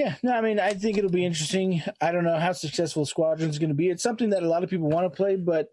Yeah, 0.00 0.14
no, 0.22 0.32
I 0.32 0.40
mean, 0.40 0.58
I 0.58 0.72
think 0.72 0.96
it'll 0.96 1.10
be 1.10 1.26
interesting. 1.26 1.82
I 2.00 2.10
don't 2.10 2.24
know 2.24 2.38
how 2.38 2.52
successful 2.52 3.04
Squadron's 3.04 3.58
going 3.58 3.68
to 3.68 3.74
be. 3.74 3.90
It's 3.90 4.02
something 4.02 4.30
that 4.30 4.42
a 4.42 4.48
lot 4.48 4.64
of 4.64 4.70
people 4.70 4.88
want 4.88 5.04
to 5.04 5.14
play, 5.14 5.36
but 5.36 5.68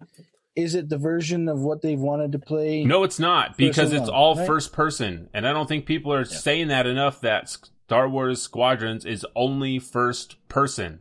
is 0.54 0.76
it 0.76 0.90
the 0.90 0.98
version 0.98 1.48
of 1.48 1.60
what 1.62 1.82
they've 1.82 1.98
wanted 1.98 2.34
to 2.34 2.40
play? 2.40 2.84
No, 2.84 3.04
it's 3.06 3.20
not 3.20 3.56
because 3.56 3.94
it's 3.94 4.10
all 4.10 4.36
right? 4.36 4.46
first 4.46 4.74
person, 4.74 5.30
and 5.34 5.48
I 5.48 5.54
don't 5.54 5.70
think 5.70 5.86
people 5.86 6.14
are 6.14 6.26
saying 6.26 6.68
that 6.68 6.86
enough. 6.86 7.22
That 7.22 7.56
Star 7.86 8.10
Wars 8.10 8.42
Squadrons 8.42 9.06
is 9.06 9.26
only 9.34 9.80
first 9.80 10.36
person. 10.50 11.00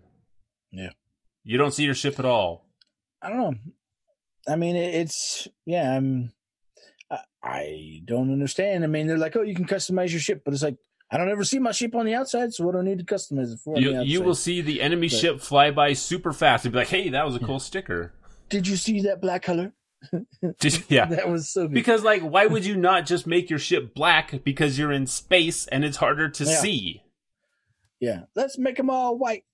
Yeah. 0.70 0.91
you 1.43 1.59
don't 1.59 1.74
see 1.74 1.83
your 1.83 1.95
ship 1.95 2.20
at 2.20 2.24
all. 2.24 2.68
I 3.20 3.29
don't 3.29 3.39
know. 3.39 3.55
I 4.47 4.55
mean, 4.55 4.77
it's 4.77 5.49
yeah. 5.64 5.97
I'm. 5.97 6.31
I, 7.11 7.18
I 7.43 8.03
don't 8.05 8.33
understand. 8.33 8.85
I 8.85 8.87
mean, 8.87 9.09
they're 9.09 9.18
like, 9.18 9.35
oh, 9.35 9.43
you 9.43 9.57
can 9.57 9.66
customize 9.66 10.11
your 10.11 10.20
ship, 10.20 10.43
but 10.45 10.55
it's 10.55 10.62
like 10.62 10.77
I 11.11 11.18
don't 11.18 11.30
ever 11.30 11.44
see 11.44 11.59
my 11.61 11.70
ship 11.72 11.94
on 11.94 12.04
the 12.07 12.14
outside, 12.14 12.52
so 12.52 12.64
what 12.64 12.72
do 12.72 12.78
I 12.80 12.82
need 12.82 12.98
to 12.98 13.04
customize 13.04 13.52
it 13.52 13.61
for? 13.61 13.78
You 13.78 14.02
you 14.02 14.22
will 14.22 14.34
see 14.34 14.61
the 14.61 14.82
enemy 14.82 15.09
But- 15.09 15.18
ship 15.18 15.40
fly 15.40 15.70
by 15.70 15.92
super 15.92 16.32
fast 16.32 16.64
and 16.64 16.72
be 16.72 16.78
like, 16.80 16.88
"Hey, 16.88 17.09
that 17.11 17.24
was 17.24 17.36
a 17.36 17.38
cool 17.40 17.61
sticker." 17.61 18.12
Did 18.48 18.66
you 18.66 18.76
see 18.76 19.00
that 19.02 19.20
black 19.20 19.42
color? 19.42 19.72
Did- 20.61 20.84
yeah, 20.88 21.04
That 21.11 21.28
was 21.28 21.48
so 21.48 21.62
good. 21.68 21.74
because 21.74 22.02
like, 22.02 22.22
why 22.22 22.46
would 22.46 22.64
you 22.70 22.76
not 22.76 23.07
just 23.07 23.26
make 23.26 23.48
your 23.50 23.59
ship 23.59 23.94
black 23.94 24.42
because 24.44 24.78
you're 24.78 24.92
in 24.92 25.07
space 25.07 25.66
and 25.68 25.84
it's 25.84 25.96
harder 25.96 26.28
to 26.28 26.44
Yeah. 26.44 26.57
see? 26.57 27.02
yeah, 28.00 28.22
let's 28.34 28.59
make 28.59 28.76
them 28.76 28.90
all 28.90 29.16
white. 29.16 29.44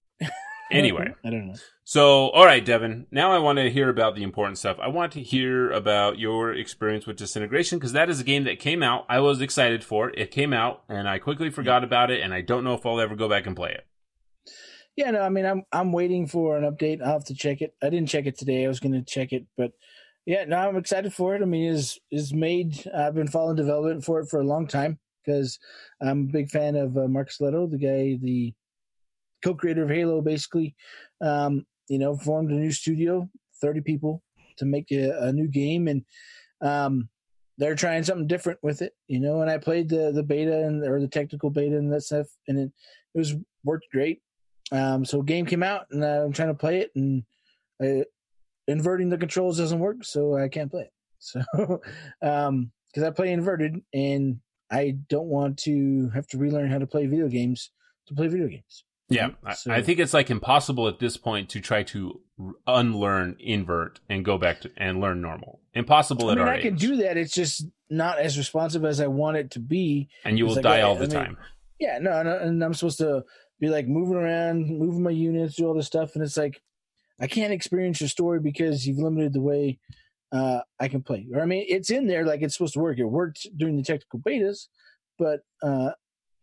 Anyway, 0.73 1.15
I 1.25 1.31
don't 1.31 1.49
know. 1.49 1.55
So, 1.85 2.31
all 2.31 2.45
right, 2.45 2.65
Devin. 2.65 3.07
Now 3.11 3.33
I 3.33 3.39
want 3.39 3.59
to 3.59 3.71
hear 3.71 3.89
about 3.89 4.15
the 4.15 4.23
important 4.23 4.59
stuff. 4.59 4.79
I 4.81 4.89
want 4.89 5.13
to 5.13 5.23
hear 5.23 5.71
about 5.71 6.19
your 6.19 6.53
experience 6.53 7.07
with 7.07 7.17
Disintegration 7.17 7.79
because 7.79 7.93
that 7.93 8.09
is 8.09 8.21
a 8.21 8.25
game 8.25 8.45
that 8.45 8.59
came 8.59 8.83
out. 8.83 9.05
I 9.09 9.21
was 9.21 9.41
excited 9.41 9.85
for 9.85 10.09
it. 10.09 10.19
It 10.19 10.31
came 10.31 10.53
out, 10.53 10.83
and 10.89 11.09
I 11.09 11.19
quickly 11.19 11.51
forgot 11.51 11.85
about 11.85 12.11
it, 12.11 12.23
and 12.23 12.33
I 12.33 12.41
don't 12.41 12.65
know 12.65 12.75
if 12.75 12.87
I'll 12.87 13.01
ever 13.01 13.15
go 13.15 13.29
back 13.29 13.47
and 13.47 13.55
play 13.55 13.73
it. 13.73 13.87
Yeah, 14.97 15.11
no, 15.11 15.23
I 15.23 15.29
mean, 15.29 15.47
I'm 15.47 15.63
I'm 15.73 15.93
waiting 15.93 16.27
for 16.27 16.57
an 16.57 16.65
update. 16.71 17.03
I'll 17.03 17.13
have 17.13 17.25
to 17.27 17.35
check 17.35 17.61
it. 17.61 17.75
I 17.83 17.91
didn't 17.91 18.09
check 18.09 18.27
it 18.27 18.39
today. 18.39 18.65
I 18.65 18.69
was 18.69 18.81
going 18.81 18.93
to 18.93 19.03
check 19.03 19.33
it, 19.33 19.47
but 19.57 19.73
yeah, 20.27 20.45
no, 20.45 20.57
I'm 20.57 20.77
excited 20.77 21.13
for 21.13 21.35
it. 21.35 21.43
I 21.43 21.47
mean, 21.47 21.71
is 21.71 21.99
is 22.11 22.33
made. 22.33 22.87
I've 22.95 23.15
been 23.15 23.29
following 23.29 23.57
development 23.57 24.05
for 24.05 24.21
it 24.21 24.29
for 24.29 24.41
a 24.41 24.47
long 24.47 24.67
time 24.67 24.99
because 25.25 25.59
I'm 26.01 26.23
a 26.29 26.33
big 26.33 26.51
fan 26.51 26.77
of 26.77 26.97
uh, 26.97 27.09
Marcus 27.09 27.39
Lehto, 27.41 27.71
the 27.71 27.79
guy, 27.79 28.19
the 28.23 28.55
co-creator 29.43 29.85
of 29.85 29.91
Halo. 29.91 30.21
Basically, 30.21 30.75
um, 31.21 31.67
you 31.89 31.99
know, 31.99 32.17
formed 32.17 32.51
a 32.51 32.55
new 32.55 32.73
studio, 32.73 33.29
thirty 33.61 33.81
people 33.81 34.23
to 34.59 34.65
make 34.65 34.91
a, 34.91 35.11
a 35.27 35.33
new 35.33 35.49
game, 35.49 35.89
and 35.89 36.05
um, 36.61 37.09
they're 37.59 37.75
trying 37.75 38.03
something 38.03 38.27
different 38.27 38.59
with 38.63 38.83
it. 38.83 38.93
You 39.09 39.21
know, 39.21 39.43
and 39.43 39.51
I 39.51 39.59
played 39.59 39.89
the 39.89 40.13
the 40.13 40.23
beta 40.23 40.65
and 40.67 40.83
or 40.85 41.01
the 41.01 41.09
technical 41.09 41.51
beta 41.51 41.77
and 41.77 41.93
that 41.93 42.03
stuff, 42.03 42.27
and 42.49 42.59
it 42.59 42.73
it 43.15 43.19
was 43.19 43.35
worked 43.65 43.87
great. 43.93 44.21
Um, 44.71 45.05
so 45.05 45.21
game 45.23 45.45
came 45.45 45.63
out 45.63 45.87
and 45.91 46.03
I'm 46.03 46.33
trying 46.33 46.49
to 46.49 46.55
play 46.55 46.81
it 46.81 46.91
and 46.97 47.25
uh, 47.83 48.05
inverting 48.67 49.11
the 49.11 49.19
controls 49.19 49.59
doesn't 49.59 49.79
work, 49.79 50.05
so 50.05 50.37
I 50.37 50.49
can't 50.49 50.71
play 50.71 50.83
it. 50.83 50.93
So, 51.25 51.41
um, 52.21 52.73
cause 52.93 53.05
I 53.05 53.11
play 53.11 53.31
inverted 53.31 53.81
and 53.95 54.41
I 54.73 54.97
don't 55.09 55.29
want 55.29 55.57
to 55.61 56.11
have 56.13 56.27
to 56.29 56.39
relearn 56.39 56.69
how 56.69 56.79
to 56.79 56.87
play 56.87 57.07
video 57.07 57.29
games 57.29 57.71
to 58.09 58.15
play 58.15 58.27
video 58.27 58.49
games. 58.49 58.83
Yeah, 59.15 59.29
Mhm. 59.29 59.37
I, 59.45 59.55
So- 59.55 59.73
I 59.73 59.83
think 59.83 59.99
it's 59.99 60.15
like 60.15 60.31
impossible 60.31 60.89
at 60.89 60.99
this 60.99 61.17
point 61.17 61.49
to 61.51 61.61
try 61.61 61.83
to 61.85 62.21
unlearn 62.67 63.37
invert 63.39 64.01
and 64.09 64.25
go 64.25 64.39
back 64.39 64.61
to 64.63 64.71
and 64.77 65.01
learn 65.01 65.21
normal. 65.21 65.61
Impossible 65.75 66.29
I 66.29 66.33
at 66.33 66.39
mean, 66.39 66.49
our 66.49 66.55
I 66.55 66.61
can 66.63 66.75
do 66.77 66.97
that. 66.97 67.17
It's 67.17 67.33
just 67.35 67.67
not 67.91 68.19
as 68.19 68.37
responsive 68.39 68.85
as 68.85 69.01
I 69.01 69.07
want 69.07 69.37
it 69.37 69.51
to 69.53 69.61
be. 69.61 70.09
and 70.25 70.39
you 70.39 70.47
will 70.47 70.55
like, 70.55 70.63
die 70.65 70.79
I- 70.79 70.83
all 70.83 70.95
the 70.95 71.05
I 71.05 71.07
mean, 71.07 71.11
time. 71.17 71.37
Yeah, 71.79 71.99
no, 71.99 72.23
no, 72.23 72.39
and 72.39 72.63
I'm 72.63 72.75
supposed 72.75 72.99
to 72.99 73.25
be 73.61 73.69
like 73.69 73.87
moving 73.89 74.15
around, 74.17 74.67
moving 74.69 75.03
my 75.03 75.11
units, 75.11 75.57
do 75.57 75.67
all 75.67 75.75
this 75.75 75.87
stuff, 75.87 76.15
and 76.15 76.23
it's 76.23 76.37
like 76.37 76.61
I 77.21 77.27
can't 77.27 77.53
experience 77.53 78.01
your 78.01 78.09
story 78.09 78.41
because 78.41 78.87
you've 78.87 78.99
limited 78.99 79.33
the 79.33 79.41
way 79.41 79.79
uh, 80.33 80.61
I 80.81 80.89
can 80.89 81.03
play. 81.03 81.27
Or 81.35 81.41
I 81.43 81.47
mean, 81.47 81.65
it's 81.69 81.91
in 81.91 82.07
there 82.07 82.25
like 82.25 82.41
it's 82.43 82.55
supposed 82.57 82.75
to 82.75 82.81
work. 82.81 82.99
It 82.99 83.05
worked 83.05 83.47
during 83.57 83.77
the 83.77 83.83
technical 83.83 84.19
betas, 84.21 84.69
but 85.19 85.41
uh, 85.63 85.91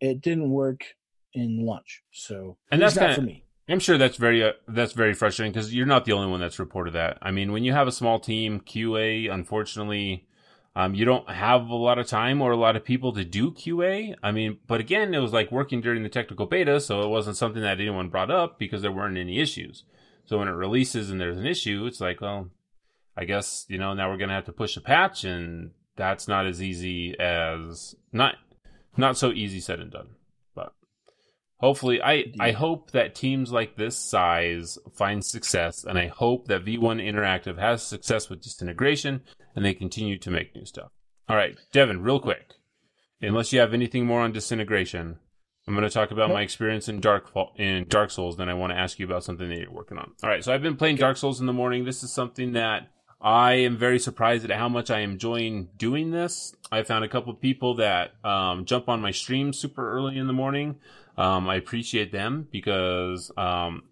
it 0.00 0.20
didn't 0.20 0.50
work 0.50 0.84
in 1.32 1.64
launch. 1.64 2.02
So 2.10 2.56
And 2.70 2.80
that's 2.80 2.96
not 2.96 3.02
kinda- 3.02 3.14
for 3.16 3.22
me. 3.22 3.44
I'm 3.68 3.78
sure 3.78 3.96
that's 3.98 4.16
very 4.16 4.42
uh, 4.42 4.52
that's 4.66 4.92
very 4.94 5.14
frustrating 5.14 5.52
because 5.52 5.72
you're 5.72 5.86
not 5.86 6.04
the 6.04 6.12
only 6.12 6.28
one 6.28 6.40
that's 6.40 6.58
reported 6.58 6.92
that. 6.94 7.18
I 7.22 7.30
mean, 7.30 7.52
when 7.52 7.62
you 7.62 7.72
have 7.72 7.86
a 7.86 7.92
small 7.92 8.18
team, 8.18 8.58
QA, 8.60 9.28
unfortunately, 9.28 10.26
um, 10.74 10.94
you 10.94 11.04
don't 11.04 11.28
have 11.30 11.68
a 11.68 11.76
lot 11.76 11.98
of 11.98 12.08
time 12.08 12.42
or 12.42 12.50
a 12.50 12.56
lot 12.56 12.74
of 12.74 12.84
people 12.84 13.12
to 13.12 13.24
do 13.24 13.52
QA. 13.52 14.16
I 14.24 14.32
mean, 14.32 14.58
but 14.66 14.80
again, 14.80 15.14
it 15.14 15.20
was 15.20 15.32
like 15.32 15.52
working 15.52 15.80
during 15.80 16.02
the 16.02 16.08
technical 16.08 16.46
beta, 16.46 16.80
so 16.80 17.02
it 17.02 17.08
wasn't 17.08 17.36
something 17.36 17.62
that 17.62 17.78
anyone 17.78 18.08
brought 18.08 18.30
up 18.30 18.58
because 18.58 18.82
there 18.82 18.90
weren't 18.90 19.16
any 19.18 19.38
issues. 19.38 19.84
So 20.24 20.38
when 20.38 20.48
it 20.48 20.52
releases 20.52 21.10
and 21.10 21.20
there's 21.20 21.38
an 21.38 21.46
issue, 21.46 21.86
it's 21.86 22.00
like, 22.00 22.20
well, 22.20 22.50
I 23.16 23.24
guess 23.24 23.66
you 23.68 23.78
know 23.78 23.94
now 23.94 24.10
we're 24.10 24.16
gonna 24.16 24.34
have 24.34 24.46
to 24.46 24.52
push 24.52 24.76
a 24.76 24.80
patch, 24.80 25.22
and 25.22 25.70
that's 25.94 26.26
not 26.26 26.46
as 26.46 26.60
easy 26.60 27.16
as 27.20 27.94
not 28.12 28.34
not 28.96 29.16
so 29.16 29.30
easy 29.30 29.60
said 29.60 29.78
and 29.78 29.92
done. 29.92 30.08
Hopefully 31.60 32.02
I 32.02 32.32
I 32.40 32.52
hope 32.52 32.90
that 32.92 33.14
teams 33.14 33.52
like 33.52 33.76
this 33.76 33.96
size 33.96 34.78
find 34.94 35.24
success 35.24 35.84
and 35.84 35.98
I 35.98 36.06
hope 36.06 36.48
that 36.48 36.64
V1 36.64 37.02
Interactive 37.02 37.58
has 37.58 37.82
success 37.82 38.28
with 38.28 38.42
disintegration 38.42 39.22
and 39.54 39.64
they 39.64 39.74
continue 39.74 40.18
to 40.18 40.30
make 40.30 40.54
new 40.54 40.64
stuff. 40.64 40.90
All 41.28 41.36
right, 41.36 41.56
Devin, 41.72 42.02
real 42.02 42.18
quick. 42.18 42.54
Unless 43.22 43.52
you 43.52 43.60
have 43.60 43.74
anything 43.74 44.06
more 44.06 44.22
on 44.22 44.32
disintegration, 44.32 45.18
I'm 45.68 45.74
going 45.74 45.86
to 45.86 45.92
talk 45.92 46.10
about 46.10 46.30
my 46.30 46.40
experience 46.40 46.88
in 46.88 47.00
Dark 47.00 47.30
in 47.56 47.86
Dark 47.88 48.10
Souls. 48.10 48.38
Then 48.38 48.48
I 48.48 48.54
want 48.54 48.72
to 48.72 48.78
ask 48.78 48.98
you 48.98 49.04
about 49.04 49.24
something 49.24 49.48
that 49.50 49.58
you're 49.58 49.70
working 49.70 49.98
on. 49.98 50.12
All 50.22 50.30
right, 50.30 50.42
so 50.42 50.54
I've 50.54 50.62
been 50.62 50.76
playing 50.76 50.96
Dark 50.96 51.18
Souls 51.18 51.38
in 51.38 51.46
the 51.46 51.52
morning. 51.52 51.84
This 51.84 52.02
is 52.02 52.10
something 52.10 52.54
that 52.54 52.88
I 53.20 53.52
am 53.52 53.76
very 53.76 53.98
surprised 53.98 54.44
at 54.44 54.56
how 54.56 54.68
much 54.68 54.90
I 54.90 55.00
am 55.00 55.12
enjoying 55.12 55.68
doing 55.76 56.10
this. 56.10 56.54
I 56.72 56.82
found 56.84 57.04
a 57.04 57.08
couple 57.08 57.32
of 57.32 57.40
people 57.40 57.74
that 57.76 58.12
um, 58.24 58.64
jump 58.64 58.88
on 58.88 59.00
my 59.00 59.10
stream 59.10 59.52
super 59.52 59.92
early 59.92 60.16
in 60.16 60.26
the 60.26 60.32
morning. 60.32 60.76
Um, 61.18 61.48
I 61.48 61.56
appreciate 61.56 62.12
them 62.12 62.48
because 62.50 63.30
um, 63.36 63.82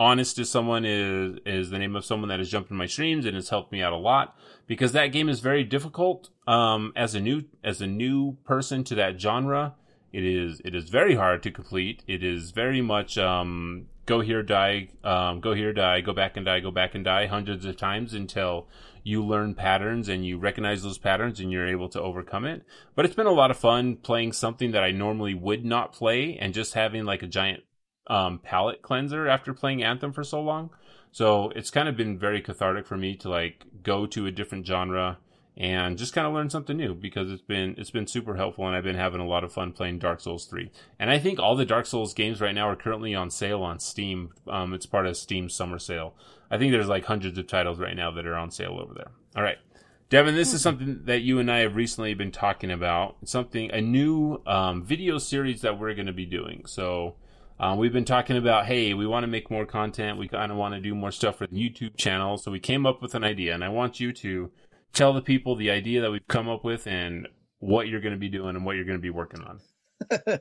honest 0.00 0.38
is 0.38 0.50
someone 0.50 0.86
is 0.86 1.38
is 1.44 1.70
the 1.70 1.78
name 1.78 1.94
of 1.94 2.06
someone 2.06 2.28
that 2.28 2.38
has 2.38 2.50
jumped 2.50 2.70
in 2.70 2.76
my 2.76 2.86
streams 2.86 3.26
and 3.26 3.34
has 3.34 3.50
helped 3.50 3.70
me 3.70 3.82
out 3.82 3.92
a 3.92 3.96
lot 3.96 4.36
because 4.66 4.92
that 4.92 5.08
game 5.08 5.28
is 5.28 5.40
very 5.40 5.64
difficult 5.64 6.30
um, 6.46 6.92
as 6.96 7.14
a 7.14 7.20
new 7.20 7.44
as 7.62 7.82
a 7.82 7.86
new 7.86 8.38
person 8.44 8.82
to 8.84 8.94
that 8.94 9.20
genre. 9.20 9.74
It 10.10 10.24
is 10.24 10.62
it 10.64 10.74
is 10.74 10.88
very 10.88 11.16
hard 11.16 11.42
to 11.42 11.50
complete. 11.50 12.02
It 12.06 12.24
is 12.24 12.52
very 12.52 12.80
much 12.80 13.18
um, 13.18 13.88
go 14.08 14.20
here, 14.20 14.42
die, 14.42 14.88
um, 15.04 15.38
go 15.38 15.52
here, 15.52 15.74
die, 15.74 16.00
go 16.00 16.14
back 16.14 16.36
and 16.38 16.46
die, 16.46 16.60
go 16.60 16.70
back 16.70 16.94
and 16.94 17.04
die 17.04 17.26
hundreds 17.26 17.66
of 17.66 17.76
times 17.76 18.14
until 18.14 18.66
you 19.04 19.22
learn 19.22 19.54
patterns 19.54 20.08
and 20.08 20.24
you 20.24 20.38
recognize 20.38 20.82
those 20.82 20.96
patterns 20.96 21.38
and 21.38 21.52
you're 21.52 21.68
able 21.68 21.90
to 21.90 22.00
overcome 22.00 22.46
it. 22.46 22.64
But 22.96 23.04
it's 23.04 23.14
been 23.14 23.26
a 23.26 23.32
lot 23.32 23.50
of 23.50 23.58
fun 23.58 23.96
playing 23.96 24.32
something 24.32 24.72
that 24.72 24.82
I 24.82 24.92
normally 24.92 25.34
would 25.34 25.62
not 25.62 25.92
play 25.92 26.38
and 26.38 26.54
just 26.54 26.72
having 26.72 27.04
like 27.04 27.22
a 27.22 27.26
giant 27.26 27.64
um, 28.06 28.38
palate 28.38 28.80
cleanser 28.80 29.28
after 29.28 29.52
playing 29.52 29.82
Anthem 29.82 30.14
for 30.14 30.24
so 30.24 30.40
long. 30.40 30.70
So 31.12 31.50
it's 31.54 31.70
kind 31.70 31.88
of 31.88 31.96
been 31.96 32.18
very 32.18 32.40
cathartic 32.40 32.86
for 32.86 32.96
me 32.96 33.14
to 33.16 33.28
like 33.28 33.66
go 33.82 34.06
to 34.06 34.26
a 34.26 34.32
different 34.32 34.66
genre 34.66 35.18
and 35.58 35.98
just 35.98 36.14
kind 36.14 36.24
of 36.24 36.32
learn 36.32 36.48
something 36.48 36.76
new 36.76 36.94
because 36.94 37.32
it's 37.32 37.42
been 37.42 37.74
it's 37.76 37.90
been 37.90 38.06
super 38.06 38.36
helpful 38.36 38.66
and 38.66 38.76
I've 38.76 38.84
been 38.84 38.94
having 38.94 39.20
a 39.20 39.26
lot 39.26 39.42
of 39.42 39.52
fun 39.52 39.72
playing 39.72 39.98
Dark 39.98 40.20
Souls 40.20 40.46
3. 40.46 40.70
And 41.00 41.10
I 41.10 41.18
think 41.18 41.40
all 41.40 41.56
the 41.56 41.66
Dark 41.66 41.84
Souls 41.84 42.14
games 42.14 42.40
right 42.40 42.54
now 42.54 42.68
are 42.68 42.76
currently 42.76 43.12
on 43.12 43.28
sale 43.28 43.62
on 43.62 43.80
Steam. 43.80 44.30
Um, 44.46 44.72
it's 44.72 44.86
part 44.86 45.06
of 45.06 45.16
Steam's 45.16 45.54
summer 45.54 45.80
sale. 45.80 46.14
I 46.48 46.58
think 46.58 46.70
there's 46.70 46.86
like 46.86 47.04
hundreds 47.04 47.36
of 47.38 47.48
titles 47.48 47.80
right 47.80 47.96
now 47.96 48.12
that 48.12 48.24
are 48.24 48.36
on 48.36 48.52
sale 48.52 48.78
over 48.80 48.94
there. 48.94 49.10
All 49.36 49.42
right. 49.42 49.58
Devin, 50.10 50.36
this 50.36 50.54
is 50.54 50.62
something 50.62 51.00
that 51.04 51.20
you 51.20 51.38
and 51.38 51.50
I 51.50 51.58
have 51.58 51.74
recently 51.74 52.14
been 52.14 52.32
talking 52.32 52.70
about. 52.70 53.16
something, 53.24 53.70
a 53.72 53.80
new 53.80 54.40
um, 54.46 54.84
video 54.84 55.18
series 55.18 55.60
that 55.62 55.78
we're 55.78 55.92
going 55.94 56.06
to 56.06 56.14
be 56.14 56.24
doing. 56.24 56.62
So, 56.66 57.16
um, 57.60 57.76
we've 57.76 57.92
been 57.92 58.04
talking 58.04 58.36
about, 58.36 58.66
hey, 58.66 58.94
we 58.94 59.06
want 59.06 59.24
to 59.24 59.26
make 59.26 59.50
more 59.50 59.66
content. 59.66 60.16
We 60.16 60.28
kind 60.28 60.52
of 60.52 60.56
want 60.56 60.74
to 60.74 60.80
do 60.80 60.94
more 60.94 61.10
stuff 61.10 61.38
for 61.38 61.46
the 61.48 61.56
YouTube 61.56 61.96
channel. 61.96 62.38
So 62.38 62.52
we 62.52 62.60
came 62.60 62.86
up 62.86 63.02
with 63.02 63.16
an 63.16 63.24
idea, 63.24 63.52
and 63.52 63.64
I 63.64 63.68
want 63.68 63.98
you 63.98 64.12
to 64.12 64.50
tell 64.92 65.12
the 65.12 65.22
people 65.22 65.56
the 65.56 65.70
idea 65.70 66.00
that 66.02 66.10
we've 66.10 66.26
come 66.28 66.48
up 66.48 66.64
with 66.64 66.86
and 66.86 67.28
what 67.60 67.88
you're 67.88 68.00
going 68.00 68.14
to 68.14 68.18
be 68.18 68.28
doing 68.28 68.56
and 68.56 68.64
what 68.64 68.76
you're 68.76 68.84
going 68.84 68.98
to 68.98 69.02
be 69.02 69.10
working 69.10 69.42
on. 69.42 69.60
All 70.28 70.38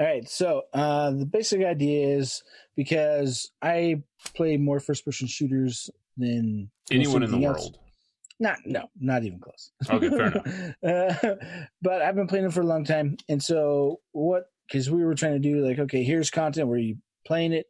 right. 0.00 0.28
So 0.28 0.62
uh, 0.74 1.10
the 1.10 1.26
basic 1.26 1.64
idea 1.64 2.16
is 2.18 2.42
because 2.76 3.50
I 3.62 4.02
play 4.34 4.56
more 4.56 4.80
first 4.80 5.04
person 5.04 5.26
shooters 5.26 5.90
than 6.16 6.70
anyone 6.90 7.22
in 7.22 7.30
the 7.30 7.44
else. 7.44 7.60
world. 7.60 7.78
Not 8.40 8.58
no, 8.64 8.88
not 9.00 9.24
even 9.24 9.40
close. 9.40 9.72
Okay, 9.90 10.08
fair 10.10 10.26
enough. 10.26 11.24
uh, 11.24 11.34
but 11.82 12.02
I've 12.02 12.14
been 12.14 12.28
playing 12.28 12.44
them 12.44 12.52
for 12.52 12.60
a 12.60 12.66
long 12.66 12.84
time, 12.84 13.16
and 13.28 13.42
so 13.42 14.00
what? 14.12 14.44
Because 14.68 14.88
we 14.88 15.04
were 15.04 15.16
trying 15.16 15.32
to 15.32 15.38
do 15.40 15.66
like, 15.66 15.80
okay, 15.80 16.04
here's 16.04 16.30
content 16.30 16.68
where 16.68 16.78
you 16.78 16.98
playing 17.26 17.52
it, 17.52 17.66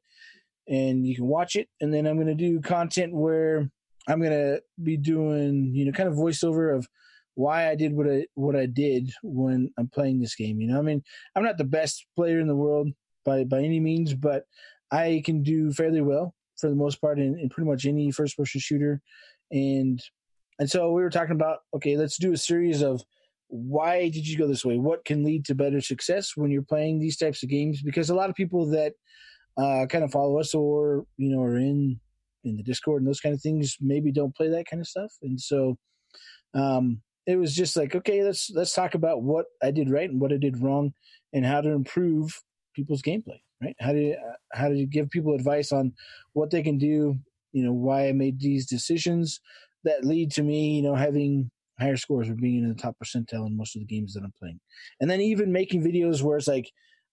and 0.67 1.07
you 1.07 1.17
can 1.17 1.27
watch 1.27 1.57
it, 1.57 1.69
and 1.81 1.95
then 1.95 2.07
I'm 2.07 2.17
going 2.17 2.27
to 2.27 2.35
do 2.35 2.61
content 2.61 3.15
where 3.15 3.71
I'm 4.09 4.23
gonna 4.23 4.59
be 4.83 4.97
doing, 4.97 5.73
you 5.75 5.85
know, 5.85 5.93
kind 5.93 6.09
of 6.09 6.15
voiceover 6.15 6.75
of 6.75 6.89
why 7.35 7.71
I 7.71 7.77
did 7.77 7.93
what 7.95 8.09
I 8.09 8.27
what 8.35 8.57
I 8.57 8.67
did 8.67 9.13
when 9.23 9.71
I'm 9.79 9.89
playing 9.89 10.19
this 10.19 10.35
game. 10.35 10.61
You 10.61 10.69
know, 10.69 10.79
I 10.79 10.83
mean, 10.83 11.03
I'm 11.37 11.45
not 11.45 11.59
the 11.59 11.65
best 11.65 12.07
player 12.17 12.41
in 12.41 12.49
the 12.49 12.57
world 12.57 12.89
by 13.25 13.45
by 13.45 13.59
any 13.59 13.79
means, 13.79 14.15
but 14.15 14.45
I 14.91 15.23
can 15.25 15.43
do 15.43 15.73
fairly 15.73 16.01
well 16.01 16.35
for 16.59 16.69
the 16.69 16.75
most 16.75 17.01
part 17.01 17.19
in, 17.19 17.39
in 17.39 17.49
pretty 17.49 17.71
much 17.71 17.87
any 17.87 18.11
first 18.11 18.37
person 18.37 18.61
shooter. 18.61 19.01
And 19.53 20.03
and 20.59 20.69
so 20.69 20.93
we 20.93 21.03
were 21.03 21.11
talking 21.11 21.37
about 21.37 21.59
okay, 21.75 21.97
let's 21.97 22.17
do 22.17 22.33
a 22.33 22.37
series 22.37 22.83
of 22.83 23.03
why 23.49 24.09
did 24.09 24.27
you 24.27 24.37
go 24.37 24.47
this 24.47 24.65
way? 24.65 24.77
What 24.77 25.05
can 25.05 25.25
lead 25.25 25.45
to 25.47 25.55
better 25.55 25.81
success 25.81 26.33
when 26.37 26.51
you're 26.51 26.63
playing 26.63 26.99
these 26.99 27.17
types 27.17 27.43
of 27.43 27.49
games? 27.49 27.83
Because 27.83 28.11
a 28.11 28.15
lot 28.15 28.31
of 28.31 28.37
people 28.37 28.67
that 28.71 28.95
uh, 29.57 29.87
kind 29.87 30.05
of 30.05 30.11
follow 30.11 30.39
us 30.39 30.55
or 30.55 31.07
you 31.17 31.31
know 31.31 31.43
are 31.43 31.57
in 31.57 32.01
in 32.45 32.57
the 32.57 32.63
Discord 32.63 33.03
and 33.03 33.09
those 33.09 33.21
kind 33.21 33.35
of 33.35 33.41
things 33.41 33.77
maybe 33.81 34.13
don't 34.13 34.35
play 34.35 34.49
that 34.49 34.67
kind 34.69 34.81
of 34.81 34.87
stuff. 34.87 35.13
And 35.23 35.41
so 35.41 35.77
um, 36.55 37.03
it 37.27 37.37
was 37.37 37.55
just 37.55 37.77
like, 37.77 37.95
okay, 37.95 38.23
let's 38.25 38.51
let's 38.55 38.75
talk 38.75 38.95
about 38.95 39.23
what 39.23 39.47
I 39.63 39.71
did 39.71 39.91
right 39.91 40.09
and 40.09 40.21
what 40.21 40.33
I 40.33 40.39
did 40.39 40.63
wrong, 40.63 40.95
and 41.33 41.45
how 41.45 41.61
to 41.61 41.71
improve 41.71 42.43
people's 42.75 43.03
gameplay. 43.03 43.41
Right? 43.63 43.77
How 43.81 43.93
to 43.93 44.15
how 44.53 44.69
to 44.69 44.87
give 44.87 45.11
people 45.11 45.35
advice 45.35 45.73
on 45.73 45.93
what 46.33 46.51
they 46.51 46.63
can 46.63 46.79
do. 46.79 47.17
You 47.53 47.65
know, 47.65 47.73
why 47.73 48.09
I 48.09 48.13
made 48.13 48.41
these 48.41 48.67
decisions 48.67 49.41
that 49.85 50.05
lead 50.05 50.31
to 50.33 50.43
me, 50.43 50.77
you 50.77 50.83
know, 50.83 50.95
having 50.95 51.51
higher 51.79 51.97
scores 51.97 52.29
or 52.29 52.35
being 52.35 52.65
in 52.65 52.69
the 52.69 52.75
top 52.75 52.97
percentile 53.03 53.47
in 53.47 53.57
most 53.57 53.77
of 53.77 53.81
the 53.81 53.87
games 53.87 54.15
that 54.15 54.25
I'm 54.25 54.33
playing. 54.39 54.61
And 55.01 55.09
then 55.09 55.21
even 55.21 55.53
making 55.53 55.83
videos 55.83 56.23
where 56.23 56.37
it's 56.37 56.49
like, 56.49 56.71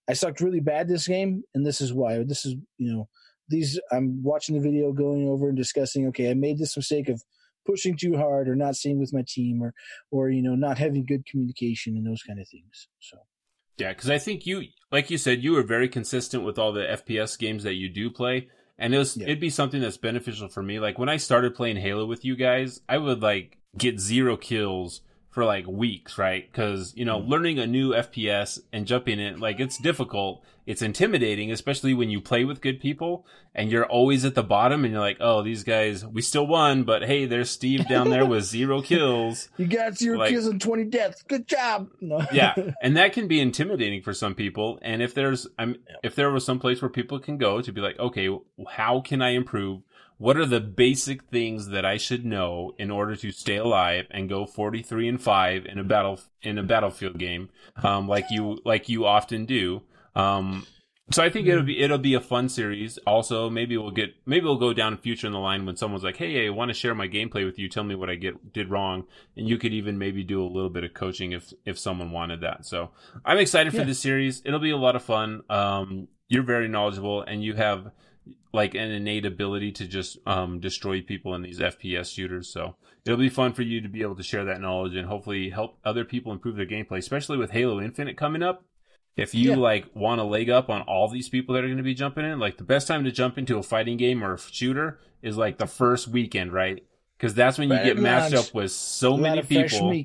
I 0.08 0.12
sucked 0.12 0.40
really 0.40 0.60
bad 0.60 0.88
this 0.88 1.06
game, 1.06 1.42
and 1.54 1.64
this 1.64 1.80
is 1.80 1.92
why. 1.92 2.22
This 2.22 2.44
is 2.46 2.54
you 2.78 2.92
know 2.92 3.08
these 3.48 3.80
I'm 3.90 4.22
watching 4.22 4.56
the 4.56 4.62
video 4.62 4.92
going 4.92 5.28
over 5.28 5.48
and 5.48 5.56
discussing, 5.56 6.06
okay, 6.08 6.30
I 6.30 6.34
made 6.34 6.58
this 6.58 6.76
mistake 6.76 7.08
of 7.08 7.22
pushing 7.66 7.96
too 7.96 8.16
hard 8.16 8.48
or 8.48 8.54
not 8.54 8.76
staying 8.76 8.98
with 8.98 9.12
my 9.12 9.24
team 9.26 9.62
or 9.62 9.74
or 10.10 10.30
you 10.30 10.42
know 10.42 10.54
not 10.54 10.78
having 10.78 11.04
good 11.04 11.26
communication 11.26 11.96
and 11.96 12.06
those 12.06 12.22
kind 12.22 12.40
of 12.40 12.48
things. 12.48 12.88
So 13.00 13.18
yeah, 13.78 13.90
because 13.90 14.10
I 14.10 14.18
think 14.18 14.46
you, 14.46 14.64
like 14.90 15.10
you 15.10 15.18
said, 15.18 15.42
you 15.42 15.52
were 15.52 15.62
very 15.62 15.88
consistent 15.88 16.44
with 16.44 16.58
all 16.58 16.72
the 16.72 16.80
FPS 16.80 17.38
games 17.38 17.62
that 17.64 17.74
you 17.74 17.90
do 17.90 18.10
play, 18.10 18.48
and 18.78 18.94
it 18.94 18.98
was 18.98 19.16
yeah. 19.16 19.24
it'd 19.24 19.40
be 19.40 19.50
something 19.50 19.80
that's 19.80 19.98
beneficial 19.98 20.48
for 20.48 20.62
me. 20.62 20.80
Like 20.80 20.98
when 20.98 21.08
I 21.08 21.18
started 21.18 21.54
playing 21.54 21.76
Halo 21.76 22.06
with 22.06 22.24
you 22.24 22.36
guys, 22.36 22.80
I 22.88 22.98
would 22.98 23.22
like 23.22 23.58
get 23.76 24.00
zero 24.00 24.36
kills 24.36 25.02
for 25.36 25.44
like 25.44 25.66
weeks, 25.66 26.16
right? 26.16 26.50
Because 26.50 26.94
you 26.96 27.04
know, 27.04 27.20
mm-hmm. 27.20 27.30
learning 27.30 27.58
a 27.58 27.66
new 27.66 27.90
FPS 27.90 28.58
and 28.72 28.86
jumping 28.86 29.20
in, 29.20 29.38
like 29.38 29.60
it's 29.60 29.76
difficult. 29.76 30.42
It's 30.64 30.80
intimidating, 30.80 31.52
especially 31.52 31.92
when 31.92 32.08
you 32.08 32.22
play 32.22 32.46
with 32.46 32.62
good 32.62 32.80
people 32.80 33.26
and 33.54 33.70
you're 33.70 33.84
always 33.84 34.24
at 34.24 34.34
the 34.34 34.42
bottom 34.42 34.82
and 34.82 34.94
you're 34.94 35.02
like, 35.02 35.18
oh, 35.20 35.42
these 35.42 35.62
guys, 35.62 36.06
we 36.06 36.22
still 36.22 36.46
won, 36.46 36.84
but 36.84 37.04
hey, 37.04 37.26
there's 37.26 37.50
Steve 37.50 37.86
down 37.86 38.08
there 38.08 38.24
with 38.24 38.44
zero 38.44 38.80
kills. 38.90 39.50
You 39.58 39.66
got 39.66 39.98
zero 39.98 40.16
like, 40.16 40.30
kills 40.30 40.46
and 40.46 40.58
20 40.58 40.84
deaths. 40.84 41.22
Good 41.22 41.46
job. 41.46 41.90
No. 42.00 42.24
yeah. 42.32 42.54
And 42.82 42.96
that 42.96 43.12
can 43.12 43.28
be 43.28 43.38
intimidating 43.38 44.00
for 44.00 44.14
some 44.14 44.34
people. 44.34 44.78
And 44.80 45.02
if 45.02 45.12
there's, 45.12 45.46
I'm, 45.58 45.76
if 46.02 46.14
there 46.14 46.30
was 46.30 46.46
some 46.46 46.60
place 46.60 46.80
where 46.80 46.88
people 46.88 47.20
can 47.20 47.36
go 47.36 47.60
to 47.60 47.72
be 47.72 47.82
like, 47.82 47.98
okay, 47.98 48.30
how 48.70 49.02
can 49.02 49.20
I 49.20 49.32
improve? 49.32 49.82
What 50.18 50.36
are 50.36 50.46
the 50.46 50.60
basic 50.60 51.24
things 51.24 51.68
that 51.68 51.84
I 51.84 51.96
should 51.96 52.24
know 52.24 52.74
in 52.78 52.90
order 52.90 53.16
to 53.16 53.30
stay 53.32 53.56
alive 53.56 54.06
and 54.10 54.28
go 54.28 54.46
43 54.46 55.08
and 55.08 55.22
5 55.22 55.66
in 55.66 55.78
a 55.78 55.84
battle 55.84 56.20
in 56.42 56.58
a 56.58 56.62
battlefield 56.62 57.18
game 57.18 57.50
um, 57.82 58.08
like 58.08 58.26
you 58.30 58.58
like 58.64 58.88
you 58.88 59.04
often 59.06 59.46
do 59.46 59.82
um, 60.14 60.66
so 61.12 61.22
I 61.22 61.30
think 61.30 61.46
it'll 61.46 61.62
be 61.62 61.80
it'll 61.80 61.98
be 61.98 62.14
a 62.14 62.20
fun 62.20 62.48
series. 62.48 62.98
Also, 63.06 63.48
maybe 63.48 63.76
we'll 63.76 63.92
get 63.92 64.14
maybe 64.26 64.44
we'll 64.44 64.56
go 64.56 64.72
down 64.72 64.96
future 64.96 65.28
in 65.28 65.32
the 65.32 65.38
line 65.38 65.64
when 65.64 65.76
someone's 65.76 66.02
like, 66.02 66.16
"Hey, 66.16 66.46
I 66.46 66.50
want 66.50 66.70
to 66.70 66.74
share 66.74 66.96
my 66.96 67.06
gameplay 67.06 67.44
with 67.44 67.60
you. 67.60 67.68
Tell 67.68 67.84
me 67.84 67.94
what 67.94 68.10
I 68.10 68.16
get 68.16 68.52
did 68.52 68.70
wrong." 68.70 69.04
And 69.36 69.48
you 69.48 69.56
could 69.56 69.72
even 69.72 69.98
maybe 69.98 70.24
do 70.24 70.42
a 70.42 70.48
little 70.48 70.70
bit 70.70 70.82
of 70.82 70.94
coaching 70.94 71.30
if 71.30 71.52
if 71.64 71.78
someone 71.78 72.10
wanted 72.10 72.40
that. 72.40 72.66
So 72.66 72.90
I'm 73.24 73.38
excited 73.38 73.72
yeah. 73.72 73.80
for 73.80 73.86
this 73.86 74.00
series. 74.00 74.42
It'll 74.44 74.58
be 74.58 74.70
a 74.70 74.76
lot 74.76 74.96
of 74.96 75.02
fun. 75.04 75.42
Um, 75.48 76.08
you're 76.26 76.42
very 76.42 76.66
knowledgeable, 76.66 77.22
and 77.22 77.44
you 77.44 77.54
have 77.54 77.92
like 78.52 78.74
an 78.74 78.90
innate 78.90 79.26
ability 79.26 79.72
to 79.72 79.86
just 79.86 80.18
um, 80.26 80.60
destroy 80.60 81.02
people 81.02 81.34
in 81.34 81.42
these 81.42 81.60
FPS 81.60 82.12
shooters. 82.12 82.48
So 82.48 82.76
it'll 83.04 83.18
be 83.18 83.28
fun 83.28 83.52
for 83.52 83.62
you 83.62 83.80
to 83.80 83.88
be 83.88 84.02
able 84.02 84.16
to 84.16 84.22
share 84.22 84.44
that 84.44 84.60
knowledge 84.60 84.94
and 84.94 85.06
hopefully 85.06 85.50
help 85.50 85.78
other 85.84 86.04
people 86.04 86.32
improve 86.32 86.56
their 86.56 86.66
gameplay, 86.66 86.98
especially 86.98 87.36
with 87.36 87.50
Halo 87.50 87.80
Infinite 87.80 88.16
coming 88.16 88.42
up. 88.42 88.64
If 89.16 89.34
you 89.34 89.50
yeah. 89.50 89.56
like 89.56 89.86
want 89.94 90.18
to 90.18 90.24
leg 90.24 90.50
up 90.50 90.68
on 90.68 90.82
all 90.82 91.08
these 91.08 91.28
people 91.28 91.54
that 91.54 91.64
are 91.64 91.68
going 91.68 91.78
to 91.78 91.82
be 91.82 91.94
jumping 91.94 92.24
in, 92.24 92.38
like 92.38 92.58
the 92.58 92.64
best 92.64 92.86
time 92.86 93.04
to 93.04 93.12
jump 93.12 93.38
into 93.38 93.56
a 93.56 93.62
fighting 93.62 93.96
game 93.96 94.22
or 94.22 94.34
a 94.34 94.38
shooter 94.38 94.98
is 95.22 95.38
like 95.38 95.56
the 95.58 95.66
first 95.66 96.08
weekend, 96.08 96.52
right? 96.52 96.84
Because 97.16 97.34
that's 97.34 97.56
when 97.56 97.70
you 97.70 97.76
get 97.82 97.98
matched 97.98 98.34
up 98.34 98.52
with 98.52 98.72
so 98.72 99.16
many 99.16 99.42
people 99.42 100.04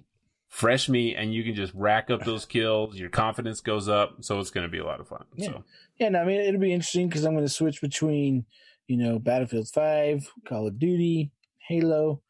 fresh 0.51 0.89
meat 0.89 1.15
and 1.15 1.33
you 1.33 1.45
can 1.45 1.55
just 1.55 1.73
rack 1.73 2.11
up 2.11 2.25
those 2.25 2.45
kills. 2.45 2.97
Your 2.97 3.09
confidence 3.09 3.61
goes 3.61 3.87
up. 3.87 4.17
So 4.19 4.37
it's 4.39 4.51
going 4.51 4.67
to 4.67 4.71
be 4.71 4.79
a 4.79 4.85
lot 4.85 4.99
of 4.99 5.07
fun. 5.07 5.23
Yeah. 5.35 5.47
So. 5.47 5.63
Yeah. 5.97 6.09
No, 6.09 6.19
I 6.19 6.25
mean, 6.25 6.41
it'll 6.41 6.59
be 6.59 6.73
interesting 6.73 7.07
because 7.07 7.23
I'm 7.23 7.33
going 7.33 7.45
to 7.45 7.49
switch 7.49 7.79
between, 7.79 8.45
you 8.87 8.97
know, 8.97 9.17
Battlefield 9.17 9.69
5, 9.69 10.29
Call 10.45 10.67
of 10.67 10.77
Duty, 10.77 11.31
Halo, 11.69 12.21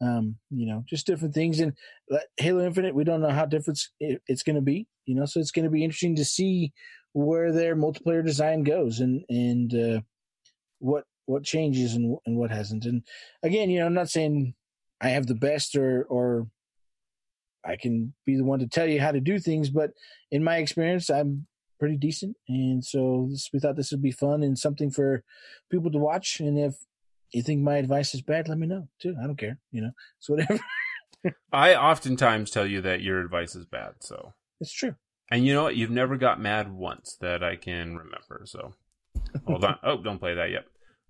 um, 0.00 0.36
you 0.50 0.66
know, 0.66 0.84
just 0.88 1.06
different 1.06 1.34
things. 1.34 1.60
And 1.60 1.74
Halo 2.38 2.64
Infinite, 2.64 2.94
we 2.94 3.04
don't 3.04 3.20
know 3.20 3.28
how 3.28 3.44
different 3.44 3.78
it's 4.00 4.42
going 4.42 4.56
to 4.56 4.62
be, 4.62 4.86
you 5.04 5.14
know, 5.14 5.26
so 5.26 5.38
it's 5.38 5.50
going 5.52 5.66
to 5.66 5.70
be 5.70 5.84
interesting 5.84 6.16
to 6.16 6.24
see 6.24 6.72
where 7.12 7.52
their 7.52 7.76
multiplayer 7.76 8.24
design 8.24 8.62
goes 8.62 9.00
and 9.00 9.22
and 9.28 9.74
uh, 9.74 10.00
what 10.78 11.04
what 11.26 11.44
changes 11.44 11.94
and 11.94 12.16
and 12.24 12.38
what 12.38 12.50
hasn't. 12.50 12.86
And 12.86 13.02
again, 13.42 13.68
you 13.68 13.80
know, 13.80 13.86
I'm 13.86 13.94
not 13.94 14.08
saying 14.08 14.54
I 15.00 15.10
have 15.10 15.26
the 15.26 15.34
best 15.34 15.76
or 15.76 16.04
or 16.04 16.46
I 17.66 17.76
can 17.76 18.14
be 18.24 18.36
the 18.36 18.44
one 18.44 18.60
to 18.60 18.66
tell 18.66 18.86
you 18.86 19.00
how 19.00 19.12
to 19.12 19.20
do 19.20 19.38
things, 19.38 19.70
but 19.70 19.90
in 20.30 20.44
my 20.44 20.58
experience, 20.58 21.10
I'm 21.10 21.46
pretty 21.78 21.96
decent, 21.96 22.36
and 22.48 22.84
so 22.84 23.28
this, 23.30 23.50
we 23.52 23.58
thought 23.58 23.76
this 23.76 23.90
would 23.90 24.02
be 24.02 24.12
fun 24.12 24.42
and 24.42 24.58
something 24.58 24.90
for 24.90 25.22
people 25.70 25.90
to 25.90 25.98
watch. 25.98 26.40
And 26.40 26.58
if 26.58 26.76
you 27.32 27.42
think 27.42 27.62
my 27.62 27.76
advice 27.76 28.14
is 28.14 28.22
bad, 28.22 28.48
let 28.48 28.58
me 28.58 28.66
know 28.66 28.88
too. 29.00 29.16
I 29.22 29.26
don't 29.26 29.38
care, 29.38 29.58
you 29.72 29.82
know, 29.82 29.90
it's 30.18 30.28
whatever. 30.28 30.58
I 31.52 31.74
oftentimes 31.74 32.50
tell 32.50 32.66
you 32.66 32.80
that 32.82 33.02
your 33.02 33.20
advice 33.20 33.54
is 33.56 33.66
bad, 33.66 33.94
so 34.00 34.34
it's 34.60 34.72
true. 34.72 34.94
And 35.30 35.44
you 35.44 35.54
know 35.54 35.64
what? 35.64 35.76
You've 35.76 35.90
never 35.90 36.16
got 36.16 36.40
mad 36.40 36.72
once 36.72 37.16
that 37.20 37.42
I 37.42 37.56
can 37.56 37.96
remember. 37.96 38.42
So 38.44 38.74
hold 39.44 39.64
on. 39.64 39.76
Oh, 39.82 40.00
don't 40.00 40.18
play 40.18 40.34
that 40.34 40.50
yet. 40.50 40.66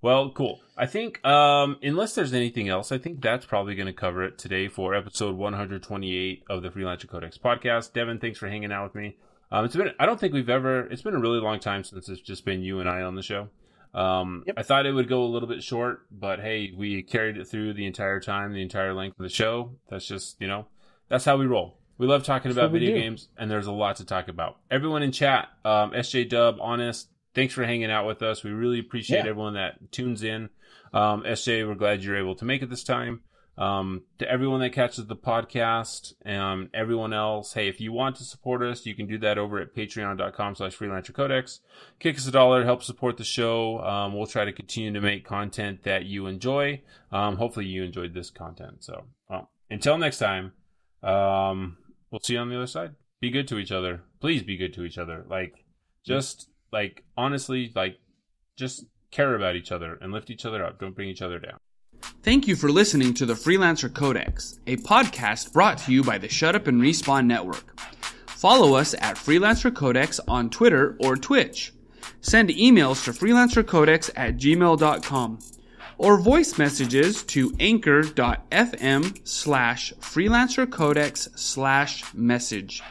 Well, 0.07 0.31
cool. 0.31 0.61
I 0.77 0.87
think 0.87 1.25
um, 1.27 1.79
unless 1.83 2.15
there's 2.15 2.33
anything 2.33 2.69
else, 2.69 2.93
I 2.93 2.99
think 2.99 3.21
that's 3.21 3.45
probably 3.45 3.75
going 3.75 3.89
to 3.89 3.93
cover 3.93 4.23
it 4.23 4.39
today 4.39 4.69
for 4.69 4.95
episode 4.95 5.35
128 5.37 6.45
of 6.49 6.63
the 6.63 6.69
Freelancer 6.69 7.09
Codex 7.09 7.37
podcast. 7.37 7.93
Devin, 7.93 8.21
thanks 8.21 8.39
for 8.39 8.47
hanging 8.49 8.71
out 8.71 8.85
with 8.85 8.95
me. 8.95 9.17
Um, 9.51 9.65
it's 9.65 9.75
been 9.75 9.91
I 9.99 10.07
don't 10.07 10.21
think 10.21 10.33
we've 10.33 10.49
ever 10.49 10.87
it's 10.87 11.03
been 11.03 11.17
a 11.17 11.19
really 11.19 11.41
long 11.41 11.59
time 11.59 11.83
since 11.83 12.09
it's 12.09 12.21
just 12.21 12.45
been 12.45 12.63
you 12.63 12.79
and 12.79 12.89
I 12.89 13.03
on 13.03 13.17
the 13.17 13.23
show. 13.23 13.49
Um, 13.95 14.45
Yep. 14.47 14.55
I 14.57 14.63
thought 14.63 14.87
it 14.87 14.93
would 14.93 15.09
go 15.09 15.25
a 15.25 15.27
little 15.27 15.49
bit 15.49 15.65
short, 15.65 16.03
but 16.13 16.39
hey, 16.39 16.71
we 16.77 17.03
carried 17.03 17.37
it 17.37 17.49
through 17.49 17.73
the 17.73 17.85
entire 17.85 18.21
time, 18.21 18.53
the 18.53 18.63
entire 18.63 18.95
length 18.95 19.19
of 19.19 19.25
the 19.25 19.29
show. 19.29 19.73
That's 19.91 20.07
just 20.07 20.41
you 20.41 20.47
know 20.47 20.67
that's 21.09 21.25
how 21.25 21.37
we 21.37 21.47
roll. 21.47 21.79
We 21.99 22.07
love 22.07 22.23
talking 22.23 22.51
That's 22.51 22.59
about 22.59 22.71
video 22.71 22.95
do. 22.95 23.01
games, 23.01 23.27
and 23.37 23.51
there's 23.51 23.67
a 23.67 23.73
lot 23.73 23.97
to 23.97 24.05
talk 24.05 24.29
about. 24.29 24.59
Everyone 24.71 25.03
in 25.03 25.11
chat, 25.11 25.49
um, 25.65 25.91
SJ 25.91 26.29
Dub, 26.29 26.59
Honest, 26.61 27.09
thanks 27.37 27.55
for 27.55 27.65
hanging 27.65 27.91
out 27.93 28.05
with 28.07 28.21
us. 28.23 28.43
We 28.43 28.51
really 28.51 28.81
appreciate 28.81 29.19
Yeah. 29.25 29.31
everyone 29.31 29.55
that 29.55 29.93
tunes 29.93 30.25
in. 30.25 30.49
Um, 30.93 31.23
SJ, 31.25 31.65
we're 31.65 31.75
glad 31.77 32.03
you're 32.03 32.17
able 32.17 32.35
to 32.35 32.45
make 32.45 32.63
it 32.63 32.71
this 32.71 32.83
time. 32.83 33.21
Um, 33.59 34.03
to 34.19 34.31
everyone 34.31 34.61
that 34.61 34.75
catches 34.75 35.07
the 35.07 35.17
podcast, 35.17 36.13
um, 36.31 36.69
everyone 36.75 37.15
else, 37.15 37.55
hey, 37.55 37.69
if 37.69 37.81
you 37.81 37.91
want 37.91 38.17
to 38.17 38.25
support 38.25 38.63
us, 38.63 38.85
you 38.85 38.95
can 38.95 39.07
do 39.07 39.17
that 39.19 39.39
over 39.39 39.59
at 39.59 39.75
patreon.com 39.75 40.55
slash 40.57 40.77
freelancer 40.77 41.15
codex. 41.15 41.61
Kick 41.99 42.17
us 42.17 42.27
a 42.27 42.31
dollar, 42.31 42.65
help 42.65 42.83
support 42.83 43.17
the 43.17 43.25
show. 43.25 43.81
Um, 43.81 44.15
we'll 44.15 44.27
try 44.27 44.45
to 44.45 44.53
continue 44.53 44.93
to 44.93 45.01
make 45.01 45.25
content 45.25 45.85
that 45.85 46.05
you 46.05 46.27
enjoy. 46.27 46.83
Um, 47.11 47.37
hopefully 47.37 47.65
you 47.65 47.83
enjoyed 47.83 48.13
this 48.13 48.29
content. 48.31 48.85
So, 48.85 49.05
well, 49.31 49.51
until 49.71 49.97
next 49.97 50.19
time, 50.19 50.53
um, 51.03 51.79
we'll 52.11 52.21
see 52.21 52.35
you 52.35 52.41
on 52.41 52.51
the 52.51 52.57
other 52.57 52.67
side. 52.67 52.95
Be 53.21 53.31
good 53.31 53.49
to 53.49 53.59
each 53.59 53.73
other. 53.73 54.03
Please 54.21 54.43
be 54.43 54.59
good 54.59 54.75
to 54.75 54.85
each 54.85 54.99
other. 54.99 55.25
Like, 55.31 55.65
just 56.05 56.51
like 56.77 57.05
honestly, 57.17 57.73
like, 57.75 57.97
just 58.55 58.85
care 59.11 59.35
about 59.35 59.57
each 59.57 59.73
other 59.73 59.99
and 60.03 60.13
lift 60.13 60.29
each 60.29 60.45
other 60.45 60.63
up. 60.63 60.79
Don't 60.79 60.95
bring 60.95 61.09
each 61.09 61.23
other 61.23 61.39
down. 61.39 61.57
Thank 62.23 62.47
you 62.47 62.55
for 62.55 62.69
listening 62.69 63.15
to 63.15 63.25
the 63.25 63.33
Freelancer 63.33 63.93
Codex, 63.93 64.61
a 64.67 64.77
podcast 64.77 65.55
brought 65.55 65.79
to 65.79 65.93
you 65.93 66.03
by 66.05 66.19
the 66.19 66.29
Shut 66.29 66.55
Up 66.55 66.67
and 66.67 66.83
Respawn 66.83 67.25
Network. 67.25 67.81
Follow 68.27 68.75
us 68.75 68.95
at 69.01 69.17
Freelancer 69.17 69.75
Codex 69.75 70.21
on 70.29 70.51
Twitter 70.51 70.99
or 71.01 71.17
Twitch. 71.17 71.73
Send 72.21 72.51
emails 72.51 73.03
to 73.05 73.13
freelancercodex 73.13 74.11
at 74.15 74.37
gmail.com 74.37 75.39
or 75.97 76.19
voice 76.19 76.59
messages 76.59 77.23
to 77.23 77.57
anchor.fm 77.59 79.27
slash 79.27 79.95
freelancercodex 79.95 81.39
slash 81.39 82.13
message. 82.13 82.83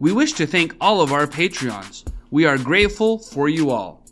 We 0.00 0.10
wish 0.10 0.32
to 0.32 0.48
thank 0.48 0.74
all 0.80 1.00
of 1.00 1.12
our 1.12 1.28
Patreons. 1.28 2.04
We 2.30 2.46
are 2.46 2.58
grateful 2.58 3.18
for 3.18 3.48
you 3.48 3.70
all. 3.70 4.04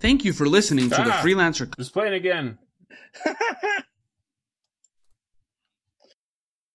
Thank 0.00 0.24
you 0.24 0.32
for 0.32 0.46
listening 0.46 0.90
to 0.90 0.96
the 0.96 1.12
Ah. 1.14 1.22
Freelancer 1.22 1.74
Just 1.76 1.92
playing 1.92 2.14
again. 2.14 2.58